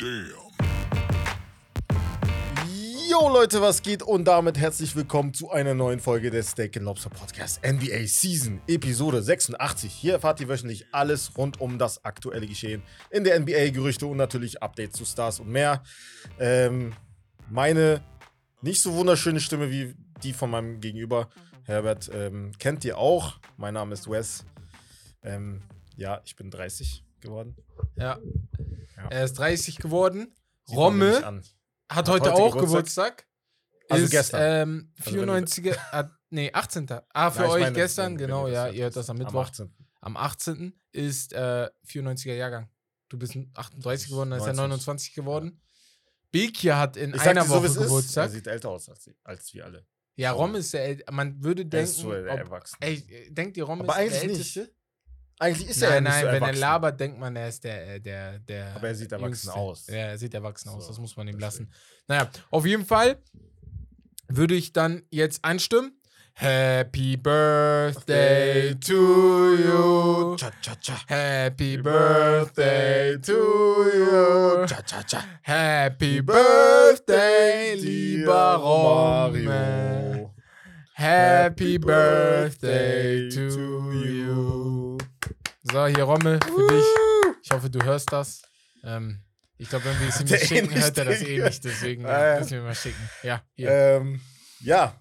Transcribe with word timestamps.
Damn. 0.00 0.32
Yo 3.10 3.28
Leute, 3.28 3.60
was 3.60 3.82
geht? 3.82 4.02
Und 4.02 4.24
damit 4.24 4.56
herzlich 4.56 4.96
willkommen 4.96 5.34
zu 5.34 5.50
einer 5.50 5.74
neuen 5.74 6.00
Folge 6.00 6.30
des 6.30 6.52
Steak 6.52 6.76
Lobster 6.76 7.10
Podcast 7.10 7.60
NBA 7.62 8.06
Season 8.06 8.62
Episode 8.66 9.22
86. 9.22 9.92
Hier 9.92 10.14
erfahrt 10.14 10.40
ihr 10.40 10.48
wöchentlich 10.48 10.86
alles 10.92 11.36
rund 11.36 11.60
um 11.60 11.78
das 11.78 12.02
aktuelle 12.02 12.46
Geschehen 12.46 12.82
in 13.10 13.24
der 13.24 13.38
NBA, 13.38 13.72
Gerüchte 13.72 14.06
und 14.06 14.16
natürlich 14.16 14.62
Updates 14.62 14.96
zu 14.96 15.04
Stars 15.04 15.38
und 15.38 15.48
mehr. 15.48 15.82
Ähm, 16.38 16.94
meine 17.50 18.00
nicht 18.62 18.80
so 18.80 18.94
wunderschöne 18.94 19.40
Stimme 19.40 19.70
wie 19.70 19.94
die 20.22 20.32
von 20.32 20.48
meinem 20.48 20.80
Gegenüber, 20.80 21.28
Herbert, 21.64 22.10
ähm, 22.14 22.52
kennt 22.58 22.86
ihr 22.86 22.96
auch. 22.96 23.38
Mein 23.58 23.74
Name 23.74 23.92
ist 23.92 24.08
Wes. 24.08 24.46
Ähm, 25.22 25.60
ja, 25.98 26.22
ich 26.24 26.36
bin 26.36 26.50
30 26.50 27.04
geworden. 27.20 27.56
Ja. 27.96 28.18
Ja. 28.96 29.08
Er 29.10 29.24
ist 29.24 29.34
30 29.34 29.76
geworden. 29.78 30.34
Sieht 30.66 30.76
Romme 30.76 31.14
hat 31.22 31.34
Hat 31.88 32.08
heute, 32.08 32.30
heute 32.30 32.34
auch 32.34 32.56
Geburtstag? 32.56 33.18
Geburtstag. 33.18 33.26
Also 33.88 34.04
ist, 34.04 34.10
gestern. 34.10 34.40
Ähm, 34.68 34.92
Also 34.98 35.16
wenn 35.18 35.26
du- 35.26 35.32
94er, 35.32 35.76
ah, 35.92 36.10
nee, 36.30 36.52
18. 36.52 36.86
Ah, 37.12 37.30
für 37.30 37.42
Ja, 37.42 37.48
euch 37.48 37.60
meine, 37.62 37.74
gestern, 37.74 38.16
genau, 38.16 38.46
ja, 38.46 38.68
ihr 38.68 38.84
hört 38.84 38.94
das 38.96 39.10
am 39.10 39.16
Am 39.16 39.22
Mittwoch. 39.24 39.40
18. 39.42 39.74
Am 40.00 40.16
18. 40.16 40.72
ist 40.92 41.32
äh, 41.32 41.68
94er 41.86 42.34
Jahrgang. 42.34 42.68
Du 43.08 43.18
bist 43.18 43.36
38 43.54 44.08
geworden, 44.10 44.30
dann 44.30 44.38
ist 44.40 44.46
er 44.46 44.52
90. 44.54 44.56
29 44.86 45.14
geworden. 45.14 45.60
Bekir 46.30 46.78
hat 46.78 46.96
in 46.96 47.12
Ich 47.14 47.20
einer 47.22 47.44
so, 47.44 47.54
Woche 47.56 47.66
es 47.66 47.72
ist. 47.72 47.78
Er 47.78 47.82
Geburtstag. 47.84 48.30
sieht 48.30 48.46
älter 48.46 48.68
aus 48.70 48.88
als, 48.88 49.10
als 49.24 49.52
wir 49.52 49.64
alle. 49.64 49.84
Ja, 50.14 50.30
Rom 50.32 50.54
ist 50.54 50.72
der 50.74 50.84
Äl 50.86 51.02
Man 51.10 51.42
würde 51.42 51.62
Er 51.62 51.68
denken. 51.68 51.84
ist 51.90 51.96
so 51.96 52.12
der 52.12 52.32
ob, 52.32 52.38
erwachsen. 52.38 52.76
ey, 52.80 53.32
denkt 53.32 53.56
ihr, 53.56 53.64
Rom 53.64 53.80
Aber 53.80 54.00
ist 54.00 54.22
der 54.22 54.28
nicht. 54.28 54.70
Eigentlich 55.42 55.70
ist 55.70 55.82
er 55.82 55.88
Nein, 55.88 55.94
ja 55.94 56.00
nicht 56.02 56.10
nein, 56.12 56.26
so 56.26 56.32
wenn 56.32 56.42
er 56.54 56.60
labert, 56.60 57.00
denkt 57.00 57.18
man, 57.18 57.34
er 57.34 57.48
ist 57.48 57.64
der, 57.64 57.94
äh, 57.94 58.00
der, 58.00 58.38
der. 58.40 58.76
Aber 58.76 58.88
er 58.88 58.94
sieht 58.94 59.10
erwachsen 59.10 59.46
Jüngste. 59.46 59.54
aus. 59.54 59.86
Ja, 59.86 59.94
er 59.96 60.18
sieht 60.18 60.34
erwachsen 60.34 60.68
aus, 60.68 60.82
So, 60.84 60.88
das 60.90 60.98
muss 60.98 61.16
man 61.16 61.26
ihm 61.28 61.38
lassen. 61.38 61.72
Naja, 62.06 62.28
auf 62.50 62.66
jeden 62.66 62.84
Fall 62.84 63.16
würde 64.28 64.54
ich 64.54 64.72
dann 64.74 65.02
jetzt 65.10 65.42
anstimmen. 65.42 65.96
Happy 66.34 67.16
Birthday 67.16 68.74
to 68.76 69.54
you. 69.54 70.36
Cha, 70.36 70.50
cha, 70.60 70.74
cha. 70.76 70.94
Happy 71.08 71.76
Birthday 71.78 73.18
to 73.18 73.32
you. 73.32 74.66
Cha, 74.66 74.82
cha, 74.82 75.02
cha. 75.02 75.24
Happy 75.42 76.20
Birthday, 76.22 77.74
lieber 77.76 78.56
Romme. 78.56 80.30
Happy 80.94 81.78
Birthday 81.78 83.28
to 83.30 83.92
you. 84.04 84.79
So, 85.72 85.86
hier 85.86 86.02
Rommel 86.04 86.40
für 86.42 86.66
dich. 86.68 86.84
Ich 87.42 87.50
hoffe, 87.52 87.70
du 87.70 87.82
hörst 87.84 88.12
das. 88.12 88.42
Ähm, 88.82 89.22
ich 89.56 89.68
glaube, 89.68 89.84
wenn 89.84 90.00
wir 90.00 90.08
es 90.08 90.20
ihm 90.20 90.26
nicht 90.26 90.46
schicken, 90.46 90.74
hört 90.74 90.98
er 90.98 91.04
das 91.04 91.22
eh 91.22 91.42
nicht. 91.42 91.64
Deswegen 91.64 92.06
Ah, 92.06 92.34
ja. 92.34 92.38
müssen 92.40 92.50
wir 92.52 92.62
mal 92.62 92.74
schicken. 92.74 93.10
Ja. 93.22 93.42
Ähm, 93.56 94.20
ja. 94.60 95.00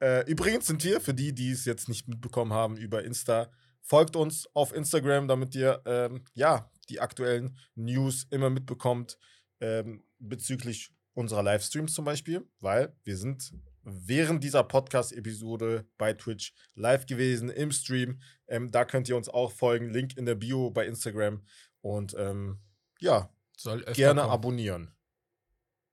Äh, 0.00 0.28
übrigens 0.28 0.66
sind 0.66 0.82
wir, 0.82 1.00
für 1.00 1.14
die, 1.14 1.32
die 1.32 1.52
es 1.52 1.64
jetzt 1.64 1.88
nicht 1.88 2.08
mitbekommen 2.08 2.52
haben, 2.52 2.76
über 2.76 3.04
Insta, 3.04 3.50
folgt 3.80 4.16
uns 4.16 4.48
auf 4.54 4.74
Instagram, 4.74 5.28
damit 5.28 5.54
ihr 5.54 5.80
ähm, 5.86 6.24
ja 6.34 6.68
die 6.88 7.00
aktuellen 7.00 7.56
News 7.76 8.26
immer 8.30 8.50
mitbekommt 8.50 9.18
ähm, 9.60 10.02
bezüglich 10.18 10.90
unserer 11.14 11.42
Livestreams 11.44 11.94
zum 11.94 12.04
Beispiel, 12.04 12.44
weil 12.58 12.96
wir 13.04 13.16
sind 13.16 13.52
während 13.84 14.44
dieser 14.44 14.64
Podcast-Episode 14.64 15.86
bei 15.98 16.12
Twitch 16.12 16.52
live 16.74 17.06
gewesen 17.06 17.48
im 17.50 17.72
Stream. 17.72 18.20
Ähm, 18.46 18.70
da 18.70 18.84
könnt 18.84 19.08
ihr 19.08 19.16
uns 19.16 19.28
auch 19.28 19.52
folgen. 19.52 19.90
Link 19.90 20.16
in 20.16 20.26
der 20.26 20.34
Bio 20.34 20.70
bei 20.70 20.86
Instagram. 20.86 21.44
Und 21.80 22.14
ähm, 22.18 22.60
ja, 23.00 23.30
Soll 23.56 23.80
öfter 23.80 23.92
gerne 23.94 24.20
kommen. 24.22 24.32
abonnieren. 24.32 24.94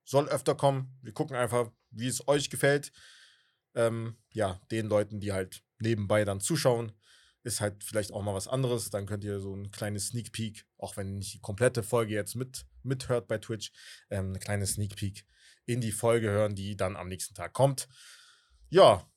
Soll 0.05 0.27
öfter 0.27 0.55
kommen. 0.55 0.97
Wir 1.01 1.13
gucken 1.13 1.35
einfach, 1.35 1.71
wie 1.91 2.07
es 2.07 2.27
euch 2.27 2.49
gefällt. 2.49 2.91
Ähm, 3.75 4.17
ja, 4.31 4.59
den 4.71 4.87
Leuten, 4.87 5.19
die 5.19 5.31
halt 5.31 5.63
nebenbei 5.79 6.25
dann 6.25 6.41
zuschauen, 6.41 6.91
ist 7.43 7.61
halt 7.61 7.83
vielleicht 7.83 8.11
auch 8.11 8.21
mal 8.21 8.33
was 8.33 8.47
anderes. 8.47 8.89
Dann 8.89 9.05
könnt 9.05 9.23
ihr 9.23 9.39
so 9.39 9.55
ein 9.55 9.71
kleines 9.71 10.07
Sneak 10.07 10.31
Peek, 10.31 10.65
auch 10.77 10.97
wenn 10.97 11.07
ihr 11.09 11.17
nicht 11.19 11.33
die 11.33 11.41
komplette 11.41 11.83
Folge 11.83 12.13
jetzt 12.13 12.35
mit, 12.35 12.65
mithört 12.83 13.27
bei 13.27 13.37
Twitch, 13.37 13.71
ähm, 14.09 14.29
eine 14.29 14.39
kleine 14.39 14.65
Sneak 14.65 14.95
Peek 14.95 15.25
in 15.69 15.81
die 15.81 15.91
Folge 15.91 16.31
hören, 16.31 16.55
die 16.55 16.75
dann 16.75 16.95
am 16.95 17.07
nächsten 17.07 17.35
Tag 17.35 17.53
kommt. 17.53 17.87
Ja, 18.69 19.07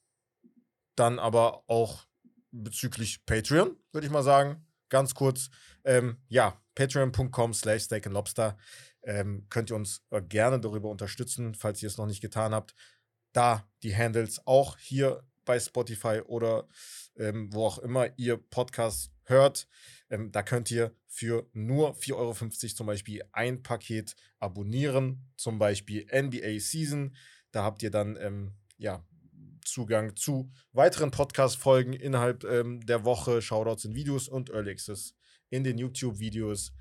dann 0.97 1.19
aber 1.19 1.65
auch 1.67 2.05
bezüglich 2.51 3.25
Patreon, 3.25 3.77
würde 3.93 4.07
ich 4.07 4.13
mal 4.13 4.23
sagen, 4.23 4.67
ganz 4.91 5.15
kurz. 5.15 5.49
Ähm, 5.85 6.19
ja, 6.29 6.61
patreon.com 6.75 7.55
slash 7.55 7.85
steak 7.85 8.07
and 8.07 8.15
lobster 8.15 8.59
ähm, 9.03 9.47
könnt 9.49 9.71
ihr 9.71 9.77
uns 9.77 10.05
äh, 10.11 10.21
gerne 10.21 10.61
darüber 10.61 10.91
unterstützen, 10.91 11.55
falls 11.55 11.83
ihr 11.83 11.87
es 11.87 11.97
noch 11.97 12.07
nicht 12.07 12.21
getan 12.21 12.53
habt. 12.53 12.75
Da 13.33 13.67
die 13.83 13.97
Handles 13.97 14.47
auch 14.47 14.77
hier 14.77 15.27
bei 15.47 15.59
Spotify 15.59 16.21
oder 16.27 16.69
ähm, 17.17 17.53
wo 17.53 17.67
auch 17.67 17.79
immer 17.79 18.11
ihr 18.19 18.37
Podcasts 18.37 19.11
hört. 19.25 19.69
Ähm, 20.11 20.33
da 20.33 20.43
könnt 20.43 20.71
ihr 20.71 20.95
für 21.07 21.49
nur 21.53 21.95
4,50 21.97 22.15
Euro 22.15 22.35
zum 22.75 22.87
Beispiel 22.87 23.23
ein 23.33 23.63
Paket 23.63 24.15
abonnieren, 24.39 25.31
zum 25.37 25.59
Beispiel 25.59 26.07
NBA 26.13 26.59
Season. 26.59 27.17
Da 27.51 27.65
habt 27.65 27.83
ihr 27.83 27.91
dann 27.91 28.17
ähm, 28.21 28.55
ja, 28.79 29.05
Zugang 29.65 30.17
zu 30.17 30.51
weiteren 30.73 31.11
Podcast-Folgen 31.11 31.93
innerhalb 31.93 32.45
ähm, 32.45 32.85
der 32.85 33.05
Woche, 33.05 33.41
Shoutouts 33.43 33.85
in 33.85 33.95
Videos 33.95 34.29
und 34.29 34.51
Early 34.51 34.71
Access 34.71 35.15
in 35.51 35.65
den 35.65 35.79
YouTube-Videos. 35.79 36.73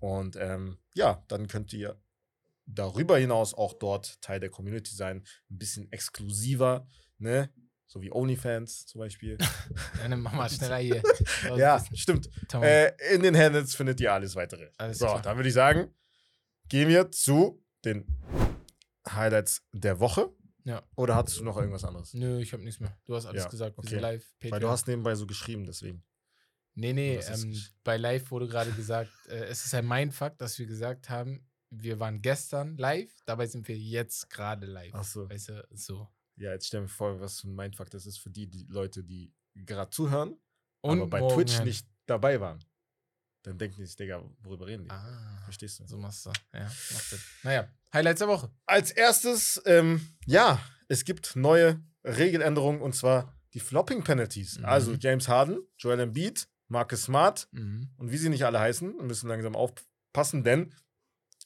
Und 0.00 0.36
ähm, 0.36 0.78
ja, 0.94 1.24
dann 1.28 1.46
könnt 1.46 1.72
ihr 1.72 2.00
darüber 2.66 3.16
hinaus 3.18 3.54
auch 3.54 3.72
dort 3.72 4.20
Teil 4.20 4.40
der 4.40 4.50
Community 4.50 4.94
sein. 4.94 5.24
Ein 5.50 5.58
bisschen 5.58 5.90
exklusiver, 5.92 6.86
ne? 7.18 7.50
So 7.86 8.02
wie 8.02 8.12
OnlyFans 8.12 8.86
zum 8.86 8.98
Beispiel. 9.00 9.38
Mach 10.16 10.32
mal 10.32 10.48
schneller 10.50 10.78
hier. 10.78 11.02
ja, 11.56 11.82
stimmt. 11.94 12.28
Äh, 12.54 12.92
in 13.14 13.22
den 13.22 13.36
Handles 13.36 13.74
findet 13.74 14.00
ihr 14.00 14.12
alles 14.12 14.34
weitere. 14.34 14.70
Alles 14.76 14.98
so, 14.98 15.06
klar. 15.06 15.22
dann 15.22 15.36
würde 15.36 15.48
ich 15.48 15.54
sagen, 15.54 15.94
gehen 16.68 16.88
wir 16.88 17.10
zu 17.10 17.62
den 17.84 18.04
Highlights 19.08 19.62
der 19.72 20.00
Woche. 20.00 20.30
Ja. 20.64 20.82
Oder 20.96 21.14
hast 21.14 21.38
du 21.38 21.44
noch 21.44 21.56
irgendwas 21.56 21.84
anderes? 21.84 22.12
Nö, 22.12 22.40
ich 22.40 22.52
habe 22.52 22.64
nichts 22.64 22.80
mehr. 22.80 22.98
Du 23.04 23.14
hast 23.14 23.26
alles 23.26 23.44
Ja, 23.44 23.48
gesagt. 23.48 23.78
Okay. 23.78 23.98
live. 24.00 24.24
Weil 24.40 24.50
Patreon. 24.50 24.60
du 24.62 24.68
hast 24.68 24.88
nebenbei 24.88 25.14
so 25.14 25.26
geschrieben, 25.26 25.64
deswegen. 25.64 26.02
Nee, 26.74 26.92
nee, 26.92 27.16
ähm, 27.16 27.56
bei 27.84 27.96
Live 27.96 28.30
wurde 28.30 28.48
gerade 28.48 28.70
gesagt, 28.72 29.10
äh, 29.28 29.44
es 29.44 29.64
ist 29.64 29.74
ein 29.74 29.86
Mindfuck, 29.86 30.36
dass 30.36 30.58
wir 30.58 30.66
gesagt 30.66 31.08
haben, 31.08 31.48
wir 31.70 31.98
waren 32.00 32.20
gestern 32.20 32.76
live, 32.76 33.10
dabei 33.24 33.46
sind 33.46 33.66
wir 33.66 33.78
jetzt 33.78 34.28
gerade 34.28 34.66
live. 34.66 34.92
Ach 34.92 35.04
so. 35.04 35.30
Weißt 35.30 35.48
du, 35.50 35.66
so. 35.70 36.08
Ja, 36.36 36.52
jetzt 36.52 36.66
stell 36.66 36.82
mir 36.82 36.88
vor, 36.88 37.20
was 37.20 37.40
für 37.40 37.48
ein 37.48 37.54
Mindfuck 37.54 37.90
das 37.90 38.06
ist 38.06 38.18
für 38.18 38.30
die, 38.30 38.46
die 38.46 38.66
Leute, 38.68 39.02
die 39.02 39.32
gerade 39.54 39.90
zuhören, 39.90 40.36
Und 40.82 41.00
aber 41.00 41.08
bei 41.08 41.34
Twitch 41.34 41.60
nicht 41.62 41.86
dabei 42.06 42.40
waren. 42.40 42.62
Dann 43.42 43.58
denken 43.58 43.76
die 43.78 43.86
sich, 43.86 43.96
Digga, 43.96 44.22
worüber 44.40 44.66
reden 44.66 44.84
die? 44.84 44.90
Ah, 44.90 45.40
Verstehst 45.44 45.80
du? 45.80 45.86
so 45.86 45.96
machst 45.98 46.26
du. 46.26 46.32
Ja, 46.52 46.64
macht 46.64 47.04
Sinn. 47.10 47.18
Naja, 47.44 47.68
Highlights 47.92 48.18
der 48.18 48.28
Woche. 48.28 48.50
Als 48.66 48.90
erstes, 48.90 49.62
ähm, 49.66 50.06
ja, 50.26 50.60
es 50.88 51.04
gibt 51.04 51.36
neue 51.36 51.80
Regeländerungen 52.04 52.80
und 52.80 52.94
zwar 52.94 53.34
die 53.54 53.60
Flopping 53.60 54.02
Penalties. 54.04 54.58
Mhm. 54.58 54.64
Also 54.64 54.92
James 54.94 55.28
Harden, 55.28 55.60
Joel 55.78 56.00
Embiid, 56.00 56.48
Marcus 56.68 57.04
Smart 57.04 57.48
Mhm. 57.52 57.88
und 57.96 58.10
wie 58.10 58.16
sie 58.18 58.28
nicht 58.28 58.44
alle 58.44 58.58
heißen, 58.60 58.96
müssen 59.06 59.28
langsam 59.28 59.54
aufpassen, 59.54 60.42
denn 60.44 60.74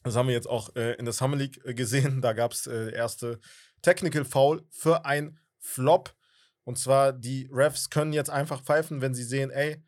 das 0.03 0.17
haben 0.17 0.29
wir 0.29 0.35
jetzt 0.35 0.49
auch 0.49 0.75
äh, 0.77 0.95
in 0.95 1.05
der 1.05 1.13
Summer 1.13 1.37
League 1.37 1.63
äh, 1.67 1.75
gesehen. 1.75 2.23
Da 2.23 2.33
gab 2.33 2.53
es 2.53 2.67
äh, 2.67 2.91
erste 2.95 3.39
Technical 3.83 4.25
Foul 4.25 4.65
für 4.71 5.05
ein 5.05 5.39
Flop. 5.59 6.15
Und 6.65 6.79
zwar, 6.79 7.13
die 7.13 7.49
Refs 7.53 7.91
können 7.91 8.13
jetzt 8.13 8.31
einfach 8.31 8.63
pfeifen, 8.63 9.01
wenn 9.01 9.15
sie 9.15 9.25
sehen, 9.25 9.51
ey, 9.51 9.83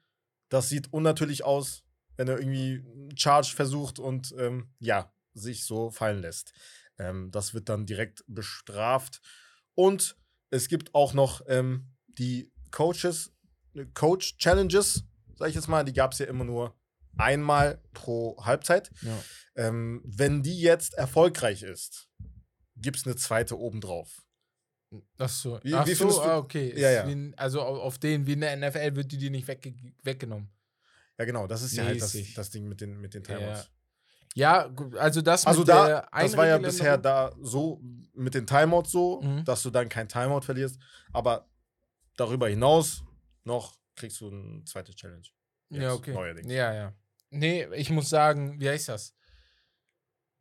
das 0.48 0.68
sieht 0.68 0.92
unnatürlich 0.92 1.44
aus, 1.44 1.84
wenn 2.16 2.28
er 2.28 2.38
irgendwie 2.38 2.84
Charge 3.16 3.52
versucht 3.54 3.98
und 3.98 4.34
ähm, 4.38 4.70
ja, 4.78 5.12
sich 5.34 5.64
so 5.64 5.90
fallen 5.90 6.20
lässt. 6.20 6.52
Ähm, 6.98 7.30
das 7.30 7.54
wird 7.54 7.68
dann 7.68 7.86
direkt 7.86 8.24
bestraft. 8.26 9.20
Und 9.74 10.16
es 10.50 10.68
gibt 10.68 10.94
auch 10.94 11.14
noch 11.14 11.42
ähm, 11.46 11.94
die 12.06 12.52
Coaches, 12.70 13.32
äh, 13.74 13.86
Coach 13.94 14.36
Challenges, 14.38 15.04
sag 15.34 15.48
ich 15.48 15.54
jetzt 15.54 15.68
mal, 15.68 15.84
die 15.84 15.94
gab 15.94 16.12
es 16.12 16.18
ja 16.18 16.26
immer 16.26 16.44
nur 16.44 16.76
einmal 17.16 17.82
pro 17.92 18.42
Halbzeit. 18.44 18.90
Ja. 19.02 19.18
Ähm, 19.56 20.02
wenn 20.04 20.42
die 20.42 20.60
jetzt 20.60 20.94
erfolgreich 20.94 21.62
ist, 21.62 22.08
gibt 22.82 22.96
es 22.98 23.06
eine 23.06 23.16
zweite 23.16 23.58
obendrauf. 23.58 24.22
Ach 25.18 25.28
so, 25.28 25.58
Wie- 25.62 25.72
Ach 25.74 25.86
wie 25.86 25.94
so 25.94 26.20
ah, 26.20 26.36
okay. 26.36 26.78
Ja, 26.78 26.90
ja. 26.90 27.08
Wie, 27.08 27.32
also 27.36 27.62
au- 27.62 27.80
auf 27.80 27.98
den, 27.98 28.26
wie 28.26 28.34
in 28.34 28.40
der 28.42 28.54
NFL, 28.56 28.94
wird 28.94 29.10
die 29.10 29.16
dir 29.18 29.30
nicht 29.30 29.48
wegge 29.48 29.74
weggenommen. 30.02 30.50
Ja, 31.18 31.24
genau, 31.24 31.46
das 31.46 31.62
ist 31.62 31.74
ja 31.74 31.84
halt 31.84 32.00
das, 32.02 32.14
das 32.34 32.50
Ding 32.50 32.68
mit 32.68 32.80
den, 32.80 33.00
mit 33.00 33.14
den 33.14 33.22
Timeouts. 33.24 33.70
Ja, 34.34 34.66
gu- 34.66 34.96
also 34.98 35.20
das 35.22 35.46
Also 35.46 35.62
da, 35.64 36.06
das 36.12 36.36
war 36.36 36.46
ja 36.46 36.58
bisher 36.58 36.98
da 36.98 37.32
so 37.40 37.80
mit 38.14 38.34
den 38.34 38.46
Timeouts 38.46 38.90
so, 38.90 39.20
Mhm. 39.22 39.44
dass 39.44 39.62
du 39.62 39.70
dann 39.70 39.88
kein 39.88 40.08
Timeout 40.08 40.42
verlierst. 40.42 40.78
Aber 41.12 41.48
darüber 42.16 42.48
hinaus 42.48 43.02
noch 43.44 43.78
kriegst 43.94 44.20
du 44.20 44.28
eine 44.30 44.64
zweite 44.64 44.94
Challenge. 44.94 45.26
Ja, 45.70 45.82
Jetzt, 45.82 45.92
okay. 45.92 46.12
Neuerdings. 46.14 46.50
Ja, 46.52 46.72
ja. 46.74 46.92
Nee, 47.30 47.66
ich 47.74 47.88
muss 47.90 48.08
sagen, 48.10 48.58
wie 48.60 48.68
heißt 48.68 48.88
das? 48.90 49.14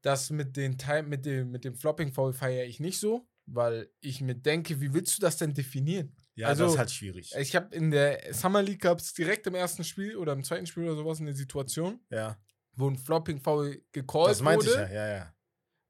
Das 0.01 0.29
mit, 0.29 0.57
den 0.57 0.77
Time, 0.77 1.03
mit, 1.03 1.25
dem, 1.25 1.51
mit 1.51 1.63
dem 1.63 1.75
Flopping 1.75 2.11
Foul 2.11 2.33
feiere 2.33 2.65
ich 2.65 2.79
nicht 2.79 2.99
so, 2.99 3.27
weil 3.45 3.89
ich 3.99 4.21
mir 4.21 4.35
denke, 4.35 4.79
wie 4.81 4.93
willst 4.93 5.17
du 5.17 5.21
das 5.21 5.37
denn 5.37 5.53
definieren? 5.53 6.15
Ja, 6.35 6.47
Also, 6.47 6.63
das 6.63 6.73
ist 6.73 6.79
halt 6.79 6.91
schwierig. 6.91 7.33
Ich 7.37 7.55
habe 7.55 7.75
in 7.75 7.91
der 7.91 8.33
Summer 8.33 8.61
League 8.63 8.81
gab 8.81 8.99
es 8.99 9.13
direkt 9.13 9.45
im 9.47 9.55
ersten 9.55 9.83
Spiel 9.83 10.15
oder 10.15 10.33
im 10.33 10.43
zweiten 10.43 10.65
Spiel 10.65 10.83
oder 10.85 10.95
sowas 10.95 11.19
eine 11.19 11.33
Situation, 11.33 11.99
Ja, 12.09 12.37
wo 12.73 12.89
ein 12.89 12.97
Flopping 12.97 13.39
Foul 13.41 13.83
gecallt 13.91 14.29
das 14.31 14.41
meinte 14.41 14.65
wurde. 14.67 14.85
ich 14.85 14.91
ja, 14.91 15.07
ja, 15.07 15.13
ja. 15.17 15.33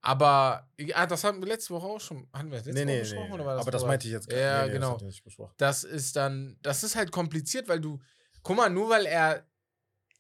Aber 0.04 0.68
ja, 0.80 1.06
das 1.06 1.24
hatten 1.24 1.40
wir 1.42 1.48
letzte 1.48 1.76
Woche 1.76 1.86
auch 1.86 2.02
schon. 2.02 2.28
Hatten 2.34 2.50
wir 2.50 2.58
letzte 2.58 2.74
Nee, 2.74 2.80
Woche 2.82 2.86
nee, 2.88 3.00
besprochen 3.02 3.28
nee, 3.28 3.34
oder 3.36 3.46
war 3.46 3.54
das 3.56 3.62
Aber 3.62 3.72
das 3.72 3.86
meinte 3.86 4.08
ich 4.08 4.14
jetzt 4.14 4.32
Ja, 4.32 4.62
Nee, 4.64 4.68
nee, 4.70 4.74
genau. 4.74 4.98
Das. 4.98 5.22
Das 5.58 5.84
ist 5.84 6.16
dann, 6.16 6.58
das 6.64 6.84
ist 6.84 6.96
halt 6.96 7.12
kompliziert, 7.12 7.68
weil 7.68 7.80
du, 7.80 8.00
guck 8.42 8.58
mal, 8.58 8.70
nur 8.70 8.90
weil 8.90 9.06
er 9.06 9.46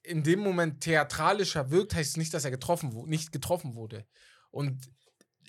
in 0.03 0.23
dem 0.23 0.39
Moment 0.39 0.81
theatralischer 0.81 1.69
wirkt, 1.69 1.93
heißt 1.93 2.11
es 2.11 2.17
nicht, 2.17 2.33
dass 2.33 2.45
er 2.45 2.51
getroffen 2.51 2.93
wurde, 2.93 3.09
nicht 3.09 3.31
getroffen 3.31 3.75
wurde. 3.75 4.05
Und 4.49 4.89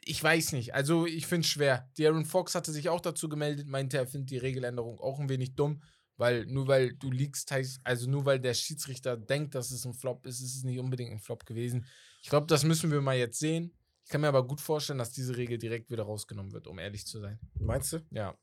ich 0.05 0.23
weiß 0.23 0.53
nicht, 0.53 0.75
also 0.75 1.07
ich 1.07 1.27
finde 1.27 1.45
es 1.45 1.49
schwer. 1.49 1.91
Darren 1.97 2.25
Fox 2.25 2.55
hatte 2.55 2.73
sich 2.73 2.89
auch 2.89 3.01
dazu 3.01 3.29
gemeldet, 3.29 3.69
meinte, 3.69 3.99
er 3.99 4.07
findet 4.07 4.31
die 4.31 4.39
Regeländerung 4.39 4.99
auch 4.99 5.21
ein 5.21 5.29
wenig 5.29 5.55
dumm, 5.55 5.83
weil 6.17 6.47
nur 6.47 6.67
weil 6.67 6.95
du 6.95 7.11
liegst, 7.11 7.51
heißt, 7.51 7.81
also 7.85 8.11
nur 8.11 8.27
weil 8.27 8.41
der 8.41 8.55
Schiedsrichter 8.55 9.17
denkt, 9.17 9.55
dass 9.55 9.71
es 9.71 9.85
ein 9.85 9.95
Flop 9.95 10.27
ist, 10.27 10.41
ist 10.41 10.57
es 10.57 10.65
nicht 10.65 10.79
unbedingt 10.79 11.13
ein 11.13 11.21
Flop 11.21 11.47
gewesen. 11.47 11.87
Ich 12.23 12.29
glaube, 12.29 12.47
das 12.47 12.65
müssen 12.65 12.91
wir 12.91 13.01
mal 13.01 13.17
jetzt 13.17 13.39
sehen. 13.39 13.73
Ich 14.05 14.11
kann 14.11 14.21
mir 14.21 14.29
aber 14.29 14.47
gut 14.47 14.61
vorstellen, 14.61 14.99
dass 14.99 15.13
diese 15.13 15.37
Regel 15.37 15.59
direkt 15.59 15.91
wieder 15.91 16.03
rausgenommen 16.03 16.53
wird, 16.53 16.67
um 16.67 16.79
ehrlich 16.79 17.07
zu 17.07 17.21
sein. 17.21 17.39
Meinst 17.55 17.93
du? 17.93 18.01
Ja. 18.11 18.37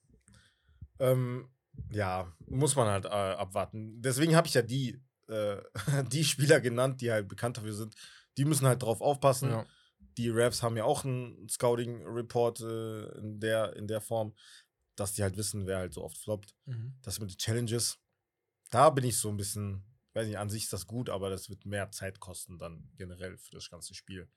Ähm, 1.00 1.50
ja, 1.91 2.31
muss 2.47 2.75
man 2.75 2.88
halt 2.88 3.06
äh, 3.06 3.09
abwarten. 3.09 4.01
Deswegen 4.01 4.35
habe 4.35 4.47
ich 4.47 4.53
ja 4.53 4.61
die, 4.61 5.00
äh, 5.29 5.61
die 6.11 6.23
Spieler 6.23 6.59
genannt, 6.61 7.01
die 7.01 7.11
halt 7.11 7.27
bekannt 7.27 7.57
dafür 7.57 7.73
sind. 7.73 7.95
Die 8.37 8.45
müssen 8.45 8.67
halt 8.67 8.81
drauf 8.81 9.01
aufpassen. 9.01 9.49
ja. 9.49 9.65
Die 10.17 10.29
Raps 10.29 10.63
haben 10.63 10.75
ja 10.75 10.83
auch 10.83 11.05
einen 11.05 11.47
Scouting-Report 11.47 12.59
äh, 12.61 13.17
in, 13.19 13.39
der, 13.39 13.75
in 13.75 13.87
der 13.87 14.01
Form, 14.01 14.33
dass 14.95 15.13
die 15.13 15.23
halt 15.23 15.37
wissen, 15.37 15.65
wer 15.65 15.77
halt 15.77 15.93
so 15.93 16.03
oft 16.03 16.17
floppt. 16.17 16.55
Mhm. 16.65 16.93
Das 17.01 17.19
mit 17.19 17.31
den 17.31 17.37
Challenges, 17.37 17.99
da 18.69 18.89
bin 18.89 19.05
ich 19.05 19.17
so 19.17 19.29
ein 19.29 19.37
bisschen, 19.37 19.83
weiß 20.13 20.27
nicht, 20.27 20.37
an 20.37 20.49
sich 20.49 20.63
ist 20.63 20.73
das 20.73 20.87
gut, 20.87 21.09
aber 21.09 21.29
das 21.29 21.49
wird 21.49 21.65
mehr 21.65 21.89
Zeit 21.91 22.19
kosten 22.19 22.57
dann 22.57 22.89
generell 22.97 23.37
für 23.37 23.51
das 23.51 23.69
ganze 23.69 23.93
Spiel. 23.93 24.27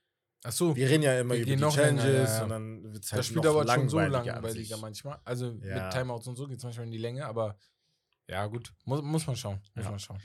Ach 0.44 0.52
so. 0.52 0.74
Wir 0.76 0.88
reden 0.88 1.02
ja 1.02 1.18
immer 1.20 1.34
über 1.36 1.44
die 1.46 1.56
noch 1.56 1.76
länger, 1.76 2.02
Challenges 2.02 2.30
ja, 2.30 2.36
ja. 2.36 2.42
und 2.44 2.48
dann 2.50 2.92
wird 2.92 3.04
es 3.04 3.12
halt 3.12 3.18
das 3.20 3.26
Spiel 3.26 3.42
dauert 3.42 3.70
schon 3.70 3.88
so 3.88 3.98
langweiliger 3.98 4.76
manchmal. 4.78 5.20
Also 5.24 5.58
Ja. 5.62 5.84
mit 5.84 5.92
Timeouts 5.92 6.26
und 6.28 6.36
so 6.36 6.46
geht 6.46 6.58
es 6.58 6.64
manchmal 6.64 6.86
in 6.86 6.92
die 6.92 6.98
Länge, 6.98 7.26
aber 7.26 7.56
ja, 8.28 8.46
gut. 8.46 8.72
Muss, 8.84 9.02
muss 9.02 9.26
man 9.26 9.36
schauen. 9.36 9.60
Muss 9.74 9.84
Ja. 9.84 9.90
man 9.90 9.98
schauen. 10.00 10.20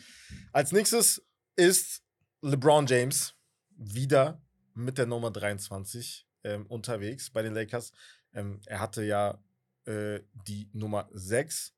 Als 0.54 0.72
nächstes 0.72 1.26
ist 1.56 2.04
LeBron 2.42 2.86
James 2.88 3.36
wieder 3.76 4.42
mit 4.74 4.98
der 4.98 5.06
Nummer 5.08 5.32
23 5.32 6.28
ähm, 6.44 6.66
unterwegs 6.68 7.30
bei 7.30 7.42
den 7.42 7.54
Lakers. 7.54 7.92
Ähm, 8.34 8.62
er 8.66 8.80
hatte 8.80 9.04
ja 9.04 9.44
äh, 9.86 10.22
die 10.48 10.70
Nummer 10.74 11.10
6, 11.14 11.74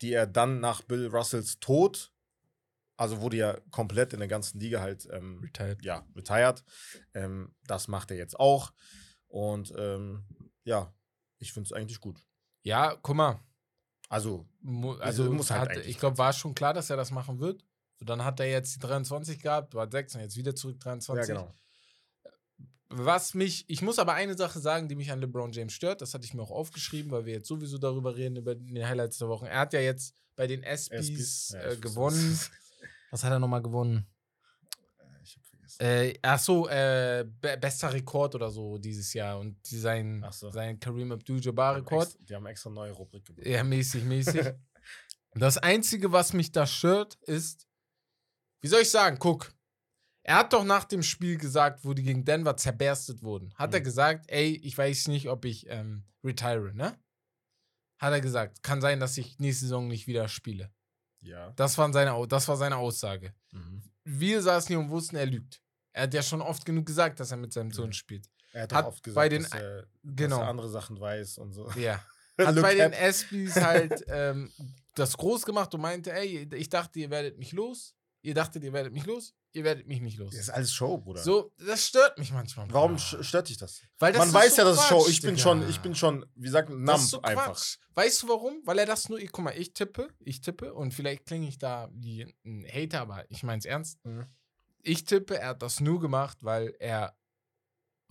die 0.00 0.12
er 0.12 0.26
dann 0.26 0.60
nach 0.60 0.82
Bill 0.82 1.06
Russells 1.08 1.58
Tod, 1.60 2.12
also 2.96 3.20
wurde 3.20 3.36
ja 3.36 3.60
komplett 3.70 4.12
in 4.12 4.18
der 4.20 4.28
ganzen 4.28 4.60
Liga 4.60 4.80
halt 4.80 5.08
ähm, 5.10 5.40
Retired. 5.42 5.84
ja, 5.84 6.06
retired. 6.14 6.62
Ähm, 7.14 7.54
das 7.66 7.88
macht 7.88 8.10
er 8.10 8.16
jetzt 8.16 8.38
auch. 8.38 8.72
Und 9.28 9.72
ähm, 9.76 10.24
ja, 10.64 10.92
ich 11.38 11.52
finde 11.52 11.66
es 11.68 11.72
eigentlich 11.72 12.00
gut. 12.00 12.24
Ja, 12.62 12.96
guck 13.02 13.16
mal. 13.16 13.40
Also, 14.14 14.46
Mu 14.60 14.92
also 14.92 15.28
muss 15.32 15.50
halt 15.50 15.62
hat, 15.62 15.70
eigentlich 15.70 15.88
ich 15.88 15.98
glaube, 15.98 16.18
war 16.18 16.32
schon 16.32 16.54
klar, 16.54 16.72
dass 16.72 16.88
er 16.88 16.96
das 16.96 17.10
machen 17.10 17.40
wird. 17.40 17.64
So, 17.98 18.04
dann 18.04 18.24
hat 18.24 18.38
er 18.38 18.46
jetzt 18.46 18.76
die 18.76 18.78
23 18.78 19.40
gehabt, 19.40 19.74
war 19.74 19.90
6 19.90 20.14
und 20.14 20.20
jetzt 20.20 20.36
wieder 20.36 20.54
zurück 20.54 20.78
23. 20.78 21.28
ja, 21.28 21.34
genau. 21.34 21.52
Was 22.90 23.34
mich, 23.34 23.64
ich 23.66 23.82
muss 23.82 23.98
aber 23.98 24.12
eine 24.12 24.36
Sache 24.36 24.60
sagen, 24.60 24.88
die 24.88 24.94
mich 24.94 25.10
an 25.10 25.18
LeBron 25.18 25.50
James 25.50 25.72
stört, 25.72 26.00
das 26.00 26.14
hatte 26.14 26.24
ich 26.24 26.32
mir 26.32 26.42
auch 26.42 26.52
aufgeschrieben, 26.52 27.10
weil 27.10 27.24
wir 27.24 27.32
jetzt 27.32 27.48
sowieso 27.48 27.76
darüber 27.76 28.14
reden, 28.14 28.36
über 28.36 28.54
die 28.54 28.84
Highlights 28.84 29.18
der 29.18 29.28
Woche. 29.28 29.48
Er 29.48 29.58
hat 29.58 29.72
ja 29.72 29.80
jetzt 29.80 30.14
bei 30.36 30.46
den 30.46 30.62
ja, 30.62 30.74
ich 31.00 31.52
äh, 31.54 31.76
gewonnen. 31.76 32.38
Was 33.10 33.24
hat 33.24 33.32
er 33.32 33.40
nochmal 33.40 33.62
gewonnen? 33.62 34.06
Vergessen. 35.76 36.14
Äh, 36.14 36.18
ach 36.22 36.38
so, 36.38 36.68
äh, 36.68 37.24
be 37.40 37.56
bester 37.58 37.92
Rekord 37.92 38.34
oder 38.34 38.50
so 38.50 38.78
dieses 38.78 39.12
Jahr 39.14 39.38
und 39.38 39.56
die, 39.70 39.78
sein, 39.78 40.24
so. 40.30 40.50
sein 40.50 40.78
Kareem 40.80 40.96
Die 40.98 41.02
haben 41.04 41.12
Abdul-Jabbar-Rekord. 41.12 42.06
extra- 42.08 42.24
Die 42.24 42.34
haben 42.34 42.46
extra 42.46 42.70
neue 42.70 42.92
Rubrik 42.92 43.24
gebracht. 43.24 43.46
Ja, 43.46 43.62
mäßig, 43.64 44.04
mäßig. 44.04 44.46
das 45.34 45.58
Einzige, 45.58 46.12
was 46.12 46.32
mich 46.32 46.52
da 46.52 46.66
stört, 46.66 47.14
ist, 47.22 47.66
wie 48.62 48.68
soll 48.68 48.82
ich 48.82 48.90
sagen, 48.90 49.18
guck, 49.18 49.52
er 50.26 50.36
hat 50.36 50.52
doch 50.52 50.64
nach 50.64 50.84
dem 50.84 51.02
Spiel 51.02 51.36
gesagt, 51.36 51.84
wo 51.84 51.92
die 51.92 52.02
gegen 52.02 52.24
Denver 52.24 52.56
zerberstet 52.56 53.22
wurden, 53.22 53.52
hat 53.56 53.74
er 53.74 53.80
Mhm. 53.80 53.84
gesagt, 53.84 54.24
ey, 54.30 54.56
ich 54.56 54.76
weiß 54.78 55.08
nicht, 55.08 55.28
ob 55.28 55.44
ich 55.44 55.66
ähm, 55.68 56.04
retire, 56.24 56.72
ne? 56.74 56.96
Hat 58.00 58.12
er 58.12 58.20
gesagt, 58.20 58.62
kann 58.62 58.80
sein, 58.80 59.00
dass 59.00 59.18
ich 59.18 59.38
nächste 59.38 59.66
Saison 59.66 59.86
nicht 59.88 60.06
wieder 60.06 60.28
spiele. 60.28 60.72
Ja. 61.20 61.50
Das, 61.52 61.78
waren 61.78 61.92
seine, 61.92 62.26
das 62.26 62.48
war 62.48 62.56
seine 62.56 62.76
Aussage. 62.76 63.34
Mhm. 63.52 63.82
Wir 64.04 64.42
saßen 64.42 64.68
hier 64.68 64.78
und 64.78 64.90
wussten, 64.90 65.16
er 65.16 65.26
lügt. 65.26 65.62
Er 65.94 66.02
hat 66.04 66.14
ja 66.14 66.22
schon 66.22 66.42
oft 66.42 66.64
genug 66.66 66.84
gesagt, 66.86 67.18
dass 67.20 67.30
er 67.30 67.38
mit 67.38 67.52
seinem 67.52 67.70
Sohn 67.70 67.92
spielt. 67.94 68.28
Er 68.52 68.64
hat, 68.64 68.72
Hat 68.74 68.84
auch 68.84 68.88
oft 68.88 69.02
gesagt, 69.02 69.16
bei 69.16 69.28
den- 69.30 69.42
dass, 69.44 69.52
er, 69.52 69.82
dass 69.82 69.88
Genau. 70.16 70.40
er 70.40 70.48
andere 70.48 70.68
Sachen 70.68 71.00
weiß 71.00 71.38
und 71.38 71.52
so. 71.52 71.70
Ja. 71.76 72.04
Hat 72.38 72.60
bei 72.60 72.74
den 72.74 72.92
ESPYs 72.92 73.56
halt 73.56 74.04
ähm, 74.08 74.52
das 74.96 75.16
groß 75.16 75.44
gemacht 75.46 75.72
und 75.74 75.80
meinte, 75.80 76.12
ey, 76.12 76.48
ich 76.54 76.68
dachte, 76.68 76.98
ihr 77.00 77.08
werdet 77.10 77.38
mich 77.38 77.52
los. 77.52 77.94
Ihr 78.22 78.34
dachtet, 78.34 78.62
ihr 78.64 78.72
werdet 78.72 78.92
mich 78.92 79.06
los. 79.06 79.34
Ihr 79.52 79.62
werdet 79.64 79.86
mich 79.86 80.00
nicht 80.00 80.18
los. 80.18 80.30
Das 80.32 80.40
ist 80.40 80.50
alles 80.50 80.72
Show, 80.72 80.98
Bruder. 80.98 81.22
So, 81.22 81.52
das 81.58 81.86
stört 81.86 82.18
mich 82.18 82.32
manchmal. 82.32 82.66
Warum 82.72 82.92
Bruder. 82.96 83.02
sch- 83.04 83.22
stört 83.22 83.48
dich 83.48 83.56
das? 83.58 83.80
Weil 84.00 84.12
das 84.12 84.18
Man 84.26 84.32
weiß 84.34 84.56
so 84.56 84.62
ja, 84.62 84.68
das 84.68 84.78
ist 84.78 84.88
Show. 84.88 85.06
Ich 85.08 85.20
bin 85.20 85.30
Digga. 85.36 85.42
schon, 85.42 85.68
ich 85.68 85.80
bin 85.80 85.94
schon, 85.94 86.26
wie 86.34 86.48
sagt 86.48 86.70
man, 86.70 86.82
numb 86.82 86.98
so 86.98 87.22
einfach. 87.22 87.46
Quatsch. 87.52 87.76
Weißt 87.94 88.22
du 88.24 88.28
warum? 88.28 88.62
Weil 88.64 88.78
er 88.80 88.86
das 88.86 89.08
nur, 89.08 89.20
ich, 89.20 89.30
guck 89.30 89.44
mal, 89.44 89.56
ich 89.56 89.72
tippe, 89.74 90.08
ich 90.20 90.40
tippe 90.40 90.74
und 90.74 90.92
vielleicht 90.92 91.26
klinge 91.26 91.46
ich 91.46 91.58
da 91.58 91.88
wie 91.92 92.22
ein 92.44 92.66
Hater, 92.68 93.00
aber 93.02 93.30
ich 93.30 93.44
meine 93.44 93.58
es 93.60 93.64
ernst. 93.64 94.04
Mhm. 94.04 94.26
Ich 94.84 95.04
tippe, 95.04 95.38
er 95.38 95.48
hat 95.48 95.62
das 95.62 95.80
nur 95.80 95.98
gemacht, 96.00 96.38
weil 96.44 96.74
er 96.78 97.16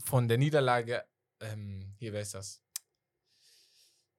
von 0.04 0.28
der 0.28 0.38
Niederlage, 0.38 1.04
ähm, 1.40 1.94
hier, 1.98 2.12
wer 2.14 2.22
ist 2.22 2.34
das? 2.34 2.62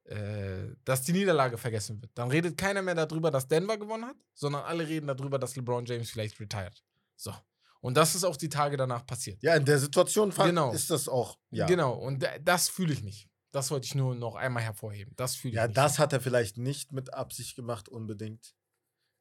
Äh, 0.05 0.75
dass 0.83 1.01
die 1.01 1.13
Niederlage 1.13 1.57
vergessen 1.57 1.99
wird. 1.99 2.11
Dann 2.15 2.29
redet 2.29 2.57
keiner 2.57 2.81
mehr 2.83 2.93
darüber, 2.93 3.31
dass 3.31 3.47
Denver 3.47 3.75
gewonnen 3.77 4.05
hat, 4.05 4.15
sondern 4.35 4.63
alle 4.63 4.87
reden 4.87 5.07
darüber, 5.07 5.39
dass 5.39 5.55
LeBron 5.55 5.85
James 5.85 6.11
vielleicht 6.11 6.39
retired. 6.39 6.83
So. 7.15 7.33
Und 7.81 7.97
das 7.97 8.13
ist 8.13 8.23
auch 8.23 8.37
die 8.37 8.49
Tage 8.49 8.77
danach 8.77 9.05
passiert. 9.05 9.41
Ja, 9.41 9.55
in 9.55 9.65
der 9.65 9.79
Situation 9.79 10.29
Genau. 10.31 10.71
ist 10.73 10.91
das 10.91 11.07
auch. 11.09 11.39
Ja, 11.49 11.65
Genau. 11.65 11.93
Und 11.93 12.21
da- 12.21 12.37
das 12.39 12.69
fühle 12.69 12.93
ich 12.93 13.01
nicht. 13.03 13.29
Das 13.51 13.71
wollte 13.71 13.85
ich 13.85 13.95
nur 13.95 14.13
noch 14.15 14.35
einmal 14.35 14.61
hervorheben. 14.63 15.13
Das 15.15 15.35
fühle 15.35 15.51
ich 15.53 15.55
ja 15.57 15.67
nicht. 15.67 15.77
das 15.77 15.97
hat 15.97 16.13
er 16.13 16.21
vielleicht 16.21 16.57
nicht 16.57 16.91
mit 16.91 17.13
Absicht 17.13 17.55
gemacht, 17.55 17.89
unbedingt. 17.89 18.53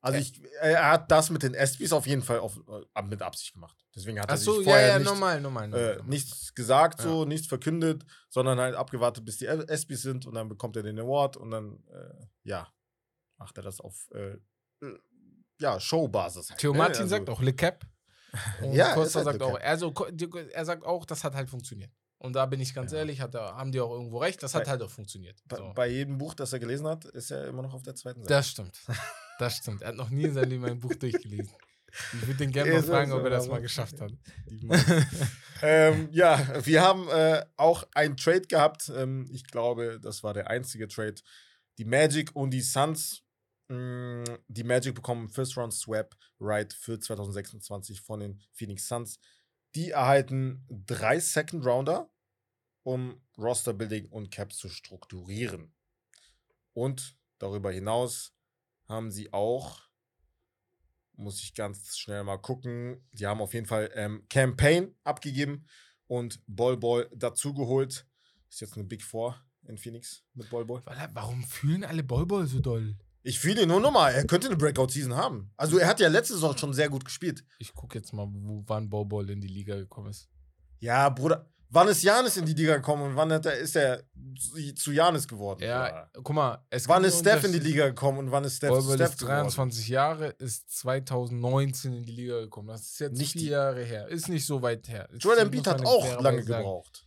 Also 0.04 0.18
ich, 0.18 0.40
er 0.60 0.90
hat 0.90 1.10
das 1.10 1.30
mit 1.30 1.42
den 1.42 1.54
ESPYs 1.54 1.92
auf 1.92 2.06
jeden 2.06 2.22
Fall 2.22 2.38
auf, 2.40 2.60
äh, 2.94 3.02
mit 3.02 3.22
Absicht 3.22 3.54
gemacht. 3.54 3.76
Deswegen 3.94 4.20
hat 4.20 4.28
er 4.28 4.34
Achso, 4.34 4.56
sich 4.58 4.66
ja, 4.66 4.72
vorher 4.72 4.88
ja, 4.88 4.98
nicht, 4.98 5.06
normal, 5.08 5.40
normal. 5.40 5.68
normal, 5.68 5.98
äh, 5.98 6.02
nichts 6.04 6.54
gesagt, 6.54 7.00
Ja. 7.00 7.06
so, 7.06 7.24
nichts 7.24 7.46
verkündet, 7.46 8.04
sondern 8.28 8.58
halt 8.60 8.74
abgewartet, 8.74 9.24
bis 9.24 9.38
die 9.38 9.46
ESPYs 9.46 10.02
sind 10.02 10.26
und 10.26 10.34
dann 10.34 10.48
bekommt 10.48 10.76
er 10.76 10.82
den 10.82 10.98
Award 10.98 11.36
und 11.38 11.50
dann, 11.52 11.82
äh, 11.92 12.26
ja, 12.42 12.68
macht 13.38 13.56
er 13.56 13.62
das 13.62 13.80
auf, 13.80 14.08
äh, 14.12 14.32
äh, 14.82 14.98
ja, 15.60 15.80
Showbasis. 15.80 16.50
Halt, 16.50 16.60
Theo 16.60 16.72
ne? 16.72 16.78
Martin 16.78 17.02
Also- 17.02 17.08
sagt 17.16 17.30
auch 17.30 17.40
Le 17.40 17.52
Cap. 17.54 17.84
Und 18.62 18.72
Ja, 18.74 18.92
Costa 18.94 19.20
halt 19.20 19.26
sagt 19.26 19.42
auch, 19.42 19.60
also 19.60 19.94
er 20.52 20.64
sagt 20.64 20.84
auch, 20.84 21.06
das 21.06 21.22
hat 21.22 21.34
halt 21.34 21.48
funktioniert. 21.48 21.92
Und 22.18 22.32
da 22.34 22.46
bin 22.46 22.58
ich 22.60 22.74
ganz 22.74 22.90
Ja. 22.90 22.98
ehrlich, 22.98 23.20
hat 23.20 23.34
haben 23.36 23.70
die 23.70 23.80
auch 23.80 23.92
irgendwo 23.92 24.18
recht, 24.18 24.42
das 24.42 24.54
hat 24.56 24.64
Bei- 24.64 24.70
halt 24.70 24.82
auch 24.82 24.90
funktioniert. 24.90 25.40
Bei, 25.46 25.56
So. 25.56 25.72
bei 25.72 25.86
jedem 25.86 26.18
Buch, 26.18 26.34
das 26.34 26.52
er 26.52 26.58
gelesen 26.58 26.86
hat, 26.88 27.04
ist 27.04 27.30
er 27.30 27.46
immer 27.46 27.62
noch 27.62 27.72
auf 27.74 27.82
der 27.82 27.94
zweiten 27.94 28.20
Seite. 28.22 28.34
Das 28.34 28.48
stimmt. 28.48 28.76
Das 29.38 29.56
stimmt. 29.56 29.82
Er 29.82 29.88
hat 29.88 29.96
noch 29.96 30.10
nie 30.10 30.24
in 30.24 30.34
seinem 30.34 30.50
Leben 30.50 30.64
ein 30.64 30.78
Buch 30.80 30.94
durchgelesen. 30.94 31.52
Ich 32.12 32.26
würde 32.26 32.34
den 32.38 32.50
gerne 32.52 32.72
mal 32.74 32.82
fragen, 32.82 33.12
ob 33.12 33.24
er 33.24 33.30
das 33.30 33.48
mal 33.48 33.60
geschafft 33.60 34.00
hat. 34.00 34.12
Ähm, 35.62 36.08
ja, 36.10 36.66
wir 36.66 36.82
haben 36.82 37.08
äh, 37.08 37.42
auch 37.56 37.84
einen 37.94 38.16
Trade 38.18 38.42
gehabt. 38.42 38.90
Ähm, 38.94 39.26
ich 39.32 39.46
glaube, 39.46 39.98
das 40.02 40.22
war 40.22 40.34
der 40.34 40.50
einzige 40.50 40.88
Trade. 40.88 41.14
Die 41.78 41.86
Magic 41.86 42.34
und 42.36 42.50
die 42.50 42.60
Suns. 42.60 43.22
mh, 43.68 44.24
die 44.48 44.64
Magic 44.64 44.94
bekommen 44.94 45.28
First 45.30 45.56
Round 45.56 45.72
Swap 45.72 46.14
Right 46.38 46.72
für 46.74 46.98
2026 47.00 48.02
von 48.02 48.20
den 48.20 48.42
Phoenix 48.52 48.88
Suns. 48.88 49.18
Die 49.74 49.92
erhalten 49.92 50.66
drei 50.68 51.18
Second 51.18 51.64
Rounder, 51.64 52.10
um 52.82 53.22
Roster 53.38 53.72
Building 53.72 54.08
und 54.10 54.30
Cap 54.30 54.52
zu 54.52 54.68
strukturieren. 54.68 55.72
Und 56.74 57.16
darüber 57.38 57.70
hinaus 57.70 58.33
haben 58.88 59.10
sie 59.10 59.32
auch 59.32 59.84
muss 61.16 61.40
ich 61.42 61.54
ganz 61.54 61.96
schnell 61.96 62.24
mal 62.24 62.38
gucken. 62.38 63.00
Die 63.12 63.26
haben 63.26 63.40
auf 63.40 63.54
jeden 63.54 63.66
Fall 63.66 63.90
ähm, 63.94 64.24
Campaign 64.28 64.94
abgegeben 65.04 65.66
und 66.06 66.40
Ball 66.46 66.76
Ball 66.76 67.08
dazugeholt. 67.14 68.06
Ist 68.48 68.60
jetzt 68.60 68.74
eine 68.74 68.84
Big 68.84 69.02
Four 69.02 69.40
in 69.66 69.78
Phoenix 69.78 70.22
mit 70.34 70.50
Ball 70.50 70.64
Ball. 70.64 70.82
Warum 71.12 71.42
fühlen 71.44 71.84
alle 71.84 72.02
Boyball 72.02 72.46
so 72.46 72.60
doll? 72.60 72.96
Ich 73.22 73.40
fühle 73.40 73.62
ihn 73.62 73.68
nur 73.68 73.80
nochmal. 73.80 74.12
Er 74.12 74.26
könnte 74.26 74.48
eine 74.48 74.56
Breakout-Season 74.56 75.14
haben. 75.14 75.50
Also 75.56 75.78
er 75.78 75.88
hat 75.88 75.98
ja 75.98 76.08
letzte 76.08 76.34
Saison 76.34 76.56
schon 76.56 76.74
sehr 76.74 76.90
gut 76.90 77.06
gespielt. 77.06 77.42
Ich 77.58 77.72
gucke 77.72 77.98
jetzt 77.98 78.12
mal, 78.12 78.26
wo, 78.30 78.62
wann 78.66 78.90
Boyball 78.90 79.30
in 79.30 79.40
die 79.40 79.48
Liga 79.48 79.76
gekommen 79.76 80.10
ist. 80.10 80.28
Ja, 80.78 81.08
Bruder. 81.08 81.50
Wann 81.70 81.88
ist 81.88 82.02
Janis 82.02 82.36
in 82.36 82.46
die 82.46 82.52
Liga 82.54 82.76
gekommen 82.76 83.02
und 83.02 83.16
wann 83.16 83.30
er, 83.32 83.44
ist 83.58 83.74
er 83.74 84.04
zu- 84.76 84.92
Janis 84.92 85.26
geworden? 85.26 85.62
Ja, 85.62 85.84
Bruder? 85.88 86.10
guck 86.22 86.34
mal. 86.36 86.64
Es 86.70 86.88
Wann 86.88 87.02
ist 87.04 87.18
Steph 87.18 87.42
in 87.44 87.52
die. 87.52 87.58
Liga 87.58 87.88
gekommen 87.88 88.18
und 88.18 88.30
wann 88.30 88.44
ist 88.44 88.56
Steph 88.58 88.70
zu 88.70 88.76
Volvo 88.76 88.94
Steph 88.94 89.10
ist 89.10 89.18
geworden? 89.18 89.34
23 89.40 89.88
Jahre, 89.88 90.26
ist 90.38 90.70
2019 90.78 91.94
in 91.94 92.02
die 92.04 92.12
Liga 92.12 92.40
gekommen. 92.40 92.68
Das 92.68 92.82
ist 92.82 93.00
jetzt 93.00 93.18
Nicht 93.18 93.32
vier 93.32 93.50
Jahre 93.50 93.82
her. 93.84 94.06
Ist 94.08 94.28
nicht 94.28 94.46
so 94.46 94.62
weit 94.62 94.88
her. 94.88 95.08
Ist- 95.10 95.24
Joel 95.24 95.38
Embiid 95.38 95.66
hat 95.66 95.84
auch 95.84 96.20
lange 96.20 96.44
gebraucht. 96.44 97.06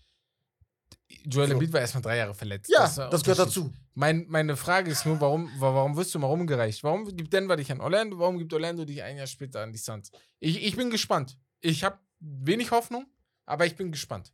Joel 1.24 1.48
So. 1.48 1.54
Embiid 1.54 1.72
war 1.74 1.80
erstmal 1.82 2.02
drei 2.02 2.18
Jahre 2.18 2.34
verletzt. 2.34 2.70
Ja, 2.70 2.88
der 2.88 3.10
das 3.10 3.24
gehört 3.24 3.40
dazu. 3.40 3.74
Mein, 3.94 4.26
meine 4.28 4.56
Frage 4.58 4.92
ist 4.92 5.06
nur, 5.06 5.20
warum, 5.22 5.48
wa- 5.60 5.74
warum 5.74 5.96
wirst 5.96 6.14
du 6.14 6.20
mal 6.20 6.28
rumgereicht? 6.28 6.84
Warum 6.84 7.06
gibt 7.16 7.32
Denver 7.34 7.56
dich 7.56 7.72
an 7.72 7.80
Orlando? 7.82 8.20
Warum 8.20 8.38
gibt 8.38 8.54
Orlando 8.54 8.84
dich 8.86 9.02
ein 9.02 9.16
Jahr 9.18 9.28
später 9.28 9.62
an 9.62 9.72
die 9.72 9.78
Suns? 9.78 10.12
Ich, 10.40 10.62
ich 10.66 10.76
bin 10.76 10.90
gespannt. 10.90 11.38
Ich 11.62 11.84
habe 11.84 11.98
wenig 12.20 12.72
Hoffnung, 12.72 13.06
aber 13.46 13.66
ich 13.66 13.76
bin 13.76 13.92
gespannt. 13.92 14.34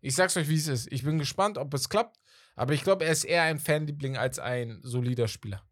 Ich 0.00 0.14
sag's 0.14 0.36
euch, 0.36 0.48
wie 0.48 0.56
es 0.56 0.66
ist. 0.68 0.90
Ich 0.92 1.02
bin 1.04 1.18
gespannt, 1.18 1.58
ob 1.58 1.72
es 1.74 1.88
klappt, 1.88 2.18
aber 2.56 2.72
ich 2.72 2.82
glaube, 2.82 3.04
er 3.04 3.12
ist 3.12 3.24
eher 3.24 3.42
ein 3.42 3.58
Fanliebling 3.58 4.16
als 4.16 4.38
ein 4.38 4.80
solider 4.82 5.28
Spieler. 5.28 5.62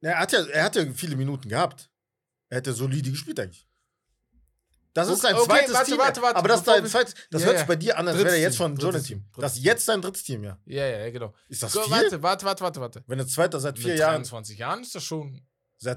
Er 0.00 0.18
hat 0.18 0.32
ja, 0.32 0.44
er 0.46 0.64
hat 0.64 0.76
ja 0.76 0.84
viele 0.92 1.16
Minuten 1.16 1.48
gehabt. 1.48 1.90
Er 2.50 2.58
hätte 2.58 2.72
solide 2.74 3.10
gespielt 3.10 3.40
eigentlich. 3.40 3.66
Das 4.92 5.08
ist 5.08 5.22
sein 5.22 5.34
Okay, 5.34 5.46
zweites 5.46 5.74
warte, 5.74 5.90
Team. 5.90 5.98
warte, 5.98 6.22
warte, 6.22 6.36
aber 6.36 6.46
das 6.48 6.60
ist 6.60 6.68
dein 6.68 6.86
zweites. 6.86 7.14
Das 7.30 7.40
Ja, 7.40 7.46
hört 7.46 7.54
ja. 7.54 7.58
sich 7.60 7.66
bei 7.66 7.74
dir 7.76 7.98
an, 7.98 8.06
als 8.06 8.16
wäre 8.18 8.28
er 8.30 8.38
jetzt 8.40 8.56
schon 8.56 8.72
ein 8.72 8.76
drittes. 8.76 9.04
Team, 9.04 9.24
Das 9.36 9.56
ist 9.56 9.64
jetzt 9.64 9.84
sein 9.86 10.00
drittes 10.00 10.22
Team, 10.22 10.44
ja. 10.44 10.56
Ja, 10.66 10.86
ja, 10.86 11.10
genau. 11.10 11.34
Ist 11.48 11.64
das 11.64 11.72
So, 11.72 11.82
viel? 11.82 11.90
warte, 11.90 12.22
warte, 12.22 12.44
warte, 12.44 12.62
warte, 12.62 12.80
warte. 12.80 13.04
Wenn 13.08 13.18
er 13.18 13.26
Zweiter 13.26 13.58
seit 13.58 13.76
vier 13.76 13.88
Mit 13.88 13.98
Jahren. 13.98 14.22
23 14.22 14.56
Jahren 14.58 14.82
ist 14.82 14.94
das 14.94 15.02
schon. 15.02 15.44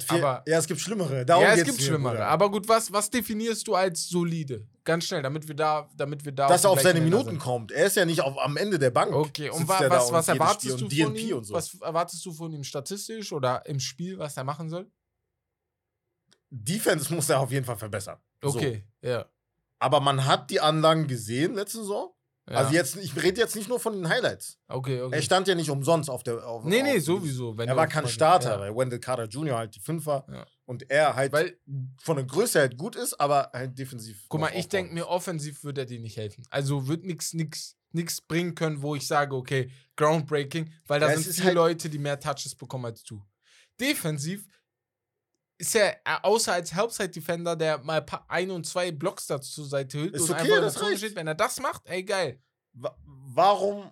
Vier, 0.04 0.18
Aber- 0.18 0.44
ja, 0.48 0.58
es 0.58 0.68
gibt 0.68 0.80
schlimmere. 0.80 1.26
Darum 1.26 1.44
ja, 1.44 1.54
es 1.54 1.64
gibt 1.64 1.82
schlimmere. 1.82 2.14
Bruder. 2.16 2.28
Aber 2.28 2.52
gut, 2.52 2.68
was, 2.68 2.92
was 2.92 3.10
definierst 3.10 3.68
du 3.68 3.76
als 3.76 4.08
solide? 4.08 4.68
Ganz 4.84 5.06
schnell, 5.06 5.22
damit 5.22 5.48
wir 5.48 5.56
da, 5.56 5.90
damit 5.96 6.24
wir 6.24 6.32
da. 6.32 6.48
dass 6.48 6.64
er 6.64 6.70
auf 6.72 6.82
seine 6.82 7.02
Minuten 7.02 7.32
sind. 7.32 7.40
kommt. 7.40 7.72
Er 7.72 7.86
ist 7.88 7.96
ja 7.96 8.06
nicht 8.06 8.22
auf, 8.22 8.38
am 8.38 8.58
Ende 8.58 8.80
der 8.80 8.92
Bank. 8.92 9.14
Okay, 9.14 9.50
und 9.50 9.68
wa 9.68 9.80
was, 9.90 10.12
was 10.12 10.28
erwartest 10.28 10.80
du 10.82 10.90
von 10.90 11.16
ihm? 11.16 11.44
so. 11.44 11.54
Was 11.54 11.74
erwartest 11.82 12.26
du 12.26 12.32
von 12.34 12.52
ihm 12.54 12.64
statistisch 12.64 13.32
oder 13.32 13.66
im 13.66 13.80
Spiel, 13.80 14.18
was 14.20 14.38
er 14.38 14.44
machen 14.44 14.70
soll? 14.70 14.90
Defense 16.50 17.14
muss 17.14 17.30
er 17.30 17.40
auf 17.40 17.52
jeden 17.52 17.66
Fall 17.66 17.78
verbessern. 17.78 18.18
So. 18.42 18.50
Okay, 18.50 18.84
ja. 19.02 19.26
Aber 19.80 20.00
man 20.00 20.26
hat 20.26 20.50
die 20.50 20.60
Anlagen 20.60 21.08
gesehen 21.08 21.54
letzte 21.56 21.80
Saison. 21.80 22.14
Ja. 22.50 22.56
Also 22.58 22.74
jetzt, 22.74 22.96
ich 22.98 23.16
rede 23.22 23.40
jetzt 23.42 23.56
nicht 23.56 23.68
nur 23.70 23.80
von 23.80 23.94
den 23.94 24.08
Highlights. 24.10 24.58
okay, 24.68 25.02
okay. 25.02 25.16
Er 25.16 25.22
stand 25.22 25.48
ja 25.48 25.56
nicht 25.56 25.70
umsonst 25.70 26.10
auf 26.10 26.24
der. 26.24 26.48
Auf, 26.48 26.64
nee, 26.64 26.82
nee, 26.82 26.98
auf- 26.98 27.04
sowieso. 27.04 27.58
Wenn 27.58 27.68
Er 27.70 27.76
war 27.76 27.88
kein 27.88 28.08
Starter, 28.08 28.52
Ja. 28.56 28.60
weil 28.60 28.76
Wendell 28.76 29.00
Carter 29.00 29.26
Jr. 29.26 29.58
halt 29.58 29.76
die 29.76 29.80
Fünfer 29.80 30.26
Ja. 30.32 30.46
und 30.66 30.90
er 30.90 31.16
halt 31.16 31.34
Weil, 31.34 31.58
von 32.02 32.16
der 32.18 32.26
Größe 32.26 32.60
halt 32.60 32.78
gut 32.78 32.96
ist, 32.96 33.20
aber 33.20 33.50
halt 33.54 33.78
defensiv. 33.78 34.26
guck 34.30 34.40
mal, 34.42 34.52
ich 34.56 34.68
denke 34.70 34.94
mir, 34.94 35.08
offensiv 35.08 35.64
wird 35.64 35.78
er 35.78 35.86
dir 35.86 36.00
nicht 36.00 36.18
helfen. 36.18 36.44
Also 36.50 36.88
wird 36.88 37.04
nichts 37.04 37.34
nix, 37.34 37.76
nix 37.92 38.22
bringen 38.22 38.56
können, 38.56 38.82
wo 38.82 38.96
ich 38.96 39.06
sage, 39.08 39.36
okay, 39.36 39.70
groundbreaking, 39.96 40.72
weil 40.88 41.00
da 41.00 41.10
Ja, 41.10 41.18
sind 41.18 41.34
viele 41.34 41.46
halt- 41.48 41.56
Leute, 41.56 41.90
die 41.90 42.00
mehr 42.00 42.20
Touches 42.20 42.56
bekommen 42.56 42.86
als 42.86 43.04
du. 43.04 43.24
Defensiv 43.80 44.48
ist 45.58 45.76
er, 45.76 45.94
äh, 46.06 46.18
außer 46.24 46.54
als 46.54 46.74
Helpside-Defender, 46.74 47.56
der 47.56 47.80
mal 47.80 48.06
ein 48.28 48.52
und 48.52 48.66
zwei 48.66 48.92
Blocks 48.92 49.28
dazu 49.28 49.50
zur 49.52 49.66
Seite 49.66 49.98
hüllt 50.00 50.14
Ist 50.16 50.24
und 50.24 50.32
okay, 50.32 50.42
einfach 50.52 50.62
das 50.62 50.82
reicht. 50.82 50.98
steht, 51.00 51.16
wenn 51.16 51.28
er 51.28 51.36
das 51.36 51.60
macht, 51.60 51.82
ey, 51.86 52.04
geil. 52.04 52.40
Wa- 52.74 52.96
Warum? 53.06 53.92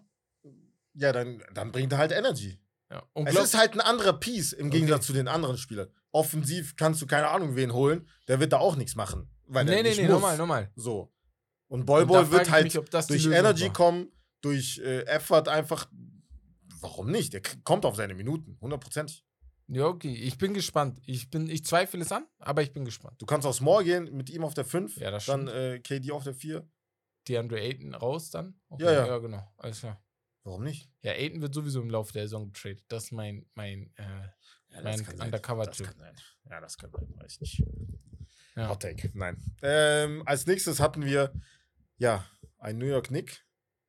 Ja, 0.94 1.12
dann, 1.12 1.44
dann 1.54 1.72
bringt 1.72 1.92
er 1.92 1.98
halt 1.98 2.12
Energy. 2.12 2.60
Ja. 2.92 3.04
Es 3.26 3.36
ist 3.36 3.58
halt 3.58 3.74
ein 3.74 3.82
anderer 3.82 4.14
Piece 4.14 4.54
im 4.54 4.68
Okay. 4.68 4.78
Gegensatz 4.78 5.08
zu 5.08 5.14
den 5.14 5.28
anderen 5.28 5.58
Spielern. 5.58 5.90
Offensiv 6.12 6.76
kannst 6.76 7.02
du 7.02 7.08
keine 7.08 7.28
Ahnung 7.30 7.56
wen 7.56 7.74
holen, 7.74 8.08
der 8.28 8.40
wird 8.40 8.54
da 8.54 8.58
auch 8.60 8.76
nichts 8.76 8.96
machen. 8.96 9.28
Weil 9.48 9.66
nee, 9.66 9.82
nee, 9.84 9.94
nee, 9.96 10.02
muss. 10.04 10.12
normal, 10.12 10.38
normal. 10.38 10.72
So. 10.76 11.12
Und 11.68 11.88
frag 11.88 12.32
wird 12.32 12.52
halt 12.52 12.74
mich, 12.74 13.08
durch 13.08 13.26
Energy 13.26 13.66
war. 13.66 13.74
kommen, 13.74 14.12
durch 14.42 14.80
äh, 14.80 15.02
Effort 15.08 15.48
einfach. 15.50 15.88
Warum 16.80 17.10
nicht? 17.10 17.34
Der 17.34 17.42
kommt 17.64 17.84
auf 17.86 17.96
seine 17.96 18.14
Minuten, 18.14 18.58
hundertprozentig. 18.62 19.26
Ja, 19.68 19.86
okay. 19.88 20.14
Ich 20.14 20.38
bin 20.38 20.54
gespannt. 20.54 21.02
Ich, 21.06 21.30
bin, 21.30 21.50
ich 21.50 21.66
zweifle 21.66 22.02
es 22.02 22.12
an, 22.12 22.26
aber 22.40 22.62
ich 22.62 22.72
bin 22.74 22.86
gespannt. 22.86 23.20
Du 23.22 23.26
kannst 23.26 23.48
aufs 23.48 23.62
More 23.62 23.84
gehen 23.84 24.16
mit 24.16 24.30
ihm 24.30 24.44
auf 24.44 24.54
der 24.54 24.66
5, 24.66 24.98
Ja, 24.98 25.10
das 25.12 25.26
dann 25.26 25.48
äh, 25.48 25.80
KD 25.80 26.12
auf 26.12 26.24
der 26.24 26.36
4. 26.36 26.68
DeAndre 27.28 27.60
Ayton 27.60 27.96
raus 27.96 28.30
dann? 28.30 28.60
Ja, 28.78 28.92
ja. 28.92 29.08
Ja, 29.08 29.18
genau. 29.18 29.52
Alles 29.58 29.80
klar. 29.80 30.00
Warum 30.44 30.64
nicht? 30.64 30.92
Ja, 31.02 31.14
Ayton 31.14 31.42
wird 31.42 31.56
sowieso 31.56 31.82
im 31.82 31.90
Laufe 31.90 32.14
der 32.14 32.24
Saison 32.24 32.52
getradet. 32.54 32.84
Das 32.88 33.06
ist 33.06 33.12
mein, 33.12 33.48
mein, 33.56 33.92
äh, 33.96 34.04
Ja, 34.70 34.82
Mein 34.84 35.00
Undercover 35.20 35.66
das 35.66 35.78
Typ. 35.78 35.88
kann 35.88 35.98
sein. 35.98 36.16
Ja, 36.50 36.62
das 36.62 36.78
kann 36.78 36.92
sein, 36.92 37.08
weiß 37.16 37.34
ich 37.34 37.42
nicht. 37.42 37.64
ja. 38.56 38.70
Hot 38.70 38.82
Take. 38.82 39.10
Nein. 39.16 39.42
Ähm, 39.64 40.22
als 40.28 40.46
nächstes 40.46 40.80
hatten 40.80 41.04
wir 41.04 41.34
ja 41.98 42.24
ein 42.60 42.78
New 42.78 42.86
York 42.86 43.10
Nick, 43.10 43.44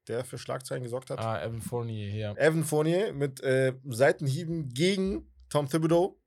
der 0.09 0.25
für 0.25 0.39
Schlagzeilen 0.39 0.83
gesorgt 0.83 1.11
hat. 1.11 1.19
Ah, 1.19 1.45
Evan 1.45 1.61
Fournier 1.61 2.11
hier. 2.11 2.35
Evan 2.39 2.65
Fournier 2.65 3.13
mit 3.13 3.41
äh, 3.43 3.75
Seitenhieben 3.85 4.71
gegen 4.71 5.31
Tom 5.49 5.69
Thibodeau. 5.69 6.21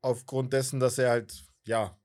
Aufgrund 0.00 0.52
dessen, 0.52 0.80
dass 0.80 0.98
er 0.98 1.10
halt, 1.10 1.44
ja, 1.64 1.98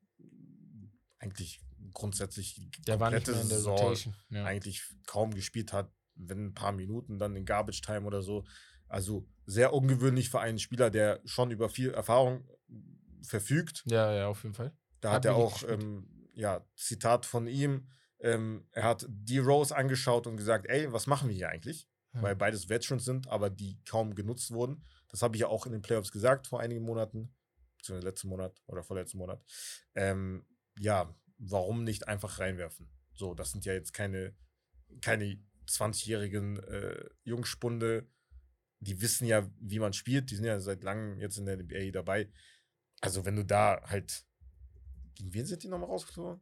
eigentlich 1.20 1.60
grundsätzlich 1.94 2.70
Der 2.88 3.00
war 3.00 3.12
komplette 3.12 3.34
der 3.34 3.44
Saison. 3.44 3.96
Ja. 4.30 4.46
eigentlich 4.46 4.84
kaum 5.06 5.34
gespielt 5.34 5.74
hat, 5.74 5.92
wenn 6.16 6.48
ein 6.48 6.54
paar 6.54 6.72
Minuten 6.72 7.20
dann 7.20 7.36
in 7.36 7.46
Garbage 7.46 7.82
Time 7.82 8.06
oder 8.06 8.22
so. 8.22 8.46
Also 8.88 9.28
sehr 9.46 9.74
ungewöhnlich 9.74 10.30
für 10.30 10.40
einen 10.40 10.60
Spieler, 10.60 10.90
der 10.90 11.22
schon 11.26 11.52
über 11.52 11.70
viel 11.70 11.92
Erfahrung 11.92 12.48
verfügt. 13.22 13.84
ja, 13.86 14.14
ja, 14.14 14.28
auf 14.28 14.44
jeden 14.44 14.56
Fall. 14.56 14.74
Da 15.02 15.10
Hat 15.10 15.18
hat 15.18 15.26
er 15.26 15.36
auch, 15.36 15.64
ähm, 15.68 16.08
ja, 16.34 16.66
Zitat 16.76 17.26
von 17.26 17.48
ihm, 17.48 17.88
ähm, 18.20 18.68
er 18.72 18.84
hat 18.84 19.06
die 19.10 19.38
Rose 19.40 19.76
angeschaut 19.76 20.28
und 20.28 20.38
gesagt, 20.38 20.66
ey, 20.68 20.92
was 20.92 21.08
machen 21.08 21.30
wir 21.30 21.36
hier 21.36 21.50
eigentlich? 21.50 21.88
Ja. 22.14 22.22
Weil 22.22 22.36
beides 22.36 22.70
Veterans 22.70 23.06
sind, 23.06 23.28
aber 23.28 23.50
die 23.50 23.80
kaum 23.86 24.16
genutzt 24.16 24.52
wurden. 24.52 24.84
Das 25.10 25.22
habe 25.22 25.36
ich 25.36 25.42
ja 25.42 25.48
auch 25.48 25.66
in 25.66 25.72
den 25.72 25.82
Playoffs 25.82 26.12
gesagt 26.12 26.48
vor 26.48 26.60
einigen 26.60 26.84
Monaten, 26.84 27.34
beziehungsweise 27.78 28.08
letzten 28.08 28.30
Monat 28.30 28.62
oder 28.68 28.84
vorletzten 28.84 29.18
Monat. 29.18 29.44
Ähm, 29.96 30.46
ja, 30.78 31.14
warum 31.38 31.84
nicht 31.84 32.08
einfach 32.08 32.40
reinwerfen? 32.40 32.90
So, 33.14 33.34
das 33.34 33.52
sind 33.52 33.66
ja 33.66 33.74
jetzt 33.74 33.94
keine, 33.94 34.36
keine 35.02 35.40
20-jährigen 35.68 36.60
äh, 36.64 37.10
Jungspunde, 37.24 38.08
die 38.80 39.02
wissen 39.02 39.26
ja, 39.26 39.50
wie 39.60 39.80
man 39.80 39.94
spielt, 39.94 40.32
die 40.32 40.36
sind 40.36 40.46
ja 40.46 40.60
seit 40.60 40.84
langem 40.84 41.20
jetzt 41.20 41.38
in 41.38 41.46
der 41.46 41.58
NBA 41.58 41.92
dabei. 41.92 42.30
Also, 43.02 43.26
wenn 43.26 43.36
du 43.36 43.46
da 43.46 43.82
halt. 43.86 44.26
Gegen 45.16 45.34
wen 45.34 45.46
sind 45.46 45.64
die 45.64 45.68
nochmal 45.68 45.90
rausgeflogen? 45.90 46.42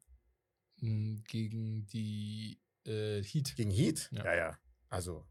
Mm, 0.81 1.17
Gegen 1.27 1.87
die 1.87 2.61
äh, 2.85 3.23
Heat. 3.23 3.55
Gegen 3.55 3.71
Heat? 3.71 4.09
Ja. 4.11 4.25
Ja, 4.25 4.35
ja. 4.35 4.59
Also. 4.89 5.27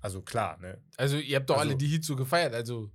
Also 0.00 0.22
klar, 0.22 0.58
ne? 0.58 0.82
Also, 0.96 1.16
ihr 1.18 1.36
habt 1.36 1.48
doch 1.50 1.56
Also- 1.58 1.68
alle 1.68 1.76
die 1.76 1.86
Heat 1.88 2.04
so 2.04 2.16
gefeiert. 2.16 2.54
Also, 2.54 2.90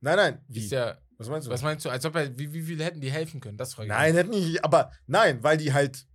Nein, 0.00 0.16
nein. 0.16 0.44
Wie? 0.48 0.60
ist 0.60 0.72
ja, 0.72 0.98
was 1.16 1.28
meinst 1.28 1.46
du? 1.46 1.50
was 1.50 1.62
meinst 1.62 1.84
du? 1.84 1.90
Als 1.90 2.04
ob 2.04 2.14
er, 2.16 2.36
wie, 2.38 2.52
wie 2.52 2.62
viel 2.62 2.82
hätten 2.82 3.00
die 3.00 3.10
helfen 3.10 3.40
können? 3.40 3.56
Das 3.56 3.74
frage 3.74 3.86
ich 3.86 3.92
nein, 3.94 4.14
hätten 4.14 4.30
nicht. 4.30 4.62
Aber 4.64 4.92
nein, 5.06 5.42
weil 5.42 5.56
die 5.56 5.72
halt 5.72 6.06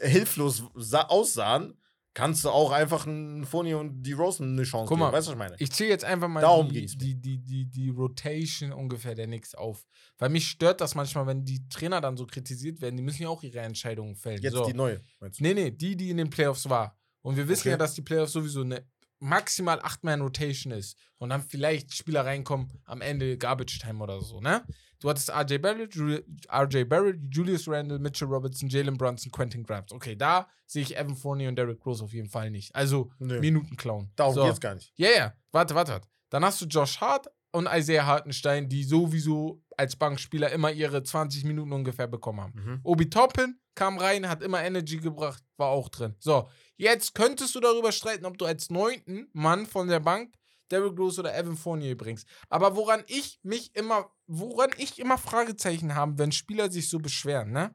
hilflos 0.00 0.64
sa 0.74 1.02
aussahen, 1.02 1.80
kannst 2.12 2.44
du 2.44 2.48
auch 2.50 2.72
einfach 2.72 3.06
einen 3.06 3.44
Foni 3.44 3.74
und 3.74 4.02
die 4.02 4.14
Rosen 4.14 4.54
eine 4.54 4.64
Chance 4.64 4.88
Guck 4.88 4.96
geben. 4.98 5.00
mal, 5.00 5.12
Weißt 5.12 5.28
du, 5.28 5.32
was 5.32 5.34
ich 5.34 5.38
meine? 5.38 5.54
Ich 5.58 5.70
zähle 5.70 5.90
jetzt 5.90 6.04
einfach 6.04 6.26
mal 6.28 6.40
Darum 6.40 6.70
die, 6.70 6.86
die, 6.86 7.14
die, 7.14 7.38
die, 7.38 7.66
die 7.66 7.88
Rotation 7.90 8.72
ungefähr 8.72 9.14
der 9.14 9.26
Knicks 9.26 9.54
auf. 9.54 9.86
Weil 10.18 10.30
mich 10.30 10.48
stört 10.48 10.80
das 10.80 10.94
manchmal, 10.96 11.26
wenn 11.28 11.44
die 11.44 11.68
Trainer 11.68 12.00
dann 12.00 12.16
so 12.16 12.26
kritisiert 12.26 12.80
werden. 12.80 12.96
Die 12.96 13.02
müssen 13.02 13.22
ja 13.22 13.28
auch 13.28 13.42
ihre 13.44 13.60
Entscheidungen 13.60 14.16
fällen. 14.16 14.40
Jetzt 14.42 14.54
so. 14.54 14.64
die 14.66 14.74
neue, 14.74 15.00
meinst 15.20 15.38
du? 15.38 15.44
Nee, 15.44 15.54
nee, 15.54 15.70
die, 15.70 15.94
die 15.96 16.10
in 16.10 16.16
den 16.16 16.30
Playoffs 16.30 16.68
war. 16.68 16.98
Und 17.22 17.36
wir 17.36 17.46
wissen 17.46 17.62
Okay. 17.62 17.70
ja, 17.70 17.76
dass 17.76 17.94
die 17.94 18.02
Playoffs 18.02 18.32
sowieso 18.32 18.62
eine 18.62 18.84
maximal 19.18 19.80
8-Man-Rotation 19.80 20.72
ist. 20.72 20.96
Und 21.18 21.30
dann 21.30 21.42
vielleicht 21.42 21.94
Spieler 21.94 22.24
reinkommen 22.26 22.70
am 22.84 23.00
Ende 23.00 23.38
Garbage 23.38 23.78
Time 23.78 24.02
oder 24.02 24.20
so, 24.20 24.40
ne? 24.40 24.64
Du 25.00 25.10
hattest 25.10 25.30
RJ 25.30 25.58
Barrett, 25.58 25.94
RJ 25.96 26.84
Barrett, 26.84 27.18
Julius 27.30 27.68
Randle, 27.68 27.98
Mitchell 27.98 28.28
Robertson, 28.28 28.68
Jalen 28.68 28.96
Brunson, 28.96 29.30
Quentin 29.30 29.62
Grimes. 29.62 29.92
Okay, 29.92 30.16
da 30.16 30.48
sehe 30.66 30.82
ich 30.82 30.96
Evan 30.96 31.16
Fournier 31.16 31.48
und 31.48 31.56
Derrick 31.56 31.84
Rose 31.84 32.02
auf 32.02 32.12
jeden 32.12 32.28
Fall 32.28 32.50
nicht. 32.50 32.74
Also 32.74 33.10
Nö. 33.18 33.40
Minuten 33.40 33.76
klauen. 33.76 34.10
Darum 34.16 34.34
so. 34.34 34.44
geht's 34.44 34.60
gar 34.60 34.74
nicht. 34.74 34.92
Ja, 34.96 35.10
ja, 35.10 35.34
warte, 35.52 35.74
warte, 35.74 35.92
warte. 35.92 36.08
Dann 36.30 36.44
hast 36.44 36.60
du 36.60 36.66
Josh 36.66 37.00
Hart 37.00 37.28
und 37.56 37.68
Isaiah 37.72 38.04
Hartenstein, 38.04 38.68
die 38.68 38.84
sowieso 38.84 39.62
als 39.78 39.96
Bankspieler 39.96 40.50
immer 40.50 40.70
ihre 40.70 41.02
20 41.02 41.44
Minuten 41.44 41.72
ungefähr 41.72 42.06
bekommen 42.06 42.40
haben. 42.40 42.52
Mhm. 42.54 42.80
Obi 42.82 43.08
Toppin 43.08 43.58
kam 43.74 43.96
rein, 43.96 44.28
hat 44.28 44.42
immer 44.42 44.62
Energy 44.62 44.98
gebracht, 44.98 45.42
war 45.56 45.68
auch 45.68 45.88
drin. 45.88 46.14
So, 46.18 46.48
jetzt 46.76 47.14
könntest 47.14 47.54
du 47.54 47.60
darüber 47.60 47.92
streiten, 47.92 48.26
ob 48.26 48.36
du 48.36 48.44
als 48.44 48.68
neunten 48.68 49.28
Mann 49.32 49.66
von 49.66 49.88
der 49.88 50.00
Bank 50.00 50.34
Derrick 50.70 50.98
Rose 50.98 51.20
oder 51.20 51.34
Evan 51.34 51.56
Fournier 51.56 51.96
bringst. 51.96 52.28
Aber 52.50 52.76
woran 52.76 53.04
ich 53.06 53.38
mich 53.42 53.74
immer, 53.74 54.10
woran 54.26 54.70
ich 54.76 54.98
immer 54.98 55.16
Fragezeichen 55.16 55.94
habe, 55.94 56.18
wenn 56.18 56.32
Spieler 56.32 56.70
sich 56.70 56.90
so 56.90 56.98
beschweren, 56.98 57.52
ne? 57.52 57.74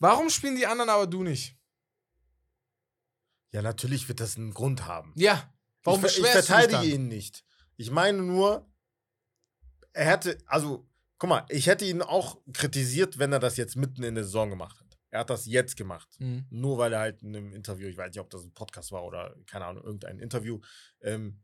Warum 0.00 0.28
spielen 0.28 0.56
die 0.56 0.66
anderen 0.66 0.90
aber 0.90 1.06
du 1.06 1.22
nicht? 1.22 1.56
Ja, 3.52 3.62
natürlich 3.62 4.08
wird 4.08 4.20
das 4.20 4.36
einen 4.36 4.52
Grund 4.52 4.84
haben. 4.84 5.12
Ja. 5.16 5.54
Warum 5.84 6.04
ich, 6.04 6.18
ich 6.18 6.26
verteidige 6.26 6.84
ihn 6.84 7.08
nicht. 7.08 7.43
Ich 7.76 7.90
meine 7.90 8.22
nur, 8.22 8.70
er 9.92 10.06
hätte, 10.06 10.38
also, 10.46 10.88
guck 11.18 11.30
mal, 11.30 11.46
ich 11.48 11.66
hätte 11.66 11.84
ihn 11.84 12.02
auch 12.02 12.38
kritisiert, 12.52 13.18
wenn 13.18 13.32
er 13.32 13.38
das 13.40 13.56
jetzt 13.56 13.76
mitten 13.76 14.02
in 14.02 14.14
der 14.14 14.24
Saison 14.24 14.50
gemacht 14.50 14.78
hat. 14.80 14.98
Er 15.10 15.20
hat 15.20 15.30
das 15.30 15.46
jetzt 15.46 15.76
gemacht. 15.76 16.08
Mhm. 16.18 16.46
Nur 16.50 16.78
weil 16.78 16.92
er 16.92 17.00
halt 17.00 17.22
in 17.22 17.36
einem 17.36 17.52
Interview, 17.52 17.86
ich 17.88 17.96
weiß 17.96 18.08
nicht, 18.08 18.18
ob 18.20 18.30
das 18.30 18.42
ein 18.44 18.52
Podcast 18.52 18.90
war 18.90 19.04
oder 19.04 19.36
keine 19.46 19.64
Ahnung, 19.66 19.84
irgendein 19.84 20.18
Interview, 20.18 20.60
ähm, 21.00 21.40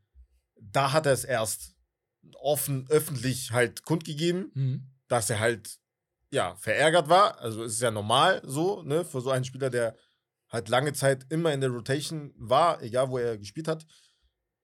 da 0.61 0.93
hat 0.93 1.07
er 1.07 1.13
es 1.13 1.25
erst 1.25 1.77
offen, 2.35 2.87
öffentlich 2.91 3.53
halt 3.53 3.85
kundgegeben, 3.85 4.51
Mhm. 4.55 4.91
dass 5.09 5.31
er 5.31 5.39
halt, 5.41 5.79
ja, 6.33 6.55
verärgert 6.57 7.09
war. 7.09 7.39
Also 7.39 7.63
es 7.65 7.75
ist 7.75 7.81
ja 7.81 7.91
normal 7.91 8.43
so, 8.45 8.83
ne, 8.83 9.05
für 9.05 9.21
so 9.21 9.31
einen 9.31 9.45
Spieler, 9.45 9.71
der 9.71 9.97
halt 10.49 10.69
lange 10.69 10.93
Zeit 10.93 11.27
immer 11.33 11.53
in 11.53 11.61
der 11.61 11.71
Rotation 11.71 12.33
war, 12.37 12.83
egal 12.83 13.09
wo 13.09 13.19
er 13.19 13.39
gespielt 13.39 13.69
hat, 13.69 13.87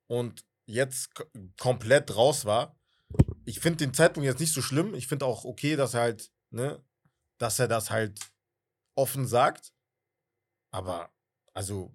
und 0.08 0.44
jetzt 0.66 1.10
komplett 1.58 2.14
raus 2.14 2.44
war. 2.44 2.76
Ich 3.44 3.60
finde 3.60 3.78
den 3.78 3.94
Zeitpunkt 3.94 4.26
jetzt 4.26 4.40
nicht 4.40 4.52
so 4.52 4.62
schlimm. 4.62 4.94
Ich 4.94 5.06
finde 5.06 5.24
auch 5.24 5.44
okay, 5.44 5.76
dass 5.76 5.94
er 5.94 6.00
halt, 6.00 6.30
ne, 6.50 6.84
dass 7.38 7.58
er 7.58 7.68
das 7.68 7.90
halt 7.90 8.20
offen 8.94 9.26
sagt. 9.26 9.72
Aber, 10.70 11.10
also, 11.54 11.94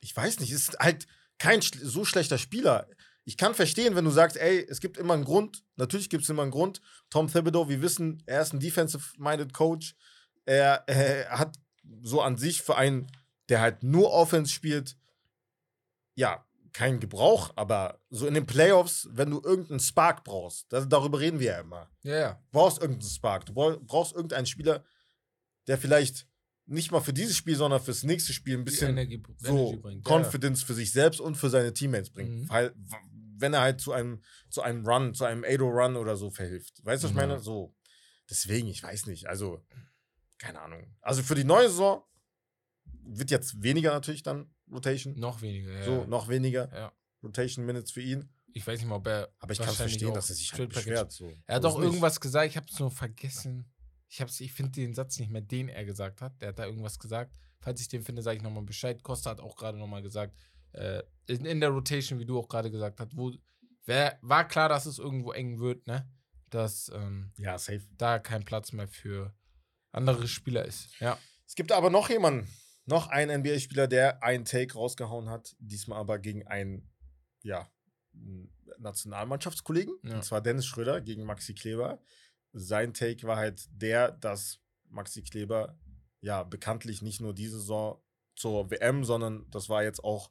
ich 0.00 0.16
weiß 0.16 0.40
nicht, 0.40 0.50
ist 0.50 0.78
halt 0.78 1.06
kein 1.38 1.60
so 1.60 2.04
schlechter 2.04 2.38
Spieler. 2.38 2.88
Ich 3.26 3.36
kann 3.36 3.54
verstehen, 3.54 3.94
wenn 3.94 4.04
du 4.04 4.10
sagst, 4.10 4.36
ey, 4.36 4.66
es 4.68 4.80
gibt 4.80 4.96
immer 4.96 5.14
einen 5.14 5.24
Grund. 5.24 5.64
Natürlich 5.76 6.10
gibt 6.10 6.24
es 6.24 6.28
immer 6.28 6.42
einen 6.42 6.50
Grund. 6.50 6.80
Tom 7.10 7.28
Thibodeau, 7.28 7.68
wir 7.68 7.82
wissen, 7.82 8.22
er 8.26 8.42
ist 8.42 8.52
ein 8.52 8.60
defensive-minded 8.60 9.52
Coach. 9.52 9.94
Er, 10.44 10.84
er 10.86 11.38
hat 11.38 11.56
so 12.02 12.20
an 12.20 12.36
sich 12.36 12.62
für 12.62 12.76
einen, 12.76 13.10
der 13.48 13.60
halt 13.60 13.82
nur 13.82 14.10
Offense 14.12 14.52
spielt, 14.52 14.96
ja, 16.14 16.46
keinen 16.74 17.00
Gebrauch, 17.00 17.52
aber 17.56 18.00
so 18.10 18.26
in 18.26 18.34
den 18.34 18.44
Playoffs, 18.46 19.08
wenn 19.12 19.30
du 19.30 19.40
irgendeinen 19.42 19.80
Spark 19.80 20.24
brauchst, 20.24 20.70
das, 20.72 20.88
darüber 20.88 21.20
reden 21.20 21.38
wir 21.40 21.52
ja 21.52 21.60
immer. 21.60 21.88
Ja, 22.02 22.16
ja. 22.18 22.32
Du 22.34 22.58
brauchst 22.58 22.82
irgendeinen 22.82 23.08
Spark. 23.10 23.46
Du 23.46 23.54
brauch- 23.54 23.78
brauchst 23.80 24.12
irgendeinen 24.14 24.44
Spieler, 24.46 24.84
der 25.68 25.78
vielleicht 25.78 26.26
nicht 26.66 26.90
mal 26.90 27.00
für 27.00 27.12
dieses 27.12 27.36
Spiel, 27.36 27.56
sondern 27.56 27.80
fürs 27.80 28.02
nächste 28.02 28.32
Spiel 28.32 28.58
ein 28.58 28.64
bisschen 28.64 28.90
Energie, 28.90 29.22
so 29.38 29.48
Energy 29.56 29.76
bringt. 29.76 30.04
Confidence 30.06 30.62
für 30.62 30.74
sich 30.74 30.92
selbst 30.92 31.20
und 31.20 31.36
für 31.36 31.48
seine 31.48 31.72
Teammates 31.72 32.10
bringt. 32.10 32.30
Mhm. 32.42 32.48
Weil, 32.48 32.74
wenn 33.36 33.54
er 33.54 33.60
halt 33.60 33.80
zu 33.80 33.92
einem, 33.92 34.22
zu 34.50 34.62
einem 34.62 34.84
Run, 34.86 35.14
zu 35.14 35.24
einem 35.24 35.44
Ado-Run 35.44 35.96
oder 35.96 36.16
so 36.16 36.30
verhilft. 36.30 36.84
Weißt 36.84 37.02
du, 37.02 37.06
was 37.06 37.10
ich 37.12 37.16
Mhm. 37.16 37.28
meine? 37.28 37.40
So. 37.40 37.74
Deswegen, 38.30 38.68
ich 38.68 38.82
weiß 38.82 39.06
nicht. 39.06 39.28
Also, 39.28 39.64
keine 40.38 40.60
Ahnung. 40.60 40.96
Also 41.02 41.22
für 41.22 41.34
die 41.34 41.44
neue 41.44 41.68
Saison 41.68 42.02
wird 43.02 43.30
jetzt 43.30 43.62
weniger 43.62 43.92
natürlich 43.92 44.22
dann 44.22 44.53
Rotation. 44.70 45.18
Noch 45.18 45.42
weniger. 45.42 45.72
Ja. 45.72 45.84
So, 45.84 46.04
noch 46.04 46.28
weniger 46.28 46.72
Ja. 46.74 46.92
Rotation 47.22 47.64
Minutes 47.66 47.90
für 47.92 48.00
ihn. 48.02 48.28
Ich 48.52 48.66
weiß 48.66 48.78
nicht 48.78 48.88
mal, 48.88 48.96
ob 48.96 49.06
er. 49.06 49.32
Aber 49.40 49.52
ich 49.52 49.58
kann 49.58 49.74
verstehen, 49.74 50.10
auch 50.10 50.14
dass 50.14 50.30
er 50.30 50.36
sich 50.36 50.52
halt 50.52 50.68
beschwert. 50.72 51.10
So. 51.12 51.32
Er 51.46 51.56
hat 51.56 51.62
nicht. 51.64 51.78
irgendwas 51.78 52.20
gesagt, 52.20 52.48
ich 52.50 52.56
habe 52.56 52.66
es 52.70 52.78
nur 52.78 52.90
vergessen. 52.90 53.70
Ich, 54.08 54.20
hab's- 54.20 54.40
ich 54.40 54.52
finde 54.52 54.72
den 54.72 54.94
Satz 54.94 55.18
nicht 55.18 55.30
mehr, 55.30 55.40
den 55.40 55.68
er 55.68 55.84
gesagt 55.84 56.20
hat. 56.22 56.40
Der 56.40 56.50
hat 56.50 56.58
da 56.58 56.66
irgendwas 56.66 56.98
gesagt. 56.98 57.34
Falls 57.60 57.80
ich 57.80 57.88
den 57.88 58.02
finde, 58.02 58.22
sage 58.22 58.36
ich 58.36 58.42
nochmal 58.42 58.62
Bescheid. 58.62 59.02
Costa 59.02 59.30
hat 59.30 59.40
auch 59.40 59.56
gerade 59.56 59.76
nochmal 59.78 60.02
gesagt, 60.02 60.36
äh, 60.72 61.02
in, 61.26 61.44
in 61.46 61.60
der 61.60 61.70
Rotation, 61.70 62.18
wie 62.20 62.26
du 62.26 62.38
auch 62.38 62.48
gerade 62.48 62.70
gesagt 62.70 63.00
hast, 63.00 63.16
wo 63.16 63.32
wär, 63.86 64.18
war 64.22 64.46
klar, 64.46 64.68
dass 64.68 64.86
es 64.86 64.98
irgendwo 64.98 65.32
eng 65.32 65.58
wird, 65.58 65.86
ne? 65.86 66.08
Dass 66.50 66.90
ähm, 66.94 67.32
Ja, 67.38 67.58
safe. 67.58 67.82
da 67.96 68.18
kein 68.20 68.44
Platz 68.44 68.72
mehr 68.72 68.86
für 68.86 69.34
andere 69.90 70.28
Spieler 70.28 70.64
ist. 70.64 70.88
Ja. 71.00 71.18
Es 71.46 71.54
gibt 71.56 71.72
aber 71.72 71.90
noch 71.90 72.08
jemanden, 72.08 72.46
noch 72.86 73.06
einen 73.08 73.40
NBA-Spieler, 73.42 73.86
der 73.88 74.22
einen 74.22 74.44
Take 74.44 74.74
rausgehauen 74.74 75.28
hat, 75.30 75.54
diesmal 75.58 75.98
aber 76.00 76.18
gegen 76.18 76.46
einen, 76.46 76.90
ja, 77.42 77.68
Nationalmannschaftskollegen, 78.78 79.94
Ja. 80.02 80.14
und 80.16 80.24
zwar 80.24 80.40
Dennis 80.40 80.66
Schröder 80.66 81.00
gegen 81.00 81.24
Maxi 81.24 81.54
Kleber. 81.54 82.00
Sein 82.52 82.94
Take 82.94 83.26
war 83.26 83.36
halt 83.36 83.66
der, 83.70 84.12
dass 84.12 84.60
Maxi 84.88 85.22
Kleber 85.22 85.76
ja 86.20 86.42
bekanntlich 86.42 87.02
nicht 87.02 87.20
nur 87.20 87.34
diese 87.34 87.58
Saison 87.58 88.00
zur 88.36 88.70
WM, 88.70 89.04
sondern 89.04 89.46
das 89.50 89.68
war 89.68 89.82
jetzt 89.82 90.02
auch 90.02 90.30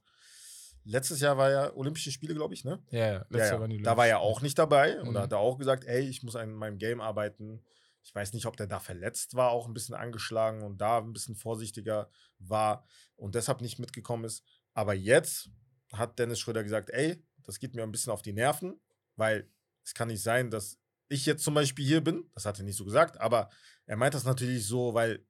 letztes 0.86 1.22
Jahr 1.22 1.38
war 1.38 1.50
ja 1.50 1.74
Olympische 1.76 2.12
Spiele, 2.12 2.34
glaube 2.34 2.54
ich, 2.54 2.66
ne? 2.66 2.84
Ja, 2.90 3.00
ja. 3.00 3.06
Ja, 3.14 3.18
letztes 3.30 3.40
ja. 3.40 3.46
Jahr 3.52 3.60
waren 3.62 3.70
die 3.70 3.82
Da 3.82 3.96
war 3.98 4.08
er 4.08 4.20
auch 4.20 4.42
nicht 4.42 4.58
dabei 4.60 5.00
und 5.02 5.10
Mhm. 5.10 5.14
da 5.14 5.22
hat 5.22 5.32
er 5.32 5.38
auch 5.40 5.58
gesagt, 5.58 5.86
ey, 5.86 6.02
ich 6.02 6.24
muss 6.24 6.36
an 6.36 6.52
meinem 6.54 6.78
Game 6.78 7.00
arbeiten. 7.00 7.64
Ich 8.04 8.14
weiß 8.14 8.34
nicht, 8.34 8.46
ob 8.46 8.58
der 8.58 8.68
da 8.68 8.80
verletzt 8.80 9.36
war, 9.36 9.52
auch 9.52 9.68
ein 9.68 9.74
bisschen 9.74 9.96
angeschlagen 9.96 10.62
und 10.62 10.80
da 10.80 11.00
ein 11.00 11.14
bisschen 11.14 11.36
vorsichtiger 11.36 12.10
war 12.40 12.86
und 13.16 13.36
deshalb 13.36 13.62
nicht 13.62 13.80
mitgekommen 13.80 14.26
ist. 14.26 14.44
Aber 14.74 14.94
jetzt 14.94 15.50
hat 15.94 16.20
Dennis 16.20 16.40
Schröder 16.40 16.64
gesagt, 16.64 16.90
ey, 16.90 17.24
das 17.44 17.60
geht 17.60 17.76
mir 17.76 17.84
ein 17.84 17.92
bisschen 17.92 18.12
auf 18.12 18.22
die 18.22 18.34
Nerven, 18.34 18.80
weil 19.16 19.50
es 19.84 19.94
kann 19.94 20.08
nicht 20.08 20.24
sein, 20.24 20.50
dass 20.50 20.80
ich 21.10 21.26
jetzt 21.26 21.44
zum 21.44 21.54
Beispiel 21.54 21.86
hier 21.86 22.02
bin. 22.02 22.30
Das 22.34 22.46
hat 22.46 22.60
er 22.60 22.66
nicht 22.66 22.78
so 22.78 22.86
gesagt, 22.86 23.20
aber 23.20 23.50
er 23.86 23.98
meint 23.98 24.14
das 24.14 24.24
natürlich 24.24 24.66
so, 24.66 24.94
weil 24.94 25.26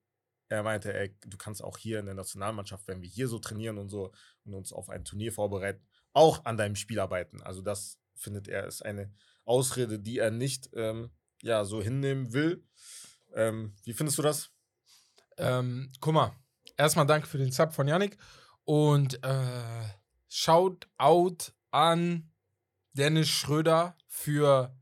er 0.50 0.64
meinte, 0.64 0.94
ey, 0.94 1.18
du 1.26 1.38
kannst 1.38 1.64
auch 1.64 1.78
hier 1.78 2.00
in 2.00 2.06
der 2.06 2.16
Nationalmannschaft, 2.16 2.88
wenn 2.88 3.02
wir 3.02 3.10
hier 3.10 3.28
so 3.28 3.40
trainieren 3.40 3.78
und 3.78 3.90
so 3.90 4.14
und 4.46 4.54
uns 4.54 4.72
auf 4.72 4.90
ein 4.90 5.04
Turnier 5.04 5.32
vorbereiten, 5.32 5.86
auch 6.14 6.46
an 6.46 6.58
deinem 6.58 6.76
Spiel 6.76 7.00
arbeiten. 7.00 7.42
Also 7.42 7.62
das 7.62 8.00
findet 8.16 8.48
er 8.48 8.68
ist 8.68 8.84
eine 8.84 9.12
Ausrede, 9.46 10.00
die 10.00 10.20
er 10.20 10.32
nicht 10.32 10.70
ähm, 10.74 11.12
ja 11.44 11.66
so 11.66 11.82
hinnehmen 11.82 12.34
will. 12.34 12.66
Ähm, 13.36 13.76
wie 13.84 13.94
findest 13.94 14.18
du 14.18 14.22
das? 14.22 14.50
Ähm, 15.38 15.92
guck 16.00 16.14
mal, 16.14 16.32
erstmal 16.78 17.06
danke 17.06 17.28
für 17.28 17.38
den 17.38 17.52
Sub 17.52 17.74
von 17.74 17.88
Yannick 17.88 18.18
und 18.64 19.24
äh, 19.24 19.84
shout 20.30 20.88
out 20.98 21.54
an 21.72 22.32
Dennis 22.94 23.28
Schröder 23.28 23.98
für 24.08 24.76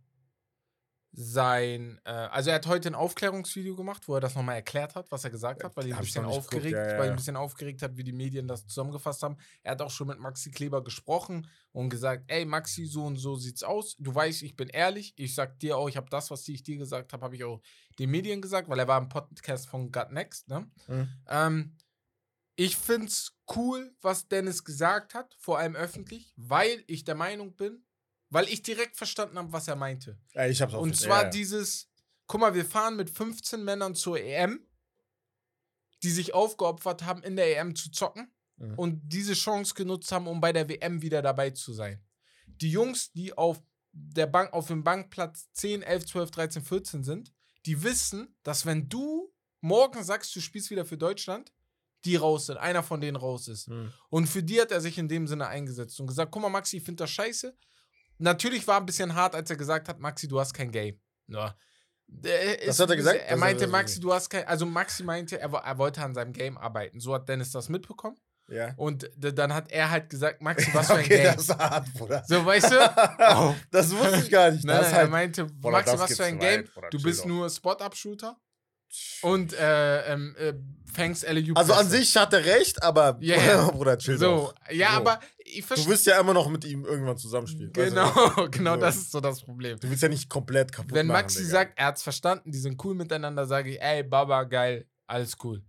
sein, 1.13 1.99
äh, 2.05 2.11
also 2.11 2.51
er 2.51 2.55
hat 2.55 2.67
heute 2.67 2.89
ein 2.89 2.95
Aufklärungsvideo 2.95 3.75
gemacht, 3.75 4.07
wo 4.07 4.15
er 4.15 4.21
das 4.21 4.35
nochmal 4.35 4.55
erklärt 4.55 4.95
hat, 4.95 5.11
was 5.11 5.23
er 5.25 5.29
gesagt 5.29 5.63
hat, 5.63 5.75
weil 5.75 5.87
ihn 5.87 5.93
ein 5.93 5.99
bisschen 5.99 6.23
aufgeregt, 6.23 6.73
ja, 6.73 6.91
ja, 6.91 6.97
weil 6.97 7.07
ihn 7.07 7.11
ein 7.11 7.17
bisschen 7.17 7.35
aufgeregt 7.35 7.81
hat, 7.81 7.97
wie 7.97 8.03
die 8.03 8.13
Medien 8.13 8.47
das 8.47 8.65
zusammengefasst 8.65 9.21
haben. 9.23 9.37
Er 9.61 9.73
hat 9.73 9.81
auch 9.81 9.91
schon 9.91 10.07
mit 10.07 10.19
Maxi 10.19 10.51
Kleber 10.51 10.83
gesprochen 10.83 11.47
und 11.73 11.89
gesagt, 11.89 12.23
ey 12.27 12.45
Maxi, 12.45 12.85
so 12.85 13.03
und 13.03 13.17
so 13.17 13.35
sieht's 13.35 13.63
aus. 13.63 13.97
Du 13.97 14.15
weißt, 14.15 14.41
ich 14.43 14.55
bin 14.55 14.69
ehrlich. 14.69 15.13
Ich 15.17 15.35
sag 15.35 15.59
dir 15.59 15.77
auch, 15.77 15.89
ich 15.89 15.97
habe 15.97 16.09
das, 16.09 16.31
was 16.31 16.47
ich 16.47 16.63
dir 16.63 16.77
gesagt 16.77 17.11
habe, 17.11 17.23
habe 17.25 17.35
ich 17.35 17.43
auch 17.43 17.61
den 17.99 18.09
Medien 18.09 18.41
gesagt, 18.41 18.69
weil 18.69 18.79
er 18.79 18.87
war 18.87 18.97
im 18.97 19.09
Podcast 19.09 19.67
von 19.67 19.91
Gut 19.91 20.11
Next, 20.11 20.47
ne? 20.47 20.69
Ähm, 21.27 21.75
ich 22.55 22.77
find's 22.77 23.35
cool, 23.55 23.93
was 24.01 24.27
Dennis 24.27 24.63
gesagt 24.63 25.13
hat, 25.13 25.35
vor 25.39 25.57
allem 25.57 25.75
öffentlich, 25.75 26.33
weil 26.37 26.83
ich 26.87 27.03
der 27.03 27.15
Meinung 27.15 27.55
bin, 27.55 27.83
weil 28.31 28.49
ich 28.49 28.63
direkt 28.63 28.97
verstanden 28.97 29.37
habe, 29.37 29.51
was 29.53 29.67
er 29.67 29.75
meinte. 29.75 30.17
Ja, 30.33 30.47
ich 30.47 30.61
hab's 30.61 30.73
auch 30.73 30.81
Und 30.81 30.95
zwar 30.97 31.19
ja, 31.19 31.23
ja. 31.25 31.29
dieses, 31.29 31.89
guck 32.25 32.41
mal, 32.41 32.55
wir 32.55 32.65
fahren 32.65 32.95
mit 32.95 33.09
15 33.11 33.63
Männern 33.63 33.93
zur 33.93 34.19
EM, 34.19 34.65
die 36.01 36.09
sich 36.09 36.33
aufgeopfert 36.33 37.03
haben, 37.03 37.21
in 37.21 37.35
der 37.35 37.57
EM 37.59 37.75
zu 37.75 37.91
zocken 37.91 38.33
Mhm. 38.61 38.75
und 38.75 39.01
diese 39.03 39.33
Chance 39.33 39.73
genutzt 39.73 40.11
haben, 40.11 40.27
um 40.27 40.39
bei 40.39 40.53
der 40.53 40.69
WM 40.69 41.01
wieder 41.01 41.21
dabei 41.21 41.49
zu 41.49 41.73
sein. 41.73 42.03
Die 42.45 42.69
Jungs, 42.69 43.11
die 43.11 43.33
auf 43.35 43.59
der 43.91 44.27
Bank, 44.27 44.53
auf 44.53 44.67
dem 44.67 44.83
Bankplatz 44.83 45.51
10, 45.53 45.81
11, 45.81 46.05
12, 46.05 46.31
13, 46.31 46.63
14 46.63 47.03
sind, 47.03 47.33
die 47.65 47.81
wissen, 47.83 48.35
dass 48.43 48.65
wenn 48.65 48.87
du 48.87 49.33
morgen 49.61 50.03
sagst, 50.03 50.35
du 50.35 50.41
spielst 50.41 50.69
wieder 50.69 50.85
für 50.85 50.97
Deutschland, 50.97 51.51
die 52.05 52.15
raus 52.15 52.47
sind, 52.47 52.57
einer 52.57 52.83
von 52.83 53.01
denen 53.01 53.17
raus 53.17 53.47
ist. 53.47 53.67
Mhm. 53.67 53.91
Und 54.09 54.27
für 54.27 54.43
die 54.43 54.61
hat 54.61 54.71
er 54.71 54.81
sich 54.81 54.97
in 54.97 55.07
dem 55.07 55.27
Sinne 55.27 55.47
eingesetzt 55.47 55.99
und 55.99 56.07
gesagt: 56.07 56.31
Guck 56.31 56.41
mal, 56.41 56.49
Maxi, 56.49 56.77
ich 56.77 56.83
finde 56.83 57.03
das 57.03 57.11
scheiße. 57.11 57.55
Natürlich 58.21 58.67
war 58.67 58.77
ein 58.79 58.85
bisschen 58.85 59.15
hart, 59.15 59.35
als 59.35 59.49
er 59.49 59.55
gesagt 59.57 59.89
hat: 59.89 59.99
Maxi, 59.99 60.27
du 60.27 60.39
hast 60.39 60.53
kein 60.53 60.71
Game. 60.71 60.99
Ja. 61.27 61.55
Äh, 62.23 62.65
Das 62.65 62.79
hat 62.79 62.89
er 62.89 62.95
gesagt? 62.95 63.19
Er 63.19 63.31
Das 63.31 63.39
meinte, 63.39 63.63
er- 63.65 63.69
Maxi, 63.69 63.99
du 63.99 64.13
hast 64.13 64.29
kein. 64.29 64.45
Also, 64.45 64.65
Maxi 64.65 65.03
meinte, 65.03 65.39
er, 65.39 65.51
er 65.51 65.77
wollte 65.77 66.01
an 66.03 66.13
seinem 66.13 66.33
Game 66.33 66.57
arbeiten. 66.57 66.99
So 66.99 67.13
hat 67.13 67.27
Dennis 67.29 67.51
das 67.51 67.69
mitbekommen. 67.69 68.17
Ja. 68.49 68.73
Und 68.75 69.09
dann 69.17 69.53
hat 69.53 69.71
er 69.71 69.89
halt 69.89 70.09
gesagt: 70.09 70.41
Maxi, 70.41 70.73
was 70.73 70.87
für 70.87 70.95
ein 70.95 71.05
okay, 71.05 71.17
Game. 71.23 71.35
das 71.35 71.43
ist 71.43 71.57
hart, 71.57 71.93
Bruder. 71.93 72.23
So, 72.27 72.45
weißt 72.45 72.71
du? 72.71 72.77
Oh. 73.37 73.55
Das 73.71 73.91
wusste 73.95 74.17
ich 74.17 74.29
gar 74.29 74.51
nicht. 74.51 74.65
Nein, 74.65 74.75
nein, 74.75 74.85
ist 74.85 74.91
er 74.91 74.97
halt, 74.97 75.09
meinte, 75.09 75.47
Maxi, 75.61 75.97
was 75.99 76.15
für 76.17 76.23
ein 76.25 76.39
zu 76.39 76.45
weit, 76.45 76.65
Game. 76.65 76.73
Bruder, 76.73 76.89
du 76.89 77.01
bist 77.01 77.21
doch. 77.21 77.25
nur 77.27 77.49
Spot-Up-Shooter 77.49 78.37
und 79.21 79.53
äh, 79.53 80.13
ähm, 80.13 80.35
äh, 80.37 80.53
fängst 80.91 81.25
LU. 81.29 81.53
also 81.55 81.73
an 81.73 81.87
sich 81.87 82.15
hat 82.17 82.33
er 82.33 82.43
recht, 82.45 82.81
aber 82.83 83.17
Ja, 83.21 83.35
ja. 83.37 83.67
Bruder, 83.71 83.97
chill 83.97 84.17
So, 84.17 84.25
doch. 84.25 84.53
ja, 84.71 84.91
So. 84.91 84.97
aber 84.97 85.19
ich 85.37 85.61
Du 85.61 85.67
verstehe. 85.67 85.91
wirst 85.91 86.05
ja 86.07 86.19
immer 86.19 86.33
noch 86.33 86.49
mit 86.49 86.65
ihm 86.65 86.83
irgendwann 86.85 87.17
zusammenspielen. 87.17 87.71
weißt 87.75 87.91
du? 87.91 87.95
Genau, 87.95 88.47
genau, 88.51 88.73
So. 88.75 88.81
das 88.81 88.95
ist 88.97 89.11
so 89.11 89.19
das 89.21 89.41
Problem. 89.41 89.79
Du 89.79 89.89
willst 89.89 90.03
ja 90.03 90.09
nicht 90.09 90.29
komplett 90.29 90.71
kaputt 90.73 90.91
Wenn 90.93 91.07
machen, 91.07 91.21
Maxi 91.23 91.39
Digga. 91.39 91.49
sagt, 91.51 91.79
er 91.79 91.85
hat's 91.87 92.03
verstanden, 92.03 92.51
die 92.51 92.57
sind 92.59 92.83
cool 92.83 92.93
miteinander, 92.95 93.45
sage 93.45 93.71
ich, 93.71 93.81
ey, 93.81 94.03
Baba, 94.03 94.43
geil, 94.43 94.85
alles 95.07 95.35
cool. 95.43 95.63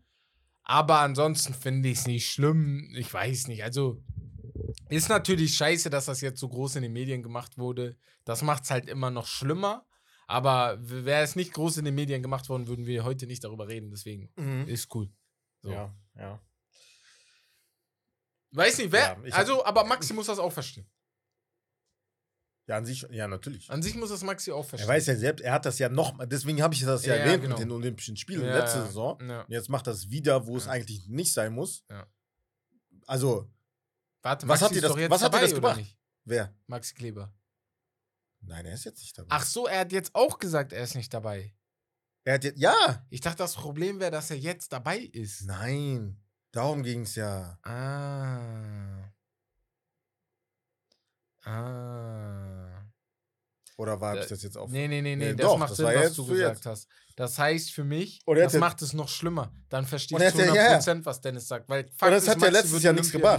Aber 0.64 1.00
ansonsten 1.00 1.54
finde 1.54 1.88
ich 1.88 1.98
es 1.98 2.06
nicht 2.06 2.28
schlimm. 2.30 2.92
Ich 2.96 3.12
weiß 3.12 3.48
nicht. 3.48 3.64
Also, 3.64 4.00
ist 4.88 5.08
natürlich 5.08 5.56
scheiße, 5.56 5.90
dass 5.90 6.06
das 6.06 6.20
jetzt 6.20 6.38
so 6.40 6.48
groß 6.48 6.76
in 6.76 6.82
den 6.82 6.92
Medien 6.92 7.22
gemacht 7.22 7.58
wurde. 7.58 7.96
Das 8.24 8.42
macht 8.42 8.64
es 8.64 8.70
halt 8.70 8.88
immer 8.88 9.10
noch 9.10 9.26
schlimmer. 9.26 9.84
Aber 10.32 10.78
wäre 10.80 11.22
es 11.22 11.36
nicht 11.36 11.52
groß 11.52 11.76
in 11.76 11.84
den 11.84 11.94
Medien 11.94 12.22
gemacht 12.22 12.48
worden, 12.48 12.66
würden 12.66 12.86
wir 12.86 13.04
heute 13.04 13.26
nicht 13.26 13.44
darüber 13.44 13.68
reden. 13.68 13.90
Deswegen 13.90 14.30
Mhm. 14.36 14.66
ist 14.66 14.92
cool. 14.94 15.10
So. 15.62 15.70
Ja, 15.70 15.94
ja. 16.16 16.40
Weiß 18.52 18.78
nicht, 18.78 18.92
wer. 18.92 19.18
Ja, 19.24 19.34
also, 19.34 19.64
aber 19.64 19.84
Maxi 19.84 20.12
muss 20.12 20.26
das 20.26 20.38
auch 20.38 20.52
verstehen. 20.52 20.86
Ja, 22.68 22.76
an 22.76 22.84
sich, 22.86 23.02
ja, 23.10 23.26
natürlich. 23.26 23.70
An 23.70 23.82
sich 23.82 23.94
muss 23.96 24.10
das 24.10 24.22
Maxi 24.22 24.52
auch 24.52 24.64
Er 24.64 24.68
verstehen. 24.68 24.88
weiß 24.88 25.06
ja 25.06 25.16
selbst, 25.16 25.42
er 25.42 25.52
hat 25.52 25.66
das 25.66 25.78
ja 25.78 25.88
noch 25.88 26.14
mal, 26.14 26.26
deswegen 26.26 26.62
habe 26.62 26.74
ich 26.74 26.80
das 26.80 27.04
ja, 27.04 27.14
Ja, 27.16 27.22
erwähnt 27.22 27.42
genau. 27.42 27.54
mit 27.56 27.64
den 27.64 27.70
Olympischen 27.72 28.16
Spielen 28.16 28.44
Ja, 28.44 28.58
letzte. 28.58 28.82
Saison. 28.86 29.18
Und 29.18 29.44
jetzt 29.48 29.68
macht 29.68 29.86
das 29.86 30.10
wieder, 30.10 30.46
wo 30.46 30.56
es 30.56 30.68
eigentlich 30.68 31.08
nicht 31.08 31.32
sein 31.32 31.52
muss. 31.52 31.84
Ja. 31.90 32.06
Also, 33.06 33.50
Warte, 34.22 34.46
Was 34.46 34.60
Maxi 34.60 34.64
hat 34.76 34.82
dir 34.84 34.88
das- 34.88 35.10
was 35.10 35.22
hat 35.22 35.34
dir 35.34 35.40
das 35.40 35.54
gebracht? 35.54 35.82
wer? 36.24 36.54
Maxi 36.68 36.94
Kleber. 36.94 37.34
Nein, 38.42 38.66
er 38.66 38.74
ist 38.74 38.84
jetzt 38.84 39.00
nicht 39.00 39.16
dabei. 39.16 39.28
Ach 39.30 39.44
so, 39.44 39.66
er 39.66 39.80
hat 39.80 39.92
jetzt 39.92 40.14
auch 40.14 40.38
gesagt, 40.38 40.72
er 40.72 40.82
ist 40.82 40.94
nicht 40.94 41.12
dabei. 41.14 41.54
Er 42.24 42.34
hat 42.34 42.44
jetzt, 42.44 42.58
ja! 42.58 43.04
Ich 43.10 43.20
dachte, 43.20 43.38
das 43.38 43.54
Problem 43.54 43.98
wäre, 44.00 44.10
dass 44.10 44.30
er 44.30 44.38
jetzt 44.38 44.72
dabei 44.72 44.98
ist. 44.98 45.42
Nein, 45.42 46.20
darum 46.52 46.82
ging 46.82 47.02
es 47.02 47.14
ja. 47.16 47.58
Ah. 47.62 49.12
Ah. 51.44 52.51
Oder 53.76 54.00
war 54.00 54.16
ich 54.16 54.26
Äh, 54.26 54.28
das 54.28 54.42
jetzt 54.42 54.56
auf? 54.56 54.70
Nee, 54.70 54.86
nee, 54.88 55.00
nee, 55.02 55.16
nee, 55.16 55.26
Nee, 55.30 55.34
das 55.34 55.46
doch, 55.46 55.56
macht 55.58 55.70
das 55.70 55.76
Sinn, 55.78 55.86
was 55.86 56.12
du 56.14 56.24
für 56.26 56.32
gesagt 56.34 56.56
jetzt. 56.56 56.66
hast. 56.66 56.88
Das 57.16 57.38
heißt 57.38 57.72
für 57.72 57.84
mich, 57.84 58.20
Und 58.24 58.38
er 58.38 58.44
das 58.44 58.54
macht 58.54 58.80
es 58.80 58.94
noch 58.94 59.08
schlimmer. 59.08 59.52
Dann 59.68 59.84
verstehe 59.86 60.16
Und 60.16 60.22
ich 60.22 60.28
er 60.28 60.34
zu 60.34 60.38
hat 60.48 60.54
ja- 60.54 60.78
100%, 60.78 60.98
ja. 61.00 61.04
was 61.06 61.20
Dennis 61.20 61.46
sagt. 61.46 61.68
Weil 61.68 61.84
Fakt 61.96 62.12
das 62.12 62.22
ist, 62.22 62.28
hat 62.30 62.40
ja 62.40 62.48
letztes 62.48 62.82
Jahr 62.82 62.94
nichts 62.94 63.12
gebracht. 63.12 63.38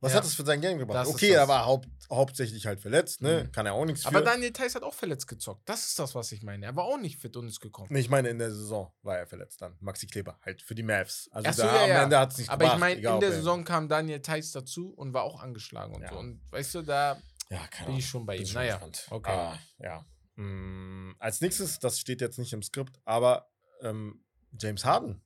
Was 0.00 0.12
Ja. 0.12 0.18
hat 0.18 0.24
das 0.24 0.34
für 0.34 0.44
sein 0.44 0.60
Game 0.60 0.78
gebracht? 0.78 1.06
Das 1.06 1.08
Okay, 1.14 1.30
er 1.30 1.48
war 1.48 1.64
haupt, 1.64 1.88
hauptsächlich 2.10 2.66
halt 2.66 2.78
verletzt, 2.80 3.22
ne? 3.22 3.44
Mhm. 3.44 3.52
Kann 3.52 3.64
er 3.64 3.72
auch 3.72 3.86
nichts 3.86 4.02
für. 4.02 4.08
Aber 4.08 4.20
Daniel 4.20 4.52
Theiss 4.52 4.74
hat 4.74 4.82
auch 4.82 4.92
verletzt 4.92 5.26
gezockt. 5.28 5.66
Das 5.66 5.86
ist 5.86 5.98
das, 5.98 6.14
was 6.14 6.30
ich 6.32 6.42
meine. 6.42 6.66
Er 6.66 6.76
war 6.76 6.84
auch 6.84 6.98
nicht 6.98 7.18
fit 7.18 7.34
und 7.38 7.48
ist 7.48 7.60
gekommen. 7.60 7.88
Nee, 7.90 8.00
ich 8.00 8.10
meine, 8.10 8.28
in 8.28 8.38
der 8.38 8.50
Saison 8.50 8.92
war 9.02 9.16
er 9.18 9.26
verletzt 9.26 9.62
dann. 9.62 9.76
Maxi 9.80 10.06
Kleber, 10.06 10.38
halt 10.44 10.60
für 10.60 10.74
die 10.74 10.82
Mavs. 10.82 11.28
Also 11.32 11.50
so, 11.52 11.62
da 11.62 11.86
ja, 11.86 11.96
am. 11.96 12.02
Ende 12.04 12.18
hat 12.18 12.32
es 12.32 12.38
nicht 12.38 12.50
Aber 12.50 12.64
ich 12.64 12.70
gebracht. 12.70 12.80
meine, 12.80 12.96
in 12.96 13.20
der 13.20 13.30
er- 13.30 13.34
Saison 13.36 13.64
kam 13.64 13.88
Daniel 13.88 14.20
Theiss 14.20 14.52
dazu 14.52 14.90
und 14.90 15.14
war 15.14 15.22
auch 15.22 15.40
angeschlagen 15.42 15.94
und 15.94 16.06
so. 16.06 16.16
Und 16.16 16.40
weißt 16.52 16.74
du, 16.74 16.82
da 16.82 17.16
Ja, 17.50 17.66
keine 17.68 17.90
bin 17.90 17.98
ich 17.98 18.06
schon 18.08 18.26
bei 18.26 18.34
Bin 18.36 18.42
ihm. 18.42 18.46
schon 18.48 18.54
Naja, 18.60 18.74
gespannt. 18.74 19.06
okay. 19.10 19.30
Ah, 19.30 19.58
ja. 19.78 20.06
Mm, 20.36 21.14
als 21.18 21.40
nächstes, 21.40 21.78
das 21.78 21.98
steht 22.00 22.20
jetzt 22.20 22.38
nicht 22.38 22.52
im 22.52 22.62
Skript, 22.62 23.00
aber 23.04 23.48
ähm, 23.82 24.24
James 24.58 24.84
Harden. 24.84 25.22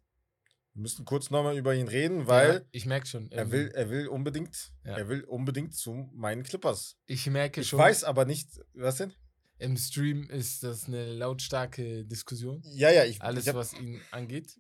Wir 0.75 0.83
müssen 0.83 1.05
kurz 1.05 1.31
nochmal 1.31 1.57
über 1.59 1.75
ihn 1.75 1.89
reden, 1.89 2.27
weil 2.29 2.53
ja, 2.55 2.61
ich 2.71 2.87
merke 2.87 3.07
schon. 3.07 3.31
er 3.33 3.43
ähm, 3.43 3.51
will, 3.51 3.69
er 3.75 3.91
will 3.91 4.07
unbedingt, 4.07 4.73
Ja. 4.85 4.97
er 4.99 5.09
will 5.09 5.25
unbedingt 5.25 5.75
zu 5.75 6.09
meinen 6.15 6.45
Clippers. 6.45 6.97
Ich 7.07 7.27
merke 7.27 7.63
Ich 7.63 7.69
schon, 7.69 7.79
weiß 7.81 8.05
aber 8.05 8.25
nicht, 8.25 8.49
was 8.75 8.97
denn? 8.99 9.13
im 9.59 9.77
Stream 9.77 10.31
ist 10.31 10.63
das 10.63 10.87
eine 10.87 11.13
lautstarke 11.13 12.05
Diskussion. 12.07 12.63
Ja, 12.65 12.91
ja, 12.91 13.05
ich, 13.05 13.21
Alles, 13.21 13.43
ich 13.45 13.49
hab, 13.49 13.57
was 13.57 13.75
ihn 13.75 14.01
angeht. 14.11 14.57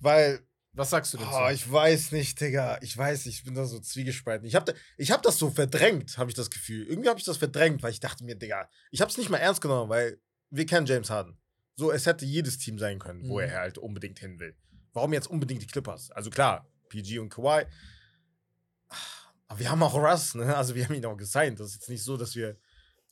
weil 0.00 0.40
Was 0.76 0.90
sagst 0.90 1.14
du 1.14 1.18
dazu? 1.18 1.30
Oh, 1.32 1.48
ich 1.50 1.70
weiß 1.70 2.10
nicht, 2.12 2.40
Digga. 2.40 2.78
Ich 2.82 2.96
weiß, 2.96 3.26
ich 3.26 3.44
bin 3.44 3.54
da 3.54 3.64
so 3.64 3.78
zwiegespalten. 3.78 4.46
Ich 4.46 4.54
habe 4.56 4.72
da, 4.72 4.78
ich 4.96 5.10
hab 5.12 5.22
das 5.22 5.38
so 5.38 5.50
verdrängt, 5.50 6.18
habe 6.18 6.30
ich 6.30 6.34
das 6.36 6.50
Gefühl. 6.50 6.84
Irgendwie 6.86 7.08
habe 7.08 7.18
ich 7.18 7.24
das 7.24 7.36
verdrängt, 7.36 7.82
weil 7.82 7.92
ich 7.92 8.00
dachte 8.00 8.24
mir, 8.24 8.34
Digga, 8.34 8.68
ich 8.90 9.00
habe 9.00 9.10
es 9.10 9.16
nicht 9.16 9.30
mal 9.30 9.38
ernst 9.38 9.60
genommen, 9.60 9.88
weil 9.88 10.20
wir 10.50 10.66
kennen 10.66 10.86
James 10.86 11.10
Harden. 11.10 11.38
So, 11.76 11.90
es 11.92 12.06
hätte 12.06 12.24
jedes 12.24 12.58
Team 12.58 12.78
sein 12.78 12.98
können, 12.98 13.28
wo 13.28 13.34
Mhm. 13.40 13.44
er 13.48 13.60
halt 13.60 13.78
unbedingt 13.78 14.18
hin 14.18 14.38
will. 14.40 14.56
Warum 14.92 15.12
jetzt 15.12 15.28
unbedingt 15.28 15.62
die 15.62 15.66
Clippers? 15.66 16.10
Also 16.10 16.30
klar, 16.30 16.68
PG 16.88 17.18
und 17.20 17.28
Kawhi. 17.30 17.64
Aber 19.48 19.58
wir 19.58 19.70
haben 19.70 19.82
auch 19.82 19.94
Russ, 19.94 20.34
ne? 20.34 20.56
Also 20.56 20.74
wir 20.74 20.84
haben 20.84 20.94
ihn 20.94 21.04
auch 21.06 21.16
gesigned. 21.16 21.60
Das 21.60 21.68
ist 21.68 21.74
jetzt 21.74 21.88
nicht 21.88 22.02
so, 22.02 22.16
dass 22.16 22.34
wir. 22.34 22.56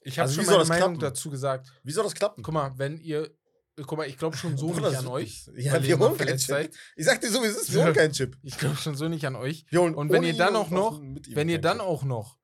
ich 0.03 0.19
habe 0.19 0.29
also 0.29 0.41
schon 0.41 0.47
meine 0.47 0.59
das 0.59 0.69
Meinung 0.69 0.99
klappen? 0.99 1.01
dazu 1.01 1.31
gesagt. 1.31 1.73
Wie 1.83 1.93
soll 1.93 2.05
das 2.05 2.15
klappen? 2.15 2.43
Guck 2.43 2.55
mal, 2.55 2.73
wenn 2.79 2.99
ihr. 2.99 3.31
Guck 3.77 3.97
mal, 3.99 4.07
ich 4.07 4.19
glaube 4.19 4.37
schon 4.37 4.57
so 4.59 4.73
nicht 4.75 4.85
an 4.97 5.07
euch. 5.07 5.49
Ja, 5.57 5.83
wir 5.83 5.99
holen 5.99 6.17
keinen 6.19 6.37
Chip. 6.39 6.49
seid. 6.49 6.75
Ich 6.95 7.07
sag 7.07 7.21
dir 7.21 7.31
so, 7.31 7.43
wie 7.43 7.47
es 7.47 7.57
ist, 7.57 7.73
wir 7.73 7.83
holen 7.85 7.95
keinen 7.95 8.13
Chip. 8.13 8.37
Ich 8.43 8.59
glaube 8.59 8.77
schon 8.77 8.95
so 8.97 9.09
nicht 9.09 9.25
an 9.27 9.35
euch. 9.37 9.65
Und 9.73 10.11
wenn 10.11 10.23
ihr 10.25 10.37
dann 10.37 10.55
auch 10.57 10.69
noch- 10.71 11.01
Wenn 11.01 11.49
ihr 11.49 11.61
dann 11.61 11.81
auch 11.81 12.03
noch 12.05 12.37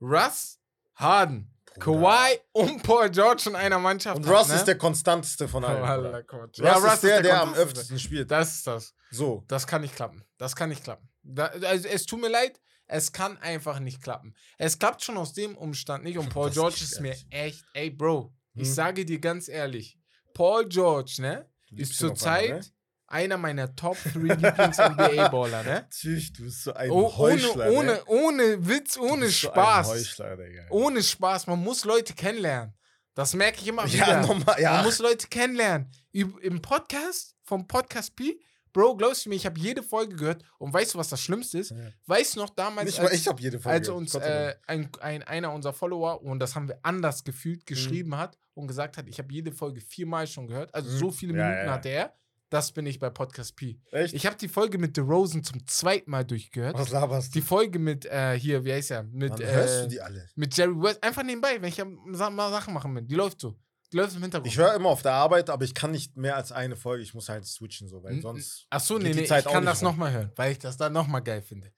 Russ, 0.00 0.58
Harden. 0.96 1.48
Kawhi 1.78 2.38
und 2.52 2.82
Paul 2.82 3.08
George 3.08 3.44
in 3.46 3.56
einer 3.56 3.78
Mannschaft 3.78 4.16
Und 4.18 4.28
Russ 4.28 4.48
ne? 4.48 4.56
ist 4.56 4.64
der 4.64 4.76
konstanteste 4.76 5.48
von 5.48 5.64
allen. 5.64 5.78
Bruder. 5.80 5.92
Allah, 5.92 6.20
Gott. 6.22 6.58
Russ 6.60 6.94
ist 6.94 7.02
der, 7.04 7.22
der 7.22 7.34
am 7.40 7.48
Konstanteste. 7.48 7.62
öftesten 7.62 7.98
spielt. 7.98 8.30
Das 8.30 8.56
ist 8.56 8.66
das. 8.66 8.94
So. 9.10 9.44
Das 9.48 9.66
kann 9.66 9.80
nicht 9.80 9.96
klappen. 9.96 10.22
Das 10.36 10.54
kann 10.54 10.68
nicht 10.68 10.84
klappen. 10.84 11.08
Da, 11.22 11.46
also 11.46 11.88
es 11.88 12.04
tut 12.04 12.20
mir 12.20 12.28
leid, 12.28 12.60
es 12.88 13.12
kann 13.12 13.38
einfach 13.38 13.78
nicht 13.78 14.02
klappen. 14.02 14.34
Es 14.58 14.78
klappt 14.78 15.02
schon 15.02 15.16
aus 15.16 15.32
dem 15.32 15.56
Umstand 15.56 16.04
nicht 16.04 16.18
und 16.18 16.28
Paul 16.28 16.46
Das 16.48 16.54
George 16.54 16.76
ist 16.82 17.00
mir 17.00 17.16
echt, 17.30 17.64
ey 17.72 17.88
Bro, 17.90 18.34
ich 18.54 18.66
Hm. 18.68 18.74
sage 18.74 19.04
dir 19.06 19.18
ganz 19.20 19.48
ehrlich, 19.48 19.98
Paul 20.34 20.68
George, 20.68 21.16
ne, 21.20 21.48
liebst 21.70 21.92
ist 21.92 22.02
einmal, 22.02 22.16
zurzeit 22.16 22.72
einer 23.06 23.36
meiner 23.36 23.74
Top 23.76 23.98
3 24.04 24.18
Lieblings-NBA-Baller, 24.20 25.62
ne? 25.64 25.74
Natürlich, 25.90 26.32
du 26.32 26.44
bist 26.44 26.64
so 26.64 26.72
ein 26.72 26.90
Oh, 26.90 27.06
ohne, 27.06 27.16
Heuchler. 27.18 27.66
ne? 27.66 27.72
ohne, 27.72 28.04
ohne 28.06 28.68
Witz, 28.68 28.96
ohne 28.96 29.26
bist 29.26 29.40
so 29.42 29.48
Spaß. 29.48 29.88
Heuchler, 29.88 30.38
ohne 30.70 31.02
Spaß. 31.02 31.46
Man 31.46 31.60
muss 31.62 31.84
Leute 31.84 32.14
kennenlernen. 32.14 32.74
Das 33.14 33.34
merke 33.34 33.60
ich 33.60 33.68
immer 33.68 33.84
wieder. 33.92 34.08
Ja, 34.08 34.22
nochmal, 34.22 34.58
ja. 34.60 34.72
Man 34.76 34.84
muss 34.86 34.98
Leute 34.98 35.28
kennenlernen. 35.28 35.90
Im 36.12 36.62
Podcast, 36.62 37.36
vom 37.42 37.66
Podcast 37.66 38.16
P, 38.16 38.40
Bro, 38.72 38.96
glaubst 38.96 39.24
du 39.26 39.28
mir, 39.30 39.34
ich 39.36 39.44
habe 39.46 39.58
jede 39.60 39.82
Folge 39.82 40.16
gehört 40.16 40.42
und 40.58 40.72
weißt 40.72 40.94
du, 40.94 40.98
was 40.98 41.08
das 41.08 41.20
Schlimmste 41.20 41.58
ist? 41.58 41.70
Ja. 41.70 41.76
Weißt 42.06 42.36
du 42.36 42.40
noch 42.40 42.50
damals, 42.50 42.86
Nicht 42.86 43.00
als, 43.00 43.12
ich 43.12 43.28
habe 43.28 43.40
jede 43.42 43.58
Folge. 43.60 43.78
als 43.78 43.88
uns 43.88 44.14
äh, 44.14 44.54
ein, 44.66 44.88
ein, 45.00 45.22
einer 45.22 45.52
unserer 45.52 45.72
Follower, 45.74 46.22
und 46.22 46.38
das 46.38 46.54
haben 46.56 46.68
wir 46.68 46.78
anders 46.82 47.20
Mhm. 47.20 47.24
gefühlt, 47.26 47.66
geschrieben 47.66 48.16
hat 48.16 48.38
und 48.54 48.68
gesagt 48.68 48.96
hat, 48.96 49.08
ich 49.08 49.18
habe 49.18 49.32
jede 49.32 49.52
Folge 49.52 49.80
viermal 49.80 50.26
schon 50.26 50.46
gehört. 50.46 50.74
Also 50.74 50.90
Mhm. 50.90 50.98
so 50.98 51.10
viele 51.10 51.36
Ja, 51.36 51.44
Minuten 51.48 51.66
ja. 51.66 51.72
hatte 51.72 51.88
er. 51.90 52.14
Das 52.48 52.70
bin 52.72 52.84
ich 52.84 52.98
bei 53.00 53.08
Podcast 53.08 53.56
P. 53.56 53.78
Echt? 53.92 54.12
Ich 54.12 54.26
habe 54.26 54.36
die 54.36 54.48
Folge 54.48 54.76
mit 54.76 54.94
The 54.94 55.00
Rosen 55.00 55.42
zum 55.42 55.66
zweiten 55.66 56.10
Mal 56.10 56.22
durchgehört. 56.24 56.76
Was 56.78 56.90
laberst 56.90 57.34
du? 57.34 57.38
Die 57.40 57.46
Folge 57.46 57.78
mit, 57.78 58.04
äh, 58.04 58.38
hier, 58.38 58.62
wie 58.66 58.74
heißt 58.74 58.90
er? 58.90 59.04
Mit, 59.04 59.32
Wann 59.32 59.40
äh, 59.40 59.46
hörst 59.52 59.84
du 59.84 59.88
die 59.88 60.00
alle? 60.02 60.28
mit 60.34 60.54
Jerry 60.54 60.78
West. 60.82 61.02
Einfach 61.02 61.22
nebenbei, 61.22 61.56
wenn 61.62 61.70
ich 61.70 61.82
mal 61.82 62.50
Sachen 62.50 62.74
machen 62.74 62.92
bin. 62.92 63.06
Die 63.08 63.14
läuft 63.14 63.40
so. 63.40 63.54
Läuft 63.92 64.16
im 64.16 64.22
Hintergrund. 64.22 64.46
Ich 64.52 64.58
höre 64.58 64.74
immer 64.74 64.88
auf 64.88 65.02
der 65.02 65.12
Arbeit, 65.12 65.50
aber 65.50 65.64
ich 65.64 65.74
kann 65.74 65.90
nicht 65.90 66.16
mehr 66.16 66.36
als 66.36 66.52
eine 66.52 66.76
Folge. 66.76 67.02
Ich 67.02 67.14
muss 67.14 67.28
halt 67.28 67.46
switchen, 67.46 67.88
so, 67.88 68.02
weil 68.02 68.20
sonst. 68.20 68.66
Ach 68.70 68.80
so, 68.80 68.98
nee, 68.98 69.12
nee, 69.12 69.24
Zeit 69.24 69.44
ich 69.46 69.52
kann 69.52 69.64
das 69.64 69.82
nochmal 69.82 70.12
hören, 70.12 70.32
weil 70.36 70.52
ich 70.52 70.58
das 70.58 70.76
dann 70.76 70.92
nochmal 70.92 71.22
geil 71.22 71.42
finde. 71.42 71.72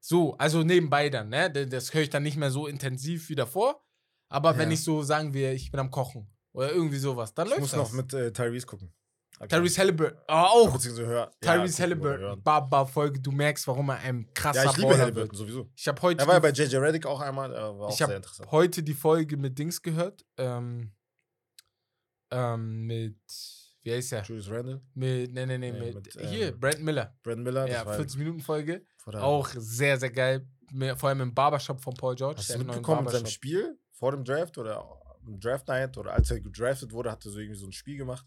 So, 0.00 0.34
also 0.38 0.62
nebenbei 0.62 1.10
dann, 1.10 1.28
ne? 1.28 1.50
Das 1.66 1.92
höre 1.92 2.02
ich 2.02 2.10
dann 2.10 2.22
nicht 2.22 2.36
mehr 2.36 2.50
so 2.50 2.66
intensiv 2.66 3.28
wie 3.28 3.34
davor. 3.34 3.84
Aber 4.28 4.56
wenn 4.56 4.68
Ja. 4.70 4.74
ich 4.74 4.84
so 4.84 5.02
sagen 5.02 5.34
wir, 5.34 5.52
ich 5.52 5.70
bin 5.70 5.80
am 5.80 5.90
Kochen 5.90 6.26
oder 6.52 6.72
irgendwie 6.72 6.98
sowas, 6.98 7.34
dann 7.34 7.46
Ich 7.46 7.50
läuft 7.50 7.60
muss 7.62 7.70
das. 7.72 7.78
noch 7.80 7.92
mit 7.92 8.12
äh, 8.14 8.32
Tyrese 8.32 8.66
gucken. 8.66 8.92
Tyrese 9.48 9.78
Halliburton. 9.80 10.18
Ah, 10.28 10.44
auch. 10.46 10.72
Beziehungsweise 10.72 11.08
hör. 11.08 11.30
Tyrese 11.40 11.78
ja, 11.78 11.82
Halliburton. 11.84 12.42
Baba-Folge. 12.42 13.20
Du 13.20 13.30
merkst, 13.32 13.66
warum 13.68 13.88
er 13.88 13.98
ein 13.98 14.28
krasser 14.34 14.64
Ja, 14.64 14.70
ich 14.70 14.76
liebe 14.76 14.98
Halliburton 14.98 15.34
sowieso. 15.36 15.70
Ich 15.74 15.88
habe 15.88 16.00
heute, 16.02 16.22
Er 16.22 16.26
war 16.26 16.34
ja 16.34 16.40
bei 16.40 16.50
JJ 16.50 16.76
Reddick 16.76 17.06
auch 17.06 17.20
einmal, 17.20 17.50
äh, 17.52 17.56
war 17.56 17.80
auch 17.86 17.90
Ich 17.90 17.96
sehr 17.96 18.14
interessant. 18.14 18.50
heute 18.50 18.82
die 18.82 18.92
Folge 18.94 19.36
mit 19.38 19.58
Dings 19.58 19.80
gehört. 19.82 20.24
Ähm, 20.36 20.92
ähm, 22.30 22.86
mit, 22.86 23.18
wie 23.82 23.92
heißt 23.92 24.12
er? 24.12 24.22
Julius 24.24 24.50
Randle, 24.50 24.82
Mit, 24.94 25.32
nee, 25.32 25.46
nee, 25.46 25.58
nee, 25.58 25.72
Nee, 25.72 25.92
mit, 25.92 25.94
mit, 26.16 26.28
hier, 26.28 26.48
ähm, 26.48 26.60
Brent 26.60 26.82
Miller. 26.82 27.16
Brandon 27.22 27.42
Miller. 27.44 27.68
Ja, 27.68 27.84
war 27.86 27.98
40-Minuten-Folge. 27.98 28.84
vor 28.98 29.12
der- 29.12 29.22
Auch 29.24 29.48
sehr, 29.56 29.98
sehr 29.98 30.10
geil. 30.10 30.46
Vor 30.96 31.08
allem 31.08 31.20
im 31.22 31.34
Barbershop 31.34 31.80
von 31.80 31.94
Paul 31.94 32.14
George. 32.14 32.38
Hast 32.38 32.54
du 32.54 32.58
mitbekommen 32.58 33.04
mit 33.04 33.12
seinem. 33.12 33.26
Spiel 33.26 33.78
vor 33.92 34.12
dem 34.12 34.24
Draft 34.24 34.56
oder 34.58 34.84
im 35.26 35.38
Draft 35.40 35.66
Night 35.68 35.96
oder 35.98 36.12
als 36.12 36.30
er 36.30 36.40
gedraftet 36.40 36.92
wurde, 36.92 37.10
hat 37.10 37.24
er 37.24 37.30
so 37.32 37.38
irgendwie 37.38 37.58
so 37.58 37.66
ein 37.66 37.72
Spiel 37.72 37.96
gemacht 37.98 38.26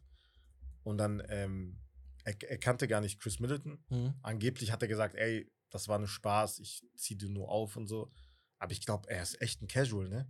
und 0.84 0.98
dann 0.98 1.24
ähm, 1.30 1.80
er, 2.26 2.36
er 2.44 2.58
kannte 2.60 2.88
gar 2.88 3.02
nicht 3.02 3.20
Chris 3.22 3.40
Middleton. 3.40 3.84
Mhm. 3.90 4.14
Angeblich 4.22 4.72
hat 4.72 4.82
er 4.82 4.88
gesagt, 4.88 5.16
ey, 5.16 5.50
das 5.72 5.88
war 5.88 5.98
nur 5.98 6.08
Spaß, 6.08 6.60
ich 6.60 6.84
zieh 6.96 7.18
dir 7.18 7.30
nur 7.30 7.50
auf 7.50 7.76
und 7.78 7.88
so. 7.88 8.12
Aber 8.60 8.72
ich 8.74 8.86
glaube, 8.86 9.10
er 9.10 9.24
ist 9.24 9.42
echt 9.42 9.62
ein 9.62 9.68
Casual, 9.68 10.08
ne? 10.10 10.30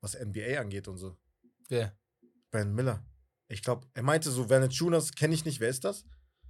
Was 0.00 0.14
NBA 0.14 0.58
angeht 0.60 0.88
und 0.88 0.96
so. 0.96 1.16
Wer? 1.68 1.96
Brandon 2.50 2.74
Miller. 2.74 3.06
Ich 3.50 3.62
glaube, 3.62 3.86
er 3.94 4.02
meinte 4.02 4.30
so, 4.30 4.48
Valanciunas 4.48 5.12
kenne 5.12 5.34
ich 5.34 5.44
nicht, 5.44 5.60
wer 5.60 5.68
ist 5.68 5.84
das? 5.84 6.04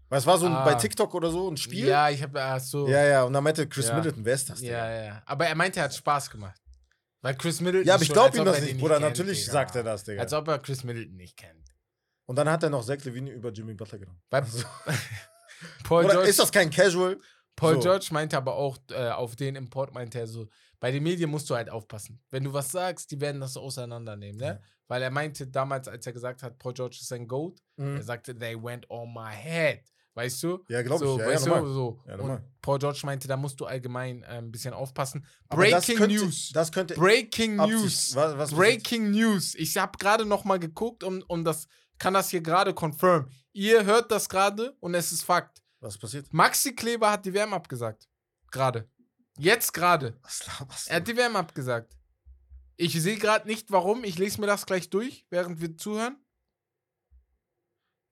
Weil 0.09 0.19
es 0.19 0.27
war 0.27 0.39
so 0.39 0.47
ein, 0.47 0.53
Ah. 0.53 0.65
bei 0.65 0.75
TikTok 0.75 1.15
oder 1.15 1.31
so 1.31 1.49
ein 1.51 1.57
Spiel. 1.57 1.87
Ja, 1.87 2.11
ich 2.11 2.23
habe 2.23 2.43
ach 2.43 2.61
so. 2.61 2.89
ja, 2.89 3.05
ja, 3.05 3.23
und 3.25 3.33
dann 3.33 3.43
meinte 3.45 3.69
Chris 3.69 3.89
Ja. 3.89 3.95
Middleton, 3.95 4.25
wer 4.25 4.35
ist 4.35 4.51
das? 4.51 4.61
ja, 4.61 4.67
Digga? 4.89 5.05
ja. 5.05 5.23
Aber 5.25 5.47
er 5.47 5.55
meinte, 5.55 5.79
er 5.81 5.85
hat 5.85 5.95
Spaß 5.95 6.31
gemacht. 6.31 6.61
Weil 7.23 7.37
Chris 7.37 7.61
Middleton. 7.61 7.87
ja 7.87 7.95
aber 7.95 8.03
ich 8.03 8.13
glaube 8.13 8.37
ihm 8.37 8.45
das 8.45 8.61
nicht, 8.61 8.79
Bruder. 8.79 8.95
kennt, 8.95 9.07
Natürlich 9.09 9.41
Digga. 9.41 9.53
sagt 9.53 9.77
er 9.77 9.83
das, 9.85 10.05
Digga. 10.05 10.21
Als 10.23 10.33
ob 10.33 10.49
er 10.49 10.59
Chris 10.59 10.85
Middleton 10.85 11.17
nicht 11.17 11.37
kennt. 11.37 11.69
Und 12.27 12.37
dann 12.37 12.49
hat 12.51 12.63
er 12.63 12.71
noch 12.71 12.85
Zach 12.85 13.03
Levine 13.05 13.31
über 13.31 13.51
Jimmy 13.51 13.75
Butler 13.75 13.99
genommen. 13.99 14.21
Also, 14.31 14.65
Paul, 15.85 16.05
oder 16.05 16.15
George, 16.15 16.29
ist 16.31 16.39
das 16.39 16.51
kein 16.53 16.71
Casual? 16.71 17.19
Paul 17.57 17.75
so? 17.75 17.81
George 17.81 18.09
meinte 18.13 18.37
aber 18.37 18.55
auch, 18.55 18.79
äh, 18.91 19.11
auf 19.11 19.37
den 19.37 19.57
Import 19.57 19.93
meinte 19.93 20.19
er 20.19 20.27
so, 20.27 20.49
bei 20.81 20.91
den 20.91 21.03
Medien 21.03 21.31
musst 21.31 21.49
du 21.51 21.55
halt 21.55 21.71
aufpassen. 21.71 22.21
Wenn 22.31 22.45
du 22.45 22.53
was 22.53 22.71
sagst, 22.73 23.11
die 23.11 23.21
werden 23.21 23.41
das 23.41 23.57
auseinandernehmen, 23.57 24.41
ne? 24.41 24.47
Ja. 24.47 24.61
Weil 24.89 25.03
er 25.03 25.11
meinte 25.11 25.47
damals, 25.47 25.87
als 25.87 26.05
er 26.07 26.13
gesagt 26.13 26.43
hat, 26.43 26.59
Paul 26.59 26.73
George 26.75 26.99
ist 27.01 27.13
ein 27.13 27.29
Goat, 27.29 27.61
er 27.77 27.85
Mhm. 27.85 28.03
sagte, 28.03 28.37
they 28.37 28.61
went 28.61 28.89
on 28.91 29.13
my 29.13 29.31
head. 29.33 29.83
Weißt 30.15 30.43
du? 30.43 30.65
Ja, 30.69 30.83
glaube 30.83 31.07
so, 31.07 31.15
ich. 31.15 31.21
Ja, 31.21 31.27
ja, 31.29 31.35
weißt 31.35 31.47
normal. 31.47 31.63
du, 31.63 31.73
so. 31.73 32.03
Ja, 32.09 32.17
und. 32.19 32.43
Paul 32.61 32.79
George 32.81 33.01
meinte, 33.05 33.29
da 33.29 33.37
musst 33.37 33.61
du 33.61 33.67
allgemein 33.67 34.23
äh, 34.25 34.27
ein 34.39 34.51
bisschen 34.51 34.75
aufpassen. 34.75 35.25
Aber 35.49 35.69
das 35.69 35.87
Breaking 35.87 35.97
könnte, 35.99 36.17
News. 36.17 36.51
Das 36.53 36.73
könnte 36.73 36.95
Breaking 36.95 37.57
News. 37.57 38.15
Was, 38.17 38.37
was 38.37 38.51
Breaking 38.51 39.13
News. 39.13 39.55
Ich 39.55 39.77
habe 39.77 39.97
gerade 39.99 40.25
noch 40.27 40.45
mal 40.45 40.59
geguckt 40.59 41.05
und, 41.05 41.23
und 41.31 41.45
das 41.45 41.69
kann 41.99 42.13
das 42.15 42.29
hier 42.31 42.41
gerade 42.41 42.75
confirm. 42.75 43.29
Ihr 43.53 43.85
hört 43.85 44.11
das 44.11 44.29
gerade 44.29 44.75
und 44.81 44.95
es 44.95 45.13
ist 45.13 45.23
Fakt. 45.23 45.63
Was 45.79 45.97
passiert? 45.97 46.33
Maxi 46.33 46.75
Kleber 46.75 47.13
hat 47.13 47.25
die 47.25 47.33
WM 47.33 47.55
abgesagt. 47.55 48.09
Gerade. 48.51 48.89
Jetzt 49.39 49.73
gerade. 49.73 50.19
Was 50.23 50.47
laberst 50.47 50.89
Er 50.89 50.97
hat 50.97 51.09
die 51.09 51.17
WM 51.17 51.37
abgesagt. 51.37 51.97
Ich 52.77 53.01
sehe 53.01 53.17
gerade 53.17 53.47
nicht, 53.47 53.71
warum. 53.71 54.05
Ich 54.05 54.19
lese 54.19 54.41
mir 54.41 54.47
das 54.47 54.67
gleich 54.67 54.91
durch, 54.91 55.27
während 55.31 55.61
wir 55.61 55.77
zuhören. 55.77 56.17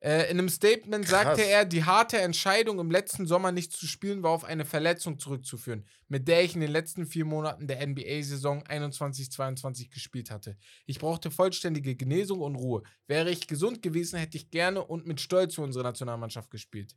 Äh, 0.00 0.30
in 0.30 0.38
einem 0.38 0.48
Statement 0.48 1.06
Krass. 1.06 1.24
sagte 1.24 1.42
er, 1.42 1.64
die 1.64 1.82
harte 1.84 2.18
Entscheidung, 2.18 2.78
im 2.78 2.90
letzten 2.90 3.26
Sommer 3.26 3.50
nicht 3.50 3.72
zu 3.72 3.86
spielen, 3.86 4.22
war 4.22 4.30
auf 4.30 4.44
eine 4.44 4.64
Verletzung 4.64 5.18
zurückzuführen, 5.18 5.84
mit 6.06 6.28
der 6.28 6.44
ich 6.44 6.54
in 6.54 6.60
den 6.60 6.70
letzten 6.70 7.04
vier 7.04 7.24
Monaten 7.24 7.66
der 7.66 7.84
NBA-Saison 7.84 8.62
21-22 8.62 9.90
gespielt 9.90 10.30
hatte. 10.30 10.56
Ich 10.86 11.00
brauchte 11.00 11.32
vollständige 11.32 11.96
Genesung 11.96 12.42
und 12.42 12.54
Ruhe. 12.54 12.84
Wäre 13.08 13.30
ich 13.30 13.48
gesund 13.48 13.82
gewesen, 13.82 14.20
hätte 14.20 14.36
ich 14.36 14.50
gerne 14.50 14.84
und 14.84 15.06
mit 15.06 15.20
Stolz 15.20 15.56
für 15.56 15.62
unsere 15.62 15.82
Nationalmannschaft 15.82 16.50
gespielt. 16.50 16.94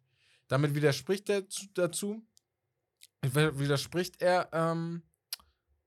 Damit 0.47 0.75
widerspricht 0.75 1.27
er 1.29 1.49
zu, 1.49 1.65
dazu, 1.73 2.21
widerspricht 3.21 4.21
er 4.21 4.49
ähm, 4.51 5.03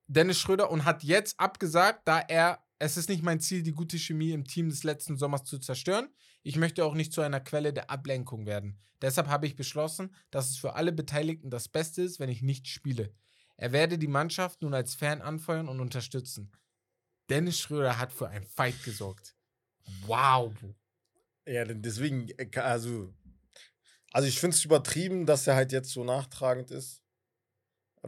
Dennis 0.06 0.38
Schröder 0.38 0.70
und 0.70 0.84
hat 0.84 1.02
jetzt 1.02 1.38
abgesagt, 1.38 2.02
da 2.06 2.20
er, 2.20 2.64
es 2.78 2.96
ist 2.96 3.08
nicht 3.08 3.22
mein 3.22 3.40
Ziel, 3.40 3.62
die 3.62 3.72
gute 3.72 3.98
Chemie 3.98 4.32
im 4.32 4.44
Team 4.44 4.68
des 4.68 4.84
letzten 4.84 5.16
Sommers 5.16 5.44
zu 5.44 5.58
zerstören. 5.58 6.08
Ich 6.42 6.56
möchte 6.56 6.84
auch 6.84 6.94
nicht 6.94 7.12
zu 7.12 7.22
einer 7.22 7.40
Quelle 7.40 7.72
der 7.72 7.90
Ablenkung 7.90 8.46
werden. 8.46 8.78
Deshalb 9.00 9.28
habe 9.28 9.46
ich 9.46 9.56
beschlossen, 9.56 10.14
dass 10.30 10.50
es 10.50 10.56
für 10.58 10.74
alle 10.74 10.92
Beteiligten 10.92 11.50
das 11.50 11.68
Beste 11.68 12.02
ist, 12.02 12.20
wenn 12.20 12.28
ich 12.28 12.42
nicht 12.42 12.68
spiele. 12.68 13.14
Er 13.56 13.72
werde 13.72 13.98
die 13.98 14.08
Mannschaft 14.08 14.62
nun 14.62 14.74
als 14.74 14.94
Fan 14.94 15.22
anfeuern 15.22 15.68
und 15.68 15.80
unterstützen. 15.80 16.52
Dennis 17.30 17.58
Schröder 17.58 17.98
hat 17.98 18.12
für 18.12 18.28
einen 18.28 18.46
Fight 18.46 18.82
gesorgt. 18.84 19.34
Wow. 20.06 20.52
Ja, 21.46 21.64
deswegen, 21.64 22.28
äh, 22.36 22.48
also, 22.58 23.14
also 24.12 24.28
ich 24.28 24.38
finde 24.38 24.56
es 24.56 24.64
übertrieben, 24.64 25.24
dass 25.26 25.46
er 25.46 25.56
halt 25.56 25.72
jetzt 25.72 25.90
so 25.90 26.04
nachtragend 26.04 26.70
ist. 26.70 27.03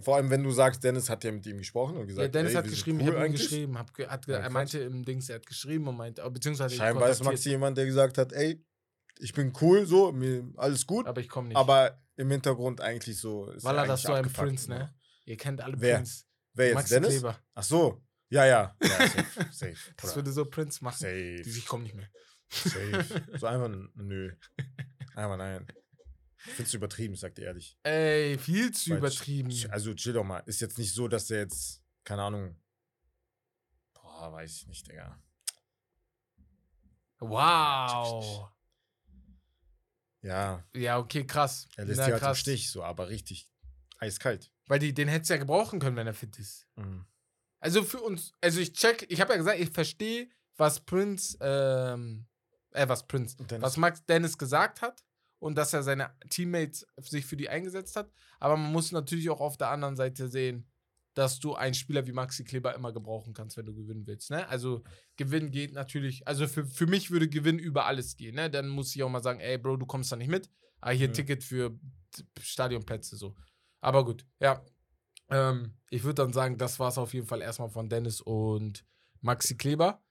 Vor 0.00 0.16
allem, 0.16 0.28
wenn 0.30 0.42
du 0.42 0.50
sagst, 0.50 0.84
Dennis 0.84 1.08
hat 1.08 1.24
ja 1.24 1.32
mit 1.32 1.46
ihm 1.46 1.58
gesprochen 1.58 1.96
und 1.96 2.06
gesagt, 2.06 2.22
ja, 2.26 2.28
Dennis 2.28 2.52
ey, 2.52 2.56
hat 2.58 2.64
geschrieben, 2.68 2.98
cool 3.00 3.08
ich 3.08 3.14
habe 3.14 3.26
ihm 3.26 3.32
geschrieben. 3.32 3.78
Hab, 3.78 3.94
ge- 3.94 4.06
hat, 4.08 4.26
ge- 4.26 4.34
Ja, 4.34 4.40
er 4.42 4.50
meinte 4.50 4.78
im 4.80 5.04
Dings, 5.04 5.28
er 5.28 5.36
hat 5.36 5.46
geschrieben 5.46 5.88
und 5.88 5.96
meinte, 5.96 6.22
oh, 6.24 6.30
beziehungsweise 6.30 6.74
Scheinbar 6.76 7.08
ist 7.08 7.24
Maxi 7.24 7.50
jemand, 7.50 7.78
der 7.78 7.86
gesagt 7.86 8.18
hat, 8.18 8.32
ey, 8.32 8.62
ich 9.18 9.32
bin 9.32 9.52
cool, 9.62 9.86
so, 9.86 10.12
mir 10.12 10.44
alles 10.56 10.86
gut, 10.86 11.06
aber 11.06 11.20
ich 11.20 11.28
komme 11.28 11.48
nicht. 11.48 11.56
aber 11.56 11.98
im 12.16 12.30
Hintergrund 12.30 12.80
eigentlich 12.82 13.18
so. 13.18 13.50
Ist 13.50 13.64
Weil 13.64 13.78
er 13.78 13.86
das 13.86 14.02
so 14.02 14.12
ein 14.12 14.18
abgefuckt, 14.24 14.46
Prince, 14.48 14.68
ne? 14.70 14.94
Ihr 15.24 15.36
kennt 15.38 15.60
alle 15.62 15.80
Wer? 15.80 15.96
Prince. 15.96 16.24
Wer 16.52 16.66
jetzt, 16.66 16.74
Maxi 16.74 16.94
Dennis? 16.94 17.08
Kleber. 17.10 17.38
Ach 17.54 17.62
so, 17.62 18.02
ja, 18.28 18.44
ja, 18.44 18.76
ja 18.82 18.88
safe, 18.88 19.24
safe. 19.52 19.76
Das 19.96 20.14
würde 20.16 20.30
so 20.32 20.44
Prince 20.44 20.84
machen. 20.84 20.98
safe, 20.98 21.42
Die, 21.42 21.48
ich 21.50 21.66
komme 21.66 21.84
nicht 21.84 21.94
mehr. 21.94 22.08
safe. 22.50 23.04
So 23.38 23.46
einfach, 23.46 23.70
nö. 23.94 24.32
Einfach 25.14 25.38
nein. 25.38 25.66
Ich 26.46 26.52
find's 26.54 26.74
übertrieben, 26.74 27.16
sagt 27.16 27.38
er 27.38 27.46
ehrlich. 27.46 27.76
Ey, 27.82 28.38
viel 28.38 28.70
zu 28.72 28.90
Weil 28.90 28.98
übertrieben. 28.98 29.50
Also 29.70 29.94
chill 29.94 30.12
doch 30.12 30.24
mal. 30.24 30.40
Ist 30.46 30.60
jetzt 30.60 30.78
nicht 30.78 30.92
so, 30.94 31.08
dass 31.08 31.26
der 31.26 31.40
jetzt, 31.40 31.82
keine 32.04 32.22
Ahnung. 32.22 32.56
Boah, 33.94 34.32
weiß 34.32 34.56
ich 34.56 34.66
nicht, 34.68 34.86
Digga. 34.88 35.18
Wow. 37.18 38.50
Ja, 40.22 40.64
Ja, 40.74 40.98
okay, 40.98 41.26
krass. 41.26 41.68
er 41.76 41.84
lässt 41.84 41.98
Na, 41.98 42.04
halt 42.04 42.14
im 42.14 42.20
krass. 42.20 42.38
Stich, 42.38 42.70
so, 42.70 42.82
aber 42.82 43.08
richtig 43.08 43.48
eiskalt. 43.98 44.50
Weil 44.66 44.78
die, 44.80 44.92
den 44.92 45.08
hättest 45.08 45.30
du 45.30 45.34
ja 45.34 45.38
gebrauchen 45.38 45.78
können, 45.78 45.96
wenn 45.96 46.06
er 46.06 46.14
fit 46.14 46.38
ist. 46.38 46.66
Mhm. 46.76 47.06
Also 47.60 47.82
für 47.84 48.00
uns, 48.00 48.32
also 48.40 48.60
ich 48.60 48.72
check, 48.74 49.06
ich 49.08 49.20
habe 49.20 49.32
ja 49.32 49.38
gesagt, 49.38 49.58
ich 49.60 49.70
verstehe, 49.70 50.28
was 50.56 50.80
Prince, 50.80 51.38
ähm, 51.40 52.26
äh, 52.72 52.86
was 52.88 53.06
Prince, 53.06 53.36
Und 53.38 53.50
Dennis. 53.50 53.62
was 53.62 53.76
Max 53.76 54.04
Dennis 54.04 54.36
gesagt 54.36 54.82
hat 54.82 55.04
und 55.46 55.54
dass 55.54 55.72
er 55.72 55.84
seine 55.84 56.10
Teammates 56.28 56.86
sich 57.00 57.24
für 57.24 57.36
die 57.36 57.48
eingesetzt 57.48 57.94
hat. 57.94 58.10
Aber 58.40 58.56
man 58.56 58.72
muss 58.72 58.90
natürlich 58.90 59.30
auch 59.30 59.40
auf 59.40 59.56
der 59.56 59.70
anderen 59.70 59.94
Seite 59.94 60.28
sehen, 60.28 60.68
dass 61.14 61.38
du 61.38 61.54
einen 61.54 61.72
Spieler 61.74 62.04
wie 62.06 62.12
Maxi 62.12 62.42
Kleber 62.42 62.74
immer 62.74 62.92
gebrauchen 62.92 63.32
kannst, 63.32 63.56
wenn 63.56 63.64
du 63.64 63.72
gewinnen 63.72 64.08
willst. 64.08 64.30
Ne? 64.30 64.46
Also 64.48 64.82
Gewinn 65.16 65.52
geht 65.52 65.72
natürlich, 65.72 66.26
also 66.26 66.48
für, 66.48 66.66
für 66.66 66.86
mich 66.88 67.12
würde 67.12 67.28
Gewinn 67.28 67.60
über 67.60 67.86
alles 67.86 68.16
gehen. 68.16 68.34
Ne? 68.34 68.50
Dann 68.50 68.68
muss 68.68 68.94
ich 68.94 69.02
auch 69.04 69.08
mal 69.08 69.22
sagen, 69.22 69.38
ey 69.38 69.56
Bro, 69.56 69.76
du 69.76 69.86
kommst 69.86 70.10
da 70.10 70.16
nicht 70.16 70.28
mit. 70.28 70.50
Aber 70.80 70.92
hier 70.92 71.08
Mhm. 71.08 71.14
Ticket 71.14 71.44
für 71.44 71.78
Stadionplätze 72.40 73.16
so. 73.16 73.36
Aber 73.80 74.04
gut, 74.04 74.26
ja. 74.40 74.64
Ähm, 75.30 75.76
ich 75.90 76.02
würde 76.02 76.22
dann 76.22 76.32
sagen, 76.32 76.58
das 76.58 76.80
war 76.80 76.88
es 76.88 76.98
auf 76.98 77.14
jeden 77.14 77.26
Fall 77.26 77.40
erstmal 77.40 77.70
von 77.70 77.88
Dennis 77.88 78.20
und 78.20 78.84
Maxi 79.20 79.56
Kleber. 79.56 80.02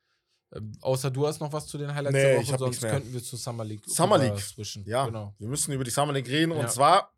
Ähm, 0.54 0.72
außer 0.82 1.10
du 1.12 1.26
hast 1.28 1.40
noch 1.40 1.52
was 1.52 1.68
zu 1.68 1.78
den 1.78 1.94
Highlights 1.94 2.14
Nee, 2.14 2.22
der 2.22 2.40
ich 2.42 2.48
Woche, 2.48 2.54
hab 2.54 2.60
sonst 2.60 2.82
könnten 2.82 3.14
wir 3.14 3.24
zu 3.24 3.36
Summer 3.36 3.66
League 3.66 3.82
Summer 3.88 4.18
League. 4.18 4.40
switchen. 4.40 4.84
Ja, 4.86 5.06
Genau. 5.06 5.34
wir 5.40 5.48
müssen 5.48 5.72
über 5.74 5.84
die 5.84 5.92
Summer 5.92 6.14
League 6.14 6.28
reden 6.30 6.52
Ja. 6.52 6.60
und 6.60 6.70
zwar 6.72 7.12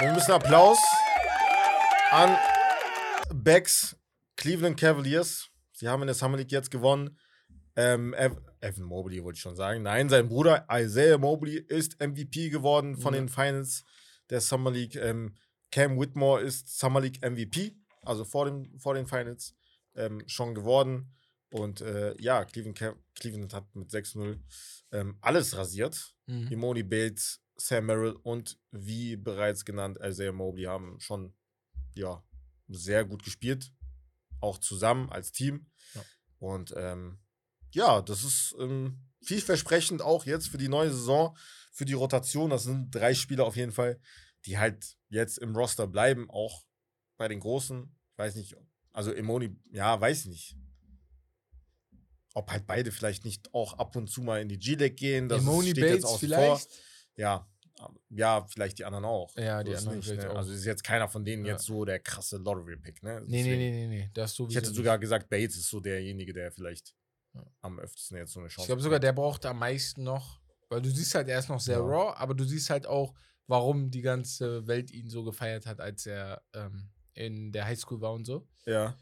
wir 0.00 0.12
müssen 0.12 0.32
Applaus 0.32 0.78
an 2.10 2.36
Becks 3.32 3.96
Cleveland 4.36 4.78
Cavaliers. 4.78 5.48
Sie 5.72 5.88
haben 5.88 6.02
in 6.02 6.06
der 6.06 6.14
Summer 6.14 6.36
League 6.36 6.52
jetzt 6.52 6.70
gewonnen. 6.70 7.18
Ähm, 7.76 8.14
Ev 8.14 8.36
Evan 8.60 8.84
Mobley 8.84 9.22
wollte 9.22 9.36
ich 9.36 9.42
schon 9.42 9.56
sagen. 9.56 9.82
Nein, 9.82 10.08
sein 10.08 10.28
Bruder 10.28 10.66
Isaiah 10.70 11.18
Mobley 11.18 11.56
ist 11.58 12.00
MVP 12.00 12.48
geworden 12.50 12.96
von 12.96 13.12
Ja. 13.14 13.20
den 13.20 13.28
Finals 13.28 13.84
der 14.30 14.40
Summer 14.40 14.70
League. 14.70 14.96
Ähm, 14.96 15.36
Cam 15.70 15.98
Whitmore 16.00 16.40
ist 16.40 16.78
Summer 16.78 17.00
League 17.00 17.20
MVP, 17.22 17.76
also 18.02 18.24
vor, 18.24 18.46
dem, 18.46 18.78
vor 18.78 18.94
den 18.94 19.06
Finals 19.06 19.54
ähm, 19.96 20.22
schon 20.26 20.54
geworden. 20.54 21.12
Und 21.54 21.82
äh, 21.82 22.20
ja, 22.20 22.44
Cleveland, 22.44 22.98
Cleveland 23.14 23.54
hat 23.54 23.76
mit 23.76 23.88
6-0 23.88 24.40
ähm, 24.90 25.16
alles 25.20 25.56
rasiert. 25.56 26.16
Mhm. 26.26 26.48
Imoni 26.48 26.82
Bates, 26.82 27.44
Sam 27.54 27.86
Merrill 27.86 28.16
und 28.24 28.58
wie 28.72 29.14
bereits 29.14 29.64
genannt, 29.64 29.96
Isaiah 30.02 30.32
Mobley 30.32 30.64
haben 30.64 30.98
schon 30.98 31.32
ja, 31.94 32.24
sehr 32.66 33.04
gut 33.04 33.22
gespielt. 33.22 33.70
Auch 34.40 34.58
zusammen 34.58 35.08
als 35.10 35.30
Team. 35.30 35.70
Ja. 35.94 36.02
Und 36.40 36.74
ähm, 36.76 37.20
ja, 37.70 38.02
das 38.02 38.24
ist 38.24 38.56
ähm, 38.58 38.98
vielversprechend 39.22 40.02
auch 40.02 40.26
jetzt 40.26 40.48
für 40.48 40.58
die 40.58 40.66
neue 40.66 40.90
Saison, 40.90 41.38
für 41.70 41.84
die 41.84 41.92
Rotation. 41.92 42.50
Das 42.50 42.64
sind 42.64 42.92
drei 42.92 43.14
Spieler 43.14 43.44
auf 43.44 43.54
jeden 43.54 43.70
Fall, 43.70 44.00
die 44.44 44.58
halt 44.58 44.96
jetzt 45.08 45.38
im 45.38 45.54
Roster 45.54 45.86
bleiben, 45.86 46.28
auch 46.30 46.64
bei 47.16 47.28
den 47.28 47.38
Großen. 47.38 47.96
Ich 48.10 48.18
weiß 48.18 48.34
nicht, 48.34 48.56
also 48.90 49.12
Imoni, 49.12 49.56
ja, 49.70 50.00
weiß 50.00 50.22
ich 50.22 50.26
nicht. 50.26 50.63
Ob 52.34 52.50
halt 52.50 52.66
beide 52.66 52.90
vielleicht 52.92 53.24
nicht 53.24 53.52
auch 53.54 53.74
ab 53.78 53.94
und 53.96 54.08
zu 54.08 54.20
mal 54.22 54.40
in 54.42 54.48
die 54.48 54.58
G-League 54.58 54.96
gehen. 54.96 55.28
Das 55.28 55.40
Imoni 55.42 55.70
steht 55.70 55.78
jetzt 55.84 55.90
Bates 55.90 56.04
außen 56.04 56.18
vielleicht. 56.28 56.72
vor. 56.72 56.78
Ja, 57.16 57.48
ja, 58.10 58.44
vielleicht 58.48 58.78
die 58.78 58.84
anderen 58.84 59.04
auch. 59.04 59.34
Ja, 59.36 59.62
die 59.62 59.70
ist 59.72 59.78
anderen 59.86 59.98
nicht, 60.00 60.16
ne? 60.16 60.30
auch. 60.30 60.36
Also 60.36 60.52
ist 60.52 60.64
jetzt 60.64 60.82
keiner 60.84 61.08
von 61.08 61.24
denen 61.24 61.44
Ja. 61.44 61.52
jetzt 61.52 61.64
so 61.66 61.84
der 61.84 61.98
krasse 62.00 62.36
Lottery-Pick, 62.38 63.02
ne? 63.02 63.22
Nee, 63.26 63.42
nee, 63.42 63.56
nee, 63.56 63.70
nee, 63.70 63.86
nee. 63.86 64.10
Das 64.14 64.34
sowieso 64.34 64.50
Ich 64.50 64.56
hätte 64.56 64.68
nicht. 64.68 64.76
sogar 64.76 64.98
gesagt, 64.98 65.28
Bates 65.28 65.56
ist 65.56 65.68
so 65.70 65.80
derjenige, 65.80 66.32
der 66.32 66.50
vielleicht 66.52 66.94
Ja. 67.34 67.44
am 67.62 67.78
öftesten 67.80 68.16
jetzt 68.16 68.32
so 68.32 68.40
eine 68.40 68.48
Chance 68.48 68.62
Ich 68.62 68.66
glaube 68.66 68.82
sogar, 68.82 69.00
der 69.00 69.12
braucht 69.12 69.44
am 69.46 69.58
meisten 69.58 70.02
noch, 70.04 70.40
weil 70.68 70.82
du 70.82 70.90
siehst 70.90 71.14
halt, 71.14 71.28
er 71.28 71.38
ist 71.38 71.48
noch 71.48 71.60
sehr 71.60 71.78
Ja. 71.78 71.84
raw, 71.84 72.14
aber 72.16 72.34
du 72.34 72.44
siehst 72.44 72.70
halt 72.70 72.86
auch, 72.86 73.12
warum 73.46 73.90
die 73.90 74.02
ganze 74.02 74.66
Welt 74.66 74.90
ihn 74.90 75.08
so 75.08 75.22
gefeiert 75.24 75.66
hat, 75.66 75.80
als 75.80 76.06
er 76.06 76.42
ähm, 76.54 76.90
in 77.12 77.52
der 77.52 77.64
Highschool 77.66 78.00
war 78.00 78.12
und 78.12 78.24
so. 78.24 78.48
Ja. 78.66 78.96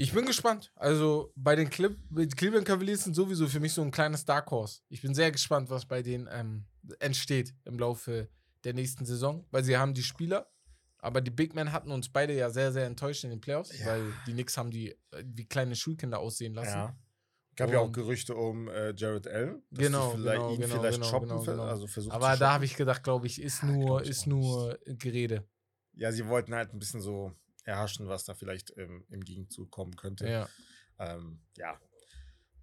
Ich 0.00 0.12
bin 0.12 0.26
gespannt. 0.26 0.70
Also 0.76 1.32
bei 1.34 1.56
den 1.56 1.70
Clip 1.70 1.96
die 2.10 2.28
Cleveland 2.28 2.64
Cavaliers 2.66 3.02
sind 3.02 3.14
sowieso 3.14 3.48
für 3.48 3.58
mich 3.58 3.72
so 3.72 3.82
ein 3.82 3.90
kleines 3.90 4.24
Dark 4.24 4.48
Horse. 4.52 4.80
Ich 4.88 5.02
bin 5.02 5.12
sehr 5.12 5.32
gespannt, 5.32 5.70
was 5.70 5.86
bei 5.86 6.02
denen 6.02 6.28
ähm, 6.30 6.66
entsteht 7.00 7.52
im 7.64 7.80
Laufe 7.80 8.28
der 8.62 8.74
nächsten 8.74 9.04
Saison, 9.04 9.44
weil 9.50 9.64
sie 9.64 9.76
haben 9.76 9.94
die 9.94 10.04
Spieler, 10.04 10.48
aber 10.98 11.20
die 11.20 11.32
Big 11.32 11.52
Men 11.54 11.72
hatten 11.72 11.90
uns 11.90 12.08
beide 12.08 12.32
ja 12.32 12.48
sehr, 12.50 12.70
sehr 12.72 12.86
enttäuscht 12.86 13.24
in 13.24 13.30
den 13.30 13.40
Playoffs, 13.40 13.76
Ja. 13.76 13.86
weil 13.86 14.12
die 14.28 14.32
Knicks 14.34 14.56
haben 14.56 14.70
die 14.70 14.90
äh, 15.10 15.24
wie 15.24 15.46
kleine 15.46 15.74
Schulkinder 15.74 16.20
aussehen 16.20 16.54
lassen. 16.54 16.76
ja. 16.78 16.96
Gab 17.56 17.72
ja 17.72 17.80
auch 17.80 17.90
Gerüchte 17.90 18.36
um 18.36 18.68
äh, 18.68 18.94
Jared 18.96 19.26
Allen. 19.26 19.64
dass 19.70 19.78
die 19.78 19.84
Genau, 19.86 20.10
vielleicht, 20.10 20.36
genau, 20.40 20.52
ihn 20.54 20.60
genau, 20.60 20.74
vielleicht 20.76 20.94
genau, 20.98 21.10
shoppen, 21.10 21.28
genau, 21.28 21.42
genau. 21.42 21.62
also 21.64 21.88
versucht 21.88 22.14
Aber 22.14 22.36
da 22.36 22.52
habe 22.52 22.64
ich 22.64 22.76
gedacht, 22.76 23.02
glaube 23.02 23.26
ich, 23.26 23.42
ist 23.42 23.62
Ja, 23.64 23.68
nur, 23.72 24.02
ich 24.02 24.10
ist 24.10 24.28
nur 24.28 24.78
Gerede. 24.86 25.42
Ja, 25.94 26.12
sie 26.12 26.24
wollten 26.28 26.54
halt 26.54 26.72
ein 26.72 26.78
bisschen 26.78 27.00
so 27.00 27.32
erhaschen, 27.68 28.08
was 28.08 28.24
da 28.24 28.34
vielleicht 28.34 28.76
ähm, 28.76 29.04
im 29.10 29.22
Gegenzug 29.24 29.70
kommen 29.70 29.94
könnte. 29.94 30.28
Ja. 30.28 30.48
Ähm, 30.98 31.40
ja. 31.56 31.78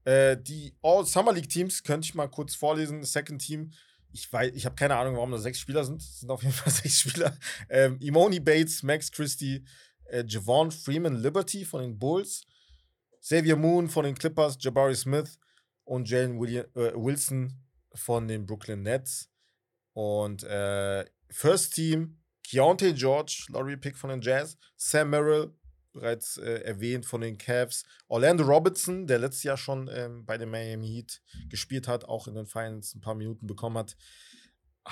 Äh, 0.04 0.38
die 0.42 0.76
All 0.82 1.06
Summer 1.06 1.34
League 1.34 1.50
Teams 1.50 1.84
könnte 1.84 2.06
ich 2.06 2.16
mal 2.16 2.28
kurz 2.28 2.56
vorlesen. 2.56 3.04
Second 3.04 3.42
Team. 3.42 3.72
Ich 4.12 4.32
weiß, 4.32 4.54
ich 4.54 4.66
habe 4.66 4.76
keine 4.76 4.96
Ahnung, 4.96 5.16
warum 5.16 5.32
da 5.32 5.38
sechs 5.38 5.60
Spieler 5.60 5.84
sind. 5.84 6.02
Es 6.02 6.20
sind 6.20 6.30
auf 6.30 6.42
jeden 6.42 6.54
Fall 6.54 6.74
sechs 6.74 7.00
Spieler. 7.00 7.38
Ähm, 7.70 7.98
Imoni 8.00 8.40
Bates, 8.40 8.84
Max 8.84 9.12
Christie, 9.12 9.66
äh, 10.06 10.24
Javon 10.28 10.72
Freeman 10.72 11.16
Liberty 11.16 11.66
von 11.66 11.82
den 11.82 11.98
Bulls, 11.98 12.46
Xavier 13.22 13.56
Moon 13.56 13.90
von 13.90 14.06
den 14.06 14.16
Clippers, 14.16 14.58
Jabari 14.60 14.96
Smith 14.96 15.40
und 15.84 16.10
Jalen 16.10 16.42
äh, 16.44 16.66
Wilson 16.96 17.54
von 17.94 18.28
den 18.28 18.46
Brooklyn 18.46 18.84
Nets. 18.84 19.30
Und 19.94 20.44
äh, 20.44 21.06
First 21.30 21.74
Team, 21.74 22.22
Keontae 22.50 22.94
George, 22.94 23.46
Lottery 23.50 23.78
Pick 23.78 23.98
von 23.98 24.10
den 24.10 24.22
Jazz, 24.22 24.58
Sam 24.76 25.10
Merrill, 25.10 25.54
bereits 25.94 26.38
äh, 26.38 26.62
erwähnt 26.64 27.06
von 27.06 27.22
den 27.22 27.38
Cavs, 27.38 27.84
Orlando 28.08 28.44
Robertson, 28.44 29.08
der 29.08 29.20
letztes 29.20 29.44
Jahr 29.44 29.58
schon 29.58 29.90
ähm, 29.92 30.26
bei 30.26 30.38
den 30.38 30.50
Miami 30.50 30.88
Heat 30.88 31.22
gespielt 31.50 31.88
hat, 31.88 32.06
auch 32.06 32.28
in 32.28 32.36
den 32.36 32.46
Finals 32.46 32.94
ein 32.94 33.02
paar 33.02 33.16
Minuten 33.16 33.48
bekommen 33.48 33.78
hat. 33.78 33.96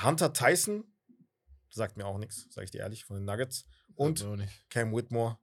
Hunter 0.01 0.33
Tyson, 0.33 0.85
sagt 1.69 1.97
mir 1.97 2.05
auch 2.05 2.17
nichts, 2.17 2.47
sage 2.49 2.65
ich 2.65 2.71
dir 2.71 2.81
ehrlich, 2.81 3.05
von 3.05 3.17
den 3.17 3.25
Nuggets. 3.25 3.65
Und. 3.95 4.25
Cam 4.69 4.95
Whitmore 4.95 5.37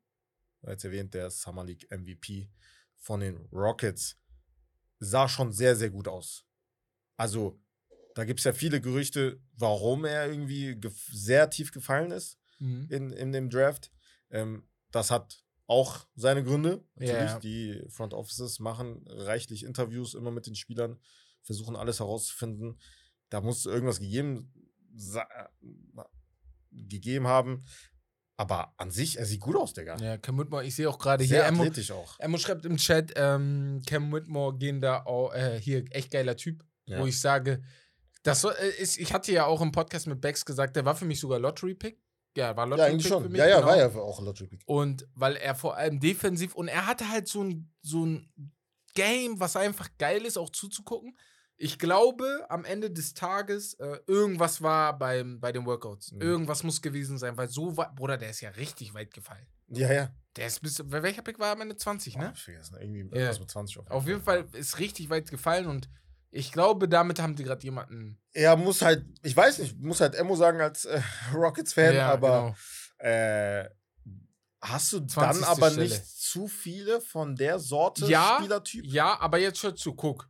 als 0.62 0.84
erwähnt, 0.84 1.14
der 1.14 1.30
Summer 1.30 1.64
League 1.64 1.86
MVP 1.90 2.50
von 2.96 3.20
den 3.20 3.36
Rockets, 3.52 4.18
sah 4.98 5.28
schon 5.28 5.52
sehr, 5.52 5.76
sehr 5.76 5.90
gut 5.90 6.08
aus. 6.08 6.44
Also, 7.16 7.62
da 8.20 8.26
gibt 8.26 8.40
es 8.40 8.44
ja 8.44 8.52
viele 8.52 8.82
Gerüchte, 8.82 9.40
warum 9.56 10.04
er 10.04 10.28
irgendwie 10.30 10.78
sehr 11.10 11.48
tief 11.48 11.72
gefallen 11.72 12.10
ist 12.10 12.36
Mhm. 12.58 12.86
in, 12.90 13.10
in 13.12 13.32
dem 13.32 13.48
Draft. 13.48 13.90
Ähm, 14.30 14.68
das 14.90 15.10
hat 15.10 15.42
auch 15.66 16.06
seine 16.14 16.44
Gründe. 16.44 16.84
Natürlich, 16.96 17.30
ja. 17.30 17.38
die 17.38 17.82
Front 17.88 18.12
Offices 18.12 18.58
machen 18.58 19.02
reichlich 19.08 19.64
Interviews 19.64 20.12
immer 20.12 20.30
mit 20.30 20.46
den 20.46 20.54
Spielern, 20.54 20.98
versuchen 21.42 21.74
alles 21.76 22.00
herauszufinden. 22.00 22.78
Da 23.30 23.40
muss 23.40 23.64
irgendwas 23.64 23.98
gegeben, 24.00 24.52
gegeben 26.70 27.26
haben. 27.26 27.64
Aber 28.36 28.72
an 28.78 28.90
sich, 28.90 29.18
er 29.18 29.26
sieht 29.26 29.40
gut 29.40 29.56
aus, 29.56 29.74
Digga. 29.74 29.96
Ja, 29.98 30.16
Cam 30.16 30.38
Whitmore, 30.38 30.64
ich 30.64 30.74
sehe 30.74 30.88
auch 30.88 30.98
gerade 30.98 31.24
hier, 31.24 31.36
Sehr 31.38 31.46
Emo, 31.46 31.62
athletisch 31.62 31.90
auch. 31.90 32.18
Emo 32.20 32.38
schreibt 32.38 32.64
im 32.64 32.78
Chat, 32.78 33.12
ähm, 33.16 33.82
Cam 33.86 34.10
Whitmore 34.12 34.56
gehen 34.56 34.80
da 34.80 35.02
auch, 35.04 35.34
äh, 35.34 35.60
hier, 35.60 35.84
echt 35.90 36.10
geiler 36.10 36.36
Typ, 36.36 36.64
Ja. 36.86 37.00
wo 37.00 37.06
ich 37.06 37.20
sage, 37.20 37.62
das 38.22 38.44
äh, 38.44 38.50
ist, 38.78 38.98
ich 38.98 39.12
hatte 39.12 39.32
ja 39.32 39.46
auch 39.46 39.60
im 39.60 39.72
Podcast 39.72 40.06
mit 40.06 40.20
Bex 40.20 40.44
gesagt, 40.44 40.76
der 40.76 40.84
war 40.84 40.94
für 40.94 41.04
mich 41.04 41.20
sogar 41.20 41.38
Lottery-Pick. 41.38 41.98
Ja, 42.36 42.56
war 42.56 42.64
Ja, 42.66 42.70
Lottery-Pick 42.70 42.92
eigentlich 42.92 43.02
für 43.06 43.08
schon. 43.08 43.32
mich. 43.32 43.38
Ja, 43.38 43.48
ja, 43.48 43.56
genau. 43.56 43.68
war 43.68 43.76
ja 43.78 43.88
auch 43.88 44.20
Lottery 44.20 44.46
Pick. 44.48 44.62
Und 44.66 45.06
weil 45.14 45.36
er 45.36 45.54
vor 45.54 45.76
allem 45.76 46.00
defensiv 46.00 46.54
und 46.54 46.68
er 46.68 46.86
hatte 46.86 47.08
halt 47.08 47.28
so 47.28 47.42
ein, 47.44 47.72
so 47.82 48.04
ein 48.06 48.30
Game, 48.94 49.38
was 49.40 49.56
einfach 49.56 49.88
geil 49.98 50.24
ist, 50.24 50.36
auch 50.36 50.50
zuzugucken. 50.50 51.16
Ich 51.62 51.78
glaube, 51.78 52.46
am 52.48 52.64
Ende 52.64 52.90
des 52.90 53.12
Tages, 53.14 53.74
äh, 53.74 53.98
irgendwas 54.06 54.62
war 54.62 54.98
beim, 54.98 55.40
bei 55.40 55.52
den 55.52 55.66
Workouts. 55.66 56.12
Mhm. 56.12 56.20
Irgendwas 56.22 56.62
muss 56.62 56.80
gewesen 56.80 57.18
sein, 57.18 57.36
weil 57.36 57.48
so 57.48 57.76
weit, 57.76 57.94
Bruder, 57.94 58.16
der 58.16 58.30
ist 58.30 58.40
ja 58.40 58.48
richtig 58.50 58.94
weit 58.94 59.12
gefallen. 59.12 59.46
Ja, 59.68 59.92
ja. 59.92 60.10
Der 60.36 60.46
ist 60.46 60.60
bis, 60.62 60.82
welcher 60.86 61.22
Pick 61.22 61.38
war 61.38 61.48
er 61.48 61.52
am 61.52 61.60
Ende 61.60 61.76
20, 61.76 62.16
Oh, 62.16 62.18
ne? 62.20 62.26
hab 62.28 62.34
ich 62.36 62.42
vergessen. 62.42 62.76
Irgendwie 62.80 63.18
Ja. 63.18 63.28
mit 63.38 63.50
20 63.50 63.78
auf 63.78 63.90
Auf 63.90 64.06
jeden 64.06 64.22
Fall 64.22 64.46
ist 64.52 64.78
richtig 64.78 65.10
weit 65.10 65.30
gefallen 65.30 65.66
und 65.66 65.88
ich 66.30 66.52
glaube, 66.52 66.88
damit 66.88 67.20
haben 67.20 67.34
die 67.36 67.44
gerade 67.44 67.62
jemanden. 67.64 68.20
Er 68.32 68.56
muss 68.56 68.82
halt, 68.82 69.04
ich 69.22 69.36
weiß 69.36 69.58
nicht, 69.58 69.78
muss 69.78 70.00
halt 70.00 70.14
Emo 70.14 70.36
sagen 70.36 70.60
als 70.60 70.84
äh, 70.84 71.00
Rockets-Fan, 71.34 71.94
Ja, 71.94 72.12
aber 72.12 72.54
genau. 72.98 73.10
äh, 73.10 73.68
hast 74.60 74.92
du 74.92 75.00
dann 75.00 75.08
20. 75.08 75.46
aber 75.46 75.70
Stelle. 75.70 75.88
nicht 75.88 76.06
zu 76.06 76.46
viele 76.46 77.00
von 77.00 77.34
der 77.36 77.58
Sorte 77.58 78.06
Ja, 78.06 78.36
Spielertyp? 78.38 78.84
Ja, 78.86 79.18
aber 79.20 79.38
jetzt 79.38 79.62
hör 79.62 79.74
zu, 79.74 79.94
guck. 79.94 80.28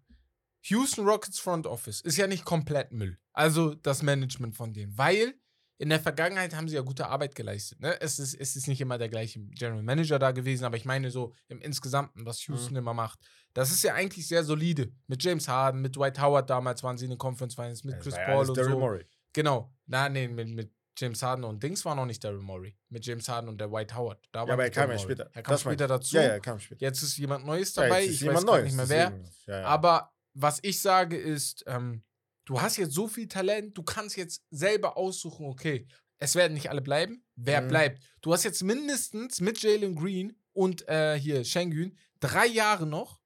Houston 0.64 1.06
Rockets 1.06 1.38
Front 1.38 1.66
Office 1.66 2.00
ist 2.02 2.16
ja 2.18 2.26
nicht 2.26 2.44
komplett 2.44 2.92
Müll. 2.92 3.18
Also 3.32 3.74
das 3.74 4.02
Management 4.02 4.56
von 4.56 4.72
denen. 4.74 4.96
Weil 4.96 5.34
in 5.80 5.88
der 5.88 5.98
Vergangenheit 5.98 6.54
haben 6.54 6.68
sie 6.68 6.74
ja 6.74 6.82
gute 6.82 7.06
Arbeit 7.06 7.34
geleistet. 7.34 7.80
Ne? 7.80 7.98
Es, 8.02 8.18
ist, 8.18 8.34
es 8.34 8.54
ist 8.54 8.68
nicht 8.68 8.82
immer 8.82 8.98
der 8.98 9.08
gleiche 9.08 9.40
General 9.40 9.82
Manager 9.82 10.18
da 10.18 10.30
gewesen, 10.30 10.64
aber 10.66 10.76
ich 10.76 10.84
meine 10.84 11.10
so 11.10 11.32
im 11.48 11.58
Insgesamten, 11.62 12.26
was 12.26 12.46
Houston 12.46 12.76
immer 12.76 12.92
macht. 12.92 13.18
Das 13.54 13.70
ist 13.70 13.82
ja 13.82 13.94
eigentlich 13.94 14.28
sehr 14.28 14.44
solide. 14.44 14.92
Mit 15.06 15.24
James 15.24 15.48
Harden, 15.48 15.80
mit 15.80 15.96
Dwight 15.96 16.20
Howard 16.20 16.50
damals 16.50 16.82
waren 16.82 16.98
sie 16.98 17.06
in 17.06 17.12
den 17.12 17.18
Conference 17.18 17.54
Finals, 17.54 17.82
mit 17.82 17.94
Das 17.96 18.02
Chris 18.02 18.14
ja 18.16 18.24
Paul 18.26 18.46
und 18.50 18.58
Daryl 18.58 18.72
so. 18.72 18.78
Morey. 18.78 19.06
Genau. 19.32 19.72
Nein, 19.86 20.12
nee, 20.12 20.28
mit, 20.28 20.48
mit 20.50 20.70
James 20.98 21.22
Harden 21.22 21.44
und 21.44 21.62
Dings 21.62 21.82
war 21.86 21.94
noch 21.94 22.04
nicht 22.04 22.22
Daryl 22.22 22.42
Morey. 22.42 22.76
Mit 22.90 23.06
James 23.06 23.26
Harden 23.26 23.48
und 23.48 23.58
der 23.58 23.72
White 23.72 23.96
Howard. 23.96 24.22
Da 24.32 24.40
Ja, 24.40 24.46
war 24.48 24.52
aber 24.52 24.64
er 24.64 24.70
kam 24.70 24.90
ja 24.90 24.98
später. 24.98 25.30
Er 25.32 25.42
kam 25.42 25.52
Das 25.52 25.62
später 25.62 25.88
dazu. 25.88 26.14
Ja, 26.14 26.22
ja, 26.24 26.28
er 26.28 26.40
kam 26.40 26.60
später. 26.60 26.82
Jetzt 26.82 27.00
ist 27.00 27.16
jemand 27.16 27.46
Neues 27.46 27.74
Ja, 27.74 27.84
dabei. 27.84 28.00
jetzt 28.02 28.08
ist 28.10 28.14
ich 28.16 28.20
jemand 28.20 28.36
weiß 28.38 28.44
Neues, 28.44 28.64
nicht 28.64 28.76
mehr 28.76 28.88
wer. 28.90 29.20
Ja, 29.46 29.60
ja. 29.60 29.66
Aber 29.66 30.12
was 30.34 30.58
ich 30.62 30.82
sage 30.82 31.16
ist, 31.16 31.64
ähm, 31.66 32.02
du 32.50 32.60
hast 32.60 32.76
jetzt 32.78 32.94
so 32.94 33.06
viel 33.06 33.28
Talent, 33.28 33.78
du 33.78 33.82
kannst 33.84 34.16
jetzt 34.16 34.42
selber 34.50 34.96
aussuchen, 34.96 35.46
okay, 35.46 35.86
es 36.18 36.34
werden 36.34 36.54
nicht 36.54 36.68
alle 36.68 36.82
bleiben. 36.82 37.22
Wer 37.36 37.60
Mhm. 37.62 37.68
bleibt? 37.68 38.02
Du 38.22 38.32
hast 38.32 38.42
jetzt 38.42 38.62
mindestens 38.64 39.40
mit 39.40 39.62
Jalen 39.62 39.94
Green 39.94 40.36
und 40.52 40.86
äh, 40.88 41.16
hier 41.18 41.44
Schengen 41.44 41.96
drei 42.18 42.46
Jahre 42.46 42.86
noch, 42.86 43.20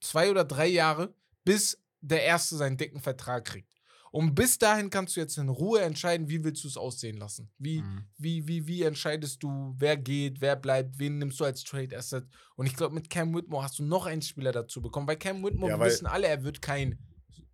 zwei 0.00 0.30
oder 0.30 0.44
drei 0.44 0.66
Jahre, 0.66 1.14
bis 1.44 1.78
der 2.00 2.22
Erste 2.24 2.56
seinen 2.56 2.76
dicken 2.78 3.00
Vertrag 3.00 3.44
kriegt. 3.44 3.68
Und 4.10 4.34
bis 4.34 4.58
dahin 4.58 4.90
kannst 4.90 5.16
du 5.16 5.20
jetzt 5.20 5.38
in 5.38 5.48
Ruhe 5.48 5.80
entscheiden, 5.80 6.28
wie 6.28 6.42
willst 6.44 6.64
du 6.64 6.68
es 6.68 6.76
aussehen 6.76 7.16
lassen. 7.18 7.50
Wie, 7.58 7.80
Mhm. 7.80 8.04
wie, 8.18 8.46
wie, 8.48 8.66
wie 8.66 8.82
entscheidest 8.82 9.42
du, 9.42 9.74
wer 9.78 9.96
geht, 9.96 10.40
wer 10.40 10.56
bleibt, 10.56 10.98
wen 10.98 11.18
nimmst 11.18 11.38
du 11.40 11.44
als 11.44 11.62
Trade 11.64 11.96
Asset? 11.96 12.24
Und 12.56 12.66
ich 12.66 12.74
glaube, 12.76 12.94
mit 12.94 13.08
Cam 13.10 13.34
Whitmore 13.34 13.62
hast 13.64 13.78
du 13.78 13.84
noch 13.84 14.06
einen 14.06 14.20
Spieler 14.22 14.52
dazu 14.52 14.82
bekommen, 14.82 15.06
weil 15.06 15.16
Cam 15.16 15.42
Whitmore, 15.44 15.70
Ja, 15.70 15.76
wir 15.76 15.80
weil- 15.84 15.90
wissen 15.92 16.06
alle, 16.06 16.26
er 16.28 16.42
wird 16.44 16.60
kein, 16.60 16.98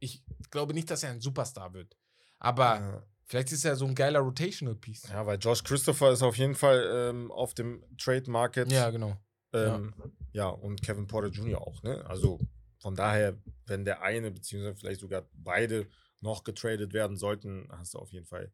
ich 0.01 0.23
glaube 0.51 0.75
nicht, 0.75 0.91
dass 0.91 1.03
er 1.03 1.11
ein 1.11 1.21
Superstar 1.21 1.73
wird. 1.75 1.97
Aber 2.39 2.79
Ja. 2.81 3.03
vielleicht 3.27 3.53
ist 3.53 3.65
er 3.65 3.77
so 3.77 3.87
ein 3.87 3.95
geiler 3.95 4.21
Rotational 4.21 4.75
Piece. 4.75 5.09
Ja, 5.09 5.27
weil 5.27 5.39
Josh 5.39 5.63
Christopher 5.65 6.13
ist 6.13 6.23
auf 6.23 6.37
jeden 6.37 6.55
Fall 6.55 6.89
ähm, 6.93 7.31
auf 7.33 7.55
dem 7.55 7.83
Trade 7.99 8.31
Market. 8.31 8.71
Ja, 8.73 8.91
genau. 8.91 9.17
Ähm, 9.53 9.95
ja. 10.33 10.49
und 10.49 10.83
Kevin 10.83 11.07
Porter 11.07 11.29
Jr. 11.29 11.61
auch, 11.61 11.83
ne? 11.83 12.05
Also 12.07 12.39
von 12.81 12.95
daher, 12.95 13.37
wenn 13.67 13.85
der 13.85 14.03
eine, 14.03 14.31
beziehungsweise 14.31 14.77
vielleicht 14.77 15.01
sogar 15.01 15.27
beide 15.33 15.89
noch 16.21 16.45
getradet 16.45 16.93
werden 16.93 17.17
sollten, 17.17 17.69
hast 17.73 17.95
du 17.95 17.99
auf 17.99 18.13
jeden 18.13 18.27
Fall 18.27 18.53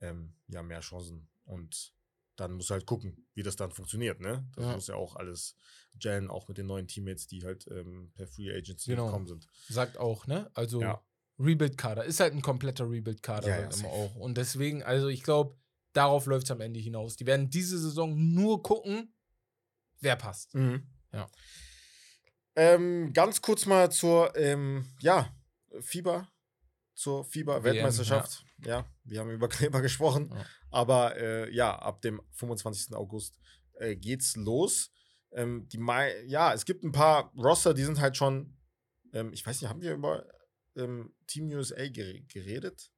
ähm, 0.00 0.34
ja 0.48 0.62
mehr 0.62 0.80
Chancen. 0.80 1.28
Und 1.44 1.92
dann 2.36 2.52
musst 2.52 2.70
du 2.70 2.74
halt 2.74 2.86
gucken, 2.86 3.26
wie 3.34 3.42
das 3.42 3.56
dann 3.56 3.70
funktioniert, 3.70 4.20
ne? 4.20 4.48
Das 4.56 4.64
Ja. 4.64 4.72
muss 4.74 4.86
ja 4.88 4.94
auch 4.96 5.16
alles 5.16 5.56
Jan, 6.00 6.28
auch 6.30 6.48
mit 6.48 6.58
den 6.58 6.66
neuen 6.66 6.88
Teammates, 6.88 7.26
die 7.28 7.44
halt 7.44 7.66
ähm, 7.70 8.10
per 8.14 8.26
Free 8.26 8.50
Agency 8.52 8.90
Genau. 8.90 9.06
gekommen 9.06 9.26
sind. 9.28 9.46
Sagt 9.68 9.96
auch, 9.98 10.26
ne? 10.26 10.50
Also 10.54 10.80
Ja. 10.80 11.04
Rebuild-Kader. 11.38 12.04
Ist 12.04 12.20
halt 12.20 12.32
ein 12.32 12.42
kompletter 12.42 12.88
Rebuild-Kader 12.90 13.48
Ja, 13.48 13.54
halt 13.54 13.74
immer 13.76 13.88
auch. 13.88 14.14
Und 14.16 14.36
deswegen, 14.36 14.82
also 14.82 15.08
ich 15.08 15.22
glaube, 15.22 15.56
darauf 15.92 16.26
läuft 16.26 16.44
es 16.44 16.50
am 16.50 16.60
Ende 16.60 16.80
hinaus. 16.80 17.16
Die 17.16 17.26
werden 17.26 17.50
diese 17.50 17.78
Saison 17.78 18.16
nur 18.32 18.62
gucken, 18.62 19.14
wer 20.00 20.16
passt. 20.16 20.54
Ja. 21.12 21.28
Ähm, 22.56 23.12
ganz 23.12 23.40
kurz 23.42 23.66
mal 23.66 23.90
zur, 23.90 24.36
ähm, 24.36 24.86
ja, 25.00 25.34
FIBA, 25.80 26.28
zur 26.94 27.24
WM, 27.24 27.30
FIBA-Weltmeisterschaft. 27.32 28.44
Ja. 28.66 28.86
wir 29.04 29.20
haben 29.20 29.30
über 29.30 29.48
Kleber 29.48 29.80
gesprochen. 29.82 30.30
Ja. 30.32 30.46
Aber 30.70 31.16
äh, 31.16 31.52
ja, 31.54 31.76
ab 31.78 32.02
dem 32.02 32.20
25. 32.32 32.94
August 32.94 33.38
äh, 33.74 33.96
geht's 33.96 34.36
los. 34.36 34.90
Ähm, 35.32 35.68
die 35.68 35.78
Mai 35.78 36.24
ja, 36.26 36.52
es 36.54 36.64
gibt 36.64 36.84
ein 36.84 36.92
paar 36.92 37.32
Roster, 37.36 37.74
die 37.74 37.82
sind 37.84 38.00
halt 38.00 38.16
schon, 38.16 38.56
ähm, 39.12 39.32
ich 39.32 39.44
weiß 39.44 39.60
nicht, 39.60 39.68
haben 39.70 39.80
wir 39.82 39.92
über 39.94 40.26
ähm, 40.76 41.12
Team 41.26 41.48
USA 41.50 41.88
gere 41.88 42.20
geredet? 42.22 42.90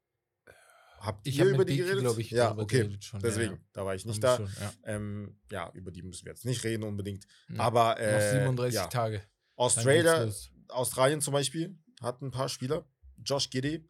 Habt 0.99 1.27
Ich 1.27 1.37
ihr 1.39 1.45
habe 1.45 1.51
über 1.55 1.65
die 1.65 1.75
Biki, 1.75 1.85
geredet? 1.85 2.01
glaube 2.03 2.21
ich, 2.23 2.31
ja, 2.31 2.57
okay. 2.57 2.79
geredet 2.79 3.05
schon. 3.05 3.21
Deswegen, 3.21 3.55
Ja, 3.55 3.61
da 3.75 3.85
war 3.85 3.95
ich 3.95 4.07
nicht 4.07 4.23
da. 4.25 4.37
schon, 4.37 4.47
ja. 4.61 4.73
Ähm, 4.85 5.39
ja, 5.51 5.71
über 5.75 5.91
die 5.91 6.03
müssen 6.03 6.25
wir 6.25 6.33
jetzt 6.33 6.45
nicht 6.47 6.65
reden 6.65 6.85
unbedingt. 6.85 7.27
Ja. 7.49 7.61
Aber 7.61 7.99
äh, 8.01 8.13
Noch 8.15 8.21
37 8.41 8.75
ja. 8.75 8.87
Tage. 8.87 9.23
Australia. 9.57 10.29
Australien 10.69 11.21
zum 11.21 11.33
Beispiel 11.33 11.79
hat 12.03 12.23
ein 12.23 12.31
paar 12.31 12.49
Spieler. 12.49 12.87
Josh 13.25 13.51
Giddy, 13.51 13.87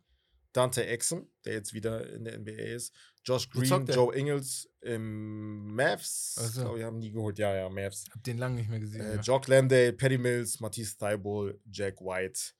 Dante 0.56 0.86
Exum, 0.86 1.28
der 1.44 1.52
jetzt 1.52 1.74
wieder 1.74 2.08
in 2.10 2.24
der 2.24 2.38
NBA 2.38 2.52
ist. 2.52 2.94
Josh 3.24 3.50
Green? 3.50 3.86
Joe 3.86 4.14
Ingles 4.14 4.70
im 4.80 5.74
Mavs. 5.74 6.36
Ach 6.38 6.44
so. 6.44 6.48
Ich 6.48 6.54
glaube, 6.54 6.78
wir 6.78 6.86
haben 6.86 6.98
nie 6.98 7.10
geholt. 7.10 7.38
Ja, 7.38 7.54
ja, 7.54 7.68
Mavs. 7.68 8.06
Hab 8.10 8.22
den 8.24 8.38
lange 8.38 8.56
nicht 8.56 8.70
mehr 8.70 8.80
gesehen. 8.80 9.02
Äh, 9.02 9.16
ja. 9.16 9.20
Jock 9.20 9.48
Landale, 9.48 9.92
Paddy 9.92 10.16
Mills, 10.16 10.60
Matisse 10.60 10.96
Thibault, 10.96 11.60
Jack 11.70 12.00
White. 12.00 12.52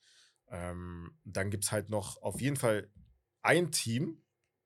Ähm, 0.49 1.17
dann 1.25 1.51
gibt 1.51 1.65
es 1.65 1.73
halt 1.73 1.89
noch 1.89 2.21
auf 2.21 2.41
jeden 2.41 2.57
Fall 2.57 2.91
ein 3.43 3.73
Team, 3.73 4.23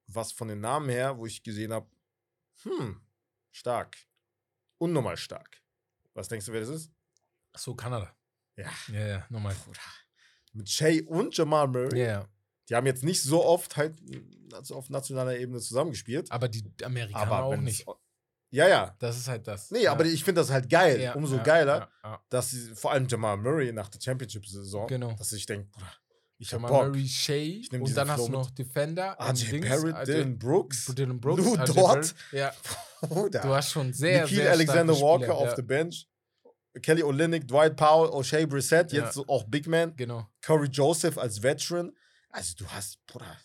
was 0.07 0.33
von 0.33 0.49
den 0.49 0.61
Namen 0.61 0.89
her, 0.89 1.19
wo 1.19 1.27
ich 1.27 1.43
gesehen 1.43 1.73
habe, 1.73 1.89
hm, 2.63 3.01
stark. 3.53 3.97
Unnormal 4.79 5.17
stark. 5.17 5.63
Was 6.15 6.29
denkst 6.29 6.47
du, 6.47 6.53
wer 6.53 6.61
das 6.61 6.71
ist? 6.71 6.93
Ach 7.53 7.61
so, 7.61 7.75
Kanada. 7.75 8.13
Ja. 8.57 8.71
Ja, 8.93 9.07
ja, 9.07 9.27
nochmal. 9.29 9.55
Mit 10.53 10.69
Shay 10.69 11.03
und 11.03 11.37
Jamal 11.37 11.69
Murray. 11.69 12.01
Ja, 12.01 12.07
ja. 12.07 12.29
Die 12.71 12.75
haben 12.77 12.87
jetzt 12.87 13.03
nicht 13.05 13.23
so 13.23 13.45
oft 13.45 13.77
halt 13.77 13.95
auf 14.71 14.89
nationaler 14.91 15.37
Ebene 15.37 15.59
zusammengespielt. 15.61 16.31
Aber 16.31 16.49
die 16.49 16.65
Amerikaner 16.85 17.31
Aber 17.33 17.45
auch 17.45 17.57
nicht. 17.57 17.85
Ja, 18.53 18.69
ja. 18.69 18.97
Das 18.99 19.17
ist 19.17 19.29
halt 19.29 19.47
das. 19.47 19.71
Nee, 19.71 19.83
ja. 19.85 19.93
aber 19.93 20.05
ich 20.05 20.25
finde 20.25 20.41
das 20.41 20.51
halt 20.51 20.69
geil. 20.71 21.01
Ja, 21.01 21.15
Umso 21.15 21.37
ja, 21.37 21.43
geiler, 21.43 21.89
dass 22.31 22.51
sie, 22.51 22.75
vor 22.75 22.93
allem 22.93 23.07
Jamal 23.09 23.37
Murray 23.37 23.73
nach 23.73 23.89
der 23.89 24.01
Championship-Saison, 24.01 24.87
Genau. 24.89 25.13
dass 25.15 25.33
ich 25.33 25.47
denke, 25.47 25.69
Bruder, 25.71 25.93
ich 26.39 26.53
hab 26.53 26.61
Jamal 26.63 26.71
Bock. 26.71 26.87
Murray, 26.89 27.07
Shea 27.07 27.61
und 27.79 27.97
dann 27.97 28.09
hast 28.09 28.17
Flow 28.17 28.27
du 28.27 28.31
mit. 28.33 28.41
noch 28.41 28.51
Defender. 28.51 29.17
ähm, 29.21 29.27
RJ 29.27 29.51
Dings, 29.51 29.69
Barrett, 29.69 30.09
Dylan 30.09 30.39
Brooks, 30.39 30.87
Dylan 30.87 31.21
Brooks. 31.21 31.45
Lou 31.45 31.57
Dort. 31.75 32.15
Ja, 32.33 32.53
du 33.03 33.55
hast 33.55 33.71
schon 33.71 33.93
sehr, 33.93 34.23
Nikhil 34.23 34.39
sehr 34.39 34.51
Alexander 34.53 34.95
Walker 35.01 35.25
Spieler. 35.25 35.37
auf 35.39 35.55
der 35.55 35.63
Bench, 35.63 36.09
Kelly 36.83 37.03
Olynyk, 37.05 37.47
Dwight 37.47 37.77
Powell, 37.77 38.11
O'Shea 38.11 38.47
Brissett, 38.47 38.93
jetzt 38.93 39.17
auch 39.29 39.45
Big 39.45 39.67
Man, 39.69 39.95
Genau. 39.97 40.27
Corey 40.45 40.69
Joseph 40.69 41.19
als 41.19 41.41
Veteran. 41.43 41.93
Also 42.31 42.55
du 42.57 42.67
hast, 42.69 43.05
Bruder, 43.07 43.37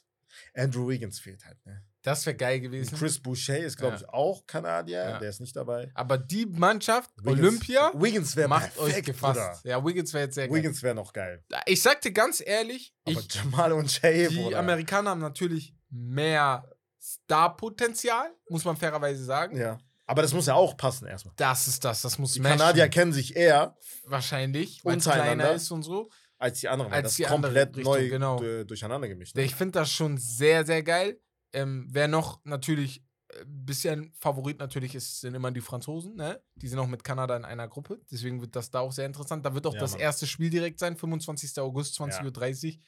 Andrew 0.53 0.87
Wiggins 0.87 1.19
fehlt 1.19 1.43
halt, 1.45 1.63
ne? 1.65 1.83
Das 2.01 2.23
wäre 2.27 2.35
geil 2.35 2.57
Und 2.57 2.63
gewesen. 2.65 2.95
Chris 2.97 3.19
Boucher 3.19 3.57
ist, 3.57 3.77
glaube 3.77 3.95
Ja. 3.95 4.01
ich, 4.01 4.09
auch 4.09 4.45
Kanadier, 4.45 4.97
Ja. 5.09 5.19
der 5.19 5.29
ist 5.29 5.39
nicht 5.39 5.55
dabei. 5.55 5.89
Aber 5.95 6.19
die 6.19 6.45
Mannschaft, 6.45 7.09
Wiggins- 7.17 7.39
Olympia, 7.39 7.91
Wiggins 7.95 8.35
wäre 8.35 8.47
macht 8.47 8.77
euch 8.77 8.85
perfekt, 8.93 9.05
gefasst. 9.07 9.39
Bruder. 9.39 9.59
Ja, 9.63 9.83
Wiggins 9.83 10.13
wäre 10.13 10.25
jetzt 10.25 10.35
sehr 10.35 10.47
geil. 10.47 10.55
Wiggins 10.57 10.83
wäre 10.83 10.93
noch 10.93 11.11
geil. 11.13 11.43
Ich 11.65 11.81
sag 11.81 12.01
dir 12.01 12.11
ganz 12.11 12.43
ehrlich, 12.45 12.93
Aber 13.05 13.19
ich, 13.19 13.33
Jamal 13.33 13.71
und 13.71 13.91
Shay, 13.91 14.27
die 14.27 14.35
Bruder. 14.35 14.59
Amerikaner 14.59 15.09
haben 15.11 15.21
natürlich 15.21 15.73
mehr 15.89 16.69
Starpotenzial, 16.99 18.31
muss 18.49 18.65
man 18.65 18.77
fairerweise 18.77 19.23
sagen. 19.23 19.57
Ja. 19.57 19.79
Aber 20.07 20.21
das 20.21 20.33
muss 20.33 20.45
ja 20.45 20.53
auch 20.53 20.77
passen 20.77 21.07
erstmal. 21.07 21.33
Das 21.37 21.67
ist 21.67 21.83
das, 21.83 22.01
das 22.03 22.19
muss 22.19 22.33
Die. 22.33 22.39
Kanadier 22.41 22.87
kennen 22.89 23.11
sich 23.13 23.35
eher 23.35 23.75
wahrscheinlich, 24.05 24.85
weil 24.85 24.97
es 24.97 25.05
kleiner 25.05 25.51
ist 25.53 25.71
und 25.71 25.81
so. 25.81 26.07
Als 26.37 26.59
die 26.59 26.67
anderen. 26.67 26.91
Als 26.91 27.03
das 27.03 27.15
die 27.15 27.23
ist 27.23 27.29
komplett 27.29 27.75
Richtung, 27.77 27.93
neu 27.93 28.09
genau. 28.09 28.39
du- 28.39 28.65
durcheinander 28.65 29.07
gemischt. 29.07 29.35
Ne? 29.35 29.43
Ich 29.43 29.55
finde 29.55 29.79
das 29.79 29.91
schon 29.91 30.17
sehr, 30.17 30.65
sehr 30.65 30.83
geil. 30.83 31.19
Ähm, 31.53 31.87
wer 31.89 32.07
noch 32.07 32.39
natürlich 32.43 33.03
ein 33.39 33.65
bisschen 33.65 34.13
Favorit 34.19 34.59
natürlich 34.59 34.95
ist, 34.95 35.19
sind 35.21 35.33
immer 35.35 35.51
die 35.51 35.59
Franzosen, 35.61 36.15
ne? 36.15 36.41
Die 36.55 36.67
sind 36.67 36.79
auch 36.79 36.87
mit 36.87 37.03
Kanada 37.03 37.35
in 37.35 37.43
einer 37.43 37.67
Gruppe. 37.67 37.99
Deswegen 38.11 38.39
wird 38.39 38.55
das 38.55 38.69
da 38.69 38.79
auch 38.79 38.91
sehr 38.91 39.05
interessant. 39.05 39.45
Da 39.45 39.53
wird 39.53 39.65
auch 39.67 39.73
Ja, 39.73 39.79
das 39.79 39.91
Mann. 39.93 40.01
erste 40.01 40.27
Spiel 40.27 40.49
direkt 40.49 40.79
sein, 40.79 40.95
25. 40.95 41.57
August, 41.59 41.97
Ja. 41.99 42.05
20.30 42.05 42.75
Uhr. 42.77 42.81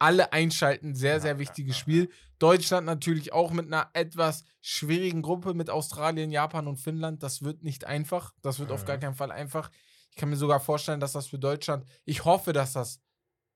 Alle 0.00 0.32
einschalten, 0.32 0.94
sehr, 0.94 1.14
Ja, 1.14 1.20
sehr 1.20 1.32
ja, 1.32 1.38
wichtiges 1.38 1.74
ja, 1.76 1.80
Spiel. 1.80 2.10
Deutschland 2.38 2.86
natürlich 2.86 3.32
auch 3.32 3.50
mit 3.50 3.66
einer 3.66 3.90
etwas 3.94 4.44
schwierigen 4.60 5.22
Gruppe 5.22 5.54
mit 5.54 5.70
Australien, 5.70 6.30
Japan 6.30 6.68
und 6.68 6.76
Finnland. 6.76 7.22
Das 7.22 7.42
wird 7.42 7.62
nicht 7.62 7.84
einfach. 7.84 8.32
Das 8.42 8.58
wird 8.58 8.70
auf 8.70 8.84
gar 8.84 8.98
keinen 8.98 9.14
Fall 9.14 9.32
einfach. 9.32 9.70
Ich 10.18 10.20
kann 10.20 10.30
mir 10.30 10.36
sogar 10.36 10.58
vorstellen, 10.58 10.98
dass 10.98 11.12
das 11.12 11.28
für 11.28 11.38
Deutschland, 11.38 11.86
ich 12.04 12.24
hoffe, 12.24 12.52
dass 12.52 12.72
das 12.72 13.00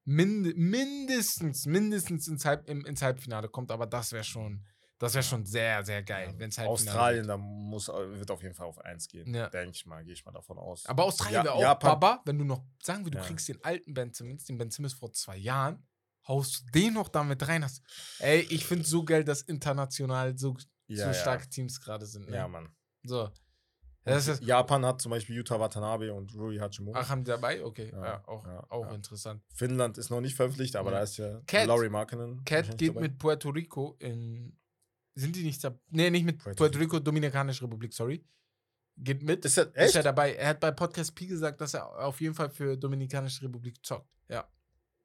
mind 0.04 0.56
mindestens, 0.56 1.66
mindestens 1.66 2.28
ins, 2.28 2.44
Halb 2.44 2.68
im, 2.68 2.86
ins 2.86 3.02
Halbfinale 3.02 3.48
kommt, 3.48 3.72
aber 3.72 3.84
das 3.84 4.12
wäre 4.12 4.22
schon, 4.22 4.64
das 5.00 5.12
wäre 5.14 5.24
schon 5.24 5.44
sehr, 5.44 5.84
sehr 5.84 6.04
geil, 6.04 6.28
Ja, 6.32 6.38
wenn 6.38 6.50
es 6.50 6.60
Australien, 6.60 7.26
da 7.26 7.36
muss, 7.36 7.88
wird 7.88 8.30
auf 8.30 8.44
jeden 8.44 8.54
Fall 8.54 8.68
auf 8.68 8.78
1 8.78 9.08
gehen. 9.08 9.34
Ja. 9.34 9.50
Denke 9.50 9.72
ich 9.74 9.84
mal, 9.86 10.04
gehe 10.04 10.12
ich 10.12 10.24
mal 10.24 10.30
davon 10.30 10.56
aus. 10.56 10.86
Aber 10.86 11.02
Australien 11.02 11.34
Ja- 11.38 11.44
wäre 11.46 11.54
auch 11.54 11.60
Japan- 11.62 11.98
Baba, 11.98 12.22
wenn 12.26 12.38
du 12.38 12.44
noch, 12.44 12.64
sagen 12.80 13.04
wir, 13.04 13.10
du 13.10 13.18
Ja. 13.18 13.24
kriegst 13.24 13.48
den 13.48 13.58
alten 13.64 13.92
Ben 13.92 14.12
Simmons, 14.14 14.44
den 14.44 14.56
Ben 14.56 14.70
Simmons 14.70 14.92
vor 14.94 15.12
zwei 15.12 15.36
Jahren, 15.38 15.84
haust 16.28 16.60
du 16.62 16.70
den 16.80 16.94
noch 16.94 17.08
damit 17.08 17.44
rein. 17.48 17.64
Hast. 17.64 17.82
Ey, 18.20 18.42
ich 18.50 18.64
finde 18.64 18.84
so 18.86 19.04
geil, 19.04 19.24
dass 19.24 19.42
international 19.42 20.38
so, 20.38 20.56
so 20.88 21.12
starke 21.12 21.48
Teams 21.48 21.80
gerade 21.80 22.06
sind. 22.06 22.30
Ne? 22.30 22.36
Ja, 22.36 22.46
Mann. 22.46 22.72
So. 23.02 23.32
Ist, 24.04 24.42
Japan 24.42 24.84
hat 24.84 25.00
zum 25.00 25.10
Beispiel 25.10 25.36
Yuta 25.36 25.60
Watanabe 25.60 26.12
und 26.12 26.34
Rui 26.34 26.58
Hachimura. 26.58 26.98
ach, 27.00 27.08
haben 27.10 27.22
die 27.24 27.30
dabei? 27.30 27.64
Okay, 27.64 27.90
ja, 27.92 28.04
Ja, 28.04 28.28
auch, 28.28 28.44
ja, 28.46 28.66
auch 28.68 28.92
interessant. 28.92 29.42
Finnland 29.54 29.96
ist 29.98 30.10
noch 30.10 30.20
nicht 30.20 30.34
verpflichtet, 30.34 30.76
aber 30.76 30.90
da 30.90 31.00
ist 31.02 31.18
ja 31.18 31.40
Cat- 31.46 31.68
Laurie 31.68 31.88
Markkinen. 31.88 32.44
Cat 32.44 32.76
geht 32.78 32.88
dabei. 32.90 33.00
mit 33.02 33.18
Puerto 33.18 33.50
Rico 33.50 33.96
in. 34.00 34.56
Sind 35.14 35.36
die 35.36 35.44
nicht 35.44 35.62
da? 35.62 35.78
Nee, 35.90 36.10
nicht 36.10 36.24
mit 36.24 36.38
Puerto 36.38 36.56
Puerto, 36.56 36.78
Rico, 36.78 36.98
Dominikanische 36.98 37.62
Republik, 37.64 37.92
sorry. 37.92 38.24
Geht 38.96 39.22
mit. 39.22 39.44
Ist 39.44 39.56
er 39.58 39.66
Ist 39.66 39.76
echt? 39.76 39.94
er 39.96 40.02
dabei? 40.02 40.34
Er 40.34 40.48
hat 40.48 40.60
bei 40.60 40.70
Podcast 40.70 41.14
P 41.14 41.26
gesagt, 41.26 41.60
dass 41.60 41.74
er 41.74 41.86
auf 42.04 42.20
jeden 42.20 42.34
Fall 42.34 42.50
für 42.50 42.76
Dominikanische 42.76 43.42
Republik 43.44 43.84
zockt. 43.84 44.08
Ja. 44.28 44.48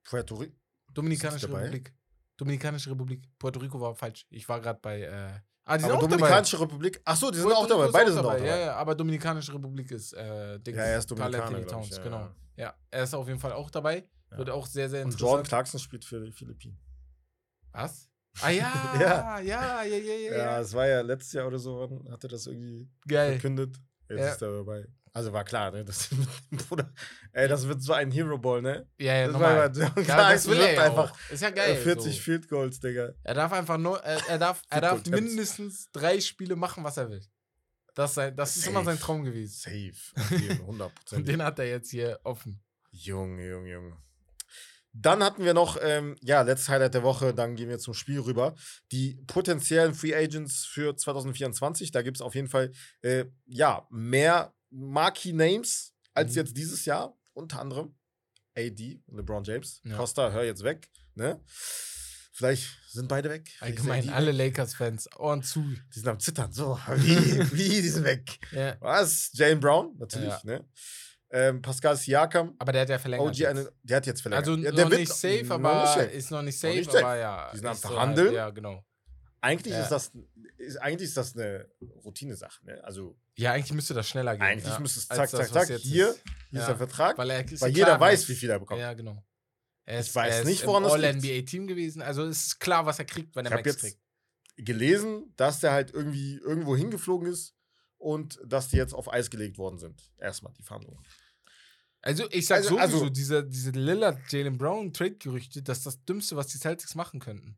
Puerto 0.06 0.36
Rico. 0.36 0.56
Dominikanische 0.94 1.48
dabei? 1.48 1.60
Republik. 1.64 1.94
Dominikanische 2.38 2.90
Republik. 2.92 3.24
Puerto 3.38 3.60
Rico 3.60 3.80
war 3.80 3.96
falsch. 3.96 4.26
Ich 4.30 4.48
war 4.50 4.60
gerade 4.60 4.80
bei. 4.82 5.02
Äh, 5.02 5.40
ah, 5.68 5.78
die 5.78 5.84
sind 5.84 5.92
Aber 5.92 6.00
auch 6.00 6.02
dabei. 6.04 6.16
Dominikanische 6.18 6.60
Republik. 6.60 7.02
Ach 7.06 7.16
so, 7.16 7.30
die 7.32 7.38
sind 7.38 7.48
Puerto 7.48 7.62
auch 7.62 7.68
dabei. 7.68 7.88
Beide 7.92 8.12
sind 8.12 8.26
auch 8.26 8.34
dabei. 8.34 8.46
Ja, 8.48 8.58
ja, 8.58 8.76
aber 8.76 8.96
Dominikanische 8.96 9.54
Republik 9.54 9.92
ist 9.92 10.14
äh, 10.14 10.60
Dings, 10.60 10.78
Ja, 10.78 10.84
er 10.84 11.00
ist 11.00 11.12
Dominikaner, 11.12 11.60
ich, 11.60 11.66
Towns, 11.68 11.98
ja, 11.98 12.04
genau. 12.04 12.18
ja. 12.18 12.36
Ja, 12.58 12.74
er 12.90 13.04
ist 13.04 13.14
auf 13.14 13.28
jeden 13.28 13.40
Fall 13.40 13.54
auch 13.54 13.70
dabei. 13.70 14.08
Ja. 14.32 14.38
Wird 14.40 14.50
auch 14.50 14.66
sehr, 14.66 14.90
sehr 14.90 15.02
Und 15.02 15.12
interessant. 15.12 15.30
Jordan 15.30 15.46
Clarkson 15.46 15.80
spielt 15.80 16.04
für 16.04 16.20
die 16.26 16.32
Philippinen. 16.32 16.78
Was? 17.72 18.10
Ah 18.42 18.50
ja, 18.50 18.72
ja, 19.00 19.40
ja, 19.40 19.84
ja, 19.84 19.84
ja, 19.84 20.14
ja. 20.32 20.38
Ja, 20.38 20.60
es 20.60 20.74
war 20.74 20.88
ja 20.88 21.02
letztes 21.02 21.34
Jahr 21.34 21.48
oder 21.48 21.60
so, 21.60 22.04
hat 22.12 22.24
er 22.24 22.30
das 22.30 22.48
irgendwie 22.48 22.90
Geil. 23.08 23.34
verkündet. 23.34 23.78
Jetzt 24.10 24.34
ist 24.34 24.42
er 24.42 24.58
dabei. 24.58 24.88
Also 25.14 25.34
war 25.34 25.44
klar, 25.44 25.72
ne? 25.72 25.84
Das, 25.84 26.10
Bruder, 26.52 26.92
ey, 27.32 27.48
das 27.48 27.68
wird 27.68 27.82
so 27.82 27.94
ein 27.94 28.12
Hero 28.12 28.38
Ball, 28.38 28.62
ne? 28.62 28.88
Ja, 28.98 29.16
ja, 29.16 29.24
das 29.26 29.34
normal. 29.34 29.58
war 29.58 30.04
Ja, 30.04 30.32
das 30.32 30.48
will 30.48 30.58
wird 30.58 30.70
er 30.70 30.84
einfach 30.84 31.12
auch. 31.12 31.32
Ist 31.32 31.42
ja 31.42 31.50
äh, 31.50 31.54
geil. 31.54 31.76
40 31.78 32.16
so. 32.16 32.22
Field 32.22 32.50
Goals, 32.50 32.80
Digga. 32.80 33.14
Er 33.24 33.34
darf 33.34 33.52
einfach 33.52 33.78
nur, 33.78 34.00
er, 34.04 34.20
er 34.30 34.38
darf, 34.38 34.62
er 34.70 34.82
darf 34.82 35.06
mindestens 35.06 35.92
drei 35.92 36.20
Spiele 36.20 36.56
machen, 36.56 36.84
was 36.84 36.98
er 36.98 37.10
will. 37.10 37.22
Das, 37.98 38.14
sei, 38.14 38.30
das 38.30 38.56
ist 38.56 38.68
immer 38.68 38.84
sein. 38.84 39.00
Traum 39.00 39.24
gewesen. 39.24 39.54
Safe. 39.54 40.22
auf 40.22 40.32
jeden, 40.32 40.62
100 40.62 40.92
Und 41.14 41.28
den 41.28 41.42
hat 41.42 41.58
er 41.58 41.66
jetzt 41.66 41.90
hier 41.90 42.20
offen. 42.24 42.62
Junge, 42.92 43.50
Junge, 43.50 43.72
Junge. 43.72 43.98
Dann 44.94 45.24
hatten 45.24 45.44
wir 45.44 45.54
noch, 45.54 45.78
ähm, 45.82 46.16
ja, 46.22 46.42
letztes 46.42 46.70
Highlight 46.70 46.96
der 46.96 47.04
Woche, 47.04 47.34
dann 47.34 47.56
gehen 47.56 47.70
wir 47.70 47.78
zum 47.78 47.94
Spiel 47.94 48.20
rüber. 48.20 48.56
Die 48.92 49.16
potenziellen 49.28 49.94
Free 49.94 50.16
Agents 50.16 50.66
für 50.66 50.96
2024, 50.96 51.92
da 51.92 52.02
gibt 52.02 52.18
es 52.18 52.22
auf 52.22 52.34
jeden 52.34 52.48
Fall, 52.48 52.72
äh, 53.02 53.26
ja, 53.46 53.88
mehr 53.92 54.54
Marquee 54.70 55.34
Names 55.34 55.94
als 56.14 56.32
Mhm. 56.32 56.38
jetzt 56.38 56.58
dieses 56.58 56.86
Jahr. 56.86 57.18
Unter 57.34 57.60
anderem 57.62 57.96
AD, 58.58 59.02
LeBron 59.08 59.44
James. 59.44 59.82
Ja. 59.84 59.96
Costa, 59.98 60.32
hör 60.32 60.44
jetzt 60.44 60.64
weg, 60.64 60.90
ne? 61.16 61.40
Vielleicht 62.34 62.68
sind 62.90 63.08
beide 63.08 63.30
weg. 63.30 63.50
Allgemein, 63.62 64.10
alle. 64.10 64.32
Lakers-Fans, 64.32 65.10
Ohren 65.18 65.42
zu. 65.44 65.62
Die 65.94 66.00
sind 66.00 66.08
am 66.08 66.20
Zittern, 66.20 66.52
so, 66.52 66.78
wie, 66.96 67.52
wie, 67.54 67.82
die 67.82 67.90
sind 67.90 68.04
weg. 68.06 68.40
Ja. 68.52 68.78
Was? 68.80 69.32
Jane 69.34 69.58
Brown, 69.58 69.96
natürlich, 69.98 70.30
Ja. 70.30 70.40
ne? 70.44 70.66
Ähm, 71.30 71.62
Pascal 71.62 71.98
Siakam, 71.98 72.56
Aber 72.58 72.72
der 72.72 72.84
hat 72.84 72.90
ja 72.90 73.00
verlängert. 73.00 73.28
OG, 73.28 73.46
eine, 73.48 73.72
der 73.84 73.98
hat 73.98 74.06
jetzt 74.06 74.22
verlängert. 74.22 74.48
also 74.48 74.62
ja, 74.62 74.72
noch 74.72 74.90
nicht 74.90 75.12
safe, 75.14 75.44
noch 75.44 75.56
aber 75.56 75.82
nicht 75.82 75.94
safe. 75.94 76.06
ist 76.06 76.32
noch 76.32 76.42
nicht 76.42 76.56
Noch 76.56 76.70
safe, 76.70 76.78
nicht 76.80 76.92
safe. 76.92 77.06
aber 77.06 77.18
ja. 77.18 77.52
Die 77.52 77.58
sind 77.58 77.66
am 77.68 77.74
ist 77.74 77.82
so 77.82 77.88
Verhandeln. 77.90 78.28
halt- 78.28 78.36
ja, 78.36 78.50
genau. 78.52 78.86
Eigentlich 79.42 79.74
Ja. 79.74 79.84
ist 79.84 79.90
das 79.90 80.12
ist, 80.58 80.78
eigentlich 80.78 81.10
ist 81.10 81.18
das 81.18 81.36
eine 81.36 81.70
Routine-Sache. 81.82 82.66
Ne? 82.66 82.82
Also 82.84 83.20
Ja, 83.38 83.54
eigentlich 83.54 83.74
müsste 83.74 83.94
das 83.94 84.10
schneller 84.10 84.34
gehen. 84.34 84.42
eigentlich 84.42 84.66
ja, 84.74 84.80
müsste 84.80 85.00
es 85.00 85.08
zack, 85.08 85.30
zack, 85.30 85.48
zack. 85.54 85.68
Hier, 85.68 85.76
ist. 85.78 85.84
hier 85.84 86.10
ist 86.16 86.24
Ja. 86.52 86.68
der 86.68 86.78
Vertrag, 86.78 87.18
Weil, 87.18 87.28
weil, 87.30 87.36
er 87.46 87.52
ist 87.52 87.62
ja 87.62 87.68
jeder 87.68 88.00
weiß, 88.00 88.28
wie 88.30 88.36
viel 88.36 88.50
er 88.50 88.60
bekommt. 88.60 88.82
Ja, 88.82 88.94
genau. 88.94 89.24
Er 89.86 90.00
Ich 90.02 90.14
weiß 90.14 90.36
er 90.38 90.44
nicht, 90.46 90.62
im 90.64 90.68
woran 90.68 90.84
das 90.84 90.94
liegt. 90.96 91.06
All-NBA-Team 91.06 91.68
gewesen. 91.68 92.02
Also 92.02 92.26
es 92.26 92.48
ist 92.48 92.60
klar, 92.60 92.86
was 92.86 93.00
er 93.00 93.06
kriegt, 93.06 93.36
wenn 93.36 93.46
er 93.46 93.52
habe 93.52 93.62
Max 93.64 93.82
jetzt 93.82 93.82
kriegt. 93.82 94.66
gelesen, 94.68 95.34
dass 95.38 95.60
der 95.60 95.72
halt 95.72 95.94
irgendwie 95.94 96.38
irgendwo 96.38 96.76
hingeflogen 96.76 97.28
ist 97.32 97.54
und 97.98 98.40
dass 98.44 98.70
die 98.70 98.78
jetzt 98.78 98.94
auf 98.94 99.12
Eis 99.12 99.30
gelegt 99.30 99.58
worden 99.58 99.78
sind. 99.78 100.02
Erstmal 100.18 100.52
die 100.54 100.64
Verhandlungen. 100.64 101.04
Also 102.02 102.28
ich 102.32 102.46
sag 102.48 102.58
Also- 102.58 102.70
sowieso, 102.70 102.82
also- 102.82 103.10
diese, 103.10 103.46
diese 103.46 103.72
Lillard, 103.72 104.20
Jalen 104.32 104.58
Brown 104.58 104.92
Trade-Gerüchte, 104.94 105.62
das 105.62 105.78
ist 105.80 105.86
das 105.86 106.04
Dümmste, 106.06 106.36
was 106.36 106.48
die 106.48 106.58
Celtics 106.58 106.96
machen 106.96 107.20
könnten. 107.20 107.58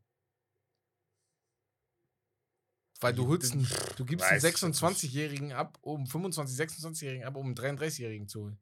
Weil 3.00 3.14
du 3.14 3.26
holst 3.28 3.52
einen, 3.52 3.66
du 3.96 4.04
gibst 4.04 4.26
einen 4.26 4.42
weiß 4.42 4.44
ich 4.44 4.50
jetzt 4.60 4.62
nicht. 4.62 4.74
26-Jährigen 4.82 5.52
ab, 5.52 5.78
um 5.80 6.06
25, 6.06 6.56
26-Jährigen 6.58 7.24
ab, 7.24 7.36
um 7.36 7.46
einen 7.46 7.54
33-Jährigen 7.54 8.28
zu 8.28 8.42
holen. 8.42 8.58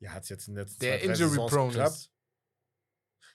Ja, 0.00 0.12
hat 0.12 0.22
es 0.24 0.28
jetzt 0.30 0.48
in 0.48 0.54
den 0.54 0.64
letzten 0.64 0.80
Der 0.80 0.98
zwei, 0.98 1.06
drei 1.06 1.12
injury 1.12 1.30
Saisons 1.30 1.50
prone 1.52 1.68
geklappt. 1.68 1.96
ist. 1.96 2.10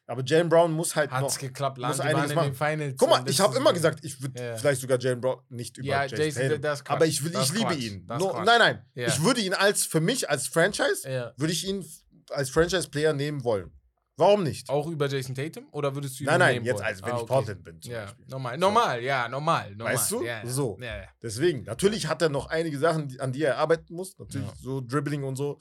Aber 0.08 0.24
Jalen 0.26 0.50
Brown 0.50 0.72
muss 0.72 0.96
halt 0.96 1.12
Hat's 1.12 1.36
noch. 1.36 1.40
geklappt, 1.40 1.78
muss 1.78 1.98
Lan, 2.00 2.00
waren 2.00 2.08
einiges 2.08 2.32
in 2.32 2.36
machen. 2.36 2.48
den 2.50 2.56
Finals. 2.56 2.96
Guck 2.98 3.10
mal, 3.10 3.30
ich 3.30 3.40
habe 3.40 3.56
immer 3.58 3.74
gesagt, 3.74 4.04
ich 4.04 4.20
würde 4.20 4.44
Ja. 4.44 4.58
vielleicht 4.58 4.82
sogar 4.82 5.00
Jalen 5.00 5.22
Brown 5.22 5.44
nicht 5.50 5.78
über 5.78 5.88
Ja, 5.88 6.04
Jason 6.06 6.18
Jason, 6.26 6.42
Tatum. 6.48 6.62
das. 6.64 6.86
Aber 6.88 7.06
ich, 7.06 7.24
will, 7.24 7.32
Das 7.32 7.46
ich 7.50 7.54
liebe 7.54 7.66
Quatsch. 7.68 7.80
ihn. 7.84 8.06
No, 8.08 8.34
nein, 8.44 8.58
nein. 8.60 8.86
Ja. 8.96 9.08
Ich 9.08 9.22
würde 9.24 9.42
ihn 9.42 9.54
als, 9.54 9.86
für 9.86 10.00
mich 10.02 10.28
als 10.28 10.48
Franchise, 10.48 11.08
Ja. 11.08 11.34
würde 11.38 11.54
ich 11.54 11.68
ihn 11.68 11.86
als 12.32 12.50
Franchise-Player 12.50 13.14
nehmen 13.14 13.44
wollen. 13.44 13.72
Warum 14.20 14.44
nicht? 14.44 14.70
Auch 14.70 14.86
über 14.88 15.08
Jason 15.08 15.34
Tatum? 15.34 15.68
Oder 15.72 15.96
würdest 15.96 16.20
du 16.20 16.24
ihn 16.24 16.28
nein, 16.28 16.40
nein, 16.40 16.64
jetzt 16.64 16.76
wollen? 16.76 16.86
als 16.86 17.02
wenn 17.02 17.12
Ah, 17.12 17.16
ich 17.16 17.22
okay. 17.24 17.28
Portland 17.34 17.64
bin 17.64 17.82
zum 17.82 17.92
Ja, 17.92 18.02
Beispiel. 18.06 18.26
normal. 18.28 18.58
Normal, 18.58 19.02
ja, 19.04 19.30
normal. 19.30 19.76
normal. 19.76 19.94
Weißt 19.94 20.12
du? 20.12 20.24
Ja. 20.24 20.46
So. 20.46 20.78
Ja, 20.82 20.98
ja. 20.98 21.08
Deswegen, 21.24 21.64
natürlich 21.64 22.08
hat 22.08 22.22
er 22.22 22.30
noch 22.30 22.48
einige 22.48 22.78
Sachen, 22.78 23.20
an 23.20 23.32
die 23.32 23.44
er 23.44 23.58
arbeiten 23.58 23.94
muss. 23.96 24.18
Natürlich 24.20 24.50
so 24.62 24.82
Dribbling 24.82 25.24
und 25.24 25.36
so. 25.38 25.58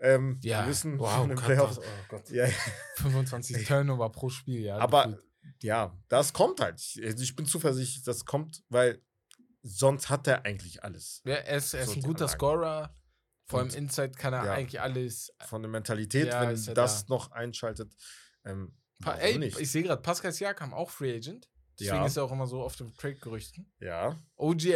Ähm, 0.00 0.38
Ja, 0.42 0.62
Wir 0.64 0.70
wissen 0.70 0.98
wow, 0.98 1.28
Gott, 1.28 1.36
Playoffs. 1.44 1.78
oh 1.78 1.82
Gott. 2.08 2.30
Ja, 2.30 2.46
25 2.96 3.64
Turnover 3.66 4.08
pro 4.10 4.28
Spiel, 4.30 4.60
ja. 4.62 4.78
aber 4.78 5.04
gefühlt. 5.08 5.24
ja, 5.62 5.94
das 6.08 6.32
kommt 6.32 6.60
halt. 6.60 6.80
Ich, 6.80 7.00
also 7.04 7.22
ich 7.22 7.36
bin 7.36 7.44
zuversichtlich, 7.46 8.02
das 8.04 8.24
kommt, 8.24 8.62
weil 8.70 9.02
sonst 9.62 10.08
hat 10.08 10.26
er 10.26 10.46
eigentlich 10.46 10.82
alles. 10.82 11.20
Ja, 11.26 11.34
er 11.34 11.58
ist, 11.58 11.74
er 11.74 11.82
ist 11.82 11.88
So 11.90 11.94
ein 11.96 12.00
guter 12.02 12.24
Anlage. 12.24 12.32
Scorer. 12.32 12.94
Vor 13.50 13.60
allem 13.60 13.70
Inside 13.70 14.12
kann 14.12 14.32
er 14.32 14.44
ja. 14.46 14.52
eigentlich 14.54 14.80
alles. 14.80 15.32
Von 15.46 15.62
der 15.62 15.70
Mentalität, 15.70 16.28
Ja, 16.28 16.40
wenn 16.42 16.74
das 16.74 17.06
da. 17.06 17.14
noch 17.14 17.32
einschaltet. 17.32 17.94
Ähm, 18.44 18.74
ey, 19.04 19.38
nicht? 19.38 19.58
ich 19.58 19.70
sehe 19.70 19.82
gerade, 19.82 20.00
Pascal 20.02 20.32
Siakam 20.32 20.72
auch 20.72 20.90
Free 20.90 21.14
Agent. 21.14 21.48
Deswegen 21.78 21.96
Ja. 21.96 22.06
ist 22.06 22.16
er 22.16 22.24
auch 22.24 22.32
immer 22.32 22.46
so 22.46 22.62
auf 22.62 22.76
den 22.76 22.94
Trade-Gerüchten. 22.96 23.72
ja. 23.80 24.18
OG 24.36 24.74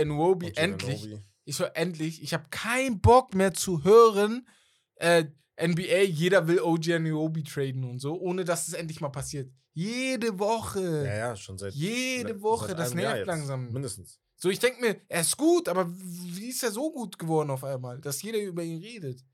Und 0.48 0.58
endlich. 0.58 1.08
Ich 1.44 1.58
höre 1.58 1.76
endlich. 1.76 2.22
Ich 2.22 2.32
habe 2.32 2.46
keinen 2.50 3.00
Bock 3.00 3.34
mehr 3.34 3.52
zu 3.52 3.84
hören. 3.84 4.48
Äh, 4.96 5.24
NBA, 5.60 6.02
jeder 6.04 6.48
will 6.48 6.60
OG 6.60 6.94
Anuobi 6.94 7.44
traden 7.44 7.84
und 7.84 7.98
so, 8.00 8.18
ohne 8.18 8.44
dass 8.44 8.66
es 8.66 8.74
endlich 8.74 9.00
mal 9.00 9.10
passiert. 9.10 9.52
Jede 9.72 10.38
Woche. 10.38 11.04
Ja, 11.06 11.14
ja, 11.16 11.36
schon 11.36 11.58
seit. 11.58 11.74
Jede 11.74 12.28
seit 12.34 12.42
Woche, 12.42 12.74
das 12.74 12.92
einem 12.92 13.00
Jahr 13.00 13.14
nervt 13.14 13.26
langsam. 13.26 13.70
Mindestens. 13.72 14.20
So, 14.44 14.50
ich 14.50 14.58
denke 14.58 14.78
mir, 14.82 15.00
er 15.08 15.22
ist 15.22 15.38
gut, 15.38 15.70
aber 15.70 15.90
wie 15.90 16.48
ist 16.50 16.62
er 16.62 16.70
so 16.70 16.92
gut 16.92 17.18
geworden 17.18 17.48
auf 17.48 17.64
einmal, 17.64 17.98
dass 17.98 18.20
jeder 18.20 18.38
über 18.42 18.62
ihn 18.62 18.78
redet? 18.78 19.24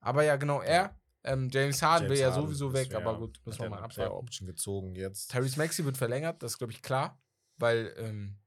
Aber 0.00 0.24
ja, 0.24 0.34
genau, 0.34 0.60
er, 0.60 1.00
ähm, 1.22 1.48
James 1.52 1.80
Harden 1.82 2.08
will 2.08 2.18
ja 2.18 2.32
sowieso 2.32 2.72
weg, 2.72 2.90
ja- 2.90 2.98
aber 2.98 3.16
gut, 3.16 3.40
müssen 3.44 3.60
wir 3.60 3.70
mal 3.70 3.84
abwarten. 3.84 4.12
Option 4.16 4.48
gezogen 4.48 4.96
jetzt. 4.96 5.30
Tyrese 5.30 5.56
Maxey 5.56 5.84
wird 5.84 5.96
verlängert, 5.96 6.42
das 6.42 6.54
ist, 6.54 6.58
glaube 6.58 6.72
ich, 6.72 6.82
klar, 6.82 7.22
weil 7.58 7.94
ähm, 7.96 8.38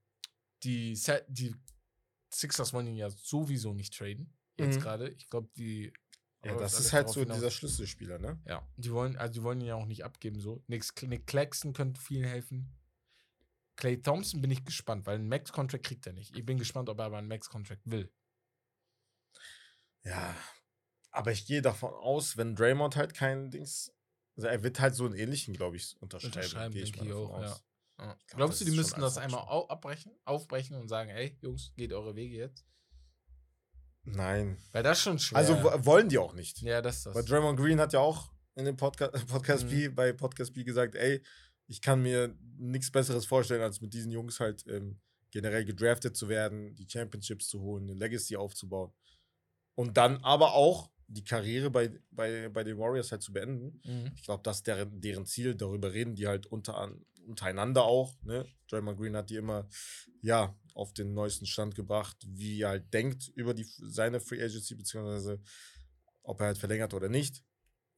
die, 0.63 0.99
die 1.29 1.55
Sixers 2.33 2.73
wollen 2.73 2.87
ihn 2.87 2.97
ja 2.97 3.09
sowieso 3.09 3.73
nicht 3.73 3.97
traden, 3.97 4.33
jetzt 4.57 4.75
Mhm. 4.75 4.81
gerade. 4.81 5.09
Ich 5.11 5.29
glaube, 5.29 5.47
die. 5.55 5.93
Ja, 6.43 6.57
das 6.57 6.77
ist 6.81 6.91
halt 6.91 7.07
so 7.07 7.21
hinaus. 7.21 7.37
dieser 7.37 7.49
Schlüsselspieler, 7.51 8.19
ne? 8.19 8.41
Ja, 8.45 8.67
die 8.75 8.91
wollen, 8.91 9.15
also 9.15 9.35
die 9.35 9.43
wollen 9.43 9.61
ihn 9.61 9.67
ja 9.67 9.75
auch 9.75 9.85
nicht 9.85 10.03
abgeben, 10.03 10.41
so. 10.41 10.61
Nix, 10.67 10.93
Nick 11.01 11.27
Claxton 11.27 11.71
könnte 11.71 12.01
vielen 12.01 12.25
helfen. 12.25 12.75
Clay 13.79 14.01
Thompson 14.01 14.41
bin 14.41 14.51
ich 14.51 14.65
gespannt, 14.65 15.05
weil 15.05 15.15
einen 15.15 15.29
Max-Contract 15.29 15.85
kriegt 15.85 16.05
er 16.05 16.11
nicht. 16.11 16.35
Ich 16.35 16.45
bin 16.45 16.57
gespannt, 16.57 16.89
ob 16.89 16.99
er 16.99 17.05
aber 17.05 17.17
einen 17.17 17.29
Max-Contract 17.29 17.81
will. 17.85 18.11
Ja, 20.03 20.35
aber 21.11 21.31
ich 21.31 21.45
gehe 21.45 21.61
davon 21.61 21.93
aus, 21.93 22.35
wenn 22.35 22.55
Draymond 22.55 22.97
halt 22.97 23.13
kein 23.13 23.51
Dings. 23.51 23.93
Also 24.35 24.47
er 24.47 24.63
wird 24.63 24.79
halt 24.81 24.95
so 24.95 25.05
einen 25.05 25.15
ähnlichen, 25.15 25.53
glaube 25.53 25.77
ich, 25.77 25.95
unterschreiben. 26.01 26.35
Unterschreiben, 26.35 26.73
gehe 26.73 26.83
ich 26.83 26.95
mal 26.97 27.07
davon 27.07 27.25
auch, 27.25 27.29
aus. 27.35 27.63
Ja. 27.97 28.03
glaub, 28.05 28.17
Glaubst 28.37 28.61
du, 28.61 28.65
die 28.65 28.71
müssten 28.71 28.99
das 29.01 29.17
einmal 29.17 29.41
au 29.41 29.67
abbrechen, 29.67 30.11
aufbrechen 30.25 30.75
und 30.75 30.87
sagen, 30.89 31.09
ey, 31.09 31.37
Jungs, 31.41 31.71
geht 31.75 31.93
eure 31.93 32.15
Wege 32.15 32.35
jetzt? 32.37 32.65
Nein. 34.03 34.57
Weil 34.73 34.83
das 34.83 35.01
schon 35.01 35.19
schwer. 35.19 35.37
Also 35.37 35.61
wo- 35.63 35.85
wollen 35.85 36.09
die 36.09 36.17
auch 36.17 36.33
nicht. 36.33 36.61
ja, 36.61 36.81
das 36.81 36.97
ist 36.97 37.05
das. 37.07 37.15
Weil 37.15 37.23
Draymond 37.25 37.57
Green 37.59 37.79
hat 37.79 37.93
ja 37.93 37.99
auch 37.99 38.31
in 38.55 38.65
dem 38.65 38.75
Podca 38.77 39.07
Podcast 39.27 39.65
Mhm. 39.65 39.69
B, 39.69 39.87
bei 39.89 40.11
Podcast 40.13 40.53
B 40.53 40.63
gesagt, 40.63 40.95
ey, 40.95 41.21
ich 41.69 41.81
kann 41.81 42.01
mir 42.01 42.35
nichts 42.57 42.91
Besseres 42.91 43.25
vorstellen, 43.25 43.61
als 43.61 43.79
mit 43.79 43.93
diesen 43.93 44.11
Jungs 44.11 44.39
halt 44.39 44.65
ähm, 44.67 44.99
generell 45.31 45.63
gedraftet 45.63 46.17
zu 46.17 46.27
werden, 46.27 46.75
die 46.75 46.89
Championships 46.89 47.47
zu 47.47 47.61
holen, 47.61 47.83
eine 47.83 47.93
Legacy 47.93 48.35
aufzubauen. 48.35 48.91
Und 49.75 49.95
dann 49.95 50.17
aber 50.23 50.55
auch 50.55 50.89
die 51.07 51.23
Karriere 51.23 51.69
bei, 51.69 51.91
bei, 52.09 52.49
bei 52.49 52.63
den 52.63 52.77
Warriors 52.77 53.11
halt 53.11 53.21
zu 53.21 53.31
beenden. 53.31 53.81
Mhm. 53.85 54.11
Ich 54.15 54.23
glaube, 54.23 54.41
das 54.43 54.57
ist 54.57 54.67
deren, 54.67 54.99
deren 54.99 55.25
Ziel. 55.25 55.55
Darüber 55.55 55.93
reden 55.93 56.15
die 56.15 56.27
halt 56.27 56.47
unter, 56.47 56.77
an- 56.77 57.05
untereinander 57.27 57.83
auch. 57.83 58.19
Ne? 58.23 58.45
Draymond 58.67 58.97
Green 58.99 59.15
hat 59.15 59.29
die 59.29 59.35
immer 59.35 59.67
ja, 60.21 60.59
auf 60.73 60.93
den 60.93 61.13
neuesten 61.13 61.45
Stand 61.45 61.75
gebracht, 61.75 62.17
wie 62.27 62.61
er 62.61 62.69
halt 62.69 62.93
denkt 62.93 63.27
über 63.35 63.53
die, 63.53 63.63
seine 63.63 64.19
Free 64.19 64.43
Agency, 64.43 64.75
beziehungsweise 64.75 65.39
ob 66.23 66.39
er 66.41 66.47
halt 66.47 66.57
verlängert 66.57 66.93
oder 66.93 67.09
nicht, 67.09 67.43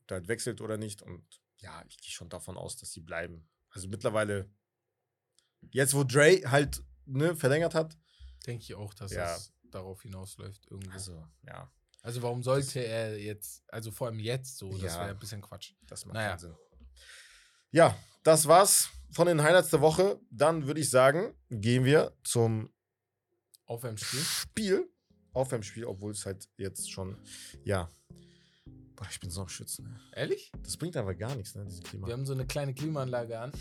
ob 0.03 0.11
er 0.11 0.17
halt 0.17 0.27
wechselt 0.27 0.61
oder 0.61 0.77
nicht. 0.77 1.01
Und 1.01 1.25
ja, 1.57 1.83
ich 1.87 1.97
gehe 2.01 2.11
schon 2.11 2.29
davon 2.29 2.57
aus, 2.57 2.75
dass 2.77 2.91
sie 2.91 3.01
bleiben. 3.01 3.47
Also 3.71 3.87
mittlerweile, 3.87 4.49
jetzt 5.71 5.93
wo 5.93 6.03
Dre 6.03 6.41
halt 6.45 6.81
ne, 7.05 7.35
verlängert 7.35 7.73
hat, 7.75 7.97
Denke 8.47 8.63
ich 8.63 8.73
auch, 8.73 8.93
dass 8.95 9.11
Ja. 9.11 9.35
es 9.35 9.53
darauf 9.69 10.01
hinausläuft 10.01 10.65
irgendwo. 10.71 10.91
Also, 10.91 11.23
also 12.01 12.17
ja, 12.19 12.23
warum 12.23 12.41
sollte 12.41 12.83
er 12.83 13.19
jetzt, 13.19 13.63
also 13.71 13.91
vor 13.91 14.07
allem 14.07 14.19
jetzt 14.19 14.57
so, 14.57 14.71
das 14.71 14.95
Ja. 14.95 14.99
wäre 15.01 15.11
ein 15.11 15.19
bisschen 15.19 15.41
Quatsch. 15.41 15.73
das 15.85 16.05
macht 16.05 16.15
Naja. 16.15 16.29
keinen 16.29 16.39
Sinn. 16.39 16.55
Ja, 17.69 17.95
das 18.23 18.47
war's 18.47 18.89
von 19.11 19.27
den 19.27 19.43
Highlights 19.43 19.69
der 19.69 19.81
Woche. 19.81 20.19
Dann 20.31 20.65
würde 20.65 20.79
ich 20.81 20.89
sagen, 20.89 21.35
gehen 21.51 21.85
wir 21.85 22.17
zum 22.23 22.73
Aufwärmspiel. 23.65 24.19
Spiel, 24.21 24.91
Aufwärmspiel, 25.33 25.85
obwohl 25.85 26.11
es 26.11 26.25
halt 26.25 26.49
jetzt 26.57 26.91
schon, 26.91 27.15
ja. 27.63 27.89
Ich 29.09 29.19
bin 29.19 29.29
so 29.29 29.41
am 29.41 29.47
Schützen. 29.47 29.85
Ne? 29.85 29.99
Ehrlich? 30.13 30.51
Das 30.63 30.77
bringt 30.77 30.95
aber 30.97 31.15
gar 31.15 31.35
nichts, 31.35 31.55
ne, 31.55 31.65
dieses 31.65 31.81
Klima. 31.81 32.07
Wir 32.07 32.13
haben 32.13 32.25
so 32.25 32.33
eine 32.33 32.45
kleine 32.45 32.73
Klimaanlage 32.73 33.39
an. 33.39 33.51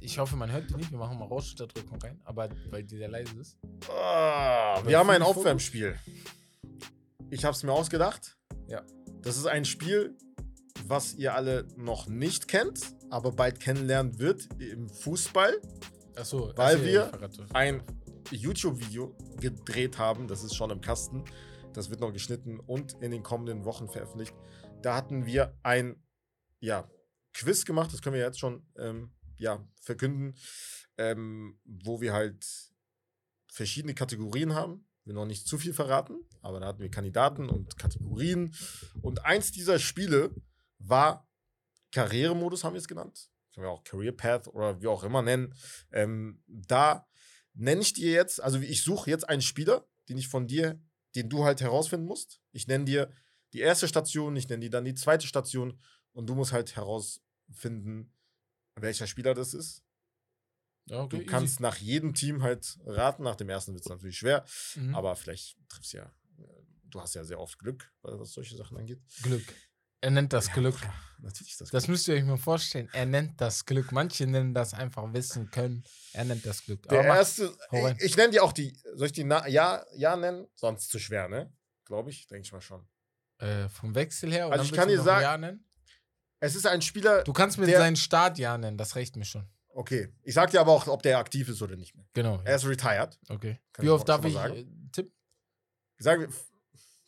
Ich 0.00 0.18
hoffe, 0.18 0.36
man 0.36 0.50
hört 0.50 0.70
die 0.70 0.74
nicht. 0.74 0.90
Wir 0.90 0.98
machen 0.98 1.18
mal 1.18 1.26
Rauschunterdrückung 1.26 2.00
rein. 2.02 2.20
Aber 2.24 2.48
weil 2.70 2.84
die 2.84 2.96
sehr 2.96 3.08
leise 3.08 3.38
ist. 3.38 3.56
Aber 3.88 4.86
wir 4.86 4.98
haben 4.98 5.10
ein. 5.10 5.22
Aufwärmspiel. 5.22 5.98
Ich 7.30 7.44
habe 7.44 7.54
es 7.54 7.62
mir 7.62 7.72
ausgedacht. 7.72 8.36
Ja. 8.68 8.82
Das 9.22 9.36
ist 9.36 9.46
ein 9.46 9.64
Spiel, 9.64 10.16
was 10.86 11.14
ihr 11.14 11.34
alle 11.34 11.66
noch 11.76 12.06
nicht 12.06 12.48
kennt, 12.48 12.80
aber 13.10 13.32
bald 13.32 13.60
kennenlernen 13.60 14.18
wird 14.18 14.48
im 14.58 14.88
Fußball. 14.88 15.60
Achso, 16.16 16.52
Weil 16.56 16.76
achso, 16.76 16.84
wir. 16.84 17.12
Ein 17.52 17.82
YouTube-Video 18.30 19.14
gedreht 19.40 19.98
haben. 19.98 20.28
Das 20.28 20.42
ist 20.42 20.54
schon 20.54 20.70
im 20.70 20.80
Kasten. 20.80 21.24
Das 21.74 21.90
wird 21.90 22.00
noch 22.00 22.12
geschnitten 22.12 22.58
und 22.60 22.94
in 23.02 23.10
den 23.10 23.22
kommenden 23.22 23.64
Wochen 23.64 23.88
veröffentlicht. 23.88 24.34
Da 24.82 24.94
hatten 24.94 25.26
wir 25.26 25.58
ein 25.62 26.02
ja, 26.60 26.88
Quiz 27.34 27.64
gemacht. 27.64 27.92
Das 27.92 28.02
können 28.02 28.14
wir 28.14 28.22
jetzt 28.22 28.38
schon 28.38 28.66
ähm, 28.76 29.12
ja, 29.36 29.66
verkünden, 29.80 30.36
ähm, 30.96 31.58
wo 31.64 32.00
wir 32.00 32.12
halt 32.12 32.46
verschiedene 33.50 33.94
Kategorien 33.94 34.54
haben. 34.54 34.86
Wir 35.04 35.14
noch 35.14 35.26
nicht 35.26 35.46
zu 35.46 35.56
viel 35.56 35.72
verraten, 35.72 36.20
aber 36.42 36.60
da 36.60 36.66
hatten 36.66 36.82
wir 36.82 36.90
Kandidaten 36.90 37.48
und 37.48 37.78
Kategorien. 37.78 38.54
Und 39.00 39.24
eins 39.24 39.50
dieser 39.52 39.78
Spiele 39.78 40.34
war 40.78 41.26
Karrieremodus, 41.92 42.62
haben 42.62 42.74
wir 42.74 42.80
es 42.80 42.88
genannt. 42.88 43.30
Können 43.54 43.66
wir 43.66 43.70
auch 43.70 43.84
Career 43.84 44.12
Path 44.12 44.48
oder 44.48 44.80
wie 44.82 44.86
auch 44.86 45.02
immer 45.02 45.22
nennen. 45.22 45.54
Ähm, 45.92 46.42
da 46.46 47.08
nenne 47.54 47.80
ich 47.80 47.94
dir 47.94 48.12
jetzt, 48.12 48.42
also 48.42 48.60
ich 48.60 48.82
suche 48.82 49.10
jetzt 49.10 49.28
einen 49.28 49.42
Spieler, 49.42 49.88
den 50.08 50.18
ich 50.18 50.28
von 50.28 50.46
dir, 50.46 50.80
den 51.14 51.30
du 51.30 51.44
halt 51.44 51.62
herausfinden 51.62 52.06
musst. 52.06 52.40
Ich 52.52 52.66
nenne 52.66 52.84
dir 52.84 53.10
die 53.52 53.60
erste 53.60 53.88
Station, 53.88 54.36
ich 54.36 54.48
nenne 54.48 54.60
dir 54.60 54.70
dann 54.70 54.84
die 54.84 54.94
zweite 54.94 55.26
Station 55.26 55.78
und 56.12 56.26
du 56.26 56.34
musst 56.34 56.52
halt 56.52 56.76
herausfinden, 56.76 58.12
welcher 58.76 59.06
Spieler 59.06 59.34
das 59.34 59.54
ist. 59.54 59.82
Ja, 60.86 61.00
okay, 61.02 61.08
Du 61.10 61.16
easy. 61.22 61.26
kannst 61.26 61.60
nach 61.60 61.76
jedem 61.76 62.14
Team 62.14 62.42
halt 62.42 62.78
raten. 62.86 63.22
Nach 63.22 63.36
dem 63.36 63.48
ersten 63.50 63.72
wird 63.74 63.84
es 63.84 63.88
natürlich 63.90 64.18
schwer, 64.18 64.44
Mhm. 64.76 64.94
aber 64.94 65.16
vielleicht 65.16 65.56
triffst 65.68 65.92
du 65.92 65.98
ja. 65.98 66.12
äh, 66.38 66.42
Du 66.84 67.00
hast 67.00 67.14
ja 67.14 67.22
sehr 67.24 67.38
oft 67.38 67.58
Glück, 67.58 67.92
was 68.00 68.32
solche 68.32 68.56
Sachen 68.56 68.78
angeht. 68.78 69.00
Glück. 69.22 69.44
Er 70.00 70.10
nennt 70.12 70.32
das 70.32 70.50
Glück. 70.52 70.76
Natürlich 71.18 71.56
das, 71.58 71.70
Das 71.70 71.88
müsst 71.88 72.06
ihr 72.08 72.14
euch 72.14 72.22
mal 72.24 72.38
vorstellen. 72.38 72.88
Er 72.92 73.04
nennt 73.04 73.38
das 73.40 73.66
Glück. 73.66 73.90
Manche 73.92 74.26
nennen 74.26 74.54
das 74.54 74.72
einfach 74.72 75.12
wissen 75.12 75.50
können. 75.50 75.82
Er 76.12 76.24
nennt 76.24 76.46
das 76.46 76.62
Glück. 76.64 76.88
Der 76.88 77.00
Aber 77.00 77.08
erste, 77.08 77.52
ich, 77.72 78.04
ich 78.04 78.16
nenne 78.16 78.30
dir 78.30 78.44
auch 78.44 78.52
die, 78.52 78.74
soll 78.94 79.08
ich 79.08 79.12
die 79.12 79.24
Na 79.24 79.46
ja, 79.48 79.84
ja 79.96 80.16
nennen? 80.16 80.46
Sonst 80.54 80.88
zu 80.88 80.98
schwer, 81.00 81.28
ne? 81.28 81.52
Glaube 81.84 82.10
ich, 82.10 82.26
denke 82.28 82.46
ich 82.46 82.52
mal 82.52 82.60
schon. 82.62 82.86
Äh, 83.38 83.68
vom 83.68 83.94
Wechsel 83.94 84.32
her. 84.32 84.46
Also 84.50 84.64
ich 84.64 84.72
kann 84.72 84.88
du 84.88 84.96
dir 84.96 85.02
sagen- 85.02 85.22
Ja 85.22 85.38
nennen? 85.38 85.64
Es 86.40 86.54
ist 86.54 86.66
ein 86.66 86.82
Spieler, 86.82 87.24
Du 87.24 87.32
kannst 87.32 87.58
mir 87.58 87.66
der- 87.66 87.78
seinen 87.78 87.96
Start 87.96 88.38
Ja 88.38 88.56
nennen. 88.58 88.78
Das 88.78 88.94
reicht 88.96 89.16
mir 89.16 89.24
schon. 89.24 89.46
okay. 89.74 90.08
Ich 90.22 90.34
sag 90.34 90.50
dir 90.50 90.60
aber 90.60 90.72
auch, 90.72 90.86
ob 90.86 91.02
der 91.02 91.18
aktiv 91.18 91.48
ist 91.48 91.60
oder 91.62 91.76
nicht 91.76 91.94
mehr. 91.96 92.04
Genau. 92.14 92.40
Er 92.44 92.56
ist 92.56 92.66
retired. 92.66 93.18
Okay. 93.28 93.58
Kann 93.72 93.84
Wie 93.84 93.90
oft 93.90 94.08
darf 94.08 94.24
ich 94.24 94.34
sagen. 94.34 94.54
äh, 94.54 94.66
tippen? 94.92 95.12
Sagen 95.98 96.22
wir 96.22 96.28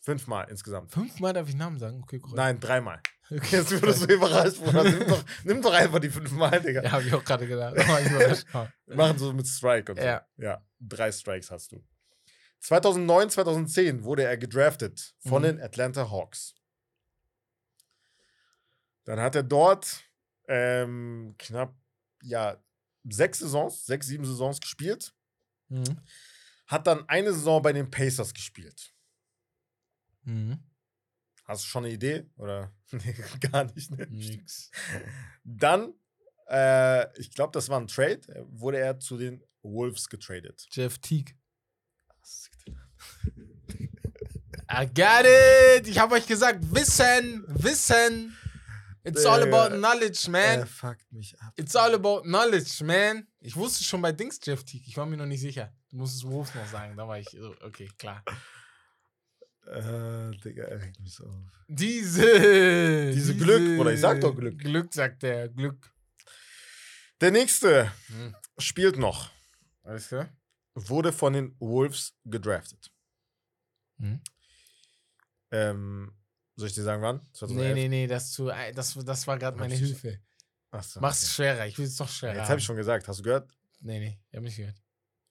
fünfmal 0.03 0.49
insgesamt. 0.51 0.91
Fünfmal 0.91 1.33
darf 1.33 1.49
ich 1.49 1.55
Namen 1.55 1.79
sagen? 1.79 2.01
Okay, 2.03 2.19
korrekt. 2.19 2.37
Nein, 2.37 2.59
dreimal. 2.59 3.01
Okay. 3.31 3.39
Jetzt 3.57 3.71
wurdest 3.71 4.03
du 4.11 4.15
überrascht, 4.15 4.57
Bruder. 4.59 4.83
Nimm 4.83 5.07
doch, 5.07 5.25
nimm 5.45 5.63
doch 5.63 5.73
einfach 5.73 6.01
die 6.01 6.11
fünfmal, 6.11 6.61
Digga. 6.61 6.83
Ja, 6.83 6.91
habe 6.93 7.05
ich 7.05 7.15
auch 7.15 7.25
gerade 7.25 7.47
gedacht. 7.47 7.77
Machen 8.87 9.19
so 9.19 9.33
mit 9.33 9.47
Strike 9.47 9.93
und 9.93 9.99
so. 10.01 10.05
Ja. 10.05 10.27
ja. 10.39 10.65
Drei 10.81 11.13
Strikes 11.13 11.51
hast 11.53 11.71
du. 11.71 11.85
2009, 12.61 13.31
2010 13.31 14.05
wurde 14.05 14.25
er 14.25 14.37
gedraftet 14.37 15.15
von 15.27 15.43
Mhm. 15.43 15.47
den 15.47 15.61
Atlanta 15.61 16.11
Hawks. 16.11 16.55
Dann 19.05 19.19
hat 19.21 19.35
er 19.35 19.43
dort 19.43 20.05
ähm, 20.53 21.35
knapp, 21.39 21.75
ja, 22.23 22.63
sechs 23.09 23.39
Saisons, 23.39 23.87
sechs, 23.87 24.09
sieben 24.09 24.25
Saisons 24.25 24.61
gespielt. 24.61 25.15
Mhm. 25.69 26.01
Hat 26.67 26.87
dann 26.87 27.09
eine 27.09 27.33
Saison 27.33 27.63
bei 27.63 27.73
den 27.73 27.91
Pacers 27.91 28.35
gespielt. 28.35 28.93
Mhm. 30.23 30.59
Hast 31.45 31.63
du 31.65 31.69
schon 31.69 31.85
eine 31.85 31.95
Idee? 31.95 32.27
Oder? 32.37 32.73
Nee, 32.93 33.15
gar 33.53 33.65
nicht. 33.73 33.91
Ne? 33.93 34.07
Nix. 34.11 34.71
Dann, 35.45 35.95
äh, 36.49 37.17
ich 37.21 37.31
glaube, 37.33 37.53
das 37.53 37.69
war 37.69 37.79
ein 37.81 37.87
Trade, 37.87 38.21
wurde 38.51 38.79
er 38.79 38.99
zu 38.99 39.17
den 39.17 39.43
Wolves 39.63 40.09
getradet. 40.09 40.67
Jeff 40.73 40.99
Teague. 40.99 41.37
I 44.73 44.87
got 44.87 45.25
it! 45.27 45.89
Ich 45.89 45.99
habe 45.99 46.15
euch 46.15 46.27
gesagt, 46.27 46.61
Wissen, 46.75 47.45
Wissen. 47.49 48.37
It's 49.03 49.25
all 49.25 49.43
about 49.43 49.75
knowledge, 49.77 50.31
man. 50.31 50.61
Er 50.61 50.67
fuckt 50.67 51.11
mich 51.11 51.39
ab. 51.41 51.53
It's 51.57 51.75
all 51.75 51.95
about 51.95 52.23
knowledge, 52.23 52.85
man. 52.85 53.27
Ich 53.41 53.57
wusste 53.57 53.83
schon 53.83 54.03
bei 54.03 54.13
Dings 54.13 54.39
Jeff 54.43 54.63
Teague. 54.65 54.85
Ich 54.87 54.97
war 54.97 55.07
mir 55.07 55.17
noch 55.17 55.27
nicht 55.27 55.41
sicher. 55.41 55.73
Du 55.91 55.97
musst 55.97 56.17
es 56.17 56.25
Wolves 56.25 56.55
noch 56.55 56.67
sagen. 56.67 56.97
Da 56.97 57.09
war 57.09 57.19
ich 57.19 57.29
so, 57.31 57.55
okay, 57.63 57.89
klar. 57.99 58.23
Äh, 59.67 60.37
Digga, 60.45 60.65
er 60.65 60.83
regt 60.83 61.01
mich 61.01 61.15
so 61.15 61.25
auf. 61.27 61.35
Diese. 61.67 63.11
Diese 63.13 63.35
Glück, 63.37 63.81
oder 63.81 63.93
ich 63.93 64.01
sag 64.01 64.21
doch 64.21 64.37
Glück. 64.37 64.59
Glück, 64.59 64.93
sagt 64.93 65.23
der. 65.23 65.49
Glück. 65.49 65.91
Der 67.21 67.31
nächste 67.31 67.91
Hm. 68.09 68.35
spielt 68.59 68.99
noch. 68.99 69.31
Alles 69.83 70.09
klar? 70.09 70.29
Wurde 70.75 71.13
von 71.13 71.33
den 71.33 71.57
Wolves 71.59 72.15
gedraftet. 72.25 72.91
Hm. 74.01 74.21
Ähm, 75.53 76.13
soll 76.57 76.69
ich 76.69 76.75
dir 76.75 76.83
sagen, 76.83 77.03
wann? 77.03 77.17
Nee, 77.23 77.33
2011? 77.33 77.75
nee, 77.75 77.89
nee, 77.89 78.07
das, 78.07 78.33
zu, 78.33 78.47
das, 78.47 78.95
das 79.05 79.27
war 79.27 79.39
gerade 79.39 79.59
meine 79.59 79.75
Hilfe. 79.75 80.21
Achso, 80.71 81.01
Mach's 81.01 81.25
okay. 81.25 81.33
schwerer. 81.33 81.67
Ich 81.67 81.79
will 81.79 81.87
es 81.87 81.99
noch 81.99 82.09
schwerer. 82.09 82.37
Jetzt 82.37 82.49
habe 82.49 82.61
ich 82.61 82.65
schon 82.65 82.77
gesagt. 82.77 83.09
Hast 83.09 83.19
du 83.21 83.23
gehört? 83.25 83.51
Nee, 83.81 83.99
nee, 83.99 84.21
ich 84.31 84.37
hab 84.37 84.43
nicht 84.43 84.57
gehört. 84.57 84.81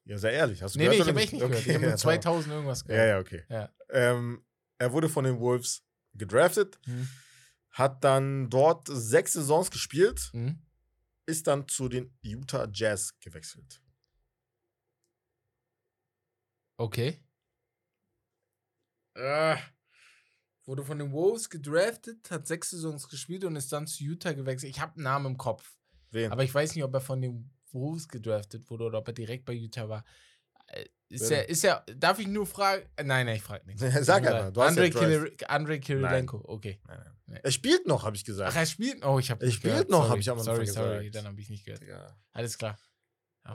Ja, 0.06 0.18
sei 0.18 0.32
ehrlich. 0.34 0.62
Hast 0.62 0.76
du 0.76 0.80
Nee, 0.80 0.86
gehört? 0.86 0.98
nee, 0.98 1.02
ich 1.04 1.08
habe 1.08 1.20
echt 1.22 1.34
nicht 1.34 1.42
gehört. 1.42 1.60
Ich 1.60 1.66
Okay, 1.66 1.74
habe 1.76 1.82
nur 1.84 1.92
ja, 1.92 1.98
2000 1.98 2.54
irgendwas 2.54 2.82
Ja, 2.82 2.88
gehört. 2.88 3.08
ja, 3.08 3.20
okay. 3.20 3.46
Ja. 3.50 3.74
Ähm, 3.90 4.46
er 4.78 4.92
wurde 4.92 5.08
von 5.08 5.24
den 5.24 5.40
Wolves 5.40 5.84
gedraftet, 6.14 6.80
Hm. 6.86 7.08
hat 7.72 8.04
dann 8.04 8.50
dort 8.50 8.88
sechs 8.92 9.34
Saisons 9.34 9.70
gespielt, 9.72 10.30
Hm. 10.34 10.60
ist 11.26 11.48
dann 11.48 11.68
zu 11.68 11.88
den 11.90 12.18
Utah 12.22 12.68
Jazz 12.74 13.18
gewechselt. 13.20 13.82
Okay. 16.78 17.20
Äh, 19.16 19.56
wurde 20.66 20.84
von 20.84 21.00
den 21.00 21.12
Wolves 21.12 21.50
gedraftet, 21.50 22.30
hat 22.30 22.48
sechs 22.48 22.70
Saisons 22.70 23.08
gespielt 23.10 23.44
und 23.44 23.56
ist 23.56 23.72
dann 23.72 23.88
zu 23.88 24.04
Utah 24.04 24.34
gewechselt. 24.34 24.70
Ich 24.72 24.80
habe 24.80 24.96
einen 24.96 25.04
Namen 25.04 25.26
im 25.28 25.38
Kopf. 25.38 25.74
Wen? 26.12 26.32
Aber 26.32 26.44
ich 26.44 26.54
weiß 26.54 26.76
nicht, 26.76 26.84
ob 26.84 26.94
er 26.94 27.02
von 27.02 27.22
den 27.22 27.50
Wolves 27.72 28.08
gedraftet 28.08 28.70
wurde 28.70 28.86
oder 28.86 29.00
ob 29.00 29.08
er 29.08 29.14
direkt 29.14 29.46
bei 29.46 29.54
Utah 29.54 29.90
war. 29.90 30.04
Ist 31.10 31.32
ja, 31.32 31.40
ist 31.40 31.64
ja, 31.64 31.84
darf 31.98 32.20
ich 32.20 32.28
nur 32.28 32.46
fragen? 32.46 32.84
Äh, 32.96 33.04
Nein, 33.04 33.26
nein, 33.26 33.38
ich 33.38 33.42
frage 33.42 33.66
nicht. 33.66 33.80
Sag 34.06 34.28
einfach, 34.28 34.52
du 34.52 34.60
ja. 34.62 34.68
Kirill- 34.70 35.44
Andrei 35.48 35.80
Kirilenko, 35.80 36.44
okay. 36.46 36.80
Nein, 36.88 37.00
nein. 37.26 37.40
Er 37.42 37.52
spielt 37.52 37.88
noch, 37.88 38.04
habe 38.04 38.16
ich 38.16 38.24
gesagt. 38.24 38.52
Ach, 38.54 38.56
er 38.60 38.68
spielt? 38.68 39.04
Oh, 39.04 39.18
ich 39.18 39.32
habe 39.32 39.44
Er 39.44 39.52
spielt 39.52 39.90
noch, 39.90 40.08
hab 40.08 40.20
ich 40.20 40.30
am 40.30 40.38
Anfang 40.38 40.54
Sorry, 40.56 40.68
sorry, 40.68 41.06
gesagt. 41.08 41.16
dann 41.16 41.32
habe 41.32 41.42
ich 41.42 41.50
nicht 41.50 41.66
gehört. 41.66 41.82
Digga. 41.82 42.16
Alles 42.32 42.56
klar. 42.60 42.78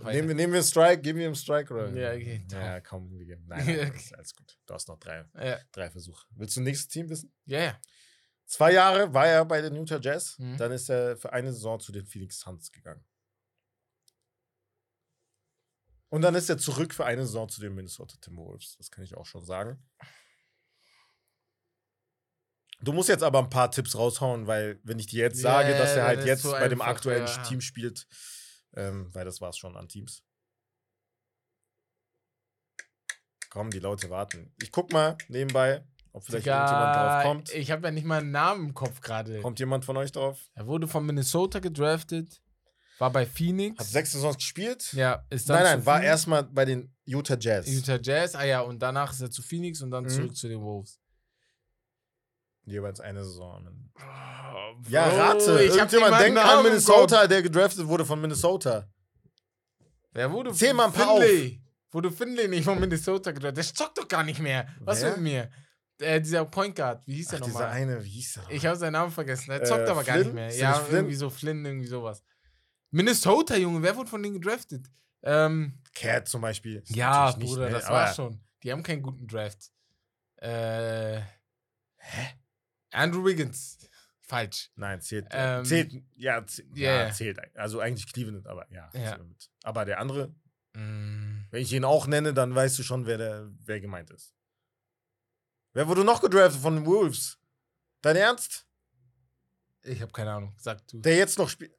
Nehmen, 0.02 0.28
wir, 0.28 0.34
nehmen 0.34 0.52
wir 0.52 0.60
einen 0.60 0.66
Strike, 0.66 1.02
geben 1.02 1.18
wir 1.18 1.26
einen 1.26 1.34
Strike 1.34 1.72
oder? 1.72 1.88
Ja, 1.90 2.12
okay, 2.12 2.44
Ja, 2.50 2.80
komm, 2.80 3.10
wir 3.10 3.24
geben. 3.24 3.44
Nein, 3.46 3.66
nein, 3.66 3.92
ist 3.94 4.14
alles 4.14 4.34
gut. 4.34 4.58
Du 4.66 4.74
hast 4.74 4.88
noch 4.88 4.98
drei, 4.98 5.24
Ja, 5.34 5.58
drei 5.72 5.90
Versuche. 5.90 6.26
Willst 6.30 6.56
du 6.56 6.60
nächstes 6.60 6.88
Team 6.88 7.08
wissen? 7.08 7.32
ja, 7.44 7.60
ja. 7.60 7.80
Zwei 8.46 8.72
Jahre 8.72 9.12
war 9.14 9.26
er 9.26 9.44
bei 9.46 9.62
den 9.62 9.74
Utah 9.74 9.98
Jazz. 9.98 10.38
Mhm. 10.38 10.58
Dann 10.58 10.70
ist 10.70 10.90
er 10.90 11.16
für 11.16 11.32
eine 11.32 11.50
Saison 11.50 11.80
zu 11.80 11.92
den 11.92 12.04
Phoenix 12.04 12.40
Suns 12.40 12.70
gegangen. 12.70 13.02
Und 16.10 16.22
dann 16.22 16.34
ist 16.34 16.48
er 16.50 16.58
zurück 16.58 16.92
für 16.94 17.06
eine 17.06 17.22
Saison 17.22 17.48
zu 17.48 17.60
den 17.60 17.74
Minnesota 17.74 18.16
Timberwolves. 18.20 18.76
Das 18.76 18.90
kann 18.90 19.02
ich 19.02 19.16
auch 19.16 19.24
schon 19.26 19.44
sagen. 19.44 19.82
Du 22.82 22.92
musst 22.92 23.08
jetzt 23.08 23.22
aber 23.22 23.38
ein 23.38 23.48
paar 23.48 23.70
Tipps 23.70 23.96
raushauen, 23.96 24.46
weil 24.46 24.78
wenn 24.84 24.98
ich 24.98 25.06
dir 25.06 25.20
jetzt 25.22 25.42
Ja, 25.42 25.62
sage, 25.62 25.72
dass 25.76 25.96
er 25.96 26.04
halt 26.04 26.24
jetzt 26.26 26.42
so 26.42 26.50
bei 26.52 26.68
dem 26.68 26.82
aktuellen 26.82 27.26
ja. 27.26 27.42
Team 27.44 27.60
spielt, 27.62 28.06
ähm, 28.76 29.08
weil 29.14 29.24
das 29.24 29.40
war 29.40 29.50
es 29.50 29.56
schon 29.58 29.76
an 29.76 29.88
Teams. 29.88 30.22
Komm, 33.50 33.70
die 33.70 33.78
Leute 33.78 34.10
warten. 34.10 34.52
Ich 34.60 34.72
guck 34.72 34.92
mal 34.92 35.16
nebenbei, 35.28 35.84
ob 36.12 36.24
vielleicht 36.24 36.46
Digga, 36.46 36.56
irgendjemand 36.64 36.96
drauf 36.96 37.22
kommt. 37.22 37.54
Ich 37.54 37.70
habe 37.70 37.86
ja 37.86 37.90
nicht 37.92 38.04
mal 38.04 38.20
einen 38.20 38.32
Namen 38.32 38.68
im 38.68 38.74
Kopf 38.74 39.00
gerade. 39.00 39.40
Kommt 39.42 39.60
jemand 39.60 39.84
von 39.84 39.96
euch 39.96 40.10
drauf? 40.10 40.50
Er 40.54 40.66
wurde 40.66 40.88
von 40.88 41.06
Minnesota 41.06 41.60
gedraftet, 41.60 42.42
war 42.98 43.10
bei 43.12 43.24
Phoenix. 43.24 43.78
Hat 43.78 43.86
sechs 43.86 44.12
Saisons 44.12 44.36
gespielt? 44.36 44.92
ja, 44.92 45.24
ist 45.30 45.48
dann 45.48 45.62
Nein, 45.62 45.76
nein, 45.78 45.86
war 45.86 46.02
erstmal 46.02 46.42
bei 46.42 46.64
den 46.64 46.92
Utah 47.04 47.36
Jazz. 47.38 47.68
Utah 47.68 47.98
Jazz. 48.02 48.34
Ah 48.34 48.44
ja, 48.44 48.60
und 48.60 48.80
danach 48.80 49.12
ist 49.12 49.20
er 49.20 49.30
zu 49.30 49.42
Phoenix 49.42 49.80
und 49.82 49.92
dann 49.92 50.04
Mhm. 50.04 50.08
zurück 50.08 50.36
zu 50.36 50.48
den 50.48 50.60
Wolves. 50.60 50.98
Jeweils 52.66 53.00
eine 53.00 53.24
Saison. 53.24 53.68
Oh, 53.96 54.74
Ja, 54.88 55.06
rate. 55.08 55.62
ich 55.64 55.70
hab 55.72 55.92
Irgendjemand 55.92 56.20
denkt 56.22 56.38
an 56.38 56.62
Minnesota, 56.62 57.26
der 57.26 57.42
gedraftet 57.42 57.86
wurde 57.86 58.04
von 58.04 58.20
Minnesota. 58.20 58.88
Wer 60.12 60.30
wurde 60.32 60.52
Zähl 60.52 60.72
mal 60.74 60.86
ein 60.86 60.92
paar 60.92 61.20
Finley. 61.20 61.60
Wurde 61.90 62.10
Finley 62.10 62.48
nicht 62.48 62.64
von 62.64 62.78
Minnesota 62.80 63.32
gedraftet? 63.32 63.56
Der 63.58 63.64
zockt 63.74 63.98
doch 63.98 64.08
gar 64.08 64.22
nicht 64.24 64.40
mehr. 64.40 64.66
Was 64.80 65.02
Wer? 65.02 65.10
mit 65.12 65.20
mir? 65.20 65.50
Äh, 66.00 66.20
dieser 66.20 66.44
Point 66.44 66.74
Guard, 66.74 67.06
wie 67.06 67.14
hieß 67.16 67.28
der 67.28 67.38
Ach, 67.40 67.44
dieser 67.44 67.58
nochmal? 67.60 67.72
eine, 67.72 68.04
wie 68.04 68.08
hieß 68.08 68.34
der? 68.34 68.50
Ich 68.56 68.66
habe 68.66 68.76
seinen 68.76 68.92
Namen 68.94 69.12
vergessen. 69.12 69.50
Der 69.50 69.62
zockt 69.64 69.86
Äh, 69.86 69.90
aber 69.90 70.02
gar 70.02 70.14
Flynn? 70.16 70.26
nicht 70.26 70.34
mehr. 70.34 70.48
Ist 70.48 70.60
der 70.60 70.70
Ja, 70.70 70.78
nicht 70.80 70.92
irgendwie 70.92 71.14
so 71.14 71.30
Flynn, 71.30 71.64
irgendwie 71.64 71.86
sowas. 71.86 72.22
Minnesota, 72.90 73.56
Junge, 73.56 73.82
wer 73.82 73.94
wurde 73.96 74.08
von 74.10 74.22
denen 74.22 74.40
gedraftet? 74.40 74.86
Ähm, 75.22 75.80
Cat 75.94 76.28
zum 76.28 76.40
Beispiel. 76.40 76.76
Ist 76.76 76.94
ja, 76.96 77.34
nicht, 77.36 77.46
Bruder, 77.48 77.66
ne, 77.66 77.70
das 77.72 77.88
war 77.88 78.12
schon. 78.12 78.40
Die 78.62 78.72
haben 78.72 78.82
keinen 78.82 79.02
guten 79.02 79.26
Draft. 79.28 79.70
Äh, 80.36 81.20
hä? 81.96 82.26
Andrew 82.94 83.24
Wiggins. 83.24 83.78
Falsch. 84.20 84.70
Nein, 84.76 85.00
zählt. 85.02 85.26
Ähm, 85.30 85.64
zählt, 85.64 85.92
ja, 86.16 86.46
zählt, 86.46 86.76
ja, 86.76 87.04
ja, 87.06 87.12
zählt. 87.12 87.38
Also 87.56 87.80
eigentlich 87.80 88.10
Cleveland, 88.10 88.46
aber 88.46 88.66
ja. 88.72 88.88
Ja. 88.94 89.18
Aber 89.62 89.84
der 89.84 89.98
andere, 90.00 90.34
Mm, 90.76 91.44
wenn 91.52 91.62
ich 91.62 91.72
ihn 91.72 91.84
auch 91.84 92.08
nenne, 92.08 92.34
dann 92.34 92.52
weißt 92.52 92.76
du 92.80 92.82
schon, 92.82 93.06
wer, 93.06 93.16
der, 93.16 93.48
wer 93.60 93.80
gemeint 93.80 94.10
ist. 94.10 94.34
Wer 95.72 95.86
wurde 95.86 96.02
noch 96.02 96.20
gedraftet 96.20 96.60
von 96.60 96.74
den 96.74 96.84
Wolves? 96.86 97.38
Dein 98.02 98.16
Ernst? 98.16 98.66
ich 99.82 100.00
habe 100.02 100.10
keine 100.10 100.32
Ahnung. 100.32 100.52
Sag 100.58 100.84
du. 100.88 100.98
Der 101.00 101.16
jetzt 101.16 101.38
noch 101.38 101.48
spielt. 101.48 101.76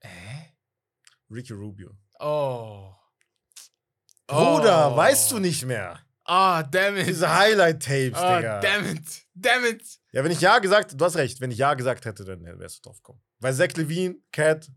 Hä? 0.00 0.52
Ricky 1.30 1.52
Rubio. 1.52 1.96
Oh. 2.18 2.92
Bruder, 4.26 4.92
Oh. 4.92 4.96
weißt 4.96 5.30
du 5.32 5.38
nicht 5.38 5.64
mehr. 5.64 5.98
Ah, 6.32 6.62
damn 6.62 6.96
it. 6.96 7.08
Diese 7.08 7.28
Highlight-Tapes, 7.28 8.18
Ah, 8.18 8.36
Digga. 8.36 8.60
damn 8.60 8.86
it. 8.96 9.26
Damn 9.34 9.64
it. 9.64 9.82
Ja, 10.12 10.22
wenn 10.22 10.30
ich 10.30 10.40
Ja 10.40 10.58
gesagt, 10.60 10.94
du 11.00 11.04
hast 11.04 11.16
recht, 11.16 11.40
wenn 11.40 11.50
ich 11.50 11.58
Ja 11.58 11.74
gesagt 11.74 12.04
hätte, 12.04 12.24
dann 12.24 12.44
wärst 12.58 12.78
du 12.78 12.88
drauf 12.88 12.98
gekommen. 12.98 13.20
Weil 13.40 13.52
Zach 13.54 13.72
Levine, 13.74 14.16
Cat, 14.30 14.70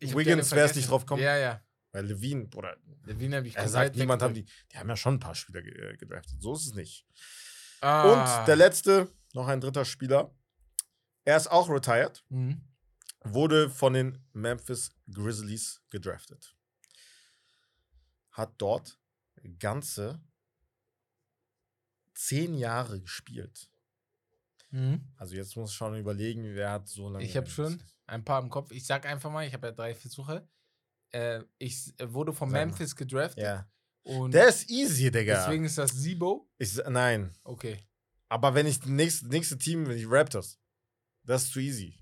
Wiggins 0.00 0.14
gerne 0.24 0.36
wär's 0.42 0.48
vergessen. 0.48 0.78
nicht 0.78 0.90
drauf 0.90 1.02
gekommen. 1.02 1.22
Ja, 1.22 1.36
ja. 1.36 1.60
weil 1.92 2.06
Levine, 2.06 2.48
oder 2.54 2.76
Der 3.06 3.18
Wien 3.18 3.34
habe 3.34 3.48
ich 3.48 3.56
er 3.56 3.68
sagt, 3.68 3.96
niemand 3.96 4.22
haben 4.22 4.34
die, 4.34 4.44
die 4.72 4.76
haben 4.78 4.88
ja 4.88 4.96
schon 4.96 5.14
ein 5.14 5.20
paar 5.20 5.34
Spieler 5.34 5.60
äh, 5.64 5.96
gedraftet. 5.96 6.40
So 6.40 6.54
ist 6.54 6.66
es 6.66 6.74
nicht. 6.74 7.04
Ah. 7.80 8.02
Und 8.40 8.46
der 8.46 8.54
letzte, 8.56 9.10
noch 9.32 9.48
ein 9.48 9.60
dritter 9.60 9.84
Spieler, 9.84 10.32
er 11.24 11.36
ist 11.36 11.50
auch 11.50 11.68
retired, 11.68 12.22
Mhm. 12.28 12.60
wurde 13.24 13.68
von 13.68 13.94
den 13.94 14.24
Memphis 14.32 14.90
Grizzlies 15.12 15.82
gedraftet. 15.90 16.54
Hat 18.30 18.52
dort 18.58 18.98
ganze 19.58 20.20
zehn 22.20 22.54
Jahre 22.54 23.00
gespielt. 23.00 23.70
Mhm. 24.70 25.00
Also 25.16 25.34
jetzt 25.34 25.56
muss 25.56 25.70
ich 25.70 25.76
schon 25.76 25.96
überlegen, 25.98 26.44
wer 26.54 26.72
hat 26.72 26.88
so 26.88 27.08
lange. 27.08 27.24
Ich 27.24 27.36
habe 27.36 27.48
schon 27.48 27.82
ein 28.06 28.24
paar 28.24 28.42
im 28.42 28.50
Kopf. 28.50 28.70
Ich 28.70 28.86
sag 28.86 29.06
einfach 29.06 29.30
mal, 29.30 29.46
ich 29.46 29.52
habe 29.54 29.68
ja 29.68 29.72
drei 29.72 29.94
Versuche. 29.94 30.48
Äh, 31.12 31.42
ich 31.58 31.92
äh, 31.98 32.12
wurde 32.12 32.32
von 32.32 32.50
Sag 32.50 32.58
mal. 32.58 32.66
Memphis 32.66 32.94
gedraftet. 32.94 33.42
Ja. 33.42 33.68
Und 34.02 34.32
Der 34.32 34.48
ist 34.48 34.70
easy, 34.70 35.10
Digga. 35.10 35.34
deswegen 35.44 35.64
ist 35.64 35.76
das 35.76 35.90
Sibo. 35.92 36.48
Ich, 36.58 36.74
nein. 36.88 37.34
Okay. 37.42 37.78
Aber 38.28 38.54
wenn 38.54 38.66
ich 38.66 38.78
das 38.78 38.88
nächste, 38.88 39.28
nächste 39.28 39.58
Team, 39.58 39.86
wenn 39.88 39.98
ich 39.98 40.06
Raptors, 40.08 40.58
das 41.24 41.44
ist 41.44 41.52
zu 41.52 41.60
easy. 41.60 41.98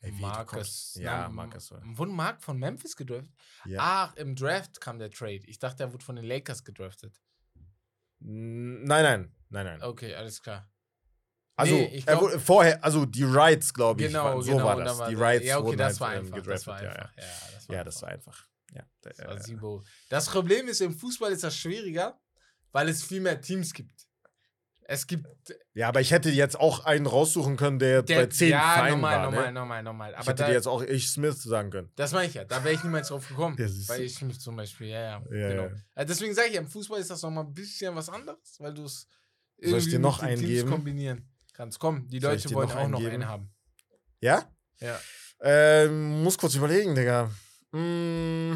Ey, 0.00 0.16
wie, 0.16 0.20
Marcus. 0.20 0.94
Ja, 0.94 1.22
Na, 1.22 1.28
Marcus. 1.28 1.72
oder? 1.72 1.82
Wurde 1.84 2.12
Mark 2.12 2.42
von 2.42 2.56
Memphis 2.58 2.96
gedraftet? 2.96 3.34
Ja. 3.66 3.78
Ach, 3.82 4.16
im 4.16 4.34
Draft 4.34 4.80
kam 4.80 4.98
der 4.98 5.10
Trade. 5.10 5.42
Ich 5.46 5.58
dachte, 5.58 5.82
er 5.82 5.92
wurde 5.92 6.04
von 6.04 6.16
den 6.16 6.24
Lakers 6.24 6.64
gedraftet. 6.64 7.20
Nein, 8.20 9.02
nein, 9.02 9.32
nein, 9.48 9.64
nein. 9.66 9.82
Okay, 9.82 10.14
alles 10.14 10.40
klar. 10.42 10.70
Also, 11.56 11.74
Nee, 11.74 11.96
er 11.98 12.02
glaub- 12.02 12.22
wurde 12.22 12.40
vorher, 12.40 12.82
also 12.82 13.04
die 13.04 13.24
Rights, 13.24 13.74
glaube 13.74 14.00
ich, 14.02 14.08
Genau, 14.08 14.24
war, 14.24 14.42
so 14.42 14.52
genau. 14.52 14.64
war 14.64 14.76
das. 14.76 14.98
dann 14.98 15.10
die 15.10 15.18
war- 15.18 15.26
Rights 15.28 15.46
Ja, 15.46 15.58
okay, 15.58 15.66
wurden 15.66 15.78
das 15.78 15.88
halt, 15.88 16.00
war 16.00 16.14
ähm, 16.14 16.18
einfach. 16.20 16.36
Das 16.36 16.44
gedraftet. 16.44 16.66
war 16.66 16.82
ja, 16.82 16.90
einfach. 16.90 17.16
ja. 17.16 17.22
Ja, 17.22 17.54
das 17.54 17.68
war 17.68 17.76
ja, 17.76 17.84
das 17.84 18.04
einfach. 18.04 18.36
war. 18.72 18.76
Ja, 18.76 18.84
Das 19.02 19.18
war. 19.62 19.82
Das 20.08 20.28
Problem 20.30 20.68
ist, 20.68 20.80
im 20.80 20.94
Fußball 20.94 21.32
ist 21.32 21.44
das 21.44 21.56
schwieriger, 21.56 22.18
weil 22.72 22.88
es 22.88 23.02
viel 23.02 23.20
mehr 23.20 23.40
Teams 23.40 23.72
gibt. 23.74 23.99
Es 24.92 25.06
gibt. 25.06 25.28
ja, 25.72 25.86
aber 25.86 26.00
ich 26.00 26.10
hätte 26.10 26.30
jetzt 26.30 26.58
auch 26.58 26.84
einen 26.84 27.06
raussuchen 27.06 27.56
können, 27.56 27.78
der, 27.78 28.02
Der, 28.02 28.22
bei 28.22 28.26
zehn 28.26 28.50
ja, 28.50 28.74
Vereinen 28.74 28.96
normal, 28.96 29.16
war. 29.18 29.24
normal, 29.26 29.44
ne? 29.46 29.52
normal, 29.52 29.82
normal. 29.84 30.10
Ich 30.10 30.16
Aber 30.16 30.26
hätte 30.26 30.42
da, 30.42 30.48
dir 30.48 30.54
jetzt 30.54 30.66
auch 30.66 30.82
Ich 30.82 31.10
Smith 31.10 31.40
sagen 31.40 31.70
können. 31.70 31.92
das 31.94 32.10
meine 32.12 32.26
ich 32.26 32.34
ja. 32.34 32.42
Da 32.44 32.64
wäre 32.64 32.74
ich 32.74 32.82
niemals 32.82 33.06
drauf 33.06 33.28
gekommen. 33.28 33.56
Ja, 33.56 33.68
du. 33.68 34.02
ich 34.02 34.14
Smith 34.16 34.40
zum 34.40 34.56
Beispiel, 34.56 34.88
ja, 34.88 35.00
ja. 35.00 35.22
Ja, 35.30 35.48
genau. 35.48 35.62
ja. 35.62 35.70
Also 35.94 36.12
deswegen 36.12 36.34
sage 36.34 36.48
ich, 36.48 36.56
im 36.56 36.66
Fußball 36.66 36.98
ist 36.98 37.08
das 37.08 37.22
nochmal 37.22 37.44
ein 37.44 37.54
bisschen 37.54 37.94
was 37.94 38.08
anderes, 38.08 38.56
weil 38.58 38.74
du 38.74 38.84
es 38.84 39.06
Soll 39.62 39.78
ich 39.78 39.90
dir 39.90 40.00
noch 40.00 40.22
mit 40.22 40.30
einen 40.32 40.42
Teams 40.42 40.68
kombinieren 40.68 41.30
kannst. 41.52 41.78
Komm, 41.78 42.08
die 42.08 42.16
ich 42.16 42.22
Leute 42.24 42.50
wollen 42.52 42.68
noch 42.68 42.76
auch 42.76 42.88
noch 42.88 43.04
einen 43.04 43.28
haben. 43.28 43.48
Ja? 44.20 44.50
Ja. 44.80 44.98
Ähm, 45.40 46.24
muss 46.24 46.36
kurz 46.36 46.56
überlegen, 46.56 46.96
Digga. 46.96 47.30
Mm. 47.70 48.54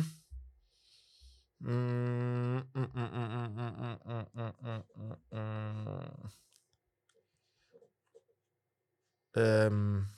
Ähm, 9.35 10.09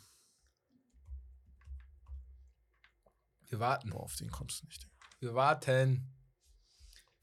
Wir 3.49 3.61
warten. 3.61 3.91
boah, 3.91 4.01
auf 4.03 4.17
den 4.17 4.31
kommst 4.31 4.63
du 4.63 4.67
nicht. 4.67 4.87
Wir 5.21 5.35
warten. 5.35 6.13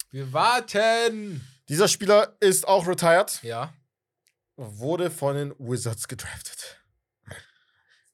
Wir 0.09 0.31
warten. 0.33 1.45
Dieser 1.69 1.87
Spieler 1.87 2.35
ist 2.39 2.67
auch 2.67 2.87
retired, 2.87 3.41
Ja. 3.43 3.73
wurde 4.55 5.11
von 5.11 5.35
den 5.35 5.51
Wizards 5.59 6.07
gedraftet. 6.07 6.79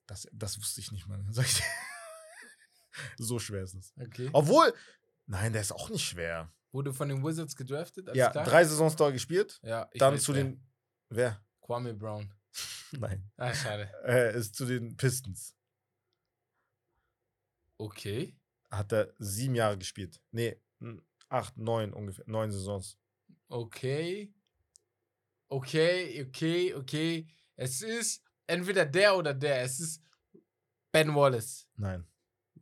Das, 0.08 0.28
das 0.34 0.58
wusste 0.60 0.82
ich 0.82 0.92
nicht 0.92 1.08
mal. 1.08 1.24
So 3.18 3.40
schwer 3.40 3.64
ist 3.64 3.76
es. 3.76 3.94
Okay. 3.98 4.30
Obwohl, 4.34 4.74
nein, 5.30 5.54
der 5.54 5.62
ist 5.62 5.72
auch 5.72 5.90
nicht 5.90 6.04
schwer. 6.06 6.52
Wurde 6.72 6.94
von 6.94 7.10
den 7.10 7.24
Wizards 7.24 7.56
gedraftet? 7.56 8.10
Ja, 8.16 8.30
klar? 8.30 8.44
drei 8.44 8.64
Saisons 8.66 8.96
dort 8.96 9.14
gespielt. 9.14 9.60
Ja, 9.64 9.90
Dann 9.96 10.20
zu 10.20 10.34
wer. 10.36 10.44
den. 10.44 10.68
Wer? 11.10 11.44
Kwame 11.62 11.94
Brown. 11.94 12.34
Nein. 12.92 13.32
Ah, 13.38 13.54
schade. 13.54 13.92
Äh, 14.06 14.38
ist 14.38 14.56
zu 14.56 14.66
den 14.66 14.96
Pistons. 14.98 15.56
Okay. 17.78 18.36
Hat 18.70 18.92
er 18.92 19.14
sieben 19.20 19.56
Jahre 19.56 19.78
gespielt. 19.78 20.22
Nee, 20.32 20.60
acht, 21.30 21.58
neun 21.58 21.94
ungefähr. 21.94 22.26
Neun 22.28 22.52
Saisons. 22.52 22.98
Okay. 23.48 24.34
Okay, 25.48 26.24
okay, 26.28 26.76
okay. 26.76 27.28
Es 27.56 27.82
ist 27.82 28.24
entweder 28.46 28.86
der 28.86 29.16
oder 29.16 29.34
der. 29.34 29.64
Es 29.64 29.80
ist 29.80 30.04
Ben 30.92 31.14
Wallace. 31.16 31.68
Nein. 31.76 32.06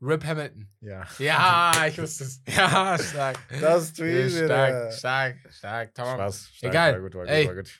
Rip 0.01 0.23
Hamilton. 0.23 0.69
Ja. 0.81 1.07
Ja, 1.19 1.85
ich 1.87 1.97
wusste 1.97 2.23
es. 2.25 2.41
Ja, 2.55 2.97
stark. 2.97 3.37
Das 3.59 3.85
ist 3.85 3.97
Ja, 3.97 4.05
easy, 4.05 4.45
stark, 4.45 4.93
stark, 4.93 5.37
stark. 5.51 5.93
Tamam. 5.95 6.15
Spaß. 6.15 6.49
Stark, 6.53 6.71
Egal. 6.71 6.93
War 6.93 7.01
gut, 7.01 7.15
war 7.15 7.21
gut, 7.25 7.31
Ey. 7.31 7.47
war 7.47 7.55
gut. 7.55 7.79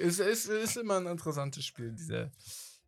Es 0.00 0.18
ist, 0.20 0.46
ist 0.48 0.76
immer 0.76 0.98
ein 0.98 1.06
interessantes 1.06 1.64
Spiel, 1.64 1.92
diese 1.92 2.30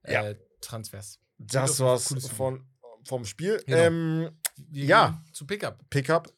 Ja. 0.06 0.28
äh, 0.28 0.36
Transfers. 0.60 1.18
Das 1.38 1.80
war's 1.80 2.14
von, 2.36 2.64
vom 3.06 3.24
Spiel. 3.24 3.60
Genau. 3.66 3.78
Ähm, 3.78 4.30
Ja. 4.70 5.22
zu 5.32 5.46
Pickup. 5.46 5.78
Pickup, 5.90 6.32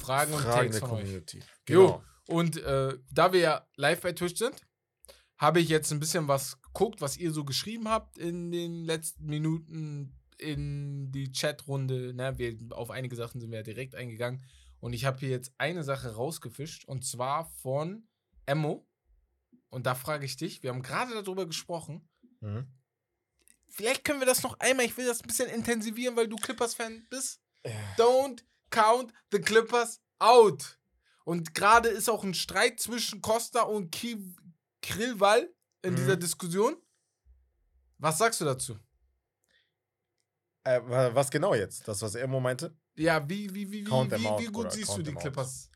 Fragen 0.00 0.32
und 0.34 0.42
Fragen 0.42 0.56
Takes 0.70 0.78
der 0.78 0.80
von 0.88 0.90
euch. 0.98 1.02
Community. 1.04 1.40
Jo. 1.68 1.86
Genau. 1.86 2.04
Und 2.28 2.58
äh, 2.58 2.98
da 3.10 3.32
wir 3.32 3.40
ja 3.40 3.66
live 3.76 4.02
bei 4.02 4.12
Twitch 4.12 4.36
sind, 4.36 4.54
habe 5.38 5.60
ich 5.60 5.68
jetzt 5.68 5.90
ein 5.92 6.00
bisschen 6.00 6.28
was 6.28 6.60
geguckt, 6.62 7.00
was 7.00 7.16
ihr 7.16 7.32
so 7.32 7.44
geschrieben 7.44 7.88
habt 7.88 8.18
in 8.18 8.50
den 8.52 8.84
letzten 8.84 9.24
Minuten 9.26 10.17
in 10.38 11.10
die 11.12 11.32
Chatrunde. 11.32 12.14
Ne? 12.14 12.38
Wir, 12.38 12.56
auf 12.70 12.90
einige 12.90 13.16
Sachen 13.16 13.40
sind 13.40 13.50
wir 13.50 13.58
ja 13.58 13.62
direkt 13.62 13.94
eingegangen. 13.94 14.42
Und 14.80 14.92
ich 14.92 15.04
habe 15.04 15.18
hier 15.18 15.28
jetzt 15.30 15.52
eine 15.58 15.82
Sache 15.82 16.14
rausgefischt 16.14 16.84
und 16.86 17.04
zwar 17.04 17.46
von 17.62 18.06
Emmo. 18.46 18.86
Und 19.70 19.86
da 19.86 19.94
frage 19.94 20.24
ich 20.24 20.36
dich, 20.36 20.62
wir 20.62 20.70
haben 20.70 20.82
gerade 20.82 21.12
darüber 21.14 21.46
gesprochen. 21.46 22.08
Mhm. 22.40 22.66
Vielleicht 23.68 24.04
können 24.04 24.20
wir 24.20 24.26
das 24.26 24.42
noch 24.42 24.58
einmal, 24.60 24.86
ich 24.86 24.96
will 24.96 25.06
das 25.06 25.20
ein 25.22 25.26
bisschen 25.26 25.48
intensivieren, 25.50 26.16
weil 26.16 26.28
du 26.28 26.36
Clippers-Fan 26.36 27.06
bist. 27.10 27.40
Don't 27.98 28.42
count 28.70 29.12
the 29.30 29.40
Clippers 29.40 30.00
out. 30.18 30.78
Und 31.24 31.54
gerade 31.54 31.88
ist 31.88 32.08
auch 32.08 32.24
ein 32.24 32.32
Streit 32.34 32.80
zwischen 32.80 33.20
Costa 33.20 33.62
und 33.62 33.90
Ki 33.90 34.34
Krillwall 34.80 35.52
in 35.82 35.92
Mhm. 35.92 35.96
dieser 35.96 36.16
Diskussion. 36.16 36.76
Was 37.98 38.16
sagst 38.18 38.40
du 38.40 38.44
dazu? 38.46 38.78
Äh, 40.68 40.80
wa- 40.88 41.14
was 41.14 41.30
genau 41.30 41.54
jetzt? 41.54 41.86
Das, 41.88 42.02
was 42.02 42.14
Emo 42.14 42.40
meinte? 42.40 42.76
Ja, 42.96 43.26
wie, 43.28 43.48
wie, 43.54 43.70
wie, 43.70 43.80
wie, 43.80 43.84
Count 43.84 44.10
them 44.10 44.22
wie, 44.22 44.26
out, 44.26 44.40
wie 44.40 44.46
gut 44.46 44.72
siehst 44.72 44.96
du 44.96 45.02
die. 45.02 45.14
Clippers? 45.14 45.70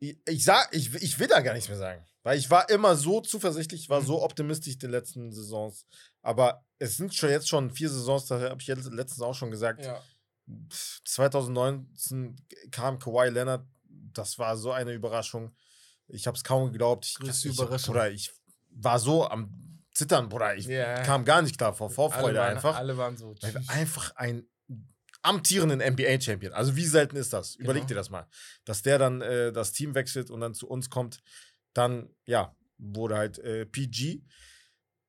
Ich, 0.00 0.16
ich 0.26 0.44
sag, 0.44 0.68
ich, 0.74 0.94
ich 0.94 1.18
will 1.18 1.26
da 1.26 1.40
gar 1.40 1.54
nichts 1.54 1.68
mehr 1.68 1.78
sagen. 1.78 2.04
Weil 2.22 2.38
ich 2.38 2.48
war 2.50 2.68
immer 2.70 2.94
so 2.96 3.20
zuversichtlich, 3.20 3.82
ich 3.82 3.88
war 3.88 4.00
Mhm. 4.00 4.06
so 4.06 4.22
optimistisch 4.22 4.74
in 4.74 4.78
den 4.80 4.90
letzten 4.90 5.32
Saisons. 5.32 5.86
Aber 6.22 6.64
es 6.78 6.96
sind 6.96 7.14
schon 7.14 7.30
jetzt 7.30 7.48
schon 7.48 7.70
vier 7.70 7.88
Saisons, 7.90 8.26
da 8.26 8.40
habe 8.40 8.60
ich 8.60 8.66
letztens 8.68 9.20
auch 9.20 9.34
schon 9.34 9.50
gesagt. 9.50 9.84
Ja. 9.84 10.02
Pff, 10.70 11.00
2019 11.04 12.36
kam 12.70 12.98
Kawhi 12.98 13.28
Leonard, 13.28 13.66
das 13.88 14.38
war 14.38 14.56
so 14.56 14.72
eine 14.72 14.92
Überraschung. 14.92 15.54
Ich 16.06 16.26
habe 16.26 16.36
es 16.36 16.44
kaum 16.44 16.70
geglaubt. 16.72 17.04
Ich, 17.06 17.14
Größte 17.14 17.48
ich, 17.48 17.54
Überraschung. 17.58 17.94
Bruder, 17.94 18.10
ich 18.10 18.32
war 18.70 18.98
so 18.98 19.26
am 19.28 19.77
Zittern, 19.98 20.28
Bruder. 20.28 20.54
Ich 20.56 20.66
Ja. 20.66 21.02
kam 21.02 21.24
gar 21.24 21.42
nicht 21.42 21.58
klar 21.58 21.74
vor 21.74 21.90
Vorfreude 21.90 22.26
alle 22.28 22.38
waren, 22.38 22.54
einfach. 22.56 22.76
Alle 22.76 22.96
waren 22.96 23.16
so. 23.16 23.34
Weil 23.40 23.52
wir 23.54 23.62
einfach 23.68 24.14
ein 24.14 24.48
amtierenden 25.22 25.80
NBA-Champion. 25.80 26.52
Also 26.52 26.76
wie 26.76 26.84
selten 26.86 27.16
ist 27.16 27.32
das? 27.32 27.56
Überleg 27.56 27.80
Genau. 27.82 27.88
dir 27.88 27.94
das 27.96 28.08
mal. 28.08 28.28
Dass 28.64 28.82
der 28.82 28.98
dann 28.98 29.20
äh, 29.22 29.52
das 29.52 29.72
Team 29.72 29.96
wechselt 29.96 30.30
und 30.30 30.40
dann 30.40 30.54
zu 30.54 30.68
uns 30.68 30.88
kommt, 30.88 31.20
dann, 31.72 32.08
ja, 32.26 32.54
wurde 32.78 33.16
halt 33.16 33.38
äh, 33.40 33.66
PG 33.66 34.22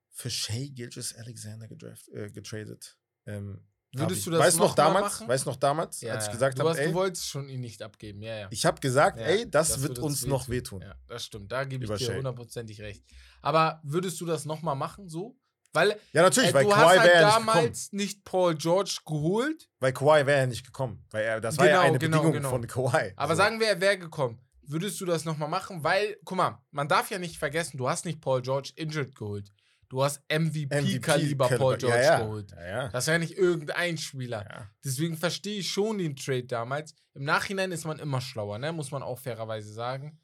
für 0.09 0.31
Shea 0.31 0.67
Gilgis 0.71 1.15
Alexander 1.15 1.67
gedraft, 1.67 2.07
äh, 2.09 2.31
getradet. 2.31 2.97
Ähm, 3.27 3.63
Würdest 3.91 4.25
du 4.25 4.31
das 4.31 4.39
weißt 4.39 4.57
noch 4.57 4.69
noch 4.69 4.75
mal 4.77 4.83
damals? 4.83 5.27
Weißt 5.27 5.45
du 5.45 5.49
noch 5.51 5.55
damals, 5.55 6.01
Ja, 6.01 6.13
als 6.15 6.25
ich 6.25 6.31
gesagt 6.31 6.57
du, 6.59 6.67
habe, 6.67 6.83
du 6.83 6.93
wolltest 6.93 7.27
schon 7.27 7.47
ihn 7.47 7.61
nicht 7.61 7.81
abgeben. 7.83 8.21
Ja, 8.23 8.35
ja. 8.39 8.47
ich 8.51 8.65
habe 8.65 8.79
gesagt, 8.81 9.19
Ja, 9.19 9.25
ey, 9.25 9.49
das, 9.49 9.81
wird 9.81 9.99
uns 9.99 10.21
uns 10.23 10.25
noch 10.25 10.49
wehtun. 10.49 10.81
wehtun. 10.81 10.81
Ja, 10.81 10.95
das 11.07 11.25
stimmt. 11.25 11.51
Da 11.51 11.63
gebe 11.63 11.85
ich 11.85 11.91
dir 12.07 12.15
hundertprozentig 12.15 12.81
recht. 12.81 13.03
Aber 13.41 13.79
würdest 13.83 14.19
du 14.21 14.25
das 14.25 14.45
nochmal 14.45 14.75
machen, 14.75 15.07
so? 15.07 15.37
Weil 15.71 15.99
Ja, 16.13 16.23
natürlich, 16.23 16.49
äh, 16.49 16.53
weil 16.53 16.63
du 16.63 16.71
Kawhi 16.71 16.81
hast 16.81 16.91
wäre 16.91 16.99
halt 17.01 17.13
ja 17.13 17.25
nicht 17.25 17.47
damals 17.47 17.93
nicht 17.93 18.23
Paul 18.25 18.55
George 18.55 18.97
geholt, 19.05 19.69
Weil 19.79 19.93
Kawhi 19.93 20.25
wäre 20.25 20.39
ja 20.39 20.47
nicht 20.47 20.65
gekommen. 20.65 21.05
Weil 21.11 21.23
er, 21.23 21.41
das 21.41 21.57
war 21.57 21.65
ja 21.67 21.73
Genau, 21.73 21.87
eine 21.87 21.99
genau, 21.99 22.17
Bedingung 22.17 22.33
genau. 22.33 22.49
von 22.49 22.67
Kawhi. 22.67 23.13
aber 23.15 23.35
So. 23.35 23.37
sagen 23.37 23.59
wir, 23.59 23.67
er 23.67 23.81
wäre 23.81 23.97
gekommen. 23.99 24.39
Würdest 24.63 24.99
du 25.01 25.05
das 25.05 25.25
nochmal 25.25 25.49
machen? 25.49 25.83
Weil, 25.83 26.17
guck 26.25 26.37
mal, 26.37 26.59
man 26.71 26.87
darf 26.87 27.09
ja 27.11 27.17
nicht 27.19 27.37
vergessen, 27.37 27.77
du 27.77 27.89
hast 27.89 28.05
nicht 28.05 28.21
Paul 28.21 28.41
George 28.41 28.71
injured 28.75 29.15
geholt. 29.15 29.51
Du 29.89 30.03
hast 30.03 30.21
MVP-Kaliber 30.31 31.45
MVP 31.45 31.57
Paul 31.57 31.77
George 31.77 31.97
ja, 31.97 32.03
ja. 32.03 32.19
geholt. 32.19 32.51
Ja. 32.51 32.87
Das 32.89 33.07
ja 33.07 33.17
nicht 33.17 33.35
irgendein 33.35 33.97
Spieler. 33.97 34.69
Deswegen 34.85 35.17
verstehe 35.17 35.59
ich 35.59 35.71
schon 35.71 35.97
den 35.97 36.15
Trade 36.15 36.43
damals. 36.43 36.93
Im 37.15 37.23
Nachhinein 37.23 37.71
ist 37.71 37.85
man 37.85 37.97
immer 37.97 38.21
schlauer, 38.21 38.59
ne? 38.59 38.71
Muss 38.71 38.91
man 38.91 39.01
auch 39.01 39.17
fairerweise 39.17 39.73
sagen. 39.73 40.19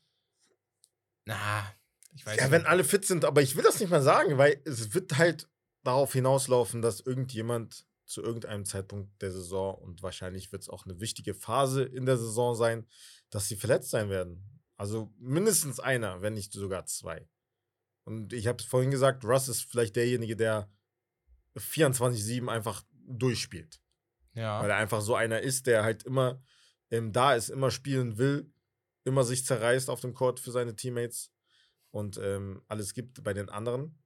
Na, 1.25 1.65
ich 2.15 2.25
weiß 2.25 2.37
Ja, 2.37 2.43
nicht. 2.43 2.51
wenn 2.51 2.65
alle 2.65 2.83
fit 2.83 3.05
sind, 3.05 3.25
aber 3.25 3.41
ich 3.41 3.55
will 3.55 3.63
das 3.63 3.79
nicht 3.79 3.89
mal 3.89 4.01
sagen, 4.01 4.37
weil 4.37 4.61
es 4.65 4.93
wird 4.93 5.17
halt 5.17 5.47
darauf 5.83 6.13
hinauslaufen, 6.13 6.81
dass 6.81 7.01
irgendjemand 7.01 7.85
zu 8.05 8.21
irgendeinem 8.21 8.65
Zeitpunkt 8.65 9.21
der 9.21 9.31
Saison 9.31 9.75
und 9.75 10.01
wahrscheinlich 10.03 10.51
wird 10.51 10.61
es 10.63 10.69
auch 10.69 10.85
eine 10.85 10.99
wichtige 10.99 11.33
Phase 11.33 11.83
in 11.83 12.05
der 12.05 12.17
Saison 12.17 12.55
sein, 12.55 12.87
dass 13.29 13.47
sie 13.47 13.55
verletzt 13.55 13.89
sein 13.89 14.09
werden. 14.09 14.61
Also 14.77 15.13
mindestens 15.17 15.79
einer, 15.79 16.21
wenn 16.21 16.33
nicht 16.33 16.53
sogar 16.53 16.85
zwei. 16.85 17.27
Und 18.03 18.33
ich 18.33 18.47
habe 18.47 18.59
es 18.59 18.65
vorhin 18.65 18.91
gesagt, 18.91 19.23
Russ 19.25 19.47
ist 19.47 19.63
vielleicht 19.63 19.95
derjenige, 19.95 20.35
der 20.35 20.69
24-7 21.57 22.47
einfach 22.47 22.83
durchspielt. 23.07 23.81
Weil 24.33 24.43
ja. 24.43 24.65
er 24.67 24.75
einfach 24.75 25.01
so 25.01 25.15
einer 25.15 25.41
ist, 25.41 25.65
der 25.65 25.83
halt 25.83 26.03
immer 26.03 26.41
ähm, 26.91 27.11
da 27.13 27.35
ist, 27.35 27.49
immer 27.49 27.71
spielen 27.71 28.17
will, 28.17 28.51
immer 29.05 29.23
sich 29.23 29.45
zerreißt 29.45 29.89
auf 29.89 30.01
dem 30.01 30.13
Court 30.13 30.39
für 30.39 30.51
seine 30.51 30.75
Teammates 30.75 31.31
und 31.95 32.17
ähm, 32.21 32.61
alles 32.67 32.93
gibt 32.93 33.23
bei 33.23 33.33
den 33.33 33.47
anderen. 33.47 33.97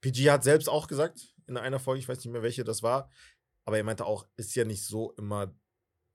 PG 0.00 0.30
hat 0.30 0.42
selbst 0.42 0.68
auch 0.68 0.88
gesagt 0.88 1.32
in 1.46 1.56
einer 1.56 1.78
Folge, 1.78 2.00
ich 2.00 2.08
weiß 2.08 2.18
nicht 2.18 2.32
mehr 2.32 2.42
welche 2.42 2.64
das 2.64 2.82
war, 2.82 3.08
aber 3.64 3.76
er 3.76 3.84
meinte 3.84 4.04
auch, 4.04 4.26
ist 4.36 4.56
ja 4.56 4.64
nicht 4.64 4.84
so 4.84 5.12
immer, 5.12 5.54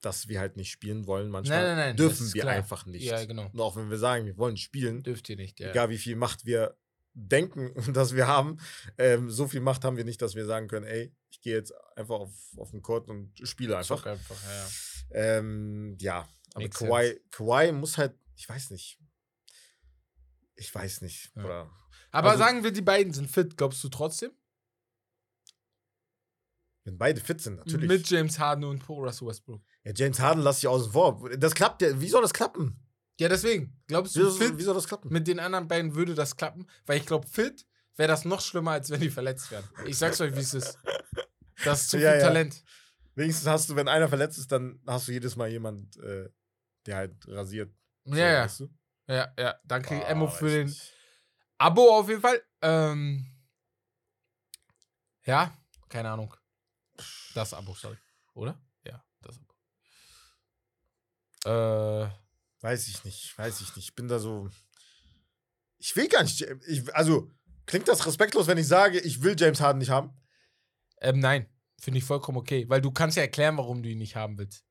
dass 0.01 0.27
wir 0.27 0.41
halt 0.41 0.57
nicht 0.57 0.71
spielen 0.71 1.07
wollen. 1.07 1.29
Manchmal 1.29 1.59
Nein, 1.59 1.67
nein, 1.67 1.87
nein, 1.87 1.95
dürfen 1.95 2.33
wir 2.33 2.41
klar. 2.41 2.53
einfach 2.53 2.85
nicht. 2.85 3.03
Ja, 3.03 3.23
genau. 3.23 3.49
Und 3.53 3.61
auch 3.61 3.77
wenn 3.77 3.89
wir 3.89 3.97
sagen, 3.97 4.25
wir 4.25 4.37
wollen 4.37 4.57
spielen, 4.57 5.03
Dürft 5.03 5.29
ihr 5.29 5.37
nicht, 5.37 5.61
ja. 5.61 5.69
egal 5.69 5.89
wie 5.89 5.97
viel 5.97 6.17
Macht 6.17 6.45
wir 6.45 6.75
denken, 7.13 7.73
dass 7.93 8.13
wir 8.13 8.27
haben, 8.27 8.57
ähm, 8.97 9.29
so 9.29 9.47
viel 9.47 9.61
Macht 9.61 9.85
haben 9.85 9.95
wir 9.95 10.03
nicht, 10.03 10.21
dass 10.21 10.35
wir 10.35 10.45
sagen 10.45 10.67
können, 10.67 10.85
ey, 10.85 11.13
ich 11.29 11.39
gehe 11.39 11.55
jetzt 11.55 11.73
einfach 11.95 12.19
auf, 12.19 12.33
auf 12.57 12.71
den 12.71 12.81
Court 12.81 13.09
und 13.09 13.31
spiele 13.47 13.77
einfach. 13.77 13.99
Zock 13.99 14.07
einfach, 14.07 14.37
ja. 14.43 14.51
ja. 14.51 15.37
Ähm, 15.37 15.95
ja, 16.01 16.27
aber 16.55 16.67
Kawhi, 16.67 17.21
Kawhi 17.31 17.71
muss 17.71 17.97
halt, 17.97 18.15
ich 18.35 18.49
weiß 18.49 18.71
nicht. 18.71 18.99
Ich 20.60 20.74
weiß 20.76 21.01
nicht, 21.01 21.32
Ja. 21.36 21.70
Aber 22.12 22.32
Also- 22.32 22.43
sagen 22.43 22.64
wir, 22.64 22.72
die 22.72 22.82
beiden 22.82 23.14
sind 23.14 23.30
fit, 23.30 23.55
glaubst 23.57 23.84
du 23.84 23.89
trotzdem? 23.89 24.32
Wenn 26.86 26.97
beide 26.97 27.22
fit 27.22 27.41
sind, 27.41 27.57
natürlich. 27.57 27.88
Mit 27.88 28.10
James 28.10 28.39
Harden 28.39 28.64
und 28.64 28.80
Paul 28.86 29.05
Russell 29.05 29.28
Westbrook. 29.28 29.62
ja, 29.84 29.91
James 29.95 30.20
Harden 30.20 30.43
lass 30.43 30.60
ich 30.60 30.68
außen 30.68 30.91
vor. 30.91 31.30
Das 31.38 31.53
klappt 31.53 31.82
ja. 31.82 31.99
Wie 32.01 32.07
soll 32.10 32.22
das 32.22 32.34
klappen? 32.34 32.84
Ja, 33.20 33.28
deswegen. 33.30 33.80
Glaubst 33.88 34.16
Wie, 34.16 34.20
du, 34.20 34.30
soll- 34.30 34.47
fit 34.49 34.57
wie 34.57 34.64
soll 34.64 34.74
das 34.76 34.88
klappen? 34.88 35.12
mit 35.12 35.28
den 35.28 35.39
anderen 35.39 35.68
beiden 35.68 35.93
würde 35.95 36.16
das 36.16 36.36
klappen? 36.36 36.66
Weil 36.86 36.97
ich 36.99 37.05
glaube, 37.05 37.28
fit 37.28 37.68
wäre 37.95 38.07
das 38.07 38.24
noch 38.26 38.41
schlimmer, 38.41 38.72
als 38.72 38.89
wenn 38.89 39.01
die 39.01 39.10
verletzt 39.10 39.51
werden. 39.51 39.68
Ich 39.86 39.97
sag's 39.97 40.22
euch, 40.22 40.34
wie 40.36 40.39
es 40.39 40.53
ist. 40.53 40.78
Das 41.66 41.82
ist 41.82 41.89
zu 41.89 41.97
Ja, 41.99 42.12
viel 42.14 42.22
ja. 42.22 42.28
Talent. 42.28 42.64
Wenigstens 43.16 43.47
hast 43.47 43.70
du, 43.70 43.76
wenn 43.76 43.89
einer 43.89 44.07
verletzt 44.07 44.38
ist, 44.38 44.51
dann 44.51 44.82
hast 44.88 45.10
du 45.10 45.12
jedes 45.12 45.36
Mal 45.36 45.49
jemand, 45.49 45.97
äh, 45.97 46.30
der 46.86 46.95
halt 46.95 47.28
rasiert. 47.28 47.72
So, 48.05 48.16
Ja, 48.16 48.32
ja. 48.32 48.43
Weißt 48.45 48.62
du? 48.62 48.70
Ja, 49.10 49.34
ja. 49.39 49.60
Danke, 49.66 49.95
Ah, 50.05 50.10
Emmo, 50.10 50.28
für 50.28 50.49
den 50.49 50.68
nicht. 50.68 50.93
Abo 51.57 51.97
auf 51.97 52.07
jeden 52.07 52.22
Fall. 52.22 52.41
Ähm, 52.62 53.26
ja, 55.26 55.57
keine 55.89 56.12
Ahnung. 56.12 56.34
Das 57.34 57.53
Abo, 57.53 57.74
sorry. 57.74 57.97
Oder? 58.36 58.62
Ja, 58.84 59.03
das 59.22 59.38
Abo. 59.39 59.53
Äh, 62.05 62.10
Weiß 62.62 62.88
ich 62.89 63.03
nicht, 63.05 63.38
weiß 63.38 63.62
ich 63.62 63.74
nicht. 63.78 63.88
Ich 63.89 63.95
bin 63.95 64.10
da 64.10 64.20
so. 64.20 64.49
Ich 65.78 65.95
will 65.95 66.10
gar 66.10 66.24
nicht. 66.24 66.41
Ich, 66.68 66.93
also, 66.93 67.32
klingt 67.66 67.88
das 67.88 68.05
respektlos, 68.05 68.47
wenn 68.47 68.57
ich 68.57 68.68
sage, 68.68 68.99
ich 68.99 69.22
will 69.24 69.36
James 69.39 69.62
Harden 69.62 69.80
nicht 69.80 69.89
haben? 69.91 70.14
ähm, 71.01 71.20
nein, 71.20 71.47
finde 71.80 71.99
ich 71.99 72.03
vollkommen 72.03 72.38
okay. 72.38 72.68
Weil 72.68 72.82
du 72.82 72.91
kannst 72.91 73.16
ja 73.16 73.24
erklären, 73.24 73.55
warum 73.57 73.82
du 73.82 73.88
ihn 73.89 73.97
nicht 73.99 74.18
haben 74.18 74.38
willst. 74.38 74.66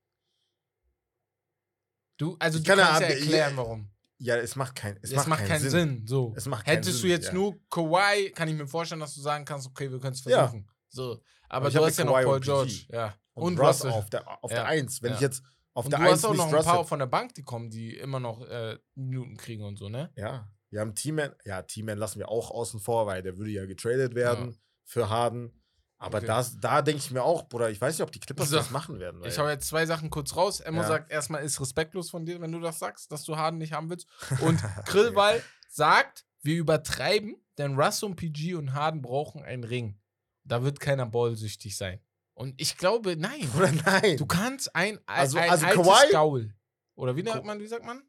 Du, 2.17 2.37
also 2.39 2.59
Ich 2.59 2.63
du 2.65 2.69
kann 2.69 2.77
kannst 2.79 3.01
ja 3.01 3.07
erklären, 3.07 3.51
ja, 3.53 3.57
warum. 3.57 3.91
Ja, 4.21 4.35
es 4.35 4.55
macht, 4.57 4.75
kein, 4.75 4.97
es 5.01 5.11
Es, 5.13 5.25
macht, 5.27 5.45
keinen 5.45 5.69
Sinn. 5.69 6.05
So. 6.05 6.33
Es 6.35 6.45
macht 6.45 6.65
keinen 6.65 6.75
Hättest 6.75 6.97
du 6.97 7.01
Sinn, 7.01 7.09
jetzt 7.11 7.27
ja. 7.27 7.33
nur 7.33 7.57
Kawhi, 7.69 8.31
kann 8.31 8.49
ich 8.49 8.55
mir 8.55 8.67
vorstellen, 8.67 8.99
dass 8.99 9.15
du 9.15 9.21
sagen 9.21 9.45
kannst, 9.45 9.67
okay, 9.67 9.89
wir 9.89 9.99
können 9.99 10.13
es 10.13 10.23
Ja. 10.25 10.39
versuchen. 10.39 10.69
So. 10.89 11.21
Aber, 11.47 11.69
ich 11.69 11.73
du 11.73 11.85
hast 11.85 11.97
ja 11.97 12.03
noch 12.05 12.21
Paul 12.21 12.39
George. 12.41 12.85
Ja. 12.89 13.15
Und, 13.33 13.53
Und, 13.53 13.59
Russ 13.59 13.85
Russell. 13.85 13.91
auf 13.91 14.09
der, 14.09 14.43
auf 14.43 14.51
Ja, 14.51 14.57
der 14.57 14.65
1. 14.67 15.01
Wenn 15.01 15.11
ja. 15.11 15.15
ich 15.15 15.21
jetzt 15.21 15.41
auf 15.73 15.85
Und 15.85 15.91
der 15.91 15.99
du 15.99 16.05
1 16.05 16.13
hast 16.13 16.25
auch 16.25 16.33
noch 16.35 16.47
ein 16.49 16.53
Russ 16.53 16.65
paar 16.65 16.85
von 16.85 16.99
der 16.99 17.05
Bank, 17.05 17.33
die 17.35 17.43
kommen, 17.43 17.69
die 17.69 17.95
immer 17.95 18.19
noch 18.19 18.45
äh, 18.45 18.77
Minuten 18.95 19.37
kriegen 19.37 19.63
und 19.63 19.77
so, 19.77 19.87
ne? 19.87 20.11
Ja, 20.15 20.51
wir 20.69 20.81
haben 20.81 20.93
T-Man. 20.95 21.33
Ja, 21.45 21.61
T-Man 21.61 21.97
lassen 21.97 22.19
wir 22.19 22.27
auch 22.29 22.51
außen 22.51 22.81
vor, 22.81 23.07
weil 23.07 23.21
der 23.23 23.37
würde 23.37 23.51
ja 23.51 23.65
getradet 23.65 24.13
werden 24.15 24.59
für 24.83 25.09
Harden. 25.09 25.58
Aber 26.01 26.19
Okay. 26.19 26.27
das, 26.27 26.57
da 26.59 26.81
denke 26.81 26.99
ich 26.99 27.11
mir 27.11 27.21
auch, 27.23 27.43
Bruder, 27.49 27.69
ich 27.69 27.79
weiß 27.79 27.95
nicht, 27.97 28.03
ob 28.03 28.11
die 28.11 28.21
Clippers 28.21 28.49
So. 28.49 28.55
das 28.55 28.71
machen 28.71 28.99
werden. 28.99 29.21
Ich 29.25 29.37
hau 29.37 29.47
jetzt 29.49 29.67
zwei 29.67 29.85
Sachen 29.85 30.09
kurz 30.09 30.35
raus. 30.35 30.61
Emmo 30.61 30.81
Ja. 30.81 30.87
sagt, 30.87 31.11
erstmal 31.11 31.43
ist 31.43 31.59
respektlos 31.59 32.09
von 32.09 32.25
dir, 32.25 32.39
wenn 32.39 32.51
du 32.53 32.59
das 32.61 32.79
sagst, 32.79 33.11
dass 33.11 33.25
du 33.25 33.35
Harden 33.35 33.57
nicht 33.57 33.73
haben 33.73 33.89
willst. 33.89 34.07
Und 34.41 34.63
Krillwall 34.85 35.43
sagt, 35.69 36.25
wir 36.41 36.55
übertreiben, 36.55 37.35
denn 37.57 37.77
Russ 37.77 38.01
und 38.01 38.15
PG 38.15 38.55
und 38.55 38.73
Harden 38.73 39.01
brauchen 39.01 39.43
einen 39.43 39.65
Ring. 39.65 39.99
Da 40.45 40.63
wird 40.63 40.79
keiner 40.79 41.05
ballsüchtig 41.05 41.75
sein. 41.75 41.99
Und 42.33 42.53
ich 42.61 42.77
glaube, 42.77 43.17
nein. 43.17 43.41
Bruder, 43.51 43.73
nein. 43.85 44.15
Du 44.15 44.25
kannst 44.25 44.73
ein, 44.73 44.97
ein, 44.99 45.03
Also- 45.05 45.37
ein 45.37 45.49
also 45.49 45.65
altes 45.65 45.85
Kawhi- 45.85 46.11
Gaul. 46.13 46.55
Oder 46.95 47.17
wie 47.17 47.23
sagt 47.23 47.43
man, 47.45 47.59
wie 47.59 47.67
sagt 47.67 47.83
man? 47.85 48.01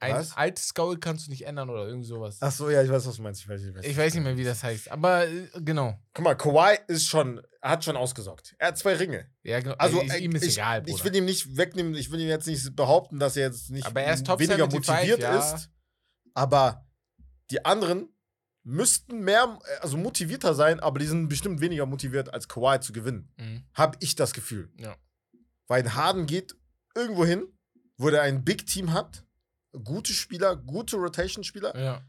Ein, 0.00 0.14
was? 0.14 0.36
altes 0.36 0.74
Gaul 0.74 0.98
kannst 0.98 1.26
du 1.26 1.30
nicht 1.30 1.46
ändern 1.46 1.70
oder 1.70 1.86
irgend 1.86 2.06
sowas. 2.06 2.38
Ach 2.40 2.52
so, 2.52 2.70
ja, 2.70 2.82
ich 2.82 2.90
weiß, 2.90 3.06
was 3.06 3.16
du 3.16 3.22
meinst. 3.22 3.40
Ich 3.42 3.48
weiß, 3.48 3.62
ich 3.62 3.74
weiß, 3.74 3.84
Ich 3.84 3.96
weiß 3.96 4.14
nicht 4.14 4.24
mehr, 4.24 4.36
wie 4.36 4.44
das 4.44 4.62
heißt. 4.62 4.90
Aber 4.90 5.26
äh, 5.26 5.48
genau. 5.56 5.98
Guck 6.14 6.24
mal, 6.24 6.34
Kawhi 6.34 6.78
ist 6.86 7.06
schon, 7.06 7.40
hat 7.62 7.84
schon 7.84 7.96
ausgesorgt. 7.96 8.54
Er 8.58 8.68
hat 8.68 8.78
zwei 8.78 8.94
Ringe. 8.94 9.30
Ja, 9.42 9.60
genau. 9.60 9.74
Also, 9.76 10.00
Ey, 10.00 10.10
äh, 10.10 10.24
ihm 10.24 10.34
ist 10.34 10.44
ich, 10.44 10.58
egal, 10.58 10.82
ich 10.86 10.92
Bruder. 10.92 11.04
will 11.04 11.16
ihm 11.16 11.24
nicht 11.24 11.56
wegnehmen, 11.56 11.94
ich 11.94 12.10
will 12.10 12.20
ihm 12.20 12.28
jetzt 12.28 12.46
nicht 12.46 12.74
behaupten, 12.76 13.18
dass 13.18 13.36
er 13.36 13.46
jetzt 13.46 13.70
nicht 13.70 13.86
Aber 13.86 14.00
er 14.00 14.14
ist 14.14 14.26
weniger 14.28 14.70
75, 14.70 14.94
motiviert 14.94 15.20
ja. 15.20 15.38
ist. 15.38 15.70
Aber 16.34 16.86
die 17.50 17.64
anderen 17.64 18.08
müssten 18.62 19.20
mehr, 19.24 19.58
also 19.80 19.96
motivierter 19.96 20.54
sein, 20.54 20.78
aber 20.80 20.98
die 20.98 21.06
sind 21.06 21.28
bestimmt 21.28 21.60
weniger 21.60 21.86
motiviert, 21.86 22.32
als 22.32 22.48
Kawhi 22.48 22.80
zu 22.80 22.92
gewinnen. 22.92 23.32
Mhm. 23.38 23.64
Habe 23.72 23.96
ich 24.00 24.14
das 24.14 24.34
Gefühl. 24.34 24.70
Ja. 24.76 24.96
Weil 25.68 25.94
Harden 25.94 26.26
geht 26.26 26.54
irgendwo 26.94 27.24
hin, 27.24 27.46
wo 27.96 28.10
der 28.10 28.22
ein 28.22 28.44
Big 28.44 28.66
Team 28.66 28.92
hat, 28.92 29.24
gute 29.78 30.12
Spieler, 30.12 30.56
gute 30.56 30.96
Rotation-Spieler, 30.96 31.76
Ja. 31.78 32.02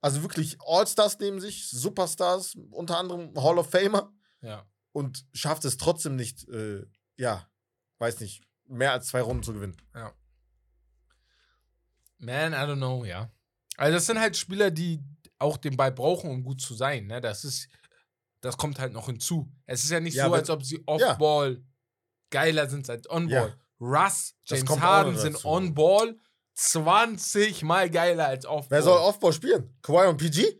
also 0.00 0.22
wirklich 0.22 0.58
All-Stars 0.66 1.18
neben 1.18 1.40
sich, 1.40 1.68
Superstars, 1.70 2.54
unter 2.70 2.98
anderem 2.98 3.32
Hall 3.42 3.58
of 3.58 3.70
Famer 3.70 4.12
Ja. 4.40 4.64
und 4.92 5.24
schafft 5.32 5.64
es 5.64 5.76
trotzdem 5.76 6.16
nicht, 6.16 6.48
äh, 6.48 6.84
ja, 7.16 7.48
weiß 7.98 8.20
nicht, 8.20 8.42
mehr 8.68 8.92
als 8.92 9.08
zwei 9.08 9.20
Runden 9.22 9.42
zu 9.42 9.52
gewinnen. 9.52 9.76
Man, 12.18 12.52
I 12.52 12.56
don't 12.56 12.76
know, 12.76 13.04
ja. 13.04 13.30
Also 13.76 13.94
das 13.94 14.06
sind 14.06 14.18
halt 14.18 14.36
Spieler, 14.36 14.70
die 14.70 15.02
auch 15.38 15.56
den 15.58 15.76
Ball 15.76 15.92
brauchen, 15.92 16.30
um 16.30 16.42
gut 16.42 16.60
zu 16.60 16.74
sein. 16.74 17.06
Ne? 17.06 17.20
Das 17.20 17.44
ist, 17.44 17.68
das 18.40 18.56
kommt 18.56 18.78
halt 18.78 18.92
noch 18.92 19.06
hinzu. 19.06 19.52
Es 19.66 19.84
ist 19.84 19.90
ja 19.90 20.00
nicht 20.00 20.14
Ja, 20.14 20.26
so, 20.28 20.34
als 20.34 20.48
ob 20.48 20.64
sie 20.64 20.82
Off-Ball 20.86 21.62
geiler 22.30 22.68
sind 22.70 22.88
als 22.88 23.08
On-Ball. 23.10 23.54
Russ, 23.78 24.34
Das 24.48 24.60
James 24.60 24.80
Harden 24.80 25.18
sind. 25.18 25.44
On-Ball 25.44 26.16
20 26.56 27.62
mal 27.62 27.88
geiler 27.90 28.26
als 28.26 28.46
Off-Ball. 28.46 28.78
Wer 28.78 28.82
soll 28.82 28.98
Offball 28.98 29.32
spielen? 29.32 29.76
Kawhi 29.82 30.08
und 30.08 30.16
PG? 30.16 30.58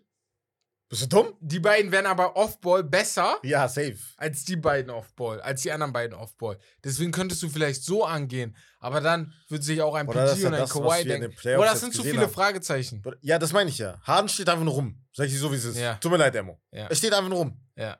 Bist 0.89 1.03
du 1.03 1.07
dumm? 1.09 1.35
Die 1.41 1.59
beiden 1.59 1.91
werden 1.91 2.07
aber 2.07 2.37
Off-Ball 2.37 2.85
besser 2.85 3.39
Ja, 3.43 3.67
safe. 3.67 3.99
als 4.19 4.45
die 4.45 4.55
beiden 4.55 4.91
Off-Ball, 4.91 5.41
als 5.41 5.63
die 5.63 5.73
anderen 5.73 5.93
beiden 5.93 6.17
Off-Ball. 6.17 6.59
Deswegen 6.85 7.11
könntest 7.11 7.43
du 7.43 7.49
vielleicht 7.49 7.83
so 7.83 8.05
angehen. 8.05 8.57
Aber 8.79 9.01
dann 9.01 9.33
wird 9.49 9.65
sich 9.65 9.83
auch 9.83 9.95
ein 9.97 10.07
Oder 10.07 10.33
PG 10.33 10.47
und 10.47 10.55
ein 10.55 10.61
das, 10.61 10.71
Kawhi 10.71 11.03
denken. 11.05 11.35
den 11.45 11.57
Boah, 11.57 11.65
das 11.65 11.81
sind 11.81 11.93
zu 11.93 12.05
viele 12.05 12.21
haben. 12.21 12.31
Fragezeichen. 12.33 13.03
Ja, 13.23 13.39
das 13.41 13.53
meine 13.53 13.71
ich 13.71 13.79
ja. 13.79 14.01
Harden 14.03 14.29
steht 14.29 14.49
einfach 14.49 14.65
nur 14.65 14.75
rum. 14.75 15.05
Sag 15.13 15.27
ich 15.27 15.37
so, 15.37 15.51
wie 15.51 15.57
es 15.57 15.65
ist. 15.65 15.77
Ja. 15.79 15.95
Tut 15.95 16.13
mir 16.13 16.19
leid, 16.19 16.37
Emo. 16.37 16.61
Ja. 16.71 16.87
Er 16.87 16.95
steht 16.95 17.13
einfach 17.13 17.31
nur 17.31 17.39
rum. 17.39 17.61
Ja. 17.75 17.99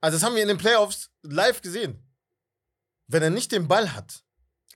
Also, 0.00 0.16
das 0.16 0.22
haben 0.22 0.36
wir 0.36 0.42
in 0.42 0.48
den 0.48 0.58
Playoffs 0.58 1.10
live 1.22 1.60
gesehen. 1.62 2.04
Wenn 3.08 3.22
er 3.24 3.30
nicht 3.30 3.50
den 3.50 3.66
Ball 3.66 3.92
hat, 3.92 4.22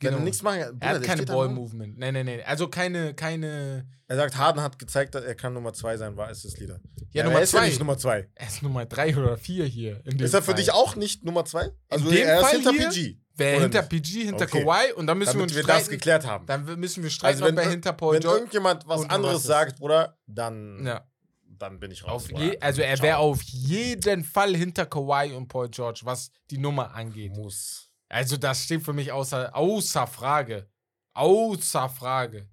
wenn 0.02 0.10
Genau. 0.10 0.22
er 0.22 0.24
nichts 0.24 0.42
machen 0.42 0.58
Er 0.60 0.72
Bruder, 0.72 0.88
hat 0.94 1.02
keine. 1.02 1.22
Ball-Movement. 1.24 1.98
Nee, 1.98 2.12
nee, 2.12 2.24
nee. 2.24 2.42
Also 2.42 2.68
keine, 2.68 3.14
keine. 3.14 3.86
Er 4.08 4.16
sagt, 4.16 4.36
Harden 4.36 4.60
hat 4.62 4.78
gezeigt, 4.78 5.14
dass 5.14 5.24
er 5.24 5.34
kann 5.34 5.54
Nummer 5.54 5.72
zwei 5.72 5.96
sein, 5.96 6.16
war 6.16 6.30
es 6.30 6.42
das 6.42 6.58
Leader. 6.58 6.80
Ja, 7.12 7.22
aber 7.22 7.30
Nummer 7.30 7.38
er 7.40 7.44
ist 7.44 7.52
ja 7.54 7.60
nicht 7.62 7.78
Nummer 7.78 7.96
zwei. 7.96 8.28
Er 8.34 8.46
ist 8.46 8.62
Nummer 8.62 8.84
drei 8.86 9.16
oder 9.16 9.36
vier 9.38 9.64
hier. 9.64 10.00
In 10.04 10.18
dem 10.18 10.24
Ist 10.26 10.34
er 10.34 10.42
für 10.42 10.46
Fall. 10.52 10.54
dich 10.56 10.72
auch 10.72 10.96
nicht 10.96 11.24
Nummer 11.24 11.44
zwei? 11.44 11.70
Also 11.88 12.10
dem 12.10 12.26
er 12.26 12.36
ist 12.40 12.44
Fall 12.46 12.54
hinter 12.56 12.70
hier 12.72 12.88
PG. 12.90 13.18
Wer 13.34 13.60
hinter 13.62 13.80
nicht? 13.80 13.88
PG, 13.90 14.24
hinter 14.26 14.44
Okay. 14.44 14.62
Kawhi 14.64 14.92
und 14.92 15.06
dann 15.06 15.16
müssen 15.16 15.28
wir 15.34 15.46
Damit 15.46 15.50
uns 15.50 15.56
wir 15.56 15.62
das 15.62 15.76
streiten. 15.84 15.90
geklärt 15.90 16.26
haben. 16.26 16.44
Dann 16.46 16.78
müssen 16.78 17.02
wir 17.02 17.08
streiten, 17.08 17.42
Also 17.42 17.46
wenn, 17.46 17.58
ob 17.58 17.64
er 17.64 17.70
hinter 17.70 17.92
Paul 17.94 18.14
wenn 18.14 18.20
George. 18.20 18.38
irgendjemand 18.40 18.86
was 18.86 19.08
anderes 19.08 19.34
was 19.36 19.40
ist. 19.42 19.46
sagt, 19.46 19.78
Bruder, 19.78 20.18
dann, 20.26 20.84
Ja. 20.84 21.06
dann 21.46 21.80
bin 21.80 21.90
ich 21.90 22.04
raus. 22.06 22.28
Je, 22.36 22.58
also 22.60 22.82
er 22.82 22.98
wäre 23.00 23.16
auf 23.16 23.40
jeden 23.42 24.22
Fall 24.24 24.54
hinter 24.54 24.84
Kawhi 24.84 25.32
und 25.32 25.48
Paul 25.48 25.70
George, 25.70 26.00
was 26.04 26.30
die 26.50 26.58
Nummer 26.58 26.94
angeht. 26.94 27.32
Muss. 27.34 27.88
Also 28.12 28.36
das 28.36 28.64
steht 28.64 28.82
für 28.82 28.92
mich 28.92 29.10
außer, 29.10 29.56
außer 29.56 30.06
Frage. 30.06 30.68
Außer 31.14 31.88
Frage. 31.88 32.46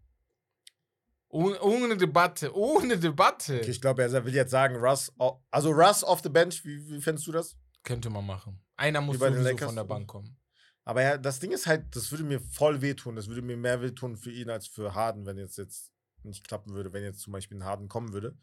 Ohne, 1.28 1.60
ohne 1.62 1.98
Debatte. 1.98 2.56
Ohne 2.56 2.98
Debatte. 2.98 3.58
Okay, 3.58 3.70
ich 3.70 3.82
glaube, 3.82 4.04
er 4.04 4.26
will 4.26 4.34
jetzt 4.34 4.52
sagen, 4.52 4.78
Russ, 4.78 5.12
also 5.52 5.72
Russ 5.72 6.04
off 6.04 6.22
the 6.24 6.30
bench, 6.30 6.64
wie, 6.64 6.90
wie 6.90 7.02
fändest 7.02 7.28
du 7.28 7.34
das? 7.34 7.58
Könnte 7.84 8.10
man 8.10 8.26
machen. 8.26 8.64
Einer 8.78 9.02
muss 9.02 9.20
sowieso 9.20 9.58
von 9.58 9.76
der 9.76 9.84
Bank 9.84 10.08
kommen. 10.08 10.38
Aber 10.86 11.02
ja, 11.04 11.18
das 11.18 11.40
Ding 11.40 11.52
ist 11.52 11.68
halt, 11.68 11.94
das 11.94 12.10
würde 12.10 12.24
mir 12.24 12.40
voll 12.40 12.82
wehtun. 12.82 13.18
Das 13.18 13.28
würde 13.28 13.42
mir 13.42 13.58
mehr 13.58 13.82
wehtun 13.82 14.16
für 14.16 14.32
ihn 14.32 14.50
als 14.50 14.66
für 14.66 14.96
Harden, 14.96 15.26
wenn 15.26 15.38
jetzt 15.38 15.58
jetzt 15.58 15.92
nicht 16.24 16.48
klappen 16.48 16.74
würde, 16.74 16.94
wenn 16.94 17.04
jetzt 17.04 17.20
zum 17.20 17.34
Beispiel 17.34 17.58
ein 17.58 17.66
Harden 17.66 17.90
kommen 17.90 18.14
würde. 18.14 18.38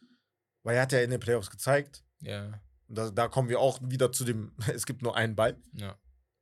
Weil 0.63 0.77
er 0.77 0.83
hat 0.83 0.93
ja 0.93 1.01
in 1.01 1.11
den 1.11 1.21
Playoffs 1.21 1.51
gezeigt, 1.51 2.05
Ja, 2.21 2.61
und 2.89 2.99
da, 2.99 3.11
da 3.11 3.29
kommen 3.29 3.49
wir 3.49 3.59
auch 3.59 3.81
wieder 3.83 4.13
zu 4.13 4.25
dem, 4.25 4.53
es 4.73 4.85
gibt 4.85 5.01
nur 5.01 5.17
einen 5.17 5.35
Ball. 5.35 5.57
ja. 5.73 5.97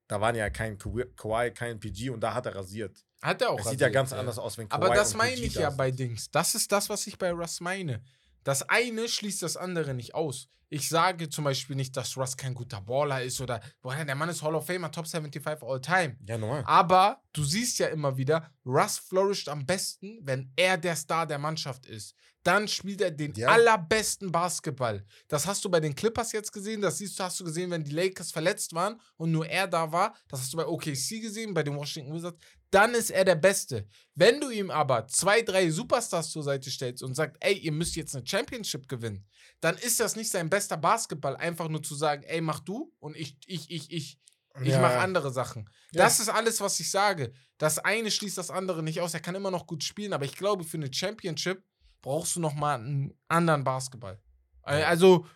Da 0.07 0.21
waren 0.21 0.35
ja 0.35 0.51
kein 0.51 0.79
Kawhi, 0.79 1.51
kein 1.53 1.81
PG 1.81 2.11
und 2.11 2.21
da 2.21 2.35
hat 2.35 2.47
er 2.47 2.55
rasiert. 2.55 3.05
Hat 3.23 3.41
er 3.41 3.51
auch. 3.51 3.59
Es 3.59 3.71
sieht 3.71 3.81
ja 3.81 3.87
rasiert, 3.87 3.93
ganz 3.93 4.13
anders 4.13 4.39
aus, 4.39 4.59
wenn 4.59 4.69
Kawhi 4.69 4.85
Aber 4.85 4.95
das 4.95 5.15
meine 5.15 5.35
PG 5.35 5.47
ich 5.47 5.55
da 5.55 5.61
ja 5.61 5.71
bei 5.71 5.91
Dings. 5.91 6.31
Das 6.31 6.55
ist 6.55 6.71
das, 6.71 6.89
was 6.89 7.07
ich 7.07 7.19
bei 7.19 7.31
Russ 7.31 7.61
meine. 7.61 8.03
Das 8.45 8.69
eine 8.69 9.09
schließt 9.09 9.43
das 9.43 9.57
andere 9.57 9.95
nicht 9.95 10.15
aus. 10.15 10.49
Ich 10.69 10.89
sage 10.89 11.29
zum 11.29 11.45
Beispiel 11.45 11.77
nicht, 11.77 11.97
dass 11.97 12.17
Russ 12.17 12.37
kein 12.37 12.53
guter 12.53 12.81
Baller 12.81 13.23
ist 13.23 13.41
oder, 13.41 13.61
boah, 13.81 13.95
der 13.95 14.15
Mann 14.15 14.29
ist 14.29 14.43
Hall 14.43 14.55
of 14.55 14.67
Famer, 14.67 14.91
Top 14.91 15.07
75 15.07 15.63
all 15.63 15.81
time. 15.81 16.17
Ja, 16.27 16.37
normal. 16.37 16.65
Aber 16.67 17.23
du 17.33 17.45
siehst 17.45 17.79
ja 17.79 17.87
immer 17.89 18.17
wieder, 18.17 18.51
Russ 18.67 18.99
flourisht 18.99 19.49
am 19.49 19.65
besten, 19.65 20.19
wenn 20.23 20.53
er 20.57 20.77
der 20.77 20.97
Star 20.97 21.27
der 21.27 21.39
Mannschaft 21.39 21.87
ist. 21.87 22.15
Dann 22.45 22.69
spielt 22.69 23.01
er 23.01 23.11
den 23.11 23.33
Ja. 23.35 23.49
allerbesten 23.49 24.31
Basketball. 24.31 25.05
Das 25.29 25.47
hast 25.47 25.65
du 25.65 25.71
bei 25.71 25.81
den 25.81 25.95
Clippers 25.95 26.31
jetzt 26.33 26.53
gesehen, 26.53 26.81
das 26.83 26.99
siehst 26.99 27.19
du, 27.19 27.25
hast 27.25 27.41
du 27.41 27.45
gesehen, 27.45 27.71
wenn 27.71 27.83
die 27.83 27.91
Lakers 27.91 28.31
verletzt 28.31 28.73
waren 28.75 29.01
und 29.17 29.33
nur 29.33 29.47
er 29.49 29.67
da 29.67 29.91
war. 29.91 30.15
Das 30.29 30.41
hast 30.41 30.53
du 30.53 30.59
bei 30.59 30.67
OKC 30.67 31.21
gesehen, 31.21 31.55
bei 31.55 31.63
den 31.63 31.75
Washington 31.75 32.15
Wizards. 32.15 32.39
Dann 32.71 32.93
ist 32.95 33.11
er 33.11 33.25
der 33.25 33.37
Beste. 33.37 33.87
Wenn 34.15 34.41
du 34.41 34.51
ihm 34.51 34.71
aber 34.71 35.07
zwei, 35.07 35.43
drei 35.43 35.71
Superstars 35.71 36.31
zur 36.31 36.43
Seite 36.43 36.71
stellst 36.71 37.03
und 37.03 37.15
sagst, 37.15 37.37
ey, 37.41 37.55
ihr 37.55 37.73
müsst 37.73 37.97
jetzt 37.97 38.15
eine 38.15 38.27
Championship 38.27 38.89
gewinnen, 38.89 39.25
dann 39.61 39.77
ist 39.79 39.99
das 40.01 40.15
nicht 40.17 40.31
sein 40.31 40.51
bester 40.51 40.77
Basketball, 40.77 41.37
einfach 41.37 41.69
nur 41.69 41.83
zu 41.83 41.95
sagen, 41.95 42.25
ey, 42.25 42.41
mach 42.41 42.61
du 42.61 42.93
und 43.01 43.17
ich, 43.17 43.39
ich, 43.47 43.71
ich, 43.71 43.91
ich. 43.91 44.19
Ich 44.63 44.69
Ja. 44.69 44.81
mache 44.81 44.99
andere 44.99 45.33
Sachen. 45.33 45.69
Ja. 45.93 46.05
Das 46.05 46.21
ist 46.21 46.29
alles, 46.29 46.61
was 46.61 46.79
ich 46.79 46.89
sage. 46.89 47.33
Das 47.59 47.79
eine 47.81 48.09
schließt 48.13 48.39
das 48.39 48.51
andere 48.51 48.85
nicht 48.85 49.01
aus. 49.01 49.13
Er 49.13 49.19
kann 49.19 49.35
immer 49.35 49.51
noch 49.51 49.67
gut 49.67 49.83
spielen, 49.83 50.13
aber 50.13 50.27
ich 50.27 50.37
glaube, 50.37 50.63
für 50.63 50.77
eine 50.77 50.93
Championship 50.93 51.65
brauchst 52.05 52.37
du 52.37 52.41
noch 52.41 52.53
mal 52.55 52.75
einen 52.79 53.15
anderen 53.29 53.65
Basketball. 53.65 54.21
Also, 54.63 55.27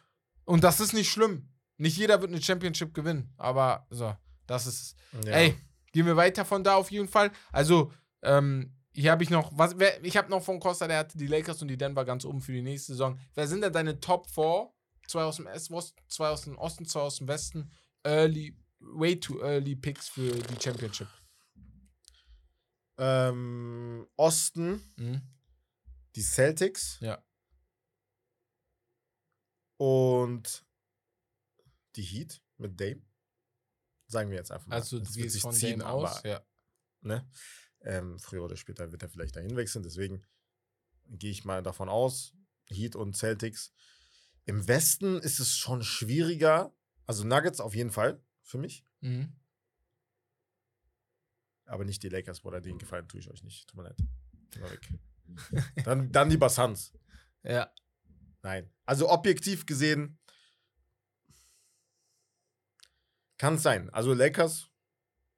und 0.45 0.63
das 0.63 0.81
ist 0.81 0.93
nicht 0.93 1.11
schlimm. 1.11 1.49
Nicht 1.79 1.97
jeder 1.97 2.21
wird 2.21 2.31
eine 2.31 2.43
Championship 2.43 2.93
gewinnen, 2.93 3.33
aber 3.39 3.87
so, 3.89 4.15
das 4.47 4.67
ist. 4.67 4.95
Ja. 5.25 5.33
Ey, 5.33 5.59
gehen 5.93 6.05
wir 6.05 6.17
weiter 6.17 6.45
von 6.45 6.63
da 6.63 6.75
auf 6.77 6.91
jeden 6.91 7.09
Fall. 7.09 7.31
Also, 7.53 7.91
ähm, 8.23 8.75
hier 8.93 9.13
habe 9.13 9.23
ich 9.23 9.31
noch, 9.31 9.51
was, 9.57 9.79
wer, 9.79 10.05
ich 10.05 10.17
habe 10.17 10.29
noch 10.29 10.43
von 10.43 10.61
Costa, 10.61 10.87
der 10.87 10.99
hatte 10.99 11.17
die 11.17 11.27
Lakers 11.27 11.63
und 11.63 11.69
die 11.69 11.79
Denver 11.79 12.05
ganz 12.05 12.27
oben 12.27 12.43
für 12.43 12.53
die 12.53 12.63
nächste 12.63 12.93
Saison. 12.93 13.19
Wer 13.35 13.49
sind 13.49 13.63
denn 13.63 13.73
deine 13.73 13.99
Top 14.01 14.29
4? 14.29 14.71
Zwei 15.07 15.23
aus 15.23 15.37
dem 15.37 15.47
Osten, 15.47 15.99
zwei 16.09 16.29
aus 16.29 16.43
dem 16.43 16.59
Osten, 16.59 16.85
zwei 16.85 17.01
aus 17.01 17.17
dem 17.17 17.29
Westen. 17.29 17.71
Early, 18.03 18.55
way 18.81 19.19
too 19.19 19.41
early 19.41 19.75
Picks 19.75 20.09
für 20.09 20.33
die 20.33 20.63
Championship. 20.63 21.09
Ähm, 22.99 24.07
Osten, 24.17 24.83
Mhm. 24.97 25.23
Die 26.17 26.23
Celtics 26.23 26.99
Ja. 27.01 27.23
und 29.77 30.65
die 31.97 32.03
Heat 32.03 32.43
mit 32.57 32.81
Dame. 32.81 33.03
Sagen 34.07 34.31
wir 34.31 34.39
jetzt 34.39 34.51
einfach 34.51 34.67
mal. 34.67 34.77
Also, 34.77 34.99
Das 34.99 35.09
du 35.11 35.15
wird 35.17 35.25
gehst 35.25 35.33
sich 35.35 35.43
von 35.43 35.53
ziehen, 35.53 35.81
dem 35.81 35.83
aus. 35.83 36.19
aber, 36.19 36.29
Ja. 36.29 36.47
ne? 37.01 37.31
Ähm, 37.81 38.19
früher 38.19 38.43
oder 38.45 38.57
später 38.57 38.91
wird 38.91 39.03
er 39.03 39.09
vielleicht 39.09 39.37
dahin 39.37 39.55
wechseln, 39.57 39.83
deswegen 39.83 40.27
gehe 41.07 41.31
ich 41.31 41.45
mal 41.45 41.63
davon 41.63 41.89
aus. 41.89 42.35
Heat 42.67 42.97
und 42.97 43.17
Celtics. 43.17 43.73
Im 44.45 44.67
Westen 44.67 45.19
ist 45.19 45.39
es 45.41 45.57
schon 45.57 45.83
schwieriger. 45.83 46.75
Also 47.07 47.25
Nuggets 47.25 47.61
auf 47.61 47.75
jeden 47.75 47.91
Fall 47.91 48.23
für 48.43 48.59
mich. 48.59 48.85
Mhm. 49.01 49.35
Aber 51.67 51.85
nicht 51.85 52.03
die 52.03 52.09
Lakers, 52.09 52.41
Bruder. 52.41 52.61
Den 52.61 52.79
Gefallen 52.79 53.09
tue 53.09 53.21
ich 53.21 53.31
euch 53.31 53.43
nicht. 53.43 53.69
Tut 53.69 53.77
mir 53.77 53.85
leid. 53.85 53.99
Geh 54.51 54.61
mal 54.61 54.71
weg. 54.71 54.89
dann, 55.85 56.11
dann 56.13 56.31
lieber 56.31 56.49
Suns. 56.49 56.93
Ja. 57.43 57.73
Nein. 58.43 58.71
Also 58.85 59.09
objektiv 59.11 59.67
gesehen 59.67 60.19
kann 63.37 63.55
es 63.55 63.63
sein. 63.63 63.91
Also 63.91 64.15
Lakers 64.15 64.71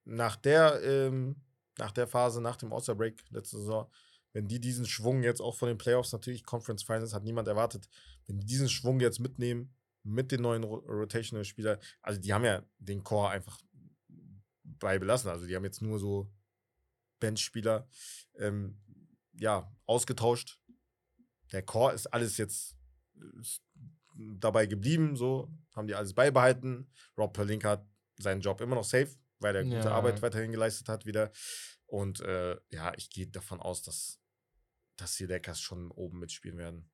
nach 0.04 0.36
der, 0.36 0.82
ähm, 0.82 1.36
nach 1.78 1.92
der 1.92 2.06
Phase, 2.06 2.40
nach 2.40 2.56
dem 2.56 2.72
All-Star-Break 2.72 3.22
letzte 3.30 3.58
Saison, 3.58 3.90
wenn 4.32 4.48
die 4.48 4.60
diesen 4.60 4.86
Schwung 4.86 5.22
jetzt 5.22 5.40
auch 5.40 5.56
von 5.56 5.68
den 5.68 5.78
Playoffs, 5.78 6.12
natürlich 6.12 6.44
Conference 6.44 6.82
Finals, 6.82 7.14
hat 7.14 7.24
niemand 7.24 7.48
erwartet, 7.48 7.88
wenn 8.26 8.38
die 8.38 8.46
diesen 8.46 8.68
Schwung 8.68 9.00
jetzt 9.00 9.18
mitnehmen 9.18 9.74
mit 10.02 10.32
den 10.32 10.42
neuen 10.42 10.64
Ro 10.64 10.76
Rotational-Spielern, 10.76 11.78
also 12.00 12.20
die 12.20 12.32
haben 12.32 12.44
ja 12.44 12.62
den 12.78 13.04
Core 13.04 13.30
einfach 13.30 13.60
beibelassen. 14.62 15.30
Also 15.30 15.46
die 15.46 15.54
haben 15.54 15.64
jetzt 15.64 15.82
nur 15.82 15.98
so 15.98 16.32
Benchspieler 17.18 17.88
ähm, 18.38 18.80
ja, 19.40 19.70
ausgetauscht. 19.86 20.60
Der 21.52 21.62
Core 21.62 21.94
ist 21.94 22.06
alles 22.06 22.36
jetzt 22.36 22.76
ist 23.40 23.62
dabei 24.38 24.66
geblieben, 24.66 25.16
so 25.16 25.50
haben 25.74 25.86
die 25.88 25.94
alles 25.94 26.14
beibehalten. 26.14 26.90
Rob 27.16 27.32
Pelinka 27.32 27.70
hat 27.70 27.86
seinen 28.18 28.40
Job 28.40 28.60
immer 28.60 28.74
noch 28.76 28.84
safe, 28.84 29.16
weil 29.38 29.56
er 29.56 29.64
gute 29.64 29.76
Ja. 29.76 29.92
Arbeit 29.92 30.20
weiterhin 30.22 30.52
geleistet 30.52 30.88
hat 30.88 31.06
wieder. 31.06 31.32
Und 31.86 32.20
äh, 32.20 32.56
ja, 32.70 32.92
ich 32.96 33.10
gehe 33.10 33.26
davon 33.26 33.60
aus, 33.60 33.82
dass 33.82 34.18
dass 34.96 35.16
die 35.16 35.24
Lakers 35.24 35.60
schon 35.62 35.90
oben 35.92 36.18
mitspielen 36.18 36.58
werden. 36.58 36.90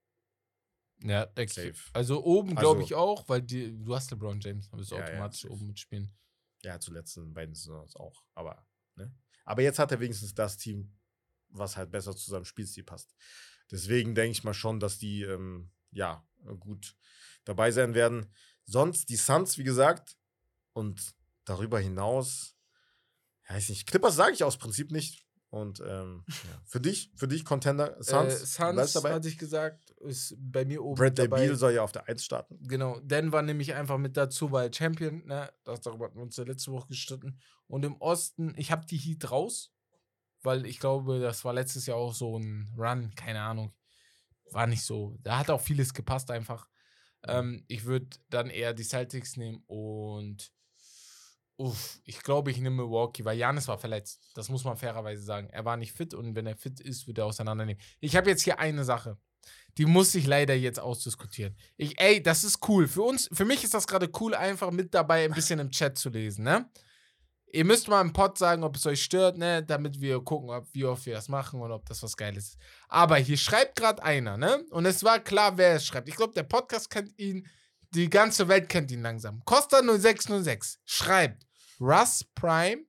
Ja, 1.03 1.26
Safe. 1.36 1.74
Also 1.92 2.24
oben 2.24 2.55
glaube 2.55 2.78
Also- 2.80 2.86
ich 2.86 2.94
auch, 2.94 3.28
weil 3.28 3.42
die, 3.42 3.76
du 3.82 3.94
hast 3.97 4.11
LeBron 4.12 4.40
James, 4.40 4.70
dann 4.70 4.78
wirst 4.78 4.92
du 4.92 4.94
Ja, 4.94 5.01
ja, 5.03 5.07
automatisch 5.09 5.40
safe. 5.42 5.53
oben 5.53 5.66
mitspielen. 5.66 6.16
Ja, 6.62 6.78
zuletzt 6.78 7.16
in 7.16 7.34
beiden 7.34 7.55
Saisons 7.55 7.97
auch. 7.97 8.24
Aber, 8.34 8.64
ne? 8.94 9.12
Aber 9.44 9.61
jetzt 9.62 9.78
hat 9.80 9.90
er 9.90 9.99
wenigstens 10.01 10.32
das 10.34 10.57
Team, 10.57 10.97
was 11.59 11.77
halt 11.77 11.91
besser 11.91 12.17
zu 12.17 12.31
seinem 12.31 12.45
Spielstil 12.45 12.85
passt. 12.85 13.15
Deswegen 13.71 14.15
denke 14.15 14.33
ich 14.33 14.45
mal 14.45 14.55
schon, 14.55 14.81
dass 14.81 14.99
die, 14.99 15.23
ähm, 15.23 15.71
ja, 15.91 16.25
gut 16.61 16.97
dabei 17.45 17.71
sein 17.71 17.95
werden. 17.95 18.33
Sonst 18.65 19.09
die 19.09 19.17
Suns, 19.17 19.59
wie 19.59 19.65
gesagt, 19.65 20.17
und 20.73 21.15
darüber 21.45 21.79
hinaus, 21.79 22.57
ja, 23.49 23.55
weiß 23.55 23.69
nicht, 23.71 23.87
Clippers 23.87 24.17
sage 24.17 24.35
ich 24.35 24.45
aus 24.45 24.59
Prinzip 24.59 24.91
nicht. 24.91 25.27
Und 25.49 25.81
ähm, 25.81 26.25
ja. 26.27 26.35
für 26.65 26.81
dich, 26.81 27.13
für 27.15 27.29
dich 27.29 27.45
Contender 27.45 27.97
Suns, 28.03 28.35
äh, 28.35 28.47
Suns 28.47 28.93
dabei. 28.93 29.15
hatte 29.15 29.29
ich 29.29 29.39
gesagt, 29.39 29.91
ist 30.01 30.35
bei 30.39 30.65
mir 30.65 30.83
oben 30.83 30.97
Bradley 30.97 31.29
dabei. 31.29 31.47
Beal 31.47 31.57
soll 31.57 31.73
ja 31.73 31.83
auf 31.83 31.93
der 31.93 32.09
1 32.09 32.25
starten. 32.25 32.59
Genau, 32.67 32.99
Denver 33.01 33.43
nehme 33.43 33.63
ich 33.63 33.73
einfach 33.73 33.97
mit 33.97 34.17
dazu, 34.17 34.51
weil 34.51 34.75
Champion, 34.75 35.25
ne, 35.25 35.51
das, 35.65 35.81
darüber 35.81 36.07
hatten 36.07 36.17
wir 36.17 36.23
uns 36.25 36.37
ja 36.37 36.45
letzte 36.45 36.73
Woche 36.73 36.89
gestritten. 36.89 37.39
Und 37.69 37.85
im 37.85 37.97
Osten, 38.01 38.55
ich 38.57 38.73
habe 38.73 38.87
die 38.87 38.99
Heat 38.99 39.31
raus, 39.31 39.73
weil 40.47 40.64
ich 40.64 40.78
glaube, 40.78 41.20
das 41.20 41.44
war 41.44 41.53
letztes 41.53 41.86
Jahr 41.86 41.99
auch 41.99 42.14
so 42.14 42.38
ein 42.38 42.72
Run, 42.78 43.12
keine 43.14 43.42
Ahnung. 43.42 43.74
War 44.53 44.66
nicht 44.66 44.82
so. 44.82 45.18
Da 45.22 45.38
hat 45.38 45.51
auch 45.51 45.61
vieles 45.61 45.92
gepasst 45.92 46.30
einfach. 46.30 46.68
Ähm, 47.26 47.64
ich 47.66 47.84
würde 47.84 48.09
dann 48.30 48.49
eher 48.49 48.72
die 48.72 48.84
Celtics 48.84 49.36
nehmen 49.36 49.62
und 49.66 50.53
uff, 51.57 52.01
ich 52.05 52.22
glaube, 52.22 52.51
ich 52.51 52.59
nehme 52.59 52.76
Milwaukee, 52.76 53.24
weil 53.24 53.36
Janis 53.36 53.66
war 53.66 53.78
verletzt. 53.78 54.30
Das 54.34 54.49
muss 54.49 54.64
man 54.64 54.76
fairerweise 54.76 55.22
sagen. 55.22 55.49
Er 55.51 55.64
war 55.64 55.76
nicht 55.76 55.92
fit 55.92 56.14
und 56.14 56.34
wenn 56.36 56.47
er 56.47 56.57
fit 56.57 56.80
ist, 56.80 57.07
wird 57.07 57.18
er 57.18 57.26
auseinandernehmen. 57.26 57.82
Ich 58.01 58.14
habe 58.14 58.30
jetzt 58.30 58.42
hier 58.42 58.59
eine 58.59 58.84
Sache. 58.84 59.18
Die 59.78 59.86
muss 59.86 60.14
ich 60.14 60.26
leider 60.26 60.55
jetzt 60.55 60.80
ausdiskutieren. 60.80 61.57
Ich, 61.76 62.01
ey, 62.01 62.22
das 62.22 62.44
ist 62.44 62.66
cool. 62.68 62.88
Für 62.88 63.03
uns, 63.03 63.28
für 63.32 63.44
mich 63.44 63.64
ist 63.64 63.74
das 63.74 63.86
gerade 63.86 64.11
cool, 64.20 64.34
einfach 64.34 64.70
mit 64.70 64.94
dabei 64.94 65.24
ein 65.24 65.32
bisschen 65.32 65.59
im 65.59 65.70
Chat 65.70 65.99
zu 65.99 66.09
lesen, 66.09 66.44
ne? 66.44 66.70
Ihr 67.57 67.65
müsst 67.65 67.89
mal 67.89 68.03
im 68.03 68.13
Pod 68.13 68.37
sagen, 68.37 68.63
ob 68.65 68.77
es 68.77 68.85
euch 68.85 69.03
stört, 69.03 69.39
ne? 69.39 69.63
Damit 69.63 69.99
wir 69.99 70.21
gucken, 70.21 70.51
ob, 70.51 70.67
wie 70.75 70.85
oft 70.85 71.07
wir 71.07 71.15
das 71.15 71.31
machen 71.31 71.59
und 71.59 71.73
ob 71.73 71.87
das 71.87 72.03
was 72.03 72.15
Geiles 72.15 72.49
ist. 72.49 72.59
Aber 72.87 73.17
hier 73.17 73.39
schreibt 73.39 73.77
gerade 73.77 74.03
einer, 74.03 74.37
ne? 74.37 74.63
Und 74.73 74.85
es 74.85 75.03
war 75.03 75.21
klar, 75.21 75.57
wer 75.57 75.77
es 75.77 75.87
schreibt. 75.87 76.07
Ich 76.07 76.17
glaube, 76.17 76.35
der 76.35 76.43
Podcast 76.43 76.91
kennt 76.91 77.19
ihn, 77.19 77.49
die 77.95 78.11
ganze 78.11 78.47
Welt 78.49 78.69
kennt 78.69 78.91
ihn 78.91 79.01
langsam. 79.01 79.43
Costa 79.47 79.81
0606 79.81 80.81
schreibt 80.85 81.47
Russ 81.81 82.25
Prime 82.35 82.85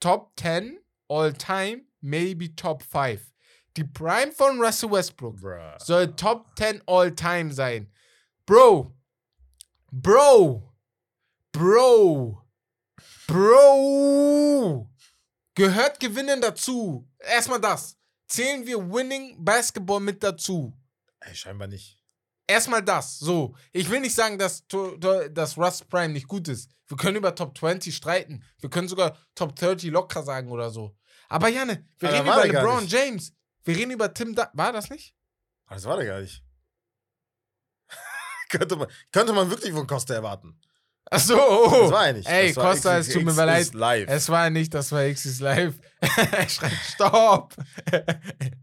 Top 0.00 0.32
10 0.38 0.78
All 1.08 1.32
Time, 1.32 1.86
maybe 2.02 2.54
Top 2.54 2.82
5. 2.82 3.32
Die 3.78 3.84
Prime 3.84 4.32
von 4.32 4.60
Russell 4.60 4.90
Westbrook 4.90 5.40
Bruh. 5.40 5.78
soll 5.78 6.14
Top 6.14 6.54
10 6.56 6.82
All 6.86 7.14
Time 7.14 7.50
sein. 7.54 7.90
Bro, 8.44 8.94
Bro, 9.90 10.74
Bro, 11.52 12.42
Bro, 13.28 14.88
gehört 15.54 16.00
Gewinnen 16.00 16.40
dazu. 16.40 17.06
Erstmal 17.18 17.60
das. 17.60 17.98
Zählen 18.26 18.66
wir 18.66 18.78
Winning 18.90 19.36
Basketball 19.44 20.00
mit 20.00 20.22
dazu. 20.22 20.74
Ey, 21.20 21.34
scheinbar 21.34 21.68
nicht. 21.68 22.02
Erstmal 22.46 22.82
das. 22.82 23.18
So, 23.18 23.54
ich 23.72 23.90
will 23.90 24.00
nicht 24.00 24.14
sagen, 24.14 24.38
dass, 24.38 24.64
dass 24.66 25.58
Russ 25.58 25.84
Prime 25.84 26.14
nicht 26.14 26.26
gut 26.26 26.48
ist. 26.48 26.70
Wir 26.86 26.96
können 26.96 27.18
über 27.18 27.34
Top 27.34 27.56
20 27.56 27.94
streiten. 27.94 28.42
Wir 28.60 28.70
können 28.70 28.88
sogar 28.88 29.18
Top 29.34 29.54
30 29.54 29.90
locker 29.90 30.22
sagen 30.22 30.50
oder 30.50 30.70
so. 30.70 30.96
Aber 31.28 31.48
Janne, 31.48 31.86
wir 31.98 32.08
Aber 32.08 32.18
reden 32.18 32.50
über 32.52 32.60
LeBron. 32.62 32.86
James. 32.86 33.34
Wir 33.62 33.76
reden 33.76 33.90
über 33.90 34.14
Tim 34.14 34.34
da 34.34 34.50
War 34.54 34.72
das 34.72 34.88
nicht? 34.88 35.14
Das 35.68 35.84
war 35.84 35.98
der 35.98 36.06
gar 36.06 36.20
nicht. 36.22 36.42
könnte, 38.48 38.76
man, 38.76 38.88
könnte 39.12 39.34
man 39.34 39.50
wirklich 39.50 39.74
von 39.74 39.86
Costa 39.86 40.14
erwarten. 40.14 40.58
Ach 41.10 41.18
so. 41.18 41.36
Das 41.36 41.90
war 41.90 42.06
er 42.06 42.12
nicht. 42.12 42.28
Ey, 42.28 42.52
Costa, 42.52 42.98
es 42.98 43.08
tut 43.08 43.24
mir 43.24 43.32
leid. 43.32 43.72
live. 43.72 44.08
Es 44.08 44.28
war 44.28 44.50
nicht, 44.50 44.74
das 44.74 44.92
war 44.92 45.04
X 45.04 45.40
live. 45.40 45.74
er 46.00 46.48
schreibt 46.48 46.74
Stopp. 46.74 47.54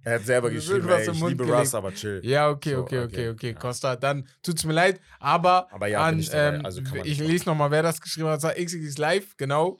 er 0.04 0.14
hat 0.16 0.26
selber 0.26 0.50
geschrieben, 0.52 0.88
ey, 0.89 1.10
ich 1.10 1.22
liebe. 1.22 1.43
Russ, 1.46 1.74
aber 1.74 1.93
chill. 1.93 2.22
ja, 2.24 2.50
okay, 2.50 2.76
So, 2.76 2.82
okay, 2.82 3.00
okay, 3.00 3.08
okay, 3.08 3.30
okay. 3.30 3.52
ja. 3.52 3.60
Costa, 3.60 3.96
dann 3.96 4.28
tut's 4.43 4.64
mir 4.64 4.74
leid. 4.74 5.02
Aber, 5.20 5.68
Aber 5.72 5.88
ja, 5.88 6.04
an, 6.04 6.20
ich 6.20 6.30
ähm, 6.34 6.64
Also 6.64 6.82
ich 7.04 7.20
lese 7.20 7.46
nochmal, 7.46 7.72
wer 7.72 7.84
das 7.84 8.00
geschrieben 8.00 8.28
hat. 8.28 8.36
Das 8.36 8.43
war 8.43 8.54
XX 8.54 8.98
live, 8.98 9.36
genau. 9.38 9.80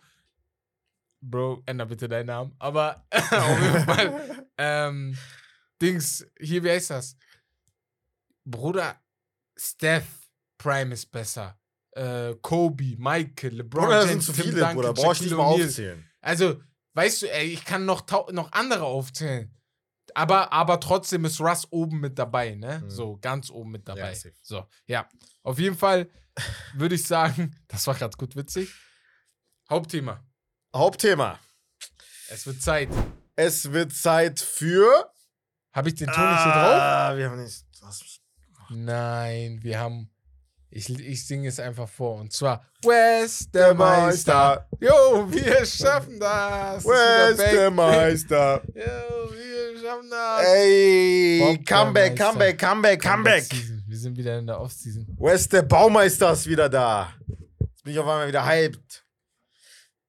Bro, 1.22 1.64
änder 1.66 1.86
bitte 1.86 2.08
deinen 2.08 2.28
Namen. 2.28 2.56
Aber 2.60 3.06
auf 3.12 3.62
jeden 3.62 3.86
Fall. 3.86 4.46
ähm, 4.58 5.18
Dings, 5.82 6.26
hier, 6.40 6.64
wie 6.64 6.72
heißt 6.72 6.90
das? 6.92 7.16
Bruder, 8.44 8.96
Steph 9.56 10.06
Prime 10.58 10.94
ist 10.94 11.12
besser. 11.12 11.58
Äh, 11.96 12.36
Kobe, 12.42 12.96
Michael, 12.98 13.56
LeBron 13.56 13.86
Bruder, 13.86 13.96
das 13.96 14.04
sind 14.04 14.12
James, 14.12 14.26
zu 14.26 14.34
Tim 14.34 14.44
viele, 14.44 14.56
Duncan, 14.60 14.76
Bruder. 14.76 14.94
Mal 14.94 15.12
O'Neal. 15.14 15.64
aufzählen. 15.66 16.10
Also, 16.22 16.62
weißt 16.94 17.22
du, 17.22 17.32
ey, 17.34 17.48
ich 17.48 17.64
kann 17.64 17.86
noch, 17.86 18.06
noch 18.32 18.52
andere 18.52 18.84
aufzählen. 18.84 19.52
Aber, 20.14 20.52
aber 20.52 20.80
trotzdem 20.80 21.26
ist 21.26 21.40
Russ 21.42 21.68
oben 21.72 22.00
mit 22.00 22.20
dabei, 22.20 22.56
ne? 22.56 22.82
Mhm. 22.84 22.90
So, 22.90 23.18
ganz 23.18 23.50
oben 23.50 23.72
mit 23.72 23.88
dabei. 23.88 24.14
safe. 24.14 24.36
so, 24.42 24.66
ja. 24.86 25.08
Auf 25.44 25.58
jeden 25.60 25.78
Fall 25.78 26.10
würde 26.74 26.96
ich 26.96 27.06
sagen, 27.08 27.56
das 27.68 27.88
war 27.88 27.96
gerade 27.96 28.16
gut 28.18 28.36
witzig. 28.36 28.74
Hauptthema. 29.70 30.24
Hauptthema. 30.76 31.40
Es 32.30 32.46
wird 32.46 32.62
Zeit. 32.62 32.90
Es 33.36 33.72
wird 33.72 33.94
Zeit 33.94 34.40
für. 34.40 35.12
Habe 35.74 35.90
ich 35.90 35.96
den 35.96 36.08
Ton 36.08 36.30
nicht 36.30 36.44
hier 36.44 36.52
drauf? 36.52 36.82
Ah, 36.82 37.18
wir 37.18 37.30
haben 37.30 37.42
nicht. 37.42 37.66
Was? 37.82 38.20
Nein, 38.70 39.60
wir 39.62 39.80
haben. 39.80 40.10
Ich, 40.76 40.90
ich 40.90 41.26
singe 41.26 41.48
es 41.48 41.58
einfach 41.58 41.88
vor. 41.88 42.20
Und 42.20 42.34
zwar 42.34 42.66
West 42.84 43.56
der 43.56 43.74
Meister. 43.74 44.68
Jo, 44.82 45.26
wir 45.32 45.66
schaffen 45.66 46.20
das. 46.20 46.84
West 46.84 47.40
der 47.40 47.72
Meister. 47.72 48.62
Jo, 48.76 49.32
wir 49.32 49.80
schaffen 49.82 50.10
das. 50.10 50.46
Ey, 50.46 51.40
der 51.40 51.64
Comeback, 51.64 52.12
Meister. 52.12 52.26
Comeback, 52.26 52.60
Comeback, 52.60 53.02
Comeback. 53.02 53.46
Wir 53.88 53.98
sind 53.98 54.18
wieder 54.18 54.38
in 54.38 54.48
der 54.48 54.60
Off-Season. 54.60 55.08
West 55.18 55.54
der 55.54 55.62
Baumeister 55.62 56.34
ist 56.34 56.46
wieder 56.46 56.68
da. 56.68 57.14
Jetzt 57.58 57.82
bin 57.86 57.94
ich 57.94 58.00
auf 58.00 58.08
einmal 58.08 58.28
wieder 58.28 58.46
hyped. 58.46 59.06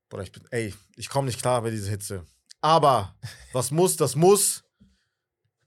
Bruder, 0.09 0.25
ich 0.25 0.33
bin, 0.33 0.43
ey, 0.51 0.75
ich 0.97 1.09
komme 1.09 1.27
nicht 1.27 1.41
klar 1.41 1.63
bei 1.63 1.71
dieser 1.71 1.91
Hitze. 1.91 2.27
Aber 2.61 3.15
was 3.53 3.71
muss, 3.71 3.97
das 3.97 4.17
muss. 4.17 4.65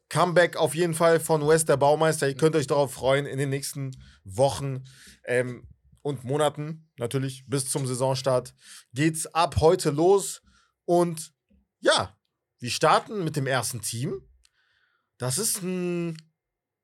Comeback 0.10 0.58
auf 0.58 0.76
jeden 0.76 0.95
Fall 0.95 1.22
von 1.22 1.47
West 1.47 1.70
der 1.70 1.78
Baumeister. 1.78 2.28
Ihr 2.28 2.36
könnt 2.36 2.58
euch 2.58 2.68
darauf 2.68 2.91
freuen 2.91 3.26
in 3.26 3.38
den 3.38 3.50
nächsten 3.50 3.91
Wochen 4.38 4.84
ähm, 5.26 5.68
und 6.02 6.24
Monaten, 6.24 6.90
natürlich 6.98 7.46
bis 7.48 7.70
zum 7.70 7.86
Saisonstart, 7.86 8.54
geht's 8.94 9.28
ab 9.28 9.58
heute 9.60 9.90
los. 9.92 10.42
Und 10.86 11.34
ja, 11.80 12.18
wir 12.60 12.70
starten 12.70 13.24
mit 13.24 13.36
dem 13.36 13.48
ersten 13.48 13.82
Team. 13.82 14.22
Das 15.18 15.38
ist 15.38 15.62
ein 15.62 16.18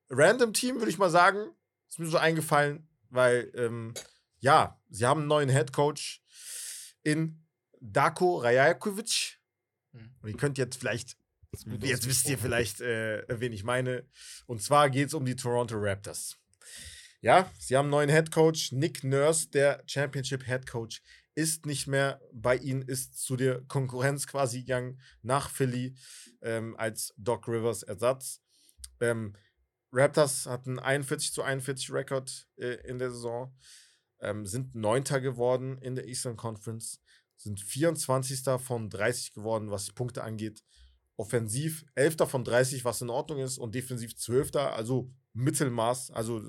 random 0.09 0.53
Team, 0.53 0.77
würde 0.77 0.89
ich 0.89 0.97
mal 0.97 1.09
sagen. 1.09 1.51
Ist 1.89 1.99
mir 1.99 2.07
so 2.07 2.17
eingefallen, 2.17 2.87
weil, 3.09 3.51
ähm, 3.55 3.93
ja, 4.39 4.79
sie 4.89 5.05
haben 5.05 5.21
einen 5.21 5.27
neuen 5.27 5.49
Head 5.49 5.73
Coach 5.73 6.21
in 7.03 7.45
Dako 7.79 8.37
Rajakovic. 8.37 9.39
Hm. 9.93 10.15
Und 10.21 10.29
ihr 10.29 10.37
könnt 10.37 10.57
jetzt 10.57 10.77
vielleicht, 10.77 11.17
jetzt 11.81 12.07
wisst 12.07 12.27
ihr 12.27 12.37
vielleicht, 12.37 12.81
äh, 12.81 13.23
wen 13.27 13.53
ich 13.53 13.63
meine. 13.63 14.07
Und 14.45 14.61
zwar 14.61 14.89
geht 14.89 15.09
es 15.09 15.13
um 15.13 15.25
die 15.25 15.35
Toronto 15.35 15.75
Raptors. 15.77 16.37
Ja, 17.25 17.51
sie 17.57 17.75
haben 17.75 17.85
einen 17.85 17.89
neuen 17.89 18.09
Head 18.11 18.29
Coach. 18.29 18.71
Nick 18.71 19.03
Nurse, 19.03 19.49
der 19.49 19.81
Championship 19.87 20.45
Head 20.45 20.67
Coach, 20.67 21.01
ist 21.33 21.65
nicht 21.65 21.87
mehr 21.87 22.21
bei 22.31 22.55
ihnen, 22.55 22.83
ist 22.83 23.19
zu 23.19 23.35
der 23.35 23.63
Konkurrenz 23.63 24.27
quasi 24.27 24.59
gegangen 24.59 25.01
nach 25.23 25.49
Philly 25.49 25.95
ähm, 26.43 26.75
als 26.77 27.15
Doc 27.17 27.47
Rivers 27.47 27.81
Ersatz. 27.81 28.43
Ähm, 29.01 29.35
Raptors 29.91 30.45
hatten 30.45 30.77
41 30.77 31.33
zu 31.33 31.41
41 31.41 31.91
Rekord 31.91 32.47
äh, 32.57 32.75
in 32.87 32.99
der 32.99 33.09
Saison, 33.09 33.57
ähm, 34.19 34.45
sind 34.45 34.75
Neunter 34.75 35.19
geworden 35.19 35.79
in 35.79 35.95
der 35.95 36.07
Eastern 36.07 36.37
Conference, 36.37 37.01
sind 37.37 37.59
24. 37.59 38.43
von 38.61 38.91
30 38.91 39.33
geworden, 39.33 39.71
was 39.71 39.85
die 39.85 39.93
Punkte 39.93 40.23
angeht. 40.23 40.63
Offensiv 41.15 41.85
11. 41.95 42.17
von 42.29 42.43
30, 42.43 42.85
was 42.85 43.01
in 43.01 43.09
Ordnung 43.09 43.39
ist, 43.39 43.57
und 43.57 43.73
defensiv 43.73 44.15
12. 44.15 44.55
Also 44.57 45.11
Mittelmaß, 45.33 46.11
also 46.11 46.43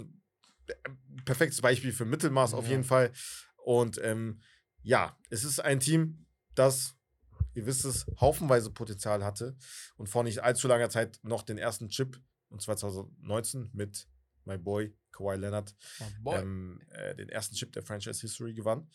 perfektes 1.24 1.60
Beispiel 1.60 1.92
für 1.92 2.04
Mittelmaß 2.04 2.54
auf 2.54 2.64
Ja. 2.64 2.70
jeden 2.72 2.84
Fall. 2.84 3.12
Und 3.56 3.98
ähm, 4.02 4.40
ja, 4.82 5.18
es 5.30 5.44
ist 5.44 5.60
ein 5.60 5.80
Team, 5.80 6.26
das, 6.54 6.94
ihr 7.54 7.66
wisst 7.66 7.84
es, 7.84 8.06
haufenweise 8.20 8.70
Potenzial 8.70 9.24
hatte 9.24 9.56
und 9.96 10.08
vor 10.08 10.22
nicht 10.22 10.40
allzu 10.42 10.68
langer 10.68 10.90
Zeit 10.90 11.18
noch 11.22 11.42
den 11.42 11.58
ersten 11.58 11.88
Chip, 11.88 12.20
und 12.48 12.62
2019 12.62 13.70
mit 13.72 14.08
my 14.44 14.56
boy 14.56 14.96
Kawhi 15.10 15.36
Leonard, 15.36 15.74
ähm, 16.40 16.80
äh, 16.90 17.14
den 17.16 17.28
ersten 17.28 17.56
Chip 17.56 17.72
der 17.72 17.82
Franchise 17.82 18.20
History 18.20 18.54
gewann. 18.54 18.88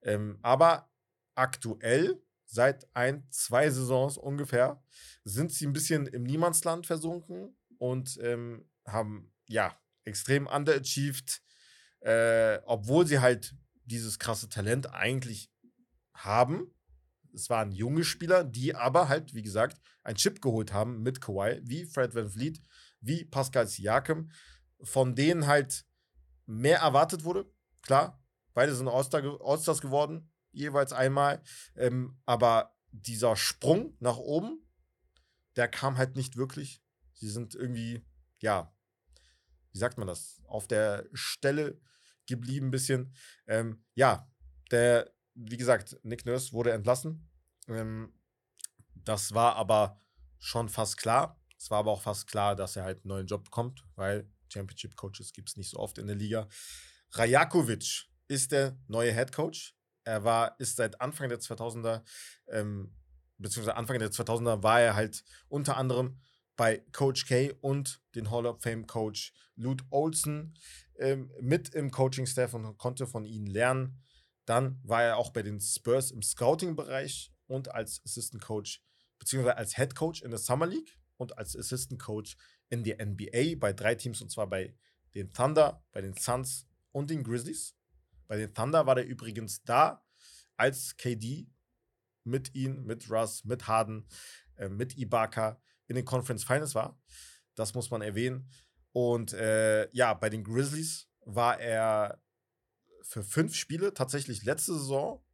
Ähm, 0.00 0.38
aber 0.40 0.90
aktuell 1.34 2.22
seit 2.46 2.88
ein, 2.94 3.26
zwei 3.30 3.68
Saisons 3.70 4.16
ungefähr 4.16 4.82
sind 5.24 5.52
sie 5.52 5.66
ein 5.66 5.72
bisschen 5.74 6.06
im 6.06 6.22
Niemandsland 6.22 6.86
versunken 6.86 7.56
und 7.78 8.18
ähm, 8.22 8.66
haben 8.86 9.32
ja 9.46 9.76
extrem 10.04 10.46
underachieved, 10.46 11.42
äh, 12.00 12.58
obwohl 12.66 13.06
sie 13.06 13.20
halt 13.20 13.54
dieses 13.84 14.18
krasse 14.18 14.48
Talent 14.48 14.92
eigentlich 14.92 15.50
haben. 16.14 16.74
Es 17.32 17.50
waren 17.50 17.72
junge 17.72 18.04
Spieler, 18.04 18.44
die 18.44 18.74
aber 18.74 19.08
halt, 19.08 19.34
wie 19.34 19.42
gesagt, 19.42 19.80
ein 20.02 20.14
Chip 20.14 20.40
geholt 20.40 20.72
haben 20.72 21.02
mit 21.02 21.20
Kawhi, 21.20 21.60
wie 21.64 21.84
Fred 21.84 22.14
Van 22.14 22.30
Vliet, 22.30 22.60
wie 23.00 23.24
Pascal 23.24 23.66
Siakam, 23.66 24.30
von 24.82 25.14
denen 25.14 25.46
halt 25.46 25.84
mehr 26.46 26.78
erwartet 26.78 27.24
wurde. 27.24 27.50
Klar, 27.82 28.22
beide 28.52 28.74
sind 28.74 28.88
All-Stars 28.88 29.80
geworden, 29.80 30.30
jeweils 30.52 30.92
einmal. 30.92 31.42
Ähm, 31.76 32.20
aber 32.26 32.76
dieser 32.92 33.36
Sprung 33.36 33.96
nach 33.98 34.16
oben, 34.16 34.66
der 35.56 35.68
kam 35.68 35.96
halt 35.96 36.16
nicht 36.16 36.36
wirklich. 36.36 36.82
Sie 37.14 37.28
sind 37.28 37.54
irgendwie, 37.54 38.06
ja, 38.38 38.73
wie 39.74 39.78
sagt 39.78 39.98
man 39.98 40.06
das, 40.06 40.40
auf 40.46 40.68
der 40.68 41.06
Stelle 41.12 41.80
geblieben 42.26 42.68
ein 42.68 42.70
bisschen. 42.70 43.12
Ähm, 43.46 43.84
ja, 43.94 44.30
der, 44.70 45.12
wie 45.34 45.56
gesagt, 45.56 45.98
Nick 46.04 46.24
Nurse 46.24 46.52
wurde 46.52 46.72
entlassen. 46.72 47.28
Ähm, 47.68 48.14
das 48.94 49.34
war 49.34 49.56
aber 49.56 50.00
schon 50.38 50.68
fast 50.68 50.96
klar. 50.96 51.40
Es 51.58 51.70
war 51.70 51.80
aber 51.80 51.90
auch 51.90 52.02
fast 52.02 52.28
klar, 52.28 52.54
dass 52.54 52.76
er 52.76 52.84
halt 52.84 52.98
einen 52.98 53.08
neuen 53.08 53.26
Job 53.26 53.44
bekommt, 53.44 53.84
weil 53.96 54.30
Championship-Coaches 54.48 55.32
gibt 55.32 55.50
es 55.50 55.56
nicht 55.56 55.70
so 55.70 55.78
oft 55.78 55.98
in 55.98 56.06
der 56.06 56.16
Liga. 56.16 56.48
Rajakovic 57.10 58.06
ist 58.28 58.52
der 58.52 58.78
neue 58.86 59.12
Head 59.12 59.32
Coach. 59.32 59.76
Er 60.04 60.22
war, 60.22 60.58
ist 60.60 60.76
seit 60.76 61.00
Anfang 61.00 61.28
der 61.28 61.40
2000er, 61.40 62.02
ähm, 62.48 62.94
beziehungsweise 63.38 63.76
Anfang 63.76 63.98
der 63.98 64.12
2000er 64.12 64.62
war 64.62 64.80
er 64.80 64.94
halt 64.94 65.24
unter 65.48 65.76
anderem 65.76 66.20
bei 66.56 66.84
Coach 66.92 67.26
K 67.26 67.52
und 67.60 68.00
den 68.14 68.30
Hall 68.30 68.46
of 68.46 68.62
Fame 68.62 68.86
Coach 68.86 69.32
Lute 69.56 69.84
Olson 69.90 70.54
ähm, 70.98 71.30
mit 71.40 71.74
im 71.74 71.90
Coaching-Staff 71.90 72.54
und 72.54 72.76
konnte 72.78 73.06
von 73.06 73.24
ihnen 73.24 73.46
lernen. 73.46 74.02
Dann 74.44 74.80
war 74.82 75.02
er 75.02 75.16
auch 75.16 75.30
bei 75.30 75.42
den 75.42 75.60
Spurs 75.60 76.10
im 76.10 76.22
Scouting-Bereich 76.22 77.32
und 77.46 77.72
als 77.72 78.02
Assistant 78.04 78.42
Coach, 78.42 78.82
beziehungsweise 79.18 79.56
als 79.56 79.76
Head 79.76 79.94
Coach 79.94 80.22
in 80.22 80.30
der 80.30 80.38
Summer 80.38 80.66
League 80.66 80.98
und 81.16 81.38
als 81.38 81.56
Assistant 81.56 82.00
Coach 82.00 82.36
in 82.68 82.84
der 82.84 83.04
NBA 83.04 83.56
bei 83.58 83.72
drei 83.72 83.94
Teams 83.94 84.20
und 84.20 84.30
zwar 84.30 84.48
bei 84.48 84.76
den 85.14 85.32
Thunder, 85.32 85.84
bei 85.92 86.00
den 86.00 86.14
Suns 86.14 86.66
und 86.92 87.10
den 87.10 87.22
Grizzlies. 87.22 87.74
Bei 88.26 88.36
den 88.36 88.52
Thunder 88.52 88.86
war 88.86 88.96
er 88.96 89.04
übrigens 89.04 89.62
da, 89.62 90.04
als 90.56 90.96
KD 90.96 91.48
mit 92.24 92.54
ihm, 92.54 92.84
mit 92.84 93.10
Russ, 93.10 93.44
mit 93.44 93.66
Harden, 93.66 94.08
äh, 94.56 94.68
mit 94.68 94.96
Ibaka 94.96 95.60
in 95.86 95.96
den 95.96 96.04
Conference 96.04 96.44
Finals 96.44 96.74
war. 96.74 97.00
Das 97.54 97.74
muss 97.74 97.90
man 97.90 98.02
erwähnen. 98.02 98.50
Und 98.92 99.32
äh, 99.32 99.88
ja, 99.92 100.14
bei 100.14 100.30
den 100.30 100.44
Grizzlies 100.44 101.08
war 101.20 101.58
er 101.60 102.20
für 103.02 103.22
fünf 103.22 103.54
Spiele 103.54 103.92
tatsächlich 103.92 104.44
letzte 104.44 104.74
Saison 104.74 105.24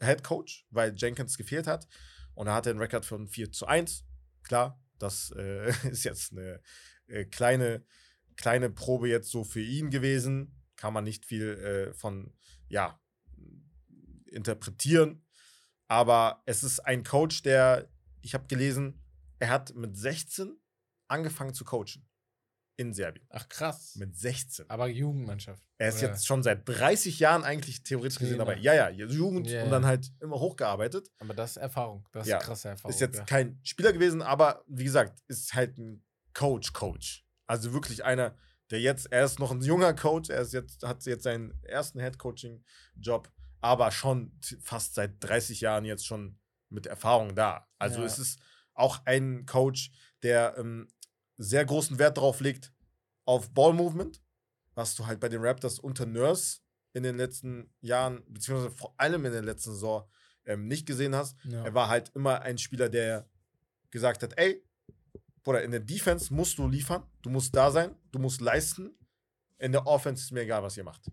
Head 0.00 0.24
Coach, 0.24 0.66
weil 0.70 0.94
Jenkins 0.96 1.36
gefehlt 1.36 1.66
hat. 1.66 1.86
Und 2.34 2.46
er 2.46 2.54
hatte 2.54 2.70
einen 2.70 2.78
Rekord 2.78 3.04
von 3.04 3.28
4 3.28 3.52
zu 3.52 3.66
1. 3.66 4.04
Klar, 4.42 4.82
das 4.98 5.32
äh, 5.36 5.70
ist 5.90 6.04
jetzt 6.04 6.32
eine 6.32 6.60
äh, 7.06 7.24
kleine, 7.24 7.84
kleine 8.36 8.70
Probe 8.70 9.08
jetzt 9.08 9.30
so 9.30 9.44
für 9.44 9.60
ihn 9.60 9.90
gewesen. 9.90 10.62
Kann 10.76 10.94
man 10.94 11.04
nicht 11.04 11.26
viel 11.26 11.58
äh, 11.58 11.94
von, 11.94 12.32
ja, 12.68 13.00
interpretieren. 14.26 15.26
Aber 15.88 16.42
es 16.46 16.62
ist 16.62 16.80
ein 16.80 17.02
Coach, 17.02 17.42
der, 17.42 17.90
ich 18.22 18.34
habe 18.34 18.46
gelesen, 18.46 18.99
er 19.40 19.48
hat 19.48 19.74
mit 19.74 19.96
16 19.96 20.56
angefangen 21.08 21.54
zu 21.54 21.64
coachen 21.64 22.06
in 22.76 22.94
Serbien. 22.94 23.26
Ach 23.28 23.46
krass. 23.46 23.94
Mit 23.96 24.16
16. 24.16 24.70
Aber 24.70 24.88
Jugendmannschaft. 24.88 25.62
Er 25.76 25.90
ist 25.90 25.98
oder? 25.98 26.08
jetzt 26.08 26.26
schon 26.26 26.42
seit 26.42 26.66
30 26.66 27.18
Jahren 27.18 27.44
eigentlich 27.44 27.82
theoretisch 27.82 28.18
gesehen 28.18 28.38
dabei. 28.38 28.56
Ja, 28.56 28.72
ja, 28.72 28.88
Jugend 28.88 29.48
yeah, 29.48 29.64
und 29.64 29.70
dann 29.70 29.84
halt 29.84 30.10
immer 30.20 30.40
hochgearbeitet. 30.40 31.10
Aber 31.18 31.34
das 31.34 31.52
ist 31.52 31.56
Erfahrung. 31.58 32.08
Das 32.12 32.26
ist 32.26 32.30
ja. 32.30 32.38
krasse 32.38 32.70
Erfahrung. 32.70 32.94
Ist 32.94 33.00
jetzt 33.00 33.18
ja. 33.18 33.24
kein 33.24 33.60
Spieler 33.64 33.92
gewesen, 33.92 34.22
aber 34.22 34.64
wie 34.66 34.84
gesagt, 34.84 35.20
ist 35.28 35.52
halt 35.52 35.76
ein 35.76 36.02
Coach-Coach. 36.32 37.26
Also 37.46 37.74
wirklich 37.74 38.02
einer, 38.04 38.34
der 38.70 38.80
jetzt, 38.80 39.12
er 39.12 39.26
ist 39.26 39.40
noch 39.40 39.50
ein 39.50 39.60
junger 39.60 39.92
Coach, 39.92 40.30
er 40.30 40.40
ist 40.40 40.54
jetzt, 40.54 40.82
hat 40.82 41.04
jetzt 41.04 41.24
seinen 41.24 41.62
ersten 41.64 42.00
Head-Coaching-Job, 42.00 43.30
aber 43.60 43.90
schon 43.90 44.38
fast 44.62 44.94
seit 44.94 45.22
30 45.22 45.60
Jahren 45.60 45.84
jetzt 45.84 46.06
schon 46.06 46.38
mit 46.70 46.86
Erfahrung 46.86 47.34
da. 47.34 47.68
Also 47.78 48.00
ja. 48.00 48.06
es 48.06 48.18
ist 48.18 48.40
auch 48.74 49.04
ein 49.04 49.46
Coach, 49.46 49.90
der 50.22 50.56
ähm, 50.58 50.88
sehr 51.36 51.64
großen 51.64 51.98
Wert 51.98 52.16
darauf 52.16 52.40
legt, 52.40 52.72
auf 53.24 53.50
Ball-Movement, 53.50 54.22
was 54.74 54.94
du 54.94 55.06
halt 55.06 55.20
bei 55.20 55.28
den 55.28 55.42
Raptors 55.42 55.78
unter 55.78 56.06
Nurse 56.06 56.60
in 56.92 57.02
den 57.02 57.16
letzten 57.16 57.72
Jahren, 57.80 58.22
beziehungsweise 58.28 58.74
vor 58.74 58.94
allem 58.96 59.24
in 59.24 59.32
der 59.32 59.42
letzten 59.42 59.72
Saison, 59.72 60.08
ähm, 60.44 60.66
nicht 60.66 60.86
gesehen 60.86 61.14
hast. 61.14 61.36
Ja. 61.44 61.64
Er 61.64 61.74
war 61.74 61.88
halt 61.88 62.10
immer 62.14 62.42
ein 62.42 62.58
Spieler, 62.58 62.88
der 62.88 63.28
gesagt 63.90 64.22
hat, 64.22 64.36
ey, 64.36 64.64
Bruder, 65.42 65.62
in 65.62 65.70
der 65.70 65.80
Defense 65.80 66.32
musst 66.32 66.58
du 66.58 66.68
liefern, 66.68 67.04
du 67.22 67.30
musst 67.30 67.54
da 67.54 67.70
sein, 67.70 67.94
du 68.12 68.18
musst 68.18 68.40
leisten. 68.40 68.90
In 69.58 69.72
der 69.72 69.86
Offense 69.86 70.24
ist 70.24 70.32
mir 70.32 70.42
egal, 70.42 70.62
was 70.62 70.76
ihr 70.76 70.84
macht. 70.84 71.10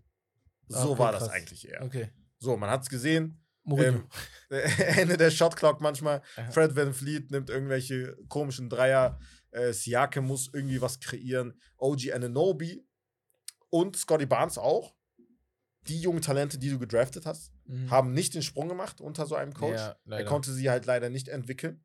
So 0.68 0.90
okay, 0.90 0.98
war 0.98 1.10
krass. 1.12 1.24
das 1.24 1.30
eigentlich 1.30 1.68
eher. 1.68 1.82
Okay. 1.82 2.10
So, 2.38 2.56
man 2.56 2.70
hat 2.70 2.82
es 2.82 2.88
gesehen. 2.88 3.42
Ähm, 3.76 4.04
Ende 4.50 5.16
der 5.16 5.30
Shotclock 5.30 5.80
manchmal. 5.80 6.22
Aha. 6.36 6.50
Fred 6.50 6.74
Van 6.76 6.94
Fleet 6.94 7.30
nimmt 7.30 7.50
irgendwelche 7.50 8.16
komischen 8.28 8.68
Dreier. 8.68 9.18
Äh, 9.50 9.72
Siake 9.72 10.20
muss 10.20 10.50
irgendwie 10.52 10.80
was 10.80 11.00
kreieren. 11.00 11.60
OG 11.76 12.12
Ananobi 12.12 12.86
und 13.70 13.96
Scotty 13.96 14.26
Barnes 14.26 14.58
auch. 14.58 14.94
Die 15.86 16.00
jungen 16.00 16.20
Talente, 16.20 16.58
die 16.58 16.70
du 16.70 16.78
gedraftet 16.78 17.24
hast, 17.24 17.52
mhm. 17.64 17.90
haben 17.90 18.12
nicht 18.12 18.34
den 18.34 18.42
Sprung 18.42 18.68
gemacht 18.68 19.00
unter 19.00 19.26
so 19.26 19.36
einem 19.36 19.54
Coach. 19.54 19.78
Ja, 19.78 19.96
er 20.06 20.24
konnte 20.24 20.52
sie 20.52 20.68
halt 20.68 20.86
leider 20.86 21.08
nicht 21.08 21.28
entwickeln. 21.28 21.84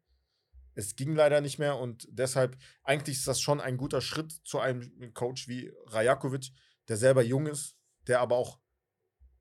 Es 0.75 0.95
ging 0.95 1.15
leider 1.15 1.39
nicht 1.39 1.59
mehr 1.59 1.77
und 1.77 2.07
deshalb, 2.09 2.57
eigentlich 2.83 3.17
ist 3.17 3.27
das 3.27 3.39
schon 3.39 3.61
ein 3.61 3.77
guter 3.77 4.01
Schritt 4.01 4.31
zu 4.43 4.59
einem 4.59 5.13
Coach 5.13 5.47
wie 5.47 5.71
Rajakovic, 5.85 6.51
der 6.87 6.97
selber 6.97 7.21
jung 7.21 7.45
ist, 7.45 7.77
der 8.07 8.19
aber 8.19 8.37
auch 8.37 8.59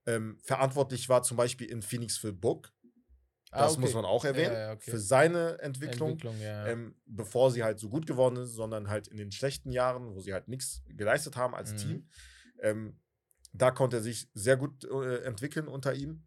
ähm, 0.06 0.38
verantwortlich 0.42 1.08
war, 1.08 1.22
zum 1.22 1.36
Beispiel 1.36 1.70
in 1.70 1.82
Phoenix 1.82 2.16
für 2.16 2.32
Book. 2.32 2.72
Ah, 3.50 3.62
das 3.62 3.72
ah, 3.72 3.72
okay. 3.72 3.80
muss 3.80 3.94
man 3.94 4.04
auch 4.04 4.24
erwähnen. 4.24 4.54
Ja, 4.54 4.58
ja, 4.58 4.72
okay. 4.72 4.90
Für 4.90 4.98
seine 4.98 5.58
Entwicklung, 5.60 6.12
Entwicklung 6.12 6.40
ja, 6.40 6.66
ähm, 6.66 6.94
bevor 7.04 7.50
sie 7.50 7.62
halt 7.62 7.78
so 7.78 7.90
gut 7.90 8.06
geworden 8.06 8.36
ist, 8.36 8.54
sondern 8.54 8.88
halt 8.88 9.08
in 9.08 9.18
den 9.18 9.30
schlechten 9.30 9.70
Jahren, 9.70 10.14
wo 10.14 10.20
sie 10.20 10.32
halt 10.32 10.48
nichts 10.48 10.82
geleistet 10.88 11.36
haben 11.36 11.54
als 11.54 11.72
mhm. 11.72 11.76
Team. 11.76 12.08
Ähm, 12.62 13.00
da 13.52 13.70
konnte 13.70 13.98
er 13.98 14.02
sich 14.02 14.30
sehr 14.32 14.56
gut 14.56 14.84
äh, 14.84 15.22
entwickeln 15.24 15.68
unter 15.68 15.94
ihm. 15.94 16.26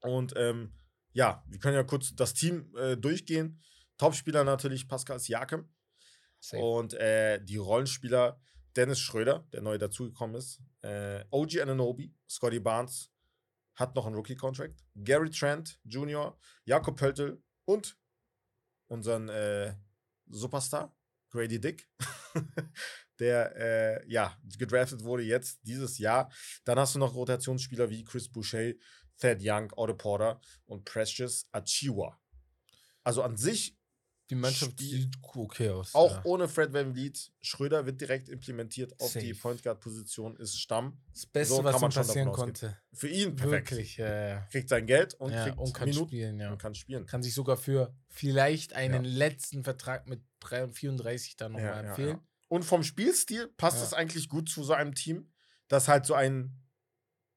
Und 0.00 0.34
ähm, 0.36 0.74
ja, 1.12 1.42
wir 1.48 1.58
können 1.58 1.74
ja 1.74 1.84
kurz 1.84 2.14
das 2.14 2.34
Team 2.34 2.74
äh, 2.76 2.96
durchgehen. 2.96 3.62
Topspieler 3.96 4.44
natürlich 4.44 4.88
Pascal 4.88 5.18
Siakam. 5.18 5.72
Safe. 6.40 6.62
Und 6.62 6.94
äh, 6.94 7.42
die 7.42 7.56
Rollenspieler 7.56 8.38
Dennis 8.76 9.00
Schröder, 9.00 9.46
der 9.52 9.62
neu 9.62 9.78
dazugekommen 9.78 10.36
ist, 10.36 10.60
äh, 10.82 11.24
OG 11.30 11.60
Ananobi, 11.60 12.14
Scotty 12.28 12.60
Barnes 12.60 13.10
hat 13.74 13.94
noch 13.94 14.06
einen 14.06 14.16
Rookie-Contract, 14.16 14.84
Gary 14.94 15.30
Trent 15.30 15.80
Jr., 15.84 16.38
Jakob 16.64 16.96
Pöltl 16.96 17.42
und 17.64 17.96
unseren 18.88 19.28
äh, 19.28 19.74
Superstar, 20.26 20.94
Grady 21.30 21.58
Dick, 21.60 21.88
der 23.18 23.56
äh, 23.56 24.10
ja 24.10 24.36
gedraftet 24.58 25.02
wurde 25.02 25.22
jetzt 25.22 25.60
dieses 25.62 25.98
Jahr. 25.98 26.30
Dann 26.64 26.78
hast 26.78 26.94
du 26.94 26.98
noch 26.98 27.14
Rotationsspieler 27.14 27.88
wie 27.88 28.04
Chris 28.04 28.30
Boucher, 28.30 28.72
Thad 29.18 29.38
Young, 29.40 29.72
Otto 29.76 29.94
Porter 29.94 30.40
und 30.66 30.84
Precious 30.84 31.48
Achiwa. 31.52 32.18
Also 33.02 33.22
an 33.22 33.36
sich 33.36 33.78
die 34.32 34.36
Mannschaft 34.36 34.80
sieht 34.80 35.10
okay 35.34 35.68
aus. 35.68 35.94
Auch 35.94 36.10
ja. 36.10 36.20
ohne 36.24 36.48
Fred 36.48 36.72
Van 36.72 36.94
Vliet. 36.94 37.30
Schröder 37.42 37.84
wird 37.84 38.00
direkt 38.00 38.30
implementiert 38.30 38.98
auf 38.98 39.10
Safe. 39.10 39.26
die 39.26 39.34
Point 39.34 39.62
Guard 39.62 39.78
Position, 39.78 40.36
ist 40.36 40.58
Stamm. 40.58 40.98
Das 41.12 41.26
Beste, 41.26 41.56
so 41.56 41.64
was 41.64 41.82
ihm 41.82 41.90
passieren 41.90 42.32
konnte. 42.32 42.78
Für 42.94 43.08
ihn 43.08 43.36
perfekt. 43.36 43.72
Wirklich, 43.72 43.98
ja. 43.98 44.40
Kriegt 44.50 44.70
sein 44.70 44.86
Geld 44.86 45.12
und 45.14 45.32
kriegt 45.32 45.58
und 45.58 45.74
kann 45.74 45.86
Minuten 45.86 46.08
spielen, 46.08 46.40
ja. 46.40 46.50
und 46.50 46.56
kann 46.56 46.74
spielen. 46.74 47.04
Kann 47.04 47.22
sich 47.22 47.34
sogar 47.34 47.58
für 47.58 47.94
vielleicht 48.08 48.72
einen 48.72 49.04
letzten 49.04 49.64
Vertrag 49.64 50.08
mit 50.08 50.22
34 50.42 51.36
dann 51.36 51.52
nochmal 51.52 51.84
empfehlen. 51.84 52.18
Und 52.48 52.64
vom 52.64 52.82
Spielstil 52.82 53.48
passt 53.58 53.82
es 53.82 53.92
eigentlich 53.92 54.30
gut 54.30 54.48
zu 54.48 54.64
so 54.64 54.72
einem 54.72 54.94
Team, 54.94 55.30
das 55.68 55.88
halt 55.88 56.06
so 56.06 56.14
ein, 56.14 56.58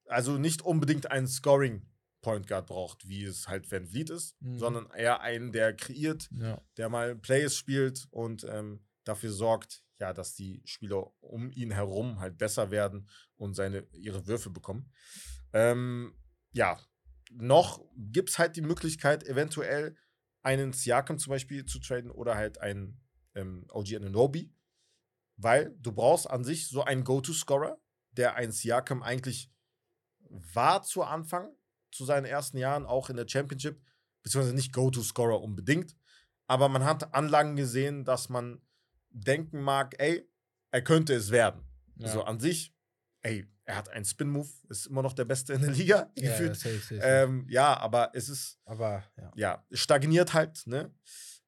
also 0.05 0.37
nicht 0.37 0.61
unbedingt 0.61 1.11
ein 1.11 1.27
Scoring 1.27 1.85
Point 2.25 2.47
Guard 2.47 2.65
braucht, 2.65 3.07
wie 3.07 3.23
es 3.23 3.47
halt 3.47 3.71
Van 3.71 3.85
Vliet 3.85 4.09
ist, 4.09 4.35
mhm. 4.41 4.57
sondern 4.57 4.89
eher 4.89 5.21
einen, 5.21 5.51
der 5.51 5.75
kreiert, 5.75 6.27
ja. 6.31 6.59
der 6.75 6.89
mal 6.89 7.15
Plays 7.15 7.55
spielt 7.55 8.07
und 8.09 8.43
ähm, 8.49 8.83
dafür 9.03 9.31
sorgt, 9.31 9.83
ja, 9.99 10.11
dass 10.11 10.33
die 10.33 10.63
Spieler 10.65 11.13
um 11.21 11.51
ihn 11.51 11.69
herum 11.69 12.19
halt 12.19 12.39
besser 12.39 12.71
werden 12.71 13.07
und 13.35 13.53
seine 13.53 13.85
ihre 13.91 14.25
Würfe 14.25 14.49
bekommen. 14.49 14.91
Ähm, 15.53 16.15
ja, 16.51 16.79
noch 17.31 17.85
gibt 17.95 18.29
es 18.29 18.39
halt 18.39 18.55
die 18.55 18.61
Möglichkeit, 18.61 19.23
eventuell 19.27 19.95
einen 20.41 20.73
Siakam 20.73 21.19
zum 21.19 21.29
Beispiel 21.29 21.63
zu 21.65 21.77
traden 21.77 22.09
oder 22.09 22.33
halt 22.33 22.59
einen 22.59 22.99
ähm, 23.35 23.67
OG 23.69 23.97
Ananobi, 23.97 24.51
weil 25.37 25.75
du 25.79 25.91
brauchst 25.91 26.27
an 26.27 26.43
sich 26.43 26.69
so 26.69 26.83
einen 26.83 27.03
Go-To-Scorer, 27.03 27.77
der 28.13 28.33
ein 28.33 28.51
Siakam 28.51 29.03
eigentlich 29.03 29.51
war 30.27 30.81
zu 30.81 31.03
Anfang, 31.03 31.55
zu 31.95 32.05
seinen 32.05 32.25
ersten 32.25 32.57
Jahren, 32.57 32.85
auch 32.85 33.09
in 33.09 33.15
der 33.15 33.27
Championship, 33.27 33.81
beziehungsweise 34.23 34.55
nicht 34.55 34.73
Go-To-Scorer 34.73 35.41
unbedingt, 35.41 35.95
aber 36.47 36.69
man 36.69 36.83
hat 36.83 37.13
Anlagen 37.13 37.55
gesehen, 37.55 38.05
dass 38.05 38.29
man 38.29 38.61
denken 39.09 39.61
mag, 39.61 39.95
ey, 39.99 40.29
er 40.71 40.81
könnte 40.83 41.13
es 41.13 41.31
werden. 41.31 41.61
Ja. 41.97 42.09
So 42.09 42.23
an 42.23 42.39
sich, 42.39 42.75
ey, 43.21 43.47
er 43.63 43.77
hat 43.77 43.89
einen 43.89 44.05
Spin-Move, 44.05 44.49
ist 44.69 44.87
immer 44.87 45.01
noch 45.01 45.13
der 45.13 45.25
Beste 45.25 45.53
in 45.53 45.61
der 45.61 45.71
Liga, 45.71 46.11
Ja, 46.17 46.31
gefühlt. 46.31 46.55
safe, 46.55 46.75
safe, 46.79 46.95
safe. 46.97 47.01
Ähm, 47.01 47.47
ja, 47.49 47.77
aber 47.77 48.11
es 48.13 48.29
ist, 48.29 48.59
Aber 48.65 49.03
ja. 49.17 49.31
ja, 49.35 49.65
stagniert 49.71 50.33
halt, 50.33 50.67
ne? 50.67 50.93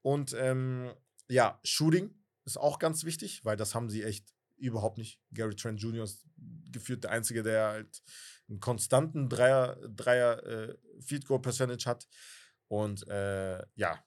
Und 0.01 0.33
ähm, 0.39 0.91
ja, 1.27 1.59
Shooting 1.63 2.15
ist 2.45 2.57
auch 2.57 2.79
ganz 2.79 3.03
wichtig, 3.03 3.43
weil 3.43 3.57
das 3.57 3.75
haben 3.75 3.89
sie 3.89 4.03
echt 4.03 4.33
überhaupt 4.55 4.97
nicht. 4.97 5.19
Gary 5.33 5.55
Trent 5.55 5.81
Jr. 5.81 6.05
ist 6.05 6.25
gefühlt 6.71 7.03
der 7.03 7.11
Einzige, 7.11 7.43
der 7.43 7.67
halt 7.67 8.01
einen 8.49 8.59
konstanten 8.59 9.29
Dreier, 9.29 9.75
Dreier 9.89 10.43
äh, 10.45 10.77
Field 11.01 11.25
Goal 11.25 11.41
Percentage 11.41 11.85
hat. 11.85 12.07
Und 12.67 13.07
äh, 13.07 13.63
ja, 13.75 14.03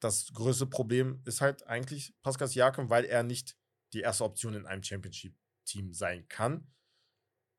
das 0.00 0.32
größte 0.32 0.66
Problem 0.66 1.22
ist 1.26 1.40
halt 1.40 1.66
eigentlich 1.66 2.14
Pascal 2.22 2.48
Siakam, 2.48 2.90
weil 2.90 3.04
er 3.04 3.22
nicht 3.22 3.56
die 3.92 4.00
erste 4.00 4.24
Option 4.24 4.54
in 4.54 4.66
einem 4.66 4.82
Championship-Team 4.82 5.92
sein 5.92 6.26
kann. 6.28 6.72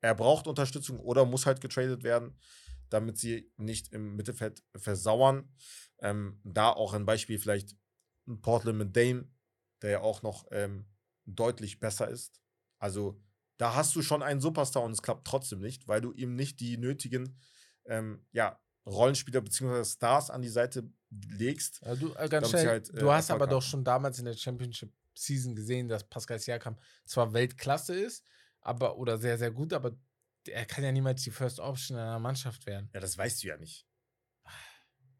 Er 0.01 0.15
braucht 0.15 0.47
Unterstützung 0.47 0.99
oder 0.99 1.25
muss 1.25 1.45
halt 1.45 1.61
getradet 1.61 2.03
werden, 2.03 2.39
damit 2.89 3.17
sie 3.17 3.51
nicht 3.57 3.93
im 3.93 4.15
Mittelfeld 4.15 4.63
versauern. 4.75 5.53
Ähm, 5.99 6.41
da 6.43 6.71
auch 6.71 6.93
ein 6.93 7.05
Beispiel 7.05 7.37
vielleicht 7.37 7.75
Portland 8.41 8.77
mit 8.77 8.95
Dame, 8.95 9.29
der 9.81 9.91
ja 9.91 10.01
auch 10.01 10.23
noch 10.23 10.47
ähm, 10.51 10.87
deutlich 11.25 11.79
besser 11.79 12.07
ist. 12.09 12.41
Also 12.79 13.21
da 13.61 13.75
hast 13.75 13.95
du 13.95 14.01
schon 14.01 14.23
einen 14.23 14.41
Superstar 14.41 14.81
und 14.81 14.91
es 14.91 15.03
klappt 15.03 15.27
trotzdem 15.27 15.59
nicht, 15.59 15.87
weil 15.87 16.01
du 16.01 16.11
ihm 16.13 16.35
nicht 16.35 16.59
die 16.59 16.77
nötigen 16.77 17.37
ähm, 17.85 18.25
ja, 18.31 18.59
Rollenspieler 18.87 19.39
bzw. 19.41 19.85
Stars 19.85 20.31
an 20.31 20.41
die 20.41 20.49
Seite 20.49 20.91
legst. 21.11 21.79
Ja, 21.85 21.93
du, 21.93 22.11
äh, 22.15 22.27
ganz 22.27 22.49
schnell, 22.49 22.67
halt, 22.67 22.89
äh, 22.89 22.97
du 22.97 23.11
hast 23.11 23.29
Erfolg 23.29 23.43
aber 23.43 23.51
doch 23.51 23.61
haben. 23.61 23.69
schon 23.69 23.83
damals 23.83 24.17
in 24.17 24.25
der 24.25 24.33
Championship 24.33 24.91
Season 25.13 25.53
gesehen, 25.53 25.87
dass 25.87 26.09
Pascal 26.09 26.39
Siakam 26.39 26.75
zwar 27.05 27.33
Weltklasse 27.33 27.93
ist, 27.93 28.25
aber 28.61 28.97
oder 28.97 29.19
sehr, 29.19 29.37
sehr 29.37 29.51
gut, 29.51 29.73
aber 29.73 29.91
er 30.47 30.65
kann 30.65 30.83
ja 30.83 30.91
niemals 30.91 31.21
die 31.21 31.29
First 31.29 31.59
Option 31.59 31.97
in 31.97 32.03
einer 32.03 32.17
Mannschaft 32.17 32.65
werden. 32.65 32.89
Ja, 32.95 32.99
das 32.99 33.15
weißt 33.15 33.43
du 33.43 33.47
ja 33.47 33.57
nicht. 33.57 33.85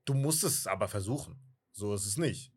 Du 0.03 0.15
musst 0.15 0.43
es 0.43 0.65
aber 0.65 0.88
versuchen. 0.88 1.39
So 1.73 1.93
ist 1.93 2.07
es 2.07 2.18
nicht. 2.18 2.51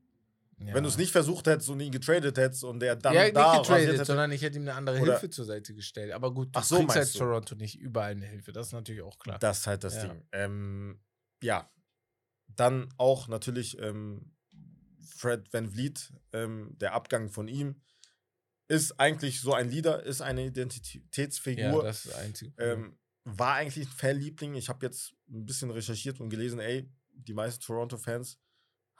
Ja. 0.58 0.72
Wenn 0.74 0.84
du 0.84 0.88
es 0.88 0.96
nicht 0.96 1.10
versucht 1.12 1.46
hättest 1.46 1.68
und 1.68 1.80
ihn 1.80 1.90
getradet 1.90 2.38
hättest 2.38 2.64
und 2.64 2.80
der 2.80 2.96
dann 2.96 3.12
ja, 3.14 3.24
nicht 3.24 3.36
da 3.36 3.46
rasiert 3.46 3.62
getradet, 3.66 3.88
hätte, 3.94 4.04
sondern 4.04 4.32
ich 4.32 4.42
hätte 4.42 4.56
ihm 4.56 4.62
eine 4.62 4.74
andere 4.74 5.00
Oder- 5.00 5.12
Hilfe 5.12 5.30
zur 5.30 5.44
Seite 5.44 5.74
gestellt. 5.74 6.12
Aber 6.12 6.32
gut, 6.32 6.54
du 6.54 6.58
Ach 6.60 6.64
so, 6.64 6.76
kriegst 6.78 6.96
als 6.96 7.12
du? 7.12 7.18
Toronto 7.20 7.54
nicht 7.56 7.78
überall 7.78 8.12
eine 8.12 8.26
Hilfe. 8.26 8.52
Das 8.52 8.68
ist 8.68 8.72
natürlich 8.72 9.02
auch 9.02 9.18
klar. 9.18 9.38
Das 9.38 9.58
ist 9.60 9.66
halt 9.66 9.82
das 9.84 9.96
Ja. 9.96 10.06
Ding. 10.08 10.26
Ähm, 10.32 11.00
ja. 11.42 11.68
Dann 12.46 12.88
auch 12.98 13.26
natürlich 13.28 13.78
ähm, 13.80 14.32
Fred 15.16 15.52
Van 15.52 15.70
Vliet, 15.70 16.12
ähm, 16.32 16.76
der 16.78 16.94
Abgang 16.94 17.30
von 17.30 17.48
ihm, 17.48 17.80
ist 18.68 18.98
eigentlich 19.00 19.40
so 19.40 19.52
ein 19.54 19.68
Leader, 19.70 20.02
ist 20.04 20.20
eine 20.22 20.42
ja, 20.42 20.46
Identitätsfigur. 20.48 21.82
das 21.82 22.04
ist 22.04 22.14
das 22.14 22.20
Einzige. 22.20 22.52
ähm, 22.58 22.96
war 23.24 23.54
eigentlich 23.54 23.86
ein 23.88 23.92
Fanliebling. 23.92 24.54
Ich 24.54 24.68
habe 24.68 24.84
jetzt 24.86 25.14
ein 25.28 25.46
bisschen 25.46 25.70
recherchiert 25.70 26.20
und 26.20 26.28
gelesen, 26.30 26.60
ey, 26.60 26.88
die 27.12 27.32
meisten 27.34 27.62
Toronto-Fans 27.62 28.38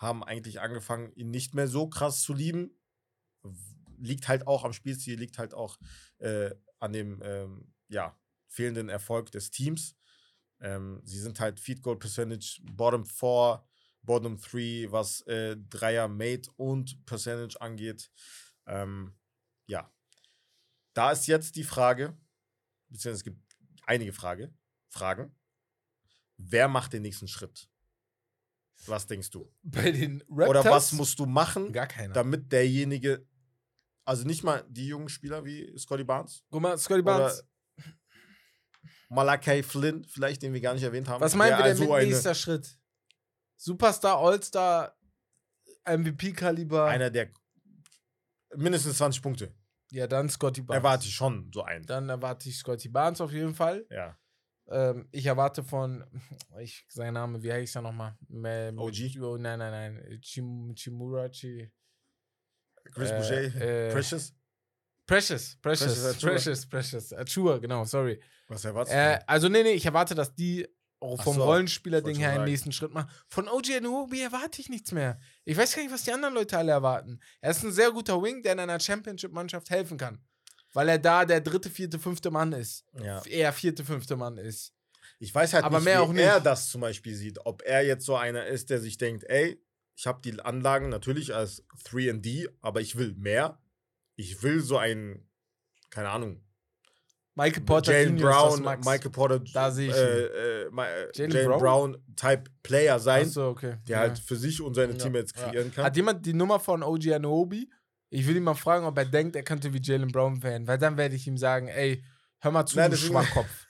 haben 0.05 0.23
eigentlich 0.23 0.61
angefangen, 0.61 1.13
ihn 1.15 1.31
nicht 1.31 1.55
mehr 1.55 1.69
so 1.69 1.89
krass 1.89 2.23
zu 2.23 2.33
lieben. 2.33 2.71
Liegt 3.99 4.29
halt 4.29 4.47
auch 4.47 4.65
am 4.65 4.73
Spielstil, 4.73 5.19
liegt 5.19 5.39
halt 5.39 5.55
auch 5.55 5.79
äh, 6.19 6.51
an 6.79 6.93
dem 6.93 7.21
ähm, 7.23 7.73
ja, 7.89 8.19
fehlenden 8.49 8.89
Erfolg 8.89 9.31
des 9.33 9.51
Teams. 9.51 9.97
Ähm, 10.61 11.01
sie 11.05 11.19
sind 11.19 11.41
halt 11.41 11.61
Feed 11.61 11.83
Goal 11.83 11.99
Percentage, 11.99 12.61
Bottom 12.63 13.05
4, 13.05 13.65
Bottom 14.03 14.39
3, 14.39 14.87
was 14.91 15.23
äh, 15.23 15.57
Dreier 15.57 16.09
Made 16.09 16.49
und 16.57 17.05
Percentage 17.07 17.61
angeht. 17.61 18.11
Ähm, 18.67 19.15
ja. 19.67 19.93
Da 20.95 21.13
ist 21.13 21.27
jetzt 21.27 21.57
die 21.57 21.65
Frage, 21.65 22.17
beziehungsweise 22.89 23.19
es 23.19 23.25
gibt 23.25 23.57
einige 23.87 24.13
Frage, 24.13 24.55
Fragen. 24.89 25.35
Wer 26.37 26.69
macht 26.69 26.93
den 26.93 27.03
nächsten 27.03 27.29
Schritt? 27.29 27.69
Was 28.89 29.07
denkst 29.07 29.31
du? 29.31 29.51
Bei 29.63 29.91
den 29.91 30.23
Raptors 30.29 30.49
Oder 30.49 30.65
was 30.65 30.93
musst 30.93 31.19
du 31.19 31.27
machen, 31.27 31.73
gar 31.73 31.87
keiner. 31.87 32.13
damit 32.13 32.51
derjenige, 32.53 33.27
also 34.05 34.25
nicht 34.27 34.43
mal 34.43 34.65
die 34.69 34.89
jungen 34.89 35.09
Spieler 35.09 35.45
wie 35.45 35.77
Scotty 35.79 36.05
Barnes 36.05 36.45
Guck 36.51 36.63
mal, 36.63 36.77
Scotty 36.79 37.03
Barnes, 37.03 37.45
Malakai 39.09 39.63
Flynn, 39.63 40.05
vielleicht, 40.05 40.43
den 40.43 40.53
wir 40.53 40.61
gar 40.61 40.75
nicht 40.75 40.83
erwähnt 40.83 41.09
haben. 41.09 41.21
was 41.21 41.35
meinen 41.35 41.53
wir 41.53 41.65
denn 41.65 41.67
also 41.67 41.93
mit 41.95 42.09
nächster 42.09 42.35
Schritt? 42.35 42.79
Superstar, 43.57 44.19
All-Star, 44.19 44.97
MVP-Kaliber. 45.87 46.87
einer 46.87 47.11
der 47.11 47.31
mindestens 48.57 48.99
20 48.99 49.23
Punkte. 49.23 49.55
Ja, 49.91 50.07
dann 50.07 50.29
Scotty 50.29 50.63
Barnes. 50.63 50.83
Erwarte 50.83 51.07
ich 51.07 51.15
schon 51.15 51.51
so 51.53 51.63
einen. 51.63 51.87
Dann 51.87 52.09
erwarte 52.09 52.49
ich 52.49 52.59
Scotty 52.59 52.89
Barnes 52.89 53.21
auf 53.21 53.33
jeden 53.33 53.55
Fall. 53.55 53.87
Ja. 53.91 54.19
Ähm, 54.69 55.09
ich 55.13 55.27
erwarte 55.27 55.63
von, 55.63 56.05
ich, 56.61 56.87
sein 56.89 57.15
Name, 57.15 57.43
wie 57.43 57.53
heißt 57.53 57.77
er 57.77 57.83
nochmal? 57.83 58.17
OG? 58.77 59.21
Oh, 59.21 59.37
nein, 59.37 59.59
nein, 59.59 59.95
nein. 59.95 60.21
Chim, 60.21 60.75
Chimurachi. 60.75 61.71
Chris 62.93 63.11
Äh, 63.11 63.17
Boucher, 63.17 63.61
äh, 63.61 63.93
Precious. 63.93 64.35
Precious, 65.07 65.57
Precious, 65.61 65.95
Precious. 65.95 66.21
Precious, 66.21 66.67
Precious. 66.67 67.13
Achua, 67.13 67.59
genau, 67.59 67.85
sorry. 67.85 68.21
Was 68.49 68.65
erwartest 68.65 68.97
Äh, 68.97 69.19
du? 69.19 69.29
also, 69.29 69.49
nee, 69.49 69.63
nee, 69.63 69.73
ich 69.73 69.85
erwarte, 69.85 70.15
dass 70.15 70.35
die 70.35 70.67
vom 70.99 71.37
so, 71.37 71.45
Rollenspieler-Ding 71.45 72.17
her 72.17 72.31
einen 72.31 72.45
nächsten 72.45 72.73
Schritt 72.73 72.93
machen. 72.93 73.11
Von 73.29 73.49
OG 73.49 73.77
Anunoby 73.77 74.23
erwarte 74.23 74.63
ich 74.63 74.71
nichts 74.71 74.93
mehr. 74.93 75.21
Ich 75.45 75.57
weiß 75.57 75.75
gar 75.75 75.83
nicht, 75.83 75.93
was 75.93 76.05
die 76.05 76.13
anderen 76.13 76.33
Leute 76.35 76.57
alle 76.57 76.73
erwarten. 76.73 77.21
Er 77.43 77.51
ist 77.51 77.63
ein 77.63 77.73
sehr 77.73 77.91
guter 77.91 78.23
Wing, 78.23 78.43
der 78.43 78.55
in 78.55 78.61
einer 78.61 78.81
Championship-Mannschaft 78.81 79.69
helfen 79.69 79.99
kann. 79.99 80.25
Weil 80.75 80.89
er 80.89 80.99
da 80.99 81.25
der 81.25 81.41
dritte, 81.41 81.71
vierte, 81.71 81.99
fünfte 81.99 82.31
Mann 82.31 82.53
ist. 82.53 82.85
Ja. 83.03 83.25
Eher 83.25 83.53
vierte, 83.53 83.85
fünfte 83.85 84.17
Mann 84.17 84.37
ist. 84.37 84.73
Ich 85.19 85.35
weiß 85.35 85.55
halt 85.55 85.65
aber 85.65 85.79
nicht, 85.79 85.85
mehr 85.87 86.01
wie 86.01 86.03
auch 86.03 86.15
er 86.15 86.35
nicht. 86.35 86.47
das 86.47 86.69
zum 86.69 86.81
Beispiel 86.81 87.15
sieht. 87.15 87.39
Ob 87.47 87.63
er 87.63 87.87
jetzt 87.87 88.05
so 88.05 88.17
einer 88.17 88.47
ist, 88.47 88.69
der 88.71 88.81
sich 88.81 88.99
denkt, 88.99 89.25
ey, 89.25 89.63
ich 89.97 90.07
habe 90.07 90.21
die 90.23 90.39
Anlagen 90.41 90.89
natürlich 90.89 91.35
als 91.35 91.65
3D, 91.87 92.49
aber 92.61 92.81
ich 92.81 92.97
will 92.97 93.15
mehr. 93.15 93.59
Ich 94.17 94.43
will 94.43 94.61
so 94.61 94.77
einen, 94.77 95.29
keine 95.91 96.11
Ahnung, 96.11 96.45
Michael 97.37 97.65
Porter 97.65 97.93
Jalen 97.93 98.17
Brown. 98.17 98.63
Michael 98.63 99.11
Porter, 99.11 99.41
Da 99.41 99.71
sehe 99.71 99.89
ich 99.89 99.97
äh, 99.97 100.67
äh, 100.67 100.69
äh, 100.69 101.11
Jalen 101.15 101.47
Brown? 101.49 101.59
Brown? 101.61 101.97
Type 102.17 102.45
Player 102.63 102.99
sein, 103.01 103.27
Achso, 103.27 103.49
okay. 103.49 103.77
der 103.89 103.97
ja. 103.97 103.99
halt 104.01 104.19
für 104.19 104.37
sich 104.37 104.61
und 104.61 104.75
seine 104.75 104.93
Ja, 104.93 104.99
Teammates 104.99 105.33
kreieren 105.35 105.73
kann. 105.73 105.85
Hat 105.85 105.97
jemand 105.97 106.25
die 106.25 106.33
Nummer 106.33 106.61
von 106.61 106.83
OG 106.83 107.13
Anunoby? 107.13 107.69
Ich 108.11 108.27
will 108.27 108.37
ihn 108.37 108.43
mal 108.45 108.55
fragen, 108.55 108.85
ob 108.87 108.97
er 108.99 109.05
denkt, 109.07 109.35
er 109.37 109.43
könnte 109.43 109.73
wie 109.73 109.81
Jalen 109.83 110.13
Brown 110.13 110.43
werden. 110.43 110.67
Weil 110.67 110.79
dann 110.79 110.97
werde 110.97 111.17
ich 111.17 111.27
ihm 111.27 111.37
sagen, 111.39 111.69
ey, 111.69 112.05
hör 112.41 112.51
mal 112.51 112.67
zu, 112.67 112.77
Nein, 112.77 112.91
du 112.91 112.97
Schwachkopf. 112.97 113.67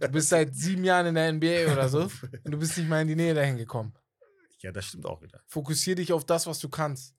Du 0.00 0.08
bist 0.08 0.28
seit 0.28 0.54
sieben 0.54 0.84
Jahren 0.84 1.06
in 1.06 1.14
der 1.14 1.32
NBA 1.32 1.72
oder 1.72 1.88
so 1.88 2.02
und 2.44 2.50
du 2.52 2.58
bist 2.58 2.76
nicht 2.78 2.88
mal 2.88 3.02
in 3.02 3.08
die 3.08 3.16
Nähe 3.16 3.34
dahin 3.34 3.56
gekommen. 3.56 3.94
ja, 4.60 4.70
das 4.72 4.86
stimmt 4.86 5.06
auch 5.06 5.20
wieder. 5.22 5.42
Fokussier 5.46 5.94
dich 5.96 6.12
auf 6.12 6.24
das, 6.24 6.46
was 6.46 6.58
du 6.60 6.68
kannst. 6.68 7.14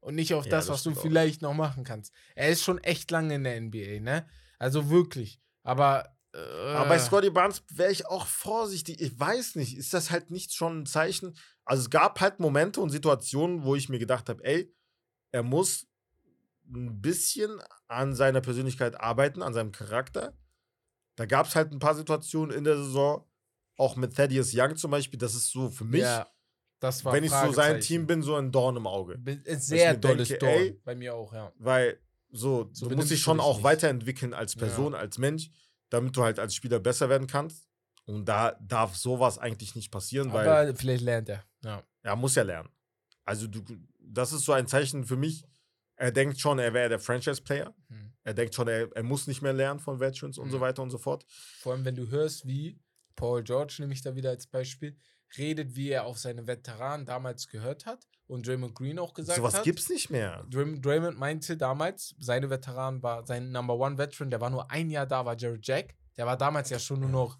Und 0.00 0.14
nicht 0.14 0.32
auf 0.32 0.46
Ja, 0.46 0.52
das, 0.52 0.66
das 0.66 0.74
was 0.76 0.82
du 0.82 0.92
auch. 0.92 1.02
vielleicht 1.02 1.42
noch 1.42 1.52
machen 1.52 1.84
kannst. 1.84 2.12
Er 2.34 2.48
ist 2.48 2.62
schon 2.62 2.78
echt 2.78 3.10
lange 3.10 3.34
in 3.34 3.44
der 3.44 3.60
NBA, 3.60 4.00
ne? 4.00 4.26
Also 4.58 4.88
wirklich. 4.88 5.40
Aber. 5.62 6.16
Äh, 6.32 6.38
Aber 6.38 6.88
bei 6.88 6.98
Scotty 6.98 7.28
Barnes 7.28 7.62
wäre 7.70 7.92
ich 7.92 8.06
auch 8.06 8.26
vorsichtig. 8.26 9.00
Ich 9.00 9.18
weiß 9.18 9.56
nicht, 9.56 9.76
ist 9.76 9.92
das 9.92 10.10
halt 10.10 10.30
nicht 10.30 10.54
schon 10.54 10.80
ein 10.82 10.86
Zeichen? 10.86 11.36
Also 11.66 11.82
es 11.82 11.90
gab 11.90 12.20
halt 12.20 12.40
Momente 12.40 12.80
und 12.80 12.88
Situationen, 12.90 13.64
wo 13.64 13.74
ich 13.76 13.88
mir 13.90 13.98
gedacht 13.98 14.28
habe, 14.30 14.42
ey, 14.44 14.74
er 15.32 15.42
muss 15.42 15.86
ein 16.72 17.00
bisschen 17.00 17.60
an 17.88 18.14
seiner 18.14 18.40
Persönlichkeit 18.40 18.98
arbeiten, 19.00 19.42
an 19.42 19.52
seinem 19.54 19.72
Charakter. 19.72 20.34
Da 21.16 21.26
gab 21.26 21.46
es 21.46 21.56
halt 21.56 21.72
ein 21.72 21.78
paar 21.78 21.94
Situationen 21.94 22.56
in 22.56 22.64
der 22.64 22.76
Saison, 22.76 23.26
auch 23.76 23.96
mit 23.96 24.14
Thaddeus 24.14 24.52
Young 24.54 24.76
zum 24.76 24.90
Beispiel, 24.90 25.18
das 25.18 25.34
ist 25.34 25.50
so 25.50 25.68
für 25.70 25.84
mich, 25.84 26.02
Ja, 26.02 26.26
das 26.80 27.04
war 27.04 27.12
wenn 27.12 27.24
ich 27.24 27.30
so 27.30 27.52
sein. 27.52 27.80
Team 27.80 28.06
bin, 28.06 28.22
so 28.22 28.36
ein 28.36 28.52
Dorn 28.52 28.76
im 28.76 28.86
Auge. 28.86 29.18
Ist 29.44 29.66
Sehr 29.66 29.96
dolles 29.96 30.28
denke, 30.28 30.44
Dorn. 30.46 30.60
ey, 30.62 30.80
Bei 30.84 30.94
mir 30.94 31.14
auch, 31.14 31.32
ja. 31.32 31.52
Weil 31.58 31.98
so, 32.30 32.70
So 32.72 32.88
du 32.88 32.96
musst 32.96 33.10
dich 33.10 33.20
schon 33.20 33.40
auch 33.40 33.56
nicht. 33.56 33.64
weiterentwickeln 33.64 34.34
als 34.34 34.54
Person, 34.54 34.94
als 34.94 35.18
Mensch, 35.18 35.50
damit 35.88 36.16
du 36.16 36.22
halt 36.22 36.38
als 36.38 36.54
Spieler 36.54 36.78
besser 36.78 37.08
werden 37.08 37.26
kannst. 37.26 37.68
Und 38.06 38.24
da 38.26 38.52
darf 38.60 38.96
sowas 38.96 39.38
eigentlich 39.38 39.74
nicht 39.74 39.90
passieren, 39.90 40.32
weil 40.32 40.48
Aber 40.48 40.74
vielleicht 40.76 41.02
lernt 41.04 41.28
er. 41.28 41.44
Ja. 41.64 41.82
er 42.02 42.16
muss 42.16 42.34
ja 42.34 42.42
lernen. 42.42 42.68
Also 43.24 43.46
du, 43.46 43.60
das 43.98 44.32
ist 44.32 44.44
so 44.44 44.52
ein 44.52 44.66
Zeichen 44.66 45.04
für 45.04 45.16
mich. 45.16 45.44
Er 46.00 46.12
denkt 46.12 46.40
schon, 46.40 46.58
er 46.58 46.72
wäre 46.72 46.88
der 46.88 46.98
Franchise-Player. 46.98 47.74
Hm. 47.88 48.12
Er 48.24 48.34
denkt 48.34 48.54
schon, 48.54 48.68
er, 48.68 48.88
er 48.96 49.02
muss 49.02 49.26
nicht 49.26 49.42
mehr 49.42 49.52
lernen 49.52 49.80
von 49.80 50.00
Veterans 50.00 50.38
und 50.38 50.50
so 50.50 50.56
Mhm. 50.56 50.60
weiter 50.62 50.82
und 50.82 50.90
so 50.90 50.98
fort. 50.98 51.24
Vor 51.60 51.72
allem, 51.72 51.84
wenn 51.84 51.94
du 51.94 52.08
hörst, 52.08 52.46
wie 52.46 52.78
Paul 53.16 53.42
George 53.42 53.76
nehme 53.80 53.92
ich 53.92 54.00
da 54.02 54.14
wieder 54.14 54.30
als 54.30 54.46
Beispiel, 54.46 54.96
redet, 55.36 55.76
wie 55.76 55.90
er 55.90 56.06
auf 56.06 56.18
seine 56.18 56.46
Veteranen 56.46 57.04
damals 57.06 57.46
gehört 57.48 57.84
hat 57.86 58.08
und 58.26 58.46
Draymond 58.46 58.74
Green 58.74 58.98
auch 58.98 59.12
gesagt 59.14 59.36
Sowas 59.36 59.54
hat. 59.54 59.64
gibt's 59.64 59.88
nicht 59.90 60.08
mehr. 60.10 60.44
Draymond, 60.50 60.84
Draymond 60.84 61.18
meinte 61.18 61.56
damals, 61.56 62.14
seine 62.18 62.48
Veteranen 62.48 63.02
war 63.02 63.26
sein 63.26 63.52
Number 63.52 63.74
One 63.76 63.98
Veteran, 63.98 64.30
der 64.30 64.40
war 64.40 64.48
nur 64.50 64.70
ein 64.70 64.88
Jahr 64.90 65.06
da, 65.06 65.24
war 65.26 65.36
Jared 65.38 65.66
Jack. 65.66 65.94
Der 66.16 66.24
war 66.26 66.36
damals 66.38 66.70
ja 66.70 66.78
schon 66.78 67.00
nur 67.00 67.10
noch 67.10 67.38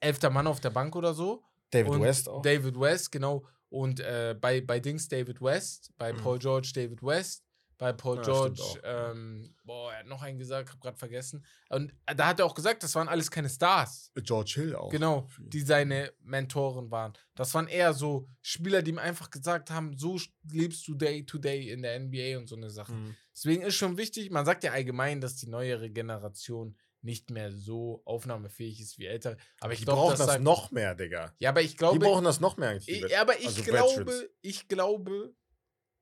elfter 0.00 0.30
Mann 0.30 0.46
auf 0.46 0.60
der 0.60 0.70
Bank 0.70 0.94
oder 0.96 1.14
so. 1.14 1.42
David 1.70 1.90
und 1.92 2.02
West 2.02 2.28
auch. 2.28 2.42
David 2.42 2.78
West, 2.78 3.10
genau. 3.12 3.46
Und 3.68 4.00
äh, 4.00 4.36
bei, 4.40 4.60
bei 4.60 4.78
Dings 4.78 5.08
David 5.08 5.40
West, 5.40 5.90
bei 5.98 6.12
Mhm. 6.12 6.18
Paul 6.18 6.38
George 6.38 6.70
David 6.74 7.02
West, 7.02 7.44
bei 7.78 7.92
Paul 7.92 8.16
Ja, 8.16 8.22
George, 8.22 8.62
ähm, 8.84 9.54
boah, 9.64 9.92
er 9.92 9.98
hat 10.00 10.06
noch 10.06 10.22
einen 10.22 10.38
gesagt, 10.38 10.72
hab 10.72 10.80
gerade 10.80 10.96
vergessen. 10.96 11.44
Und 11.68 11.92
äh, 12.06 12.14
da 12.14 12.28
hat 12.28 12.40
er 12.40 12.46
auch 12.46 12.54
gesagt, 12.54 12.82
das 12.82 12.94
waren 12.94 13.08
alles 13.08 13.30
keine 13.30 13.48
Stars. 13.50 14.10
George 14.14 14.52
Hill 14.56 14.74
auch. 14.76 14.90
Genau, 14.90 15.28
die 15.38 15.60
seine 15.60 16.12
Mentoren 16.22 16.90
waren. 16.90 17.12
Das 17.34 17.52
waren 17.54 17.68
eher 17.68 17.92
so 17.92 18.28
Spieler, 18.40 18.82
die 18.82 18.92
ihm 18.92 18.98
einfach 18.98 19.30
gesagt 19.30 19.70
haben, 19.70 19.96
so 19.96 20.18
lebst 20.50 20.86
du 20.88 20.94
Day 20.94 21.24
to 21.26 21.38
Day 21.38 21.70
in 21.70 21.82
der 21.82 21.98
NBA 22.00 22.38
und 22.38 22.48
so 22.48 22.56
eine 22.56 22.70
Sache. 22.70 22.92
Mhm. 22.92 23.14
Deswegen 23.34 23.62
ist 23.62 23.74
schon 23.74 23.98
wichtig, 23.98 24.30
man 24.30 24.46
sagt 24.46 24.64
ja 24.64 24.72
allgemein, 24.72 25.20
dass 25.20 25.36
die 25.36 25.48
neuere 25.48 25.90
Generation 25.90 26.76
nicht 27.02 27.30
mehr 27.30 27.52
so 27.52 28.02
aufnahmefähig 28.04 28.80
ist 28.80 28.98
wie 28.98 29.06
ältere. 29.06 29.36
Aber 29.60 29.72
ich 29.74 29.80
die 29.80 29.84
glaube, 29.84 30.00
brauchen 30.00 30.18
das 30.18 30.26
das 30.26 30.40
noch 30.40 30.70
mehr, 30.72 30.94
Digga. 30.94 31.34
Ja, 31.38 31.50
aber 31.50 31.60
ich 31.60 31.72
Die 31.72 31.76
glaube, 31.76 31.98
brauchen 32.00 32.24
das 32.24 32.40
noch 32.40 32.56
mehr 32.56 32.70
eigentlich. 32.70 32.86
die 33.06 33.14
aber 33.16 33.38
ich 33.38 33.46
also 33.46 33.62
glaube, 33.62 34.06
Veterans. 34.06 34.24
ich 34.40 34.66
glaube, 34.66 35.34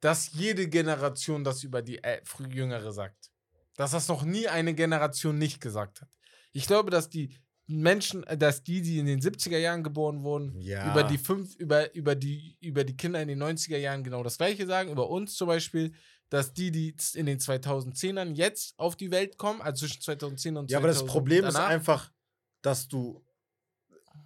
dass 0.01 0.33
jede 0.33 0.69
Generation 0.69 1.45
das 1.45 1.63
über 1.63 1.83
die 1.83 2.03
äh, 2.03 2.21
Jüngere 2.49 2.93
sagt. 2.93 3.31
Dass 3.77 3.93
das 3.93 4.09
noch 4.09 4.23
nie 4.25 4.47
eine 4.49 4.75
Generation 4.75 5.39
nicht 5.39 5.61
gesagt 5.61 6.03
hat. 6.03 6.09
Ich 6.53 6.67
glaube, 6.67 6.91
dass 6.91 7.09
die 7.09 7.35
Menschen, 7.67 8.25
äh, 8.25 8.37
dass 8.37 8.63
die, 8.63 8.83
die 8.83 8.99
in 8.99 9.07
den 9.07 9.21
70er 9.21 9.59
Jahren 9.59 9.83
geboren 9.83 10.23
wurden, 10.23 10.61
Ja. 10.61 10.91
über 10.91 11.03
die 11.05 11.19
fünf, 11.19 11.55
über, 11.57 11.95
über 11.95 12.15
die, 12.15 12.57
über 12.61 12.85
die 12.85 12.97
Kinder 12.97 13.21
in 13.23 13.29
den 13.29 13.43
90er 13.43 13.79
Jahren 13.79 14.05
genau 14.05 14.23
das 14.23 14.37
gleiche 14.37 14.67
sagen, 14.67 14.91
über 14.91 15.09
uns 15.09 15.35
zum 15.35 15.49
Beispiel, 15.49 15.95
dass 16.29 16.53
die, 16.53 16.71
die 16.71 16.95
in 17.15 17.27
den 17.27 17.39
2010ern 17.39 18.35
jetzt 18.35 18.79
auf 18.79 18.97
die 18.97 19.11
Welt 19.11 19.39
kommen, 19.39 19.61
also 19.63 19.87
zwischen 19.87 20.03
2010 20.03 20.57
und 20.57 20.71
Ja, 20.71 20.79
aber 20.79 20.89
das 20.89 20.99
2000 20.99 21.13
Problem 21.13 21.45
ist 21.45 21.55
danach, 21.55 21.69
einfach, 21.69 22.13
dass 22.61 22.89
du 22.89 23.25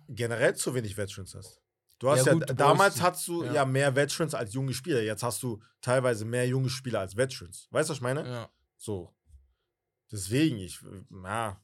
generell 0.09 0.55
zu 0.57 0.75
wenig 0.75 0.97
Veterans 0.97 1.35
hast. 1.35 1.61
Du 1.99 2.09
hast 2.09 2.21
Ja, 2.21 2.27
ja, 2.27 2.33
gut, 2.35 2.49
du 2.51 2.55
damals 2.55 2.95
brauchst- 2.95 3.03
hast 3.19 3.29
du 3.29 3.45
ja. 3.45 3.53
ja. 3.55 3.65
mehr 3.65 3.95
Veterans 3.97 4.35
als 4.35 4.55
junge 4.55 4.73
Spieler. 4.73 5.03
Jetzt 5.03 5.23
hast 5.23 5.43
du 5.43 5.61
teilweise 5.81 6.25
mehr 6.25 6.47
junge 6.47 6.71
Spieler 6.71 7.01
als 7.01 7.17
Veterans. 7.17 7.67
Weißt 7.71 7.89
du, 7.89 7.93
was 7.93 7.99
ich 7.99 8.03
meine? 8.03 8.25
Ja, 8.29 8.51
So. 8.77 9.15
Deswegen, 10.11 10.59
ich, 10.59 10.79
ja. 11.25 11.61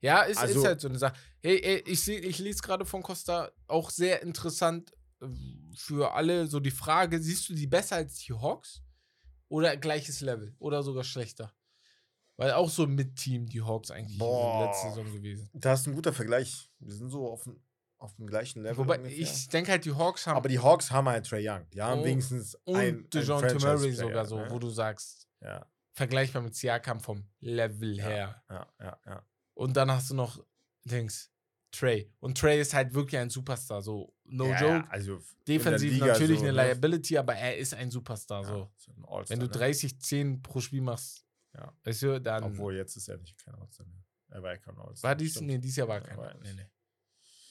Ja, 0.00 0.22
ist, 0.22 0.32
ist 0.32 0.38
Also- 0.38 0.64
halt 0.64 0.80
so 0.80 0.88
eine 0.88 0.98
Sache. 0.98 1.14
Hey, 1.40 1.58
ey, 1.62 1.82
ich, 1.86 2.02
seh, 2.02 2.16
ich 2.18 2.38
lese 2.38 2.60
gerade 2.62 2.84
von 2.84 3.02
Costa 3.02 3.50
auch 3.66 3.88
sehr 3.90 4.20
interessant 4.22 4.92
äh, 5.22 5.26
für 5.74 6.12
alle 6.12 6.46
so 6.48 6.60
die 6.60 6.70
Frage: 6.70 7.18
Siehst 7.20 7.48
du 7.48 7.54
die 7.54 7.66
besser 7.66 7.96
als 7.96 8.16
die 8.18 8.34
Hawks? 8.34 8.82
Oder 9.48 9.76
gleiches 9.76 10.20
Level? 10.20 10.54
Oder 10.58 10.82
sogar 10.82 11.04
schlechter? 11.04 11.52
Weil 12.36 12.52
auch 12.52 12.68
so 12.70 12.86
mit 12.86 13.16
Team 13.16 13.46
die 13.46 13.62
Hawks 13.62 13.90
eigentlich 13.90 14.18
Boah. 14.18 14.66
letzte 14.66 14.88
Saison 14.88 15.12
gewesen. 15.12 15.48
da 15.54 15.74
ist 15.74 15.86
ein 15.86 15.94
guter 15.94 16.12
Vergleich. 16.12 16.70
Wir 16.78 16.94
sind 16.94 17.08
so 17.10 17.26
auf, 17.30 17.44
dem- 17.44 17.62
auf 18.02 18.14
dem 18.16 18.26
gleichen 18.26 18.62
Level. 18.62 18.78
Wobei 18.78 18.98
ungefähr. 18.98 19.18
ich 19.18 19.48
denke 19.48 19.70
halt, 19.72 19.84
die 19.84 19.92
Hawks 19.94 20.26
haben 20.26 20.36
Aber 20.36 20.48
die 20.48 20.58
Hawks 20.58 20.90
haben 20.90 21.08
halt 21.08 21.26
Trey 21.26 21.48
Young. 21.48 21.68
Die 21.70 21.80
haben 21.80 22.00
Oh, 22.00 22.04
wenigstens 22.04 22.54
und 22.64 22.76
ein, 22.76 23.08
DeJounte 23.10 23.48
ein 23.48 23.56
Murray 23.58 23.92
sogar 23.92 24.26
so, 24.26 24.36
ne? 24.38 24.50
wo 24.50 24.58
du 24.58 24.68
sagst, 24.70 25.28
Ja, 25.40 25.66
vergleichbar 25.92 26.42
mit 26.42 26.54
Siakam 26.54 27.00
vom 27.00 27.26
Level 27.40 27.96
Ja. 27.96 28.04
her. 28.04 28.44
ja, 28.50 28.66
ja, 28.80 28.98
ja. 29.06 29.26
Und 29.54 29.76
dann 29.76 29.90
hast 29.90 30.10
du 30.10 30.14
noch, 30.14 30.44
Dings, 30.84 31.30
Trey. 31.70 32.12
Und 32.20 32.36
Trey 32.38 32.60
ist 32.60 32.74
halt 32.74 32.92
wirklich 32.92 33.18
ein 33.20 33.30
Superstar, 33.30 33.80
so 33.82 34.14
no 34.24 34.46
ja, 34.46 34.60
joke. 34.60 34.90
Also 34.90 35.22
Defensiv 35.48 35.98
natürlich 36.00 36.38
so, 36.40 36.44
eine 36.46 36.54
ne? 36.54 36.64
Liability, 36.64 37.16
aber 37.18 37.34
er 37.34 37.56
ist 37.56 37.72
ein 37.74 37.90
Superstar. 37.90 38.44
So. 38.44 38.70
ein 38.88 39.28
Wenn 39.28 39.40
du 39.40 39.46
ne? 39.46 39.52
30, 39.52 40.00
10 40.00 40.42
pro 40.42 40.60
Spiel 40.60 40.82
machst, 40.82 41.24
Ja. 41.54 41.72
weißt 41.84 42.02
du, 42.02 42.20
dann. 42.20 42.44
Obwohl, 42.44 42.76
jetzt 42.76 42.96
ist 42.96 43.08
er 43.08 43.16
nicht 43.18 43.38
kein 43.42 43.54
All-Star 43.54 43.86
mehr. 43.86 44.04
Er 44.28 44.42
war 44.42 44.52
ja 44.52 44.58
kein 44.58 44.76
All-Star. 44.78 45.10
war 45.10 45.14
dies, 45.16 45.40
nee, 45.40 45.58
dieses 45.58 45.76
Jahr 45.76 45.88
war 45.88 46.00
Ja, 46.00 46.06
kein. 46.06 46.16
war 46.18 46.28
er 46.30 46.38
nee, 46.40 46.52
nee. 46.54 46.70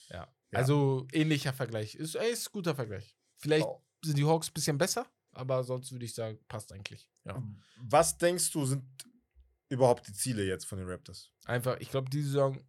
Ja. 0.09 0.27
Ja. 0.51 0.59
Also 0.59 1.07
ähnlicher 1.13 1.53
Vergleich. 1.53 1.95
Ist, 1.95 2.15
ey, 2.15 2.31
ist 2.31 2.47
ein 2.47 2.51
guter 2.53 2.75
Vergleich. 2.75 3.15
Vielleicht 3.37 3.65
Oh. 3.65 3.81
sind 4.03 4.17
die 4.17 4.25
Hawks 4.25 4.49
ein 4.49 4.53
bisschen 4.53 4.77
besser, 4.77 5.05
aber 5.31 5.63
sonst 5.63 5.91
würde 5.91 6.05
ich 6.05 6.13
sagen, 6.13 6.37
passt 6.47 6.71
eigentlich. 6.73 7.09
Ja. 7.25 7.41
Was 7.77 8.17
denkst 8.17 8.51
du, 8.51 8.65
sind 8.65 8.83
überhaupt 9.69 10.07
die 10.07 10.13
Ziele 10.13 10.43
jetzt 10.45 10.65
von 10.65 10.77
den 10.77 10.87
Raptors? 10.89 11.31
Einfach, 11.45 11.79
ich 11.79 11.89
glaube, 11.89 12.09
diese 12.09 12.27
Saison 12.29 12.59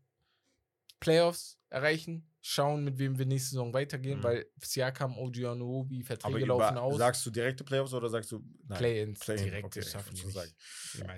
Playoffs 1.01 1.59
erreichen, 1.69 2.29
schauen, 2.41 2.85
mit 2.85 2.99
wem 2.99 3.19
wir 3.19 3.27
nächste 3.27 3.51
Saison 3.51 3.73
weitergehen, 3.73 4.19
Mhm. 4.19 4.23
weil 4.25 4.47
Siakam, 4.63 5.17
OG 5.19 5.45
Aber 5.45 6.05
Verträge 6.05 6.47
laufen 6.47 6.73
über, 6.75 6.83
aus. 6.83 6.99
sagst 6.99 7.27
du 7.27 7.31
direkte 7.31 7.65
Playoffs 7.65 7.93
oder 7.93 8.09
sagst 8.09 8.31
du 8.31 8.41
Play-ins 8.69 9.19
Play-in, 9.21 9.45
direkt 9.45 9.65
okay, 9.67 9.81
ich 9.81 9.91
schaffen 9.91 10.13
nicht. 10.13 10.31
sagen. 10.31 10.53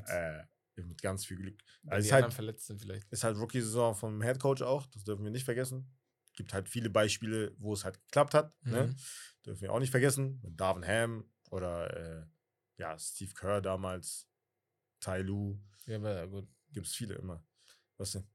Äh, 0.07 0.45
mit 0.77 1.01
ganz 1.03 1.24
viel 1.27 1.36
Glück. 1.36 1.62
Wenn 1.82 1.93
Also 1.93 2.03
die 2.03 2.09
ist 2.09 2.12
anderen 2.12 2.24
halt, 2.24 2.35
verletzt 2.35 2.66
sind 2.66 2.81
vielleicht. 2.81 3.12
ist 3.12 3.23
halt 3.24 3.36
Rookie-Saison 3.36 3.95
vom 3.95 4.23
Headcoach 4.23 4.62
auch, 4.62 4.86
das 4.86 5.05
dürfen 5.05 5.23
wir 5.24 5.31
nicht 5.31 5.45
vergessen. 5.45 5.86
Gibt 6.35 6.52
halt 6.52 6.69
viele 6.69 6.90
Beispiele, 6.90 7.55
wo 7.59 7.73
es 7.74 7.85
halt 7.85 8.01
geklappt 8.05 8.35
hat. 8.35 8.52
Ne? 8.65 8.86
Mhm. 8.89 8.97
Dürfen 9.47 9.61
wir 9.62 9.73
auch 9.73 9.78
nicht 9.81 9.90
vergessen. 9.90 10.40
Mit 10.43 10.59
Darvin 10.61 10.86
Ham 10.86 11.24
oder 11.51 11.97
äh, 12.23 12.27
ja, 12.78 12.98
Steve 12.98 13.32
Kerr 13.35 13.61
damals, 13.61 14.27
Ty 15.01 15.19
Lue, 15.23 15.59
Ja, 15.86 15.97
aber 15.97 16.27
gut. 16.27 16.48
gibt 16.73 16.86
es 16.86 16.94
viele 16.94 17.15
immer. 17.15 17.44
Was 17.98 18.12
denn? 18.12 18.27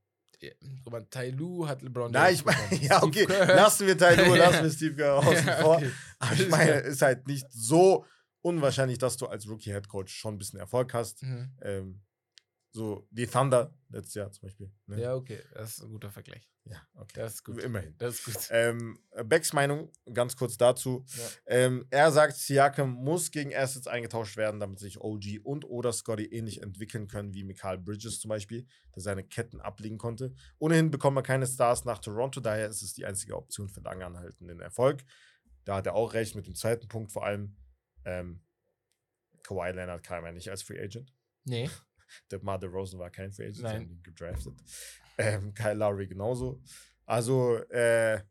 Ja, 0.41 0.51
Guck 0.83 0.93
mal, 0.93 1.05
Tai 1.09 1.31
Lu 1.31 1.67
hat 1.67 1.81
LeBron 1.81 2.11
Nein, 2.11 2.33
ich 2.35 2.45
meine, 2.45 2.75
ja, 2.81 3.03
okay, 3.03 3.25
lassen 3.25 3.85
wir 3.87 3.97
Ty 3.97 4.15
Lue, 4.15 4.37
lassen 4.37 4.63
wir 4.63 4.71
Steve 4.71 4.95
Kerr 4.95 5.15
außen 5.17 5.33
Ja, 5.47 5.57
vor. 5.61 5.75
okay. 5.77 5.91
Aber 6.19 6.33
ich 6.33 6.47
meine, 6.49 6.71
ist 6.79 7.01
halt 7.01 7.27
nicht 7.27 7.45
so 7.51 8.05
unwahrscheinlich, 8.41 8.97
dass 8.99 9.17
du 9.17 9.25
als 9.25 9.49
Rookie-Headcoach 9.49 10.07
schon 10.07 10.35
ein 10.35 10.37
bisschen 10.37 10.59
Erfolg 10.59 10.93
hast. 10.93 11.21
Mhm. 11.23 11.51
Ähm, 11.61 12.01
so 12.71 13.07
die 13.09 13.27
Thunder 13.27 13.73
letztes 13.89 14.13
Jahr 14.13 14.31
zum 14.31 14.43
Beispiel. 14.43 14.71
Ne? 14.85 15.01
Ja, 15.01 15.15
okay, 15.15 15.39
das 15.53 15.77
ist 15.77 15.83
ein 15.83 15.89
guter 15.89 16.11
Vergleich. 16.11 16.49
Ja, 16.65 16.77
okay. 16.93 17.13
Das 17.15 17.33
ist 17.35 17.43
gut. 17.43 17.57
Immerhin. 17.63 17.95
Das 17.97 18.19
ist 18.19 18.25
gut. 18.25 18.47
Ähm, 18.51 18.99
Becks 19.25 19.53
Meinung, 19.53 19.91
ganz 20.13 20.35
kurz 20.35 20.55
dazu. 20.55 21.03
Ja. 21.15 21.29
Ähm, 21.47 21.87
er 21.89 22.11
sagt, 22.11 22.35
Siakam 22.35 22.91
muss 22.91 23.31
gegen 23.31 23.55
Assets 23.55 23.87
eingetauscht 23.87 24.37
werden, 24.37 24.59
damit 24.59 24.77
sich 24.77 25.01
OG 25.01 25.39
und 25.43 25.65
oder 25.65 25.91
Scotty 25.91 26.25
ähnlich 26.25 26.61
entwickeln 26.61 27.07
können 27.07 27.33
wie 27.33 27.43
Mikal 27.43 27.79
Bridges 27.79 28.19
zum 28.19 28.29
Beispiel, 28.29 28.67
der 28.95 29.01
seine 29.01 29.23
Ketten 29.23 29.59
ablegen 29.59 29.97
konnte. 29.97 30.33
Ohnehin 30.59 30.91
bekommen 30.91 31.17
wir 31.17 31.23
keine 31.23 31.47
Stars 31.47 31.85
nach 31.85 31.99
Toronto, 31.99 32.39
daher 32.39 32.67
ist 32.67 32.83
es 32.83 32.93
die 32.93 33.05
einzige 33.05 33.35
Option 33.35 33.69
für 33.69 33.81
lange 33.81 34.05
anhaltenden 34.05 34.59
Erfolg. 34.59 35.03
Da 35.65 35.77
hat 35.77 35.87
er 35.87 35.95
auch 35.95 36.13
recht 36.13 36.35
mit 36.35 36.45
dem 36.45 36.55
zweiten 36.55 36.87
Punkt, 36.87 37.11
vor 37.11 37.25
allem 37.25 37.55
ähm, 38.05 38.43
Kawhi 39.43 39.71
Leonard 39.71 40.03
kam 40.03 40.23
ja 40.23 40.31
nicht 40.31 40.49
als 40.49 40.61
Free 40.61 40.79
Agent. 40.79 41.11
Nee. 41.45 41.69
Der 42.31 42.43
Mar 42.43 42.63
Rosen 42.63 42.99
war 42.99 43.09
kein 43.09 43.31
Free 43.31 43.47
Agent, 43.47 43.61
Nein. 43.61 43.75
haben 43.75 43.89
ihn 43.91 44.03
gedraftet. 44.03 44.53
Ähm, 45.17 45.53
Kyle 45.53 45.73
Lowry 45.73 46.07
genauso. 46.07 46.61
Also, 47.05 47.57
äh, 47.69 48.21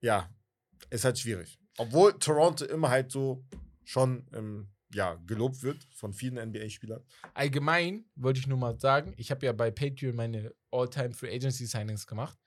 ja, 0.00 0.28
ist 0.90 1.04
halt 1.04 1.18
schwierig. 1.18 1.58
Obwohl 1.78 2.18
Toronto 2.18 2.64
immer 2.66 2.90
halt 2.90 3.10
so 3.10 3.44
schon 3.84 4.26
ähm, 4.32 4.68
ja, 4.92 5.14
gelobt 5.26 5.62
wird 5.62 5.82
von 5.94 6.12
vielen 6.12 6.36
NBA-Spielern. 6.50 7.02
Allgemein 7.34 8.04
wollte 8.14 8.40
ich 8.40 8.46
nur 8.46 8.58
mal 8.58 8.78
sagen, 8.78 9.12
ich 9.16 9.30
habe 9.30 9.46
ja 9.46 9.52
bei 9.52 9.70
Patreon 9.70 10.14
meine 10.14 10.54
All-Time 10.70 11.14
Free 11.14 11.34
Agency 11.34 11.66
Signings 11.66 12.06
gemacht. 12.06 12.38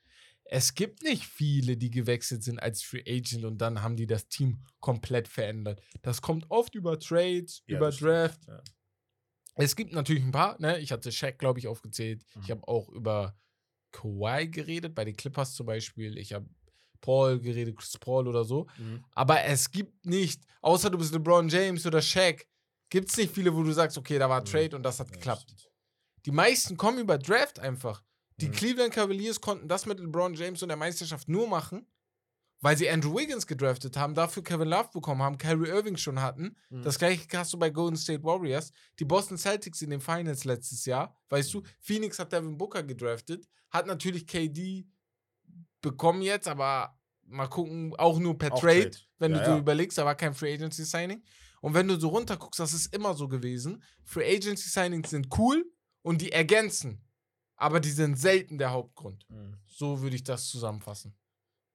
Es 0.50 0.74
gibt 0.76 1.04
nicht 1.04 1.26
viele, 1.26 1.76
die 1.76 1.90
gewechselt 1.90 2.42
sind 2.42 2.60
als 2.60 2.82
Free 2.82 3.04
Agent 3.06 3.44
und 3.44 3.58
dann 3.58 3.82
haben 3.82 3.98
die 3.98 4.08
das 4.08 4.30
Team 4.30 4.64
komplett 4.80 5.28
verändert. 5.28 5.82
Das 6.04 6.22
kommt 6.22 6.46
oft 6.50 6.74
über 6.74 6.98
Trades, 7.00 7.64
Ja, 7.68 7.78
über 7.78 7.92
stimmt, 7.92 8.12
Draft. 8.12 8.48
ja. 8.48 8.62
Es 9.58 9.76
gibt 9.76 9.94
natürlich 9.94 10.24
ein 10.24 10.32
paar, 10.32 10.60
ne? 10.60 10.80
Ich 10.80 10.92
hatte 10.92 11.12
Shaq, 11.12 11.38
glaube 11.40 11.60
ich, 11.60 11.68
aufgezählt. 11.68 12.24
Ich 12.42 12.48
Mhm. 12.48 12.52
habe 12.52 12.68
auch 12.68 12.90
über 12.90 13.36
Kawhi 13.92 14.48
geredet, 14.48 14.94
bei 14.96 15.06
den 15.06 15.16
Clippers 15.16 15.54
zum 15.56 15.66
Beispiel. 15.66 16.18
Ich 16.18 16.34
habe 16.34 16.48
Paul 17.02 17.40
geredet, 17.40 17.76
Chris 17.78 17.98
Paul 17.98 18.28
oder 18.28 18.44
so. 18.44 18.68
Aber 19.14 19.44
es 19.44 19.72
gibt 19.72 20.06
nicht, 20.06 20.44
außer 20.62 20.90
du 20.90 20.98
bist 20.98 21.14
LeBron 21.14 21.48
James 21.50 21.86
oder 21.86 22.02
Shaq, 22.02 22.48
gibt 22.90 23.10
es 23.10 23.18
nicht 23.18 23.34
viele, 23.34 23.54
wo 23.56 23.64
du 23.64 23.72
sagst, 23.72 23.98
okay, 23.98 24.18
da 24.20 24.30
war 24.30 24.42
Mhm. 24.42 24.46
Trade 24.46 24.76
und 24.76 24.84
das 24.84 25.00
hat 25.00 25.08
Ja, 25.10 25.14
geklappt. 25.16 25.42
stimmt. 25.44 25.70
Die 26.26 26.32
meisten 26.32 26.76
kommen 26.78 27.00
über 27.00 27.18
Draft 27.18 27.60
einfach. 27.60 28.04
Die 28.40 28.50
Mhm. 28.50 28.52
Cleveland 28.54 28.94
Cavaliers 28.94 29.40
konnten 29.42 29.68
das 29.68 29.86
mit 29.86 30.00
LeBron 30.00 30.34
James 30.36 30.62
und 30.62 30.70
der 30.70 30.78
Meisterschaft 30.78 31.28
nur 31.30 31.48
machen, 31.48 31.88
weil 32.62 32.78
sie 32.78 32.90
Andrew 32.90 33.16
Wiggins 33.16 33.46
gedraftet 33.46 33.98
haben, 33.98 34.14
dafür 34.16 34.44
Kevin 34.44 34.68
Love 34.70 34.90
bekommen 34.94 35.22
haben, 35.22 35.38
Kyrie 35.38 35.70
Irving 35.70 35.98
schon 35.98 36.22
hatten. 36.22 36.56
Mhm. 36.70 36.84
Das 36.84 36.98
gleiche 36.98 37.26
hast 37.38 37.54
du 37.54 37.58
bei 37.60 37.70
Golden 37.70 37.98
State 37.98 38.24
Warriors. 38.24 38.72
Die 39.00 39.06
Boston 39.06 39.38
Celtics 39.38 39.82
in 39.82 39.90
den 39.92 40.02
Finals 40.02 40.44
letztes 40.46 40.86
Jahr. 40.86 41.16
Weißt 41.30 41.54
du, 41.54 41.62
Phoenix 41.80 42.18
hat 42.20 42.32
Devin 42.34 42.58
Booker 42.58 42.84
gedraftet, 42.84 43.48
hat 43.70 43.86
natürlich 43.86 44.26
KD 44.26 44.88
bekommen 45.82 46.22
jetzt, 46.22 46.48
aber 46.48 46.98
mal 47.26 47.48
gucken, 47.48 47.94
auch 47.98 48.20
nur 48.20 48.38
per 48.38 48.54
Auch 48.54 48.60
Trade, 48.62 48.90
Trade. 48.92 48.98
wenn 49.20 49.32
Ja, 49.36 49.44
du 49.44 49.50
ja. 49.52 49.58
überlegst, 49.58 49.98
da 49.98 50.06
war 50.06 50.16
kein 50.16 50.34
Free 50.34 50.54
Agency 50.54 50.86
Signing. 50.86 51.24
Und 51.62 51.74
wenn 51.74 51.88
du 51.88 52.00
so 52.00 52.10
runterguckst, 52.10 52.60
das 52.60 52.74
ist 52.74 52.94
immer 52.94 53.14
so 53.16 53.28
gewesen. 53.28 53.84
Free 54.04 54.36
Agency 54.36 54.70
Signings 54.70 55.10
sind 55.10 55.28
cool 55.38 55.66
und 56.02 56.22
die 56.22 56.32
ergänzen. 56.32 57.04
aber 57.60 57.80
die 57.80 57.90
sind 57.90 58.18
selten 58.20 58.60
der 58.60 58.70
Hauptgrund. 58.72 59.26
Mhm. 59.30 59.58
So 59.66 60.02
würde 60.02 60.16
ich 60.16 60.24
das 60.24 60.48
zusammenfassen. 60.48 61.16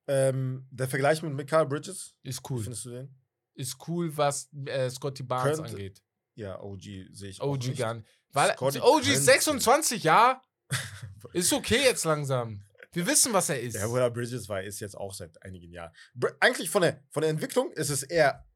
Ähm, 0.07 0.66
der 0.70 0.89
Vergleich 0.89 1.23
mit 1.23 1.33
Mikael 1.33 1.66
Bridges, 1.66 2.15
Ist 2.23 2.41
wie 2.41 2.53
cool. 2.55 2.62
findest 2.62 2.85
du 2.87 2.91
den? 2.91 3.15
Ist 3.55 3.77
cool, 3.87 4.16
was 4.16 4.49
äh, 4.66 4.91
Scotty 4.91 5.23
Barnes 5.23 5.59
Könnte- 5.59 5.73
angeht. 5.73 6.03
Ja, 6.35 6.61
OG 6.61 6.83
sehe 7.12 7.29
ich 7.31 7.41
auch 7.41 7.49
OG 7.53 7.66
nicht. 7.69 7.79
gar 7.79 7.95
nicht. 7.95 8.07
Weil 8.33 8.53
Scotty 8.55 8.81
OG 8.81 9.01
ist 9.01 9.07
könnte. 9.07 9.20
26, 9.23 10.05
ja. 10.05 10.43
Ist 11.35 11.53
okay 11.53 11.83
jetzt 11.85 12.05
langsam. 12.05 12.62
Wir 12.93 13.07
wissen, 13.07 13.33
was 13.33 13.49
er 13.49 13.61
ist. 13.61 13.74
Ja, 13.74 13.91
Willa 13.93 14.09
Bridges 14.09 14.49
war 14.49 14.62
ist 14.62 14.81
jetzt 14.81 14.97
auch 14.97 15.15
seit 15.15 15.41
einigen 15.43 15.70
Jahren. 15.70 15.93
Br 16.15 16.31
eigentlich 16.41 16.69
von 16.69 16.83
der, 16.83 17.03
von 17.11 17.20
der 17.23 17.31
Entwicklung 17.31 17.70
ist 17.73 17.91
es 17.91 18.03
eher 18.03 18.47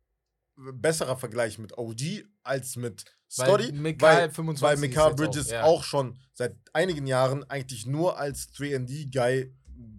besserer 0.56 1.16
Vergleich 1.16 1.58
mit 1.58 1.76
OG 1.78 2.24
als 2.42 2.76
mit 2.76 3.04
Scotty, 3.30 3.72
weil, 4.00 4.30
25 4.30 4.62
weil 4.62 4.74
ist 4.74 4.80
Mikael 4.80 5.14
Bridges 5.14 5.48
auch, 5.48 5.52
ja. 5.52 5.62
auch 5.64 5.84
schon 5.84 6.18
seit 6.32 6.56
einigen 6.72 7.06
Jahren 7.06 7.44
eigentlich 7.44 7.86
nur 7.86 8.18
als 8.18 8.52
3D-Guy 8.54 9.54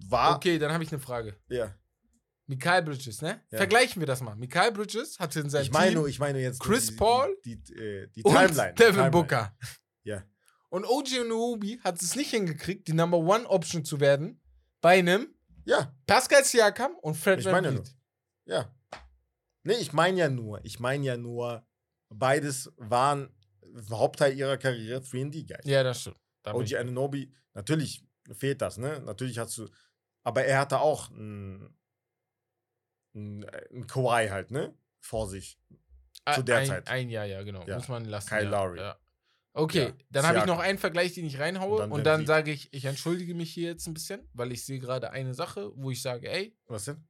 war. 0.09 0.35
Okay, 0.35 0.57
dann 0.59 0.71
habe 0.71 0.84
ich 0.84 0.91
eine 0.91 0.99
Frage. 1.01 1.35
Ja. 1.49 1.73
Mikael 2.49 2.81
Bridges, 2.81 3.21
ne? 3.21 3.41
Ja. 3.51 3.57
Vergleichen 3.57 3.99
wir 4.01 4.07
das 4.07 4.21
mal. 4.21 4.35
Mikael 4.35 4.71
Bridges 4.71 5.19
hatte 5.19 5.41
in 5.41 5.49
seinem 5.49 5.63
Ich 5.63 5.71
meine, 5.71 5.88
Team 5.91 5.99
nur- 5.99 6.07
ich 6.07 6.19
meine 6.19 6.39
jetzt 6.39 6.59
nur 6.63 6.67
Chris 6.73 6.88
die, 6.88 6.95
Paul 6.95 7.38
die, 7.43 7.61
die, 7.61 7.73
äh, 7.73 8.07
die 8.07 8.23
und 8.23 8.34
Timeline. 8.34 8.73
die 8.73 8.84
Devin. 8.84 9.11
Booker. 9.11 9.55
Ja. 10.03 10.23
Und 10.69 10.85
OG 10.85 11.19
Onuobi 11.21 11.79
hat 11.84 12.01
es 12.01 12.15
nicht 12.15 12.31
hingekriegt, 12.31 12.88
die 12.88 12.93
Number 12.93 13.17
One 13.17 13.47
Option 13.49 13.84
zu 13.84 13.99
werden 13.99 14.41
bei 14.81 14.99
einem 14.99 15.34
Ja, 15.65 15.93
Pascal 16.05 16.43
Siakam 16.45 16.95
und 17.01 17.15
Fred 17.15 17.39
Ich 17.39 17.45
meine 17.45 17.71
Vliet. 17.73 17.93
ja. 18.45 18.73
Nee, 19.63 19.73
ich 19.81 19.91
meine 19.91 20.17
ja 20.17 20.29
nur, 20.29 20.63
ich 20.63 20.79
meine 20.79 21.03
ja 21.03 21.17
nur, 21.17 21.65
beides 22.09 22.71
waren 22.77 23.29
Hauptteil 23.89 24.34
ihrer 24.38 24.57
Karriere 24.57 25.01
3D-Guys. 25.01 25.65
Ja, 25.65 25.84
das 25.84 25.99
stimmt. 26.01 26.17
Da 26.43 26.53
OG 26.53 26.75
Ananobi, 26.77 27.34
natürlich 27.53 28.05
fehlt 28.38 28.61
das, 28.61 28.77
ne? 28.77 29.01
Natürlich 29.05 29.38
hast 29.39 29.57
du, 29.57 29.67
aber 30.28 30.44
er 30.44 30.60
hatte 30.60 30.82
auch 30.82 31.10
ein, 31.10 31.74
ein, 33.16 33.45
ein 33.72 33.88
Kawhi 33.88 34.28
halt, 34.28 34.52
ne? 34.52 34.78
Vor 34.99 35.30
sich. 35.30 35.58
zu 36.36 36.44
der 36.44 36.58
ein, 36.58 36.68
Zeit. 36.68 36.90
Ein 36.90 37.10
Jahr, 37.10 37.24
ja, 37.24 37.44
genau. 37.44 37.66
Ja. 37.66 37.78
Muss 37.78 37.88
man 37.88 38.04
lassen. 38.04 38.28
Kyle 38.28 38.44
ja. 38.44 38.49
Lowry. 38.49 38.80
Ja. 38.80 38.99
Okay, 39.54 39.94
dann 40.10 40.26
habe 40.28 40.40
ich 40.40 40.45
noch 40.45 40.60
einen 40.60 40.80
Vergleich, 40.80 41.14
den 41.14 41.26
ich 41.26 41.40
reinhaue. 41.40 41.82
Und 41.84 41.91
dann 41.91 42.04
dann 42.04 42.26
sage 42.26 42.52
ich, 42.52 42.74
ich 42.74 42.84
entschuldige 42.84 43.36
mich 43.36 43.54
hier 43.54 43.70
jetzt 43.70 43.88
ein 43.88 43.94
bisschen, 43.94 44.28
weil 44.34 44.52
ich 44.52 44.66
sehe 44.66 44.80
gerade 44.80 45.12
eine 45.12 45.34
Sache, 45.34 45.72
wo 45.76 45.91
ich 45.91 46.02
sage, 46.02 46.30
ey, 46.30 46.54
Was 46.66 46.84
denn? 46.84 47.08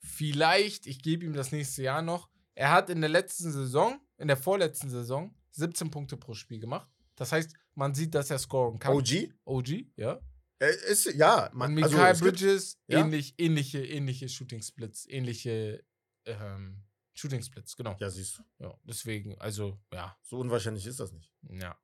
vielleicht, 0.00 0.86
ich 0.86 1.02
gebe 1.02 1.26
ihm 1.26 1.34
das 1.34 1.52
nächste 1.52 1.82
Jahr 1.82 2.00
noch. 2.00 2.30
Er 2.54 2.70
hat 2.70 2.88
in 2.88 3.02
der 3.02 3.10
letzten 3.10 3.52
Saison, 3.52 4.00
in 4.16 4.26
der 4.26 4.38
vorletzten 4.38 4.88
Saison, 4.88 5.34
17 5.50 5.90
Punkte 5.90 6.16
pro 6.16 6.32
Spiel 6.32 6.60
gemacht. 6.60 6.88
Das 7.14 7.30
heißt, 7.30 7.52
man 7.74 7.94
sieht, 7.94 8.14
dass 8.14 8.30
er 8.30 8.38
scoren 8.38 8.78
kann. 8.78 8.94
OG? 8.94 9.28
OG, 9.44 9.68
ja. 9.96 10.18
Er 10.58 10.70
ist, 10.70 11.04
ja, 11.14 11.46
Und 11.48 11.54
man, 11.54 11.74
Mikael 11.74 11.94
also, 11.94 12.04
es 12.04 12.20
gibt- 12.20 12.38
Bridges, 12.40 12.78
ja. 12.88 13.00
ähnlich, 13.00 13.34
ähnliche, 13.38 13.84
ähnliche 13.84 14.28
Shooting 14.28 14.62
Splits, 14.62 15.06
ähnliche 15.08 15.84
ähm, 16.24 16.82
Shooting 17.14 17.42
Splits, 17.42 17.76
genau. 17.76 17.96
Ja, 18.00 18.10
siehst 18.10 18.38
du. 18.38 18.42
Ja, 18.64 18.78
deswegen, 18.84 19.38
also, 19.38 19.78
ja, 19.92 20.16
So 20.22 20.38
unwahrscheinlich 20.38 20.86
ist 20.86 21.00
das 21.00 21.12
nicht. 21.12 21.32
ja. 21.42 21.78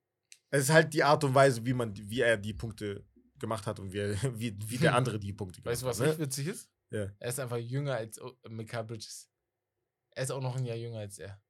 Es 0.55 0.65
ist 0.65 0.71
halt 0.71 0.93
die 0.93 1.03
Art 1.03 1.25
und 1.25 1.35
Weise, 1.35 1.65
wie 1.65 1.73
man, 1.73 1.97
wie 1.97 2.21
er 2.21 2.37
die 2.37 2.53
Punkte 2.53 3.07
gemacht 3.39 3.67
hat 3.67 3.81
und 3.81 3.93
wie, 3.93 3.99
er, 3.99 4.11
wie, 4.39 4.55
wie 4.67 4.79
der 4.79 4.95
andere 4.97 5.19
die 5.19 5.33
Punkte 5.33 5.61
gemacht 5.63 5.73
Weißt 5.73 5.83
du, 5.83 5.87
was 5.87 6.01
hat. 6.01 6.09
echt 6.09 6.19
Ne? 6.19 6.25
witzig 6.27 6.47
ist? 6.49 6.71
Ja. 6.91 7.11
Er 7.19 7.29
ist 7.29 7.41
einfach 7.41 7.57
jünger 7.57 7.95
als 7.97 8.21
O- 8.21 8.37
Mikael 8.51 8.85
Bridges. 8.85 9.31
Er 10.11 10.25
ist 10.25 10.31
auch 10.31 10.43
noch 10.43 10.57
ein 10.57 10.67
Jahr 10.67 10.77
jünger 10.77 10.99
als 10.99 11.19
er. 11.19 11.43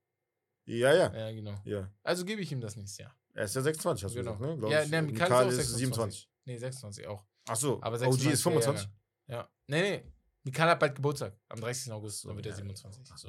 Ja, 0.66 0.94
ja, 0.94 1.12
Ja, 1.12 1.32
genau. 1.32 1.60
ja. 1.64 1.92
Also 2.04 2.24
gebe 2.24 2.40
ich 2.42 2.52
ihm 2.52 2.60
das 2.60 2.76
nächste 2.76 3.02
Jahr. 3.02 3.16
Er 3.34 3.44
ist 3.44 3.54
ja 3.54 3.62
26, 3.62 4.04
hast 4.04 4.14
du 4.14 4.18
Genau. 4.18 4.32
gesagt, 4.36 4.50
ne? 4.52 4.58
Glaub 4.58 4.70
Ja, 4.70 4.86
ne, 4.86 5.02
Mikael 5.02 5.48
ist 5.48 5.58
ist 5.58 5.68
26. 5.74 5.78
27. 5.78 6.30
Nee, 6.44 6.58
26 6.58 7.06
auch. 7.06 7.24
Ach 7.48 7.56
so, 7.56 7.80
Aber 7.82 7.96
OG 7.96 8.00
26 8.00 8.32
ist 8.32 8.42
25. 8.42 8.88
Ja. 9.28 9.48
Nee, 9.66 9.80
nee. 9.82 10.12
Mikael 10.44 10.68
hat 10.70 10.80
bald 10.80 10.94
Geburtstag. 10.96 11.38
Am 11.48 11.60
30. 11.60 11.92
August. 11.92 12.24
Dann 12.24 12.36
wird 12.36 12.46
er 12.46 12.50
ja, 12.50 12.56
27. 12.56 13.04
ach 13.10 13.18
So. 13.18 13.28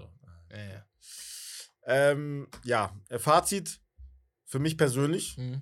Ja, 0.51 0.57
ja. 0.73 0.85
Ähm, 1.85 2.47
ja, 2.63 2.95
äh, 3.09 3.19
Fazit 3.19 3.79
für 4.45 4.59
mich 4.59 4.77
persönlich 4.77 5.37
Mhm. 5.37 5.61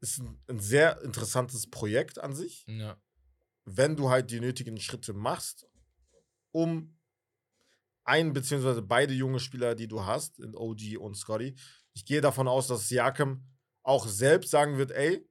ist 0.00 0.20
ein, 0.48 0.58
sehr 0.60 1.00
interessantes 1.02 1.68
Projekt 1.70 2.18
an 2.18 2.34
sich, 2.34 2.64
ja. 2.66 3.00
wenn 3.64 3.96
du 3.96 4.10
halt 4.10 4.30
die 4.30 4.40
nötigen 4.40 4.78
Schritte 4.78 5.12
machst, 5.12 5.66
um 6.52 6.96
ein 8.04 8.32
beziehungsweise 8.32 8.82
beide 8.82 9.12
junge 9.14 9.40
Spieler, 9.40 9.74
die 9.74 9.88
du 9.88 10.04
hast, 10.04 10.38
in 10.38 10.54
OG 10.54 10.96
und 10.98 11.16
Scotty. 11.16 11.56
Ich 11.92 12.04
gehe 12.04 12.20
davon 12.20 12.46
aus, 12.46 12.68
dass 12.68 12.88
Siakam 12.88 13.44
auch 13.86 14.08
selbst 14.08 14.50
sagen 14.50 14.78
wird, 14.78 14.90
ey, 14.90 15.28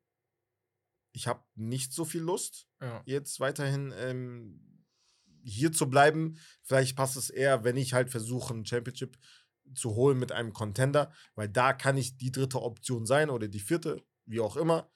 ich 1.11 1.27
habe 1.27 1.43
nicht 1.55 1.93
so 1.93 2.05
viel 2.05 2.21
Lust, 2.21 2.67
ja. 2.81 3.01
jetzt 3.05 3.39
weiterhin 3.39 3.93
ähm, 3.97 4.85
hier 5.43 5.71
zu 5.71 5.89
bleiben. 5.89 6.37
Vielleicht 6.63 6.95
passt 6.95 7.17
es 7.17 7.29
eher, 7.29 7.63
wenn 7.63 7.77
ich 7.77 7.93
halt 7.93 8.09
versuche, 8.09 8.53
ein 8.53 8.65
Championship 8.65 9.17
zu 9.73 9.95
holen 9.95 10.17
mit 10.17 10.31
einem 10.31 10.53
Contender, 10.53 11.11
weil 11.35 11.49
da 11.49 11.73
kann 11.73 11.97
ich 11.97 12.17
die 12.17 12.31
dritte 12.31 12.61
Option 12.61 13.05
sein 13.05 13.29
oder 13.29 13.47
die 13.47 13.59
vierte, 13.59 14.05
wie 14.25 14.39
auch 14.39 14.55
immer. 14.55 14.91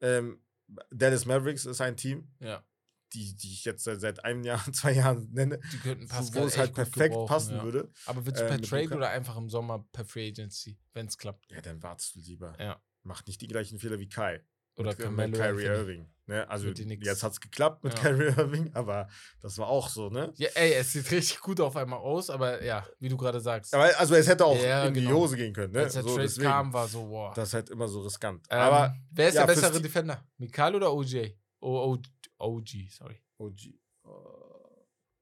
Ähm, 0.00 0.42
Dallas 0.90 1.26
Mavericks 1.26 1.66
ist 1.66 1.80
ein 1.80 1.96
Team, 1.96 2.34
ja. 2.40 2.64
Die, 3.12 3.36
die 3.36 3.52
ich 3.52 3.64
jetzt 3.64 3.84
seit, 3.84 4.24
einem 4.24 4.42
Jahr, 4.42 4.60
zwei 4.72 4.92
Jahren 4.92 5.28
nenne, 5.32 5.58
Die 5.72 5.78
könnten 5.78 6.04
wo 6.04 6.14
Pascal 6.14 6.44
es 6.44 6.58
halt 6.58 6.74
perfekt 6.74 7.14
passen 7.26 7.56
ja. 7.56 7.64
würde. 7.64 7.90
Aber 8.06 8.24
willst 8.26 8.40
du 8.40 8.44
äh, 8.44 8.48
per 8.48 8.56
mit 8.56 8.68
Trade 8.68 8.94
oder 8.94 9.10
einfach 9.10 9.36
im 9.36 9.48
Sommer 9.48 9.86
per 9.92 10.04
Free 10.04 10.28
Agency, 10.28 10.78
wenn 10.92 11.06
es 11.06 11.16
klappt? 11.16 11.50
Ja, 11.50 11.60
dann 11.60 11.82
wartest 11.82 12.14
du 12.16 12.20
lieber. 12.20 12.54
Ja. 12.58 12.80
Mach 13.02 13.24
nicht 13.26 13.40
die 13.40 13.46
gleichen 13.46 13.78
Fehler 13.78 13.98
wie 13.98 14.08
Kai. 14.08 14.42
Oder 14.78 14.90
mit, 14.90 14.98
Carmelo 14.98 15.30
mit 15.30 15.40
Kyrie. 15.40 15.64
Irving. 15.64 16.08
Ne? 16.26 16.48
Also 16.50 16.68
jetzt 16.68 17.22
hat 17.22 17.32
es 17.32 17.40
geklappt 17.40 17.84
mit 17.84 17.94
Ja. 17.94 18.00
Kyrie 18.00 18.34
Irving, 18.36 18.70
aber 18.74 19.08
das 19.40 19.56
war 19.58 19.68
auch 19.68 19.88
so, 19.88 20.10
ne? 20.10 20.32
Ja, 20.36 20.48
ey, 20.54 20.74
es 20.74 20.92
sieht 20.92 21.10
richtig 21.12 21.40
gut 21.40 21.60
auf 21.60 21.76
einmal 21.76 22.00
aus, 22.00 22.28
aber 22.30 22.62
ja, 22.62 22.84
wie 22.98 23.08
du 23.08 23.16
gerade 23.16 23.40
sagst. 23.40 23.72
Aber, 23.72 23.84
also 23.98 24.14
es 24.16 24.26
hätte 24.26 24.44
auch 24.44 24.60
Ja, 24.60 24.84
in 24.86 24.94
die 24.94 25.02
genau. 25.02 25.14
Hose 25.16 25.36
gehen 25.36 25.54
können, 25.54 25.72
ne? 25.72 25.82
Als 25.82 25.94
der 25.94 26.02
so, 26.02 26.10
Trade 26.10 26.22
deswegen. 26.22 26.48
kam, 26.48 26.72
war 26.72 26.88
so, 26.88 27.08
wow. 27.08 27.32
Das 27.34 27.48
ist 27.48 27.54
halt 27.54 27.70
immer 27.70 27.86
so 27.88 28.00
riskant. 28.00 28.44
Ähm, 28.50 28.58
Aber 28.58 28.94
wer 29.12 29.28
ist 29.28 29.34
ja, 29.36 29.46
der 29.46 29.54
bessere 29.54 29.80
Defender? 29.80 30.22
Mikal 30.36 30.74
oder 30.74 30.92
OJ? 30.92 31.30
O, 31.60 31.92
o, 31.92 31.98
OG, 32.38 32.90
sorry. 32.90 33.22
OG. 33.38 33.60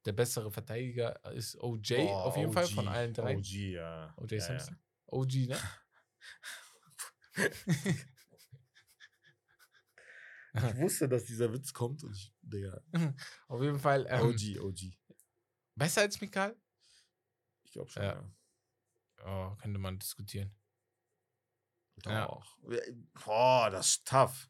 Der 0.05 0.13
bessere 0.13 0.51
Verteidiger 0.51 1.25
ist 1.33 1.57
OJ 1.63 1.95
Oh, 1.99 2.09
auf 2.11 2.37
jeden 2.37 2.53
Fall 2.53 2.67
von 2.67 2.87
OG, 2.87 2.95
allen 2.95 3.15
drei. 3.15 3.37
OG, 3.37 3.51
ja. 3.53 4.15
OJ 4.19 4.35
ja, 4.35 4.41
Simpson. 4.41 4.79
OG, 5.07 5.33
ne? 5.35 5.47
Ja. 5.49 5.61
Ich 10.57 10.77
wusste, 10.77 11.09
dass 11.09 11.25
dieser 11.25 11.53
Witz 11.53 11.73
kommt 11.73 12.05
und 12.05 12.15
ich, 12.15 12.33
Digga. 12.41 12.81
Auf 13.49 13.61
jeden 13.61 13.79
Fall. 13.81 14.07
Ähm, 14.09 14.27
OG, 14.27 14.61
OG. 14.63 14.97
Besser 15.75 16.03
als 16.03 16.21
Mikal? 16.21 16.57
Ich 17.65 17.73
glaube 17.73 17.91
schon, 17.91 18.05
Ja. 18.05 18.23
ja. 19.25 19.53
Oh, 19.53 19.57
könnte 19.57 19.81
man 19.81 19.99
diskutieren. 19.99 20.55
Ja. 22.05 22.27
Doch. 22.27 22.57
Boah, 23.25 23.71
das 23.71 23.89
ist 23.89 24.07
tough. 24.07 24.49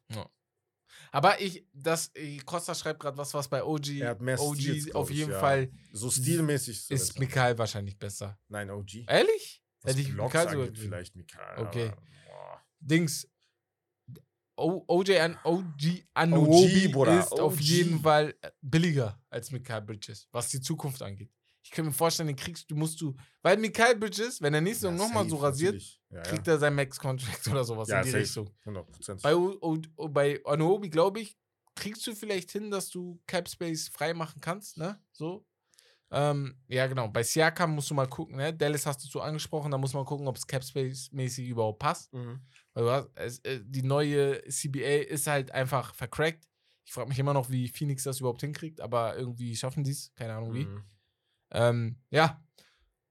Aber 1.11 1.39
ich, 1.41 1.65
das, 1.73 2.11
äh, 2.15 2.37
Costa 2.39 2.75
schreibt 2.75 2.99
gerade 2.99 3.17
was, 3.17 3.33
was 3.33 3.47
bei 3.47 3.63
OG, 3.63 3.99
Er 3.99 4.09
hat 4.09 4.21
mehr 4.21 4.39
OG 4.39 4.57
glaub 4.57 4.95
auf 4.95 5.09
ich, 5.09 5.17
jeden 5.17 5.31
ja. 5.31 5.39
Fall 5.39 5.71
So 5.93 6.09
stilmäßig 6.11 6.83
so 6.85 6.93
ist. 6.93 7.19
Mikal 7.19 7.57
wahrscheinlich 7.57 7.97
besser. 7.97 8.37
Nein, 8.49 8.69
OG. 8.69 9.05
Ehrlich? 9.07 9.63
Was 9.81 9.91
Hätte 9.91 10.01
ich 10.01 10.13
Blocks 10.13 10.33
Mikal 10.33 10.55
gegeben. 10.55 10.75
vielleicht 10.75 11.15
Mikal. 11.15 11.57
Okay. 11.67 11.91
Aber. 11.91 12.61
Dings. 12.79 13.27
O, 14.57 14.83
OJ 14.87 15.19
an 15.19 15.37
OG 15.43 16.05
Anuobi 16.13 16.87
Bruder, 16.87 17.19
ist 17.19 17.33
auf 17.33 17.53
OG. 17.55 17.59
jeden 17.59 17.99
Fall 18.01 18.33
äh, 18.41 18.51
billiger 18.61 19.21
als 19.29 19.51
Mikael 19.51 19.81
Bridges, 19.81 20.29
was 20.31 20.47
die 20.49 20.61
Zukunft 20.61 21.01
angeht. 21.01 21.29
Ich 21.65 21.71
kann 21.71 21.83
mir 21.83 21.91
vorstellen, 21.91 22.27
den 22.27 22.35
kriegst 22.35 22.69
du, 22.69 22.75
musst 22.75 23.01
du, 23.01 23.15
weil 23.41 23.57
Mikael 23.57 23.95
Bridges, 23.95 24.39
wenn 24.39 24.53
er 24.53 24.61
nächste 24.61 24.81
Saison 24.81 24.97
Ja, 24.99 25.03
nochmal 25.07 25.27
so 25.27 25.37
rasiert. 25.37 25.81
Ja, 26.11 26.21
kriegt 26.21 26.47
er 26.47 26.59
sein 26.59 26.75
Max-Contract 26.75 27.47
oder 27.49 27.63
sowas 27.63 27.87
Ja, 27.89 28.01
in 28.01 28.05
die 28.05 28.11
safe. 28.11 28.23
Richtung. 28.23 28.49
100 28.59 28.91
Prozent. 28.91 29.21
Bei, 29.23 29.33
bei 30.09 30.39
Anuobi, 30.45 30.91
glaube 30.91 31.21
ich, 31.21 31.35
kriegst 31.73 32.05
du 32.05 32.13
vielleicht 32.13 32.51
hin, 32.51 32.69
dass 32.69 32.89
du 32.89 33.19
Cap 33.25 33.49
Space 33.49 33.89
frei 33.89 34.13
machen 34.13 34.39
kannst, 34.41 34.77
ne? 34.77 35.01
So. 35.11 35.43
Ähm, 36.11 36.55
ja, 36.67 36.85
genau. 36.85 37.07
Bei 37.07 37.23
Siakam 37.23 37.73
musst 37.73 37.89
du 37.89 37.95
mal 37.95 38.07
gucken, 38.07 38.35
ne? 38.37 38.53
Dallas 38.53 38.85
hast 38.85 39.03
du 39.03 39.07
so 39.07 39.19
angesprochen, 39.21 39.71
da 39.71 39.79
muss 39.79 39.95
man 39.95 40.05
gucken, 40.05 40.27
ob 40.27 40.37
es 40.37 40.45
Cap 40.45 40.63
Space 40.63 41.11
mäßig 41.11 41.49
überhaupt 41.49 41.79
passt. 41.79 42.13
Mhm. 42.13 42.41
Weil 42.75 42.83
du 42.83 42.91
hast, 42.91 43.09
es, 43.15 43.39
äh, 43.39 43.59
die 43.65 43.81
neue 43.81 44.39
CBA 44.47 45.07
ist 45.09 45.25
halt 45.25 45.49
einfach 45.49 45.95
vercrackt. 45.95 46.47
Ich 46.83 46.93
frage 46.93 47.09
mich 47.09 47.17
immer 47.17 47.33
noch, 47.33 47.49
wie 47.49 47.67
Phoenix 47.67 48.03
das 48.03 48.19
überhaupt 48.19 48.41
hinkriegt, 48.41 48.81
aber 48.81 49.17
irgendwie 49.17 49.55
schaffen 49.55 49.83
die 49.83 49.91
es. 49.91 50.13
Keine 50.13 50.35
Ahnung 50.35 50.53
wie. 50.53 50.65
Mhm. 50.65 50.83
Ähm, 51.51 52.01
ja, 52.09 52.43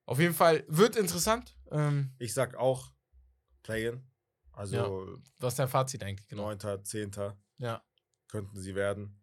auf 0.07 0.19
jeden 0.19 0.35
Fall 0.35 0.65
wird 0.69 0.97
interessant. 0.97 1.57
Ähm, 1.71 2.15
Ich 2.19 2.35
sag 2.35 2.57
auch 2.57 2.93
Play-In. 3.63 4.03
Also 4.53 5.19
was 5.39 5.55
ist 5.55 5.59
dein 5.59 5.69
Fazit 5.69 6.03
eigentlich? 6.03 6.29
Genau. 6.29 6.45
9., 6.55 6.85
10. 6.85 7.11
Ja. 7.59 7.83
könnten 8.29 8.61
sie 8.61 8.75
werden. 8.75 9.21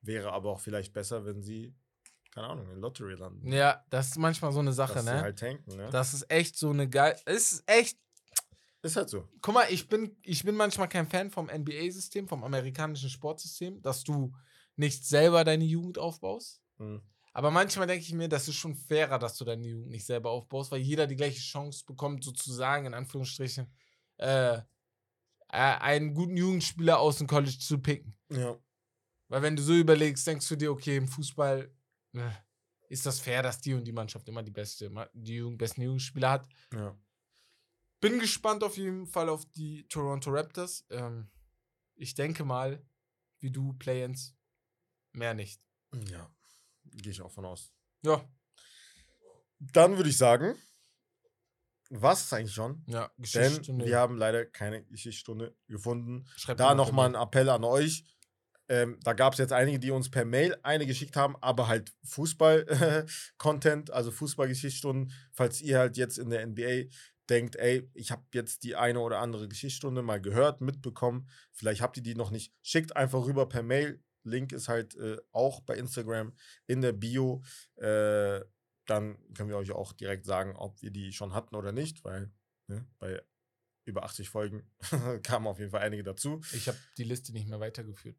Wäre 0.00 0.32
aber 0.32 0.50
auch 0.50 0.60
vielleicht 0.60 0.92
besser, 0.92 1.24
wenn 1.26 1.42
sie, 1.42 1.74
keine 2.32 2.48
Ahnung, 2.48 2.70
in 2.70 2.78
Lottery 2.80 3.14
landen. 3.14 3.52
ja, 3.52 3.84
das 3.90 4.08
ist 4.08 4.18
manchmal 4.18 4.52
so 4.52 4.60
eine 4.60 4.72
Sache, 4.72 4.94
Dass 4.94 5.04
sie 5.04 5.12
ne? 5.12 5.20
halt 5.20 5.38
tanken, 5.38 5.76
ne? 5.76 5.90
Das 5.90 6.14
ist 6.14 6.30
echt 6.30 6.56
so 6.56 6.70
eine 6.70 6.88
geil. 6.88 7.16
Es 7.26 7.52
ist 7.52 7.64
echt. 7.70 7.98
Ist 8.82 8.96
halt 8.96 9.08
so. 9.10 9.28
Guck 9.42 9.54
mal, 9.54 9.66
ich 9.70 9.88
bin, 9.88 10.16
ich 10.22 10.42
bin 10.44 10.56
manchmal 10.56 10.88
kein 10.88 11.06
Fan 11.06 11.30
vom 11.30 11.46
NBA-System, 11.46 12.26
vom 12.26 12.42
amerikanischen 12.42 13.10
Sportsystem, 13.10 13.80
dass 13.82 14.02
du 14.02 14.34
nicht 14.74 15.06
selber 15.06 15.44
deine 15.44 15.64
Jugend 15.64 15.98
aufbaust. 15.98 16.60
Hm. 16.78 17.00
Aber 17.32 17.50
manchmal 17.50 17.86
denke 17.86 18.04
ich 18.04 18.12
mir, 18.12 18.28
das 18.28 18.48
ist 18.48 18.56
schon 18.56 18.74
fairer, 18.74 19.18
dass 19.18 19.36
du 19.38 19.44
deine 19.44 19.66
Jugend 19.66 19.90
nicht 19.90 20.04
selber 20.04 20.30
aufbaust, 20.30 20.70
weil 20.70 20.80
jeder 20.80 21.06
die 21.06 21.16
gleiche 21.16 21.40
Chance 21.40 21.84
bekommt, 21.86 22.24
sozusagen, 22.24 22.86
in 22.86 22.94
Anführungsstrichen, 22.94 23.72
äh, 24.18 24.56
äh, 24.56 24.60
einen 25.48 26.14
guten 26.14 26.36
Jugendspieler 26.36 26.98
aus 26.98 27.18
dem 27.18 27.26
College 27.26 27.58
zu 27.58 27.78
picken. 27.78 28.14
Ja. 28.30 28.58
Weil 29.28 29.42
wenn 29.42 29.56
du 29.56 29.62
so 29.62 29.74
überlegst, 29.74 30.26
denkst 30.26 30.48
du 30.48 30.56
dir, 30.56 30.70
okay, 30.70 30.96
im 30.98 31.08
Fußball 31.08 31.74
äh, 32.12 32.30
ist 32.90 33.06
das 33.06 33.18
fair, 33.18 33.42
dass 33.42 33.60
die 33.60 33.72
und 33.72 33.84
die 33.84 33.92
Mannschaft 33.92 34.28
immer 34.28 34.42
die 34.42 34.50
beste, 34.50 34.90
die 35.14 35.36
Jugend, 35.36 35.56
besten 35.56 35.80
Jugendspieler 35.80 36.32
hat. 36.32 36.48
Ja. 36.74 36.94
Bin 38.00 38.18
gespannt 38.18 38.62
auf 38.62 38.76
jeden 38.76 39.06
Fall 39.06 39.30
auf 39.30 39.46
die 39.46 39.86
Toronto 39.88 40.30
Raptors. 40.30 40.84
Ähm, 40.90 41.30
ich 41.94 42.14
denke 42.14 42.44
mal, 42.44 42.84
wie 43.38 43.50
du, 43.50 43.72
Play-ins, 43.74 44.36
mehr 45.12 45.32
nicht. 45.32 45.62
Ja. 46.10 46.30
Gehe 46.92 47.12
ich 47.12 47.22
auch 47.22 47.30
von 47.30 47.44
aus. 47.44 47.72
Ja, 48.04 48.24
Dann 49.58 49.96
würde 49.96 50.10
ich 50.10 50.16
sagen, 50.18 50.54
was 51.90 52.24
ist 52.24 52.32
eigentlich 52.32 52.54
schon? 52.54 52.82
ja, 52.86 53.08
Denn 53.16 53.22
Geschichtsstunde. 53.22 53.84
wir 53.86 53.98
haben 53.98 54.16
leider 54.16 54.46
keine 54.46 54.84
Geschichtsstunde 54.84 55.54
gefunden. 55.68 56.26
Schreibt 56.36 56.60
Da 56.60 56.74
nochmal 56.74 57.14
ein. 57.14 57.14
Appell 57.20 57.48
an 57.48 57.64
euch. 57.64 58.04
Ähm, 58.68 58.98
da 59.02 59.12
gab 59.12 59.34
es 59.34 59.38
jetzt 59.38 59.52
einige, 59.52 59.78
die 59.78 59.90
uns 59.90 60.10
per 60.10 60.24
Mail 60.24 60.56
eine 60.62 60.86
geschickt 60.86 61.16
haben, 61.16 61.36
aber 61.42 61.68
halt 61.68 61.92
Fußball-Content, 62.04 63.90
also 63.90 64.10
Fußball-Geschichtsstunden. 64.10 65.12
Falls 65.32 65.60
ihr 65.60 65.78
halt 65.78 65.96
jetzt 65.96 66.16
in 66.18 66.30
der 66.30 66.46
NBA 66.46 66.84
denkt, 67.28 67.56
ey, 67.56 67.90
ich 67.94 68.10
habe 68.10 68.22
jetzt 68.32 68.62
die 68.64 68.74
eine 68.76 69.00
oder 69.00 69.18
andere 69.18 69.48
Geschichtsstunde 69.48 70.02
mal 70.02 70.20
gehört, 70.20 70.60
mitbekommen, 70.60 71.28
vielleicht 71.52 71.82
habt 71.82 71.96
ihr 71.98 72.02
die 72.02 72.14
noch 72.14 72.30
nicht, 72.30 72.54
schickt 72.62 72.96
einfach 72.96 73.24
rüber 73.26 73.46
per 73.48 73.62
Mail. 73.62 74.02
Link 74.24 74.52
ist 74.52 74.68
halt 74.68 74.94
äh, 74.96 75.18
auch 75.32 75.60
bei 75.60 75.76
Instagram 75.76 76.34
in 76.66 76.80
der 76.80 76.92
Bio. 76.92 77.42
Äh, 77.76 78.40
dann 78.86 79.16
können 79.34 79.48
wir 79.48 79.56
euch 79.56 79.70
auch 79.72 79.92
direkt 79.92 80.24
sagen, 80.26 80.56
ob 80.56 80.80
wir 80.82 80.90
die 80.90 81.12
schon 81.12 81.34
hatten 81.34 81.54
oder 81.54 81.72
nicht, 81.72 82.04
weil 82.04 82.32
ne, 82.66 82.86
bei 82.98 83.22
über 83.84 84.04
80 84.04 84.28
Folgen 84.28 84.68
kamen 85.22 85.46
auf 85.46 85.58
jeden 85.58 85.70
Fall 85.70 85.80
einige 85.82 86.02
dazu. 86.02 86.40
Ich 86.52 86.68
habe 86.68 86.78
die 86.98 87.04
Liste 87.04 87.32
nicht 87.32 87.48
mehr 87.48 87.60
weitergeführt. 87.60 88.16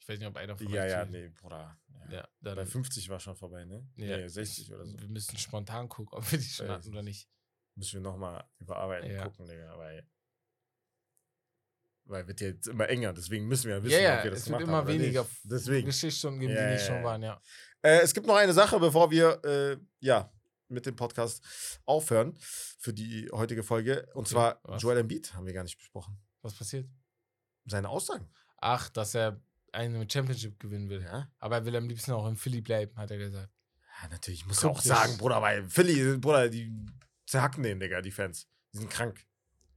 Ich 0.00 0.08
weiß 0.08 0.18
nicht, 0.18 0.28
ob 0.28 0.36
einer 0.36 0.56
von 0.56 0.68
Ja, 0.68 0.82
euch 0.84 0.90
ja, 0.90 1.04
die- 1.04 1.12
nee, 1.12 1.28
Bruder. 1.30 1.76
Ja. 2.10 2.28
Ja, 2.42 2.54
Bei 2.54 2.64
50 2.66 3.08
war 3.08 3.18
schon 3.18 3.34
vorbei, 3.34 3.64
ne? 3.64 3.88
ja, 3.96 4.18
Nee, 4.18 4.28
60 4.28 4.72
oder 4.72 4.86
so. 4.86 4.96
Wir 5.00 5.08
müssen 5.08 5.36
spontan 5.38 5.88
gucken, 5.88 6.16
ob 6.16 6.30
wir 6.30 6.38
die 6.38 6.44
schon 6.44 6.68
hatten 6.68 6.88
oder 6.90 7.02
nicht. 7.02 7.28
Müssen 7.74 7.94
wir 7.94 8.00
nochmal 8.02 8.44
überarbeiten, 8.58 9.10
Ja. 9.10 9.24
gucken, 9.24 9.46
Digga, 9.46 9.76
weil. 9.76 10.08
Weil 12.08 12.26
wird 12.28 12.40
jetzt 12.40 12.68
immer 12.68 12.88
enger, 12.88 13.12
deswegen 13.12 13.46
müssen 13.48 13.68
wir 13.68 13.76
ja 13.78 13.82
wissen, 13.82 13.92
Ja, 13.94 14.00
ja, 14.00 14.18
ob 14.18 14.24
wir 14.24 14.30
das 14.30 14.40
es 14.40 14.48
wird 14.50 14.60
immer 14.60 14.72
haben 14.74 14.88
weniger. 14.88 15.26
Deswegen. 15.42 15.86
Geschichtsstunden 15.86 16.40
geben, 16.40 16.54
Ja, 16.54 16.66
die 16.66 16.72
nicht 16.74 16.80
ja, 16.82 16.86
schon 16.86 16.96
ja. 16.96 17.04
waren, 17.04 17.22
ja. 17.22 17.40
Äh, 17.82 17.98
es 18.00 18.14
gibt 18.14 18.26
noch 18.26 18.36
eine 18.36 18.52
Sache, 18.52 18.78
bevor 18.78 19.10
wir 19.10 19.44
äh, 19.44 19.76
ja, 20.00 20.32
mit 20.68 20.86
dem 20.86 20.94
Podcast 20.96 21.42
aufhören 21.84 22.36
für 22.78 22.92
die 22.92 23.28
heutige 23.32 23.62
Folge. 23.64 24.06
Und 24.14 24.20
Okay, 24.22 24.30
zwar 24.30 24.60
was? 24.62 24.82
Joel 24.82 24.98
Embiid 24.98 25.34
haben 25.34 25.46
wir 25.46 25.52
gar 25.52 25.64
nicht 25.64 25.76
besprochen. 25.76 26.16
Was 26.42 26.54
passiert? 26.54 26.88
Seine 27.64 27.88
Aussagen. 27.88 28.28
Ach, 28.58 28.88
dass 28.88 29.14
er 29.14 29.40
eine 29.72 30.06
Championship 30.10 30.58
gewinnen 30.60 30.88
will. 30.88 31.02
Ja, 31.02 31.28
Aber 31.38 31.56
er 31.56 31.64
will 31.64 31.74
am 31.76 31.88
liebsten 31.88 32.12
auch 32.12 32.26
in 32.28 32.36
Philly 32.36 32.60
bleiben, 32.60 32.96
hat 32.96 33.10
er 33.10 33.18
gesagt. 33.18 33.52
ja 34.02 34.08
natürlich, 34.08 34.46
muss 34.46 34.62
er 34.62 34.70
auch 34.70 34.80
sagen, 34.80 35.18
Bruder, 35.18 35.42
weil 35.42 35.68
Philly, 35.68 36.16
Bruder, 36.18 36.48
die 36.48 36.72
zerhacken 37.26 37.62
den, 37.64 37.80
Digga, 37.80 38.00
die 38.00 38.12
Fans. 38.12 38.48
Die 38.72 38.78
sind 38.78 38.90
krank. 38.90 39.26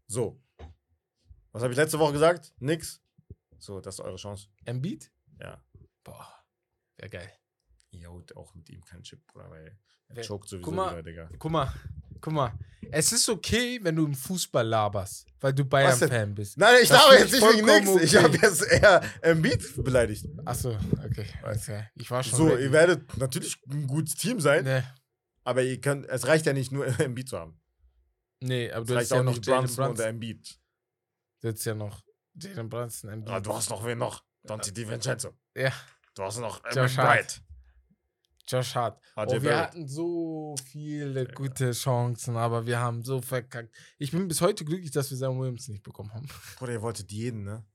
So. 0.07 0.41
Was 1.51 1.63
habe 1.63 1.73
ich 1.73 1.77
letzte 1.77 1.99
Woche 1.99 2.13
gesagt? 2.13 2.53
Nix. 2.59 3.01
So, 3.57 3.81
das 3.81 3.95
ist 3.95 3.99
eure 4.01 4.15
Chance. 4.17 4.47
Embiid? 4.65 5.11
Ja. 5.39 5.63
Boah, 6.03 6.27
wäre 6.97 7.09
geil. 7.09 7.31
Holt 8.07 8.35
auch 8.37 8.53
mit 8.55 8.69
ihm 8.69 8.83
keinen 8.85 9.03
Chip, 9.03 9.25
Bruder, 9.27 9.49
weil 9.49 9.65
er 10.07 10.15
Wer- 10.15 10.23
choked 10.23 10.47
sowieso 10.49 10.65
guck 10.65 10.75
mal, 10.75 10.91
wieder, 10.91 11.03
Digga. 11.03 11.29
Guck 11.39 11.51
mal, 11.51 11.73
guck 12.21 12.33
mal. 12.33 12.53
Es 12.91 13.11
ist 13.11 13.27
okay, 13.29 13.79
wenn 13.83 13.95
du 13.95 14.05
im 14.05 14.13
Fußball 14.15 14.65
laberst, 14.65 15.27
weil 15.39 15.53
du? 15.53 15.65
Bayern-Fan 15.65 16.33
bist. 16.33 16.57
Nein, 16.57 16.75
ich 16.83 16.89
Das 16.89 17.03
find 17.05 17.19
jetzt 17.19 17.33
ich 17.33 17.41
nicht 17.41 17.53
wegen 17.53 17.65
nix. 17.65 17.77
vollkommen 17.85 18.03
Ich 18.03 18.15
okay. 18.17 18.23
habe 18.23 18.37
jetzt 18.37 18.61
eher 18.71 19.01
Embiid 19.21 19.83
beleidigt. 19.83 20.25
Achso, 20.45 20.77
okay. 21.03 21.25
klar. 21.25 21.89
Ich 21.95 22.09
war 22.09 22.23
schon. 22.23 22.37
So, 22.37 22.57
ihr 22.57 22.71
werdet 22.71 23.17
natürlich 23.17 23.57
ein 23.69 23.85
gutes 23.87 24.15
Team 24.15 24.39
sein, 24.39 24.63
Nee, 24.63 24.83
aber 25.43 25.63
ihr 25.63 25.79
könnt, 25.81 26.07
es 26.07 26.25
reicht 26.27 26.45
ja 26.45 26.53
nicht 26.53 26.71
nur 26.71 26.85
Embiid 26.99 27.27
zu 27.29 27.37
haben. 27.37 27.59
nee, 28.39 28.71
aber 28.71 28.83
Es 28.83 28.87
du 28.87 28.95
hast 28.95 29.09
ja 29.11 29.19
auch 29.19 29.23
noch 29.23 29.33
Jalen 29.43 29.61
Brunson 29.65 29.79
oder 29.83 29.87
Brunson. 29.93 30.05
Embiid. 30.07 30.59
Du 31.41 31.49
hast 31.49 31.65
ja 31.65 31.75
noch 31.75 32.03
Jalen 32.35 32.69
Brunson, 32.69 33.09
Embiid. 33.09 33.33
Ah, 33.33 33.39
du 33.39 33.53
hast 33.53 33.69
noch 33.69 33.85
wen 33.85 33.97
noch? 33.97 34.23
Dante 34.43 34.71
DiVincenzo. 34.71 35.33
Ja, 35.55 35.71
Du 36.19 36.23
hast 36.23 36.37
noch 36.39 36.61
Josh 36.73 36.97
Hart. 36.97 37.41
Josh 38.45 38.75
Hart. 38.75 38.99
RJ 39.15 39.37
Oh, 39.37 39.41
wir 39.41 39.57
hatten 39.57 39.87
so 39.87 40.55
viele 40.65 41.25
gute 41.27 41.71
Chancen, 41.71 42.35
aber 42.35 42.65
wir 42.65 42.79
haben 42.79 43.03
so 43.03 43.21
verkackt. 43.21 43.73
Ich 43.97 44.11
bin 44.11 44.27
bis 44.27 44.41
heute 44.41 44.65
glücklich, 44.65 44.91
dass 44.91 45.09
wir 45.11 45.17
Sam 45.17 45.39
Williams 45.39 45.67
nicht 45.69 45.83
bekommen 45.83 46.13
haben. 46.13 46.27
Bruder, 46.57 46.73
ihr 46.73 46.81
wolltet 46.81 47.11
jeden, 47.11 47.43
ne? 47.43 47.65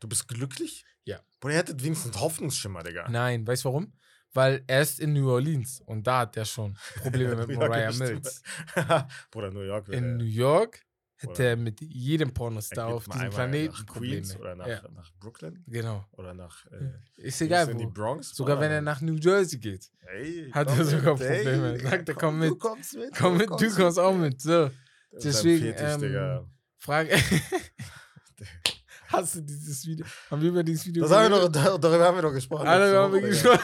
Du 0.00 0.08
bist 0.08 0.26
glücklich? 0.26 0.84
Ja. 1.04 1.20
Bruder, 1.38 1.54
ihr 1.54 1.58
hättet 1.58 1.84
wenigstens 1.84 2.18
Hoffnungsschimmer, 2.18 2.82
Digga. 2.82 3.08
Nein, 3.08 3.46
weißt 3.46 3.64
du 3.64 3.68
warum? 3.68 3.92
Weil 4.32 4.64
er 4.66 4.82
ist 4.82 4.98
in 4.98 5.12
New 5.12 5.30
Orleans 5.30 5.80
und 5.86 6.06
da 6.06 6.20
hat 6.20 6.36
er 6.36 6.46
schon 6.46 6.76
Probleme 6.96 7.36
mit 7.46 7.48
New 7.48 7.58
Mariah. 7.58 7.92
Mills. 7.92 8.42
Bruder, 9.30 9.50
New 9.52 9.62
York. 9.62 9.88
In 9.88 10.16
New 10.16 10.24
äh, 10.24 10.28
York 10.28 10.84
hätte 11.18 11.32
Oder- 11.32 11.44
er 11.50 11.56
mit 11.56 11.80
jedem 11.80 12.32
Pornostar 12.32 12.86
auf 12.88 13.04
diesem 13.08 13.30
Planeten 13.30 13.72
nach 13.74 13.86
Queens 13.86 14.34
Probleme. 14.34 14.40
oder 14.40 14.54
nach, 14.56 14.66
ja, 14.84 14.88
nach 14.94 15.10
Brooklyn 15.20 15.64
genau. 15.66 16.04
oder 16.12 16.32
nach 16.34 16.64
äh, 16.66 16.92
Ist 17.22 17.40
egal 17.42 17.68
in 17.70 17.78
die. 17.78 17.86
Bronx. 17.86 18.30
Sogar 18.34 18.56
Bruder. 18.56 18.66
wenn 18.68 18.72
er 18.76 18.80
nach 18.82 19.00
New 19.00 19.14
Jersey 19.16 19.58
geht. 19.58 19.90
Hey, 20.00 20.50
hat 20.52 20.68
komm 20.68 20.78
er 20.78 20.84
sogar 20.84 21.18
mit, 21.18 21.26
Probleme. 21.28 21.78
Sagt 21.80 22.08
er, 22.08 22.14
komm 22.14 22.40
Du 22.40 22.48
mit. 22.50 22.58
kommst 22.60 22.94
mit. 22.96 23.14
Komm 23.18 23.36
mit, 23.36 23.50
du 23.50 23.74
kommst 23.74 23.98
auch 23.98 24.14
mit. 24.16 24.40
So, 24.40 24.70
Das 25.10 25.22
deswegen, 25.24 25.74
Fetisch, 25.74 26.02
ähm. 26.14 26.46
Frage. 26.78 27.10
Hast 29.08 29.36
du 29.36 29.40
dieses 29.40 29.86
Video? 29.86 30.04
Haben 30.30 30.42
wir 30.42 30.48
über 30.50 30.62
dieses 30.62 30.86
Video 30.86 31.02
Das 31.02 31.12
haben 31.12 31.32
wir 31.32 31.48
dar- 31.48 31.78
darüber 31.78 32.04
haben 32.04 32.16
wir 32.18 32.22
doch 32.22 32.32
gesprochen. 32.32 32.66
Darüber 32.66 33.02
haben 33.04 33.14
wir 33.14 33.22
gesprochen. 33.22 33.60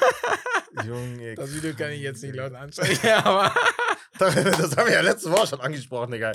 Junge. 0.87 1.35
Das 1.35 1.55
Video 1.55 1.75
kann 1.75 1.91
ich 1.93 2.01
jetzt 2.01 2.23
nicht 2.23 2.35
laut 2.35 2.53
anschauen. 2.55 2.89
Ja, 3.03 3.19
aber. 3.25 3.55
Das 4.19 4.77
haben 4.77 4.87
wir 4.87 4.93
ja 4.93 5.01
letzte 5.01 5.31
Woche 5.31 5.47
schon 5.49 5.61
angesprochen, 5.61 6.13
Digga. 6.13 6.33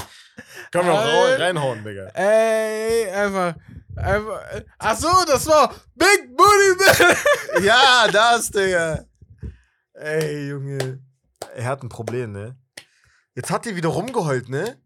Können 0.71 0.87
wir 0.87 0.93
auch 0.93 1.23
Alter. 1.25 1.43
reinhauen, 1.43 1.83
Digga. 1.83 2.07
Ey, 2.13 3.09
einfach. 3.09 3.55
einfach 3.95 4.41
ach 4.77 4.97
so, 4.97 5.07
das 5.27 5.47
war 5.47 5.73
Big 5.95 6.35
Booty. 6.35 7.15
Ja, 7.65 8.07
das, 8.11 8.51
Digga. 8.51 9.05
Ey, 9.93 10.49
Junge. 10.49 10.99
Er 11.55 11.65
hat 11.65 11.83
ein 11.83 11.89
Problem, 11.89 12.31
ne? 12.31 12.57
Jetzt 13.35 13.49
hat 13.51 13.65
die 13.65 13.75
wieder 13.75 13.89
rumgeheult, 13.89 14.49
ne? 14.49 14.81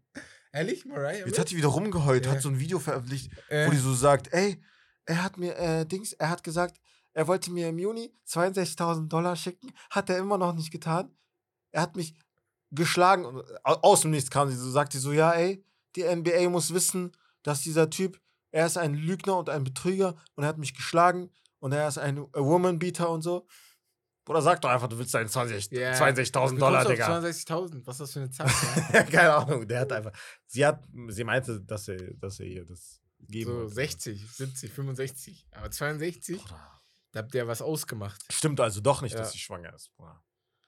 Ehrlich, 0.52 0.84
Mariah? 0.84 1.26
Jetzt 1.26 1.38
hat 1.38 1.50
die 1.50 1.56
wieder 1.56 1.68
rumgeheult, 1.68 2.26
Ja. 2.26 2.32
hat 2.32 2.40
so 2.42 2.48
ein 2.48 2.60
Video 2.60 2.78
veröffentlicht, 2.78 3.32
äh, 3.48 3.66
wo 3.66 3.70
die 3.72 3.76
so 3.76 3.92
sagt, 3.92 4.32
ey, 4.32 4.62
er 5.06 5.22
hat 5.24 5.36
mir, 5.36 5.56
äh, 5.56 5.84
Dings, 5.84 6.12
er 6.12 6.30
hat 6.30 6.44
gesagt, 6.44 6.76
er 7.12 7.26
wollte 7.26 7.50
mir 7.50 7.68
im 7.68 7.78
Juni 7.78 8.14
62.000 8.28 9.08
Dollar 9.08 9.34
schicken, 9.36 9.72
hat 9.90 10.10
er 10.10 10.18
immer 10.18 10.38
noch 10.38 10.52
nicht 10.54 10.70
getan. 10.70 11.10
Er 11.72 11.82
hat 11.82 11.96
mich 11.96 12.14
geschlagen 12.74 13.24
und 13.24 13.44
au- 13.64 13.80
aus 13.82 14.00
dem 14.02 14.10
Nichts 14.10 14.30
kam 14.30 14.50
sie 14.50 14.56
so, 14.56 14.70
sagt 14.70 14.92
sie 14.92 14.98
so, 14.98 15.12
ja, 15.12 15.32
ey, 15.32 15.64
die 15.96 16.02
NBA 16.04 16.48
muss 16.50 16.72
wissen, 16.74 17.12
dass 17.42 17.60
dieser 17.62 17.90
Typ, 17.90 18.20
er 18.50 18.66
ist 18.66 18.76
ein 18.78 18.94
Lügner 18.94 19.36
und 19.38 19.48
ein 19.50 19.64
Betrüger 19.64 20.14
und 20.34 20.44
er 20.44 20.48
hat 20.48 20.58
mich 20.58 20.74
geschlagen 20.74 21.30
und 21.60 21.72
er 21.72 21.88
ist 21.88 21.98
ein 21.98 22.18
a 22.18 22.24
Woman 22.40 22.78
Beater 22.78 23.10
und 23.10 23.22
so. 23.22 23.46
Oder 24.26 24.40
sag 24.40 24.62
doch 24.62 24.70
einfach, 24.70 24.88
du 24.88 24.96
willst 24.98 25.12
deinen 25.12 25.28
20 25.28 25.70
Ja. 25.72 25.92
62.000 25.92 26.54
Wie 26.54 26.58
Dollar, 26.58 26.84
Digga. 26.86 27.18
62.000. 27.20 27.86
Was 27.86 27.96
ist 27.96 28.00
das 28.00 28.12
für 28.12 28.20
eine 28.20 28.30
Zahl? 28.30 28.48
Keine 29.10 29.34
Ahnung, 29.34 29.68
der 29.68 29.80
hat 29.80 29.92
einfach, 29.92 30.12
sie 30.46 30.64
hat, 30.64 30.82
sie 31.08 31.24
meinte, 31.24 31.60
dass 31.60 31.88
er, 31.88 32.14
dass 32.14 32.40
er 32.40 32.46
ihr 32.46 32.64
das 32.64 33.02
geben 33.20 33.50
so 33.50 33.56
wollte. 33.58 33.74
60, 33.74 34.26
70, 34.32 34.72
65. 34.72 35.46
Aber 35.52 35.70
62, 35.70 36.40
Bruder. 36.42 36.80
da 37.12 37.18
habt 37.20 37.34
ihr 37.34 37.46
was 37.46 37.60
ausgemacht. 37.60 38.24
Stimmt 38.32 38.60
also 38.60 38.80
doch 38.80 39.02
nicht, 39.02 39.12
Ja. 39.12 39.18
dass 39.18 39.32
sie 39.32 39.38
schwanger 39.38 39.74
ist. 39.74 39.94
Bruder. 39.94 40.23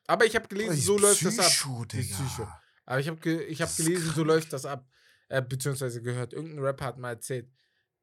Aber 0.06 0.24
ich 0.24 0.34
habe 0.36 0.46
gelesen, 0.48 0.76
so 0.76 0.98
läuft 0.98 1.24
das 1.24 1.38
ab. 1.38 1.46
Psycho. 1.88 2.48
Aber 2.84 3.00
ich 3.00 3.08
habe 3.08 3.30
ich 3.44 3.62
hab 3.62 3.76
gelesen, 3.76 4.12
so 4.14 4.22
läuft 4.24 4.52
das 4.52 4.64
ab. 4.64 4.88
Äh, 5.28 5.42
beziehungsweise 5.42 6.00
gehört, 6.02 6.32
irgendein 6.32 6.60
Rapper 6.64 6.84
hat 6.84 6.98
mal 6.98 7.10
erzählt. 7.10 7.50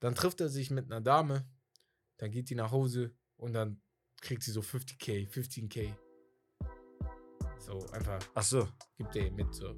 Dann 0.01 0.13
trifft 0.15 0.41
er 0.41 0.49
sich 0.49 0.69
mit 0.71 0.85
einer 0.91 0.99
Dame, 0.99 1.47
dann 2.17 2.31
geht 2.31 2.49
die 2.49 2.55
nach 2.55 2.71
Hause 2.71 3.15
und 3.37 3.53
dann 3.53 3.81
kriegt 4.21 4.43
sie 4.43 4.51
so 4.51 4.59
50k, 4.59 5.29
15k. 5.29 5.93
So, 7.59 7.79
einfach 7.93 8.19
Ach 8.33 8.43
so, 8.43 8.67
gibt 8.97 9.15
er 9.15 9.23
ihr 9.25 9.31
mit, 9.31 9.53
so, 9.55 9.73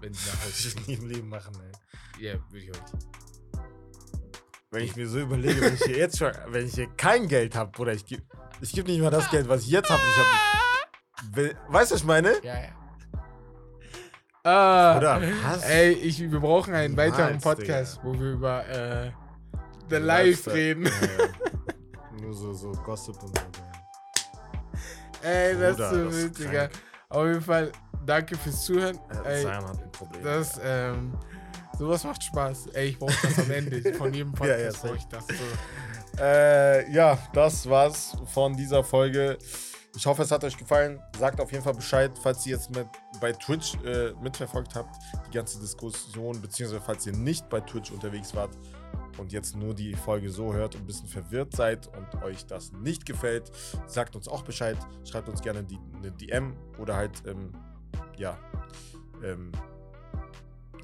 wenn 0.00 0.14
sie 0.14 0.26
nach 0.30 0.42
Hause 0.44 0.68
ich 0.78 0.86
nie 0.86 0.94
im 0.94 1.06
Leben 1.06 1.28
machen, 1.28 1.54
ey. 1.60 2.24
Ja, 2.24 2.34
würde 2.50 2.64
ich 2.64 2.68
heute. 2.70 2.98
Wenn 4.70 4.84
ich 4.84 4.96
mir 4.96 5.06
so 5.08 5.20
überlege, 5.20 5.60
wenn 5.60 5.74
ich 5.74 5.82
hier 5.84 5.98
jetzt 5.98 6.16
schon, 6.18 6.32
wenn 6.48 6.66
ich 6.66 6.74
hier 6.74 6.88
kein 6.96 7.28
Geld 7.28 7.54
habe, 7.54 7.70
Bruder, 7.70 7.92
ich 7.92 8.06
gebe 8.06 8.22
ich 8.62 8.72
geb 8.72 8.86
nicht 8.86 9.00
mal 9.00 9.10
das 9.10 9.30
Geld, 9.30 9.46
was 9.48 9.62
ich 9.62 9.68
jetzt 9.68 9.90
habe. 9.90 10.00
Ich 10.02 10.16
hab, 10.18 10.24
We- 10.24 10.75
weißt 11.34 11.90
du, 11.90 11.94
was 11.94 12.00
ich 12.00 12.04
meine? 12.06 12.32
Ja, 12.42 12.54
ja. 12.54 12.68
Ah, 14.44 14.96
Oder 14.98 15.20
was? 15.44 15.64
Ey, 15.64 15.92
ich, 15.92 16.20
wir 16.20 16.38
brauchen 16.38 16.72
einen 16.72 16.96
weiteren 16.96 17.36
Niemals, 17.36 17.42
Podcast, 17.42 18.00
wo 18.04 18.12
wir 18.12 18.32
über 18.32 18.64
äh, 18.68 19.10
The 19.90 19.96
Life 19.96 20.52
reden. 20.52 20.84
Ja, 20.84 20.90
ja. 20.90 22.20
Nur 22.22 22.32
so, 22.32 22.52
so 22.52 22.70
Gossip 22.70 23.20
und 23.24 23.36
so. 23.36 23.42
Ey, 25.22 25.58
das 25.58 25.76
Bruder, 25.76 25.90
ist 25.90 25.90
so 25.90 26.04
das 26.04 26.14
ist 26.14 26.22
wild, 26.22 26.38
Digga. 26.38 26.68
Auf 27.08 27.26
jeden 27.26 27.40
Fall, 27.40 27.72
danke 28.04 28.36
fürs 28.36 28.64
Zuhören. 28.64 28.98
Äh, 29.24 29.28
Ey, 29.34 29.42
Zion 29.42 29.54
hat 29.54 29.82
ein 29.82 29.92
Problem. 29.92 30.22
das, 30.24 30.56
ja. 30.58 30.90
ähm, 30.92 31.12
sowas 31.76 32.04
macht 32.04 32.22
Spaß. 32.22 32.68
Ey, 32.68 32.88
ich 32.90 32.98
brauche 33.00 33.14
das 33.26 33.38
am 33.40 33.50
Ende. 33.50 33.94
Von 33.94 34.14
jedem 34.14 34.32
Ja, 34.40 34.46
ja, 34.46 34.56
Podcast 34.66 34.82
brauche 34.82 34.96
ich 34.96 35.04
das 35.06 35.24
so. 35.26 36.22
Äh, 36.22 36.90
ja, 36.92 37.18
das 37.32 37.68
war's 37.68 38.16
von 38.32 38.56
dieser 38.56 38.82
Folge. 38.82 39.36
Ich 39.96 40.04
hoffe, 40.04 40.22
es 40.22 40.30
hat 40.30 40.44
euch 40.44 40.58
gefallen. 40.58 41.00
Sagt 41.18 41.40
auf 41.40 41.50
jeden 41.52 41.64
Fall 41.64 41.72
Bescheid, 41.72 42.12
falls 42.22 42.44
ihr 42.46 42.56
jetzt 42.56 42.70
mit, 42.70 42.86
bei 43.18 43.32
Twitch 43.32 43.76
äh, 43.82 44.12
mitverfolgt 44.20 44.74
habt, 44.74 44.94
die 45.26 45.34
ganze 45.34 45.58
Diskussion, 45.58 46.38
beziehungsweise 46.42 46.82
falls 46.84 47.06
ihr 47.06 47.14
nicht 47.14 47.48
bei 47.48 47.60
Twitch 47.60 47.90
unterwegs 47.90 48.34
wart 48.34 48.50
und 49.16 49.32
jetzt 49.32 49.56
nur 49.56 49.74
die 49.74 49.94
Folge 49.94 50.28
so 50.28 50.52
hört 50.52 50.74
und 50.74 50.82
ein 50.82 50.86
bisschen 50.86 51.08
verwirrt 51.08 51.56
seid 51.56 51.88
und 51.96 52.22
euch 52.22 52.44
das 52.44 52.72
nicht 52.72 53.06
gefällt, 53.06 53.50
sagt 53.86 54.16
uns 54.16 54.28
auch 54.28 54.42
Bescheid. 54.42 54.76
Schreibt 55.04 55.30
uns 55.30 55.40
gerne 55.40 55.64
die, 55.64 55.78
eine 55.96 56.12
DM 56.12 56.54
oder 56.78 56.94
halt, 56.96 57.22
ähm, 57.26 57.52
ja, 58.18 58.38
ähm, 59.24 59.50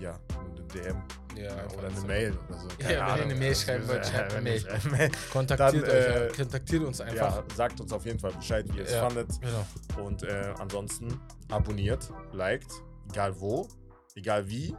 ja, 0.03 0.19
eine 0.39 0.63
DM 0.67 1.03
Ja, 1.37 1.67
oder 1.79 1.89
eine 1.89 2.01
Mail 2.03 2.39
oder 2.49 2.59
so. 2.59 2.69
Ja, 2.79 2.89
wenn 2.89 2.91
ihr 2.91 3.05
eine 3.25 3.35
Mail 3.35 3.49
Also, 3.51 3.63
schreiben 3.65 3.89
wollt, 3.89 4.01
äh, 4.01 4.05
schreibt 4.11 4.33
eine 4.35 4.43
Mail. 4.43 5.11
Kontaktiert, 5.33 5.87
Dann, 5.89 5.91
euch, 5.95 6.07
äh, 6.17 6.33
kontaktiert 6.37 6.83
uns 6.85 7.01
einfach. 7.01 7.37
Ja, 7.37 7.45
sagt 7.55 7.81
uns 7.81 7.93
auf 7.93 8.05
jeden 8.05 8.19
Fall 8.19 8.33
Bescheid, 8.33 8.67
wie 8.73 8.79
ihr 8.79 8.85
es 8.85 8.93
Ja. 8.93 9.03
fandet. 9.09 9.29
Genau. 9.41 10.05
Und 10.07 10.23
äh, 10.25 10.53
ansonsten 10.59 11.21
abonniert, 11.51 12.13
liked, 12.33 12.71
egal 13.11 13.39
wo, 13.41 13.69
egal 14.15 14.49
wie. 14.49 14.77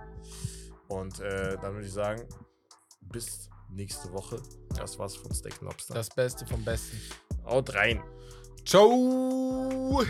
Und 0.89 1.19
äh, 1.21 1.57
dann 1.61 1.73
würde 1.73 1.87
ich 1.87 1.93
sagen, 1.93 2.21
bis 3.01 3.49
nächste 3.69 4.11
Woche. 4.13 4.41
Das 4.75 4.99
war's 4.99 5.15
von 5.15 5.33
Steak 5.33 5.59
Lobster. 5.61 5.93
Das 5.93 6.09
Beste 6.09 6.45
vom 6.45 6.63
Besten. 6.63 6.99
Haut 7.45 7.73
rein. 7.73 8.01
Ciao! 8.65 10.03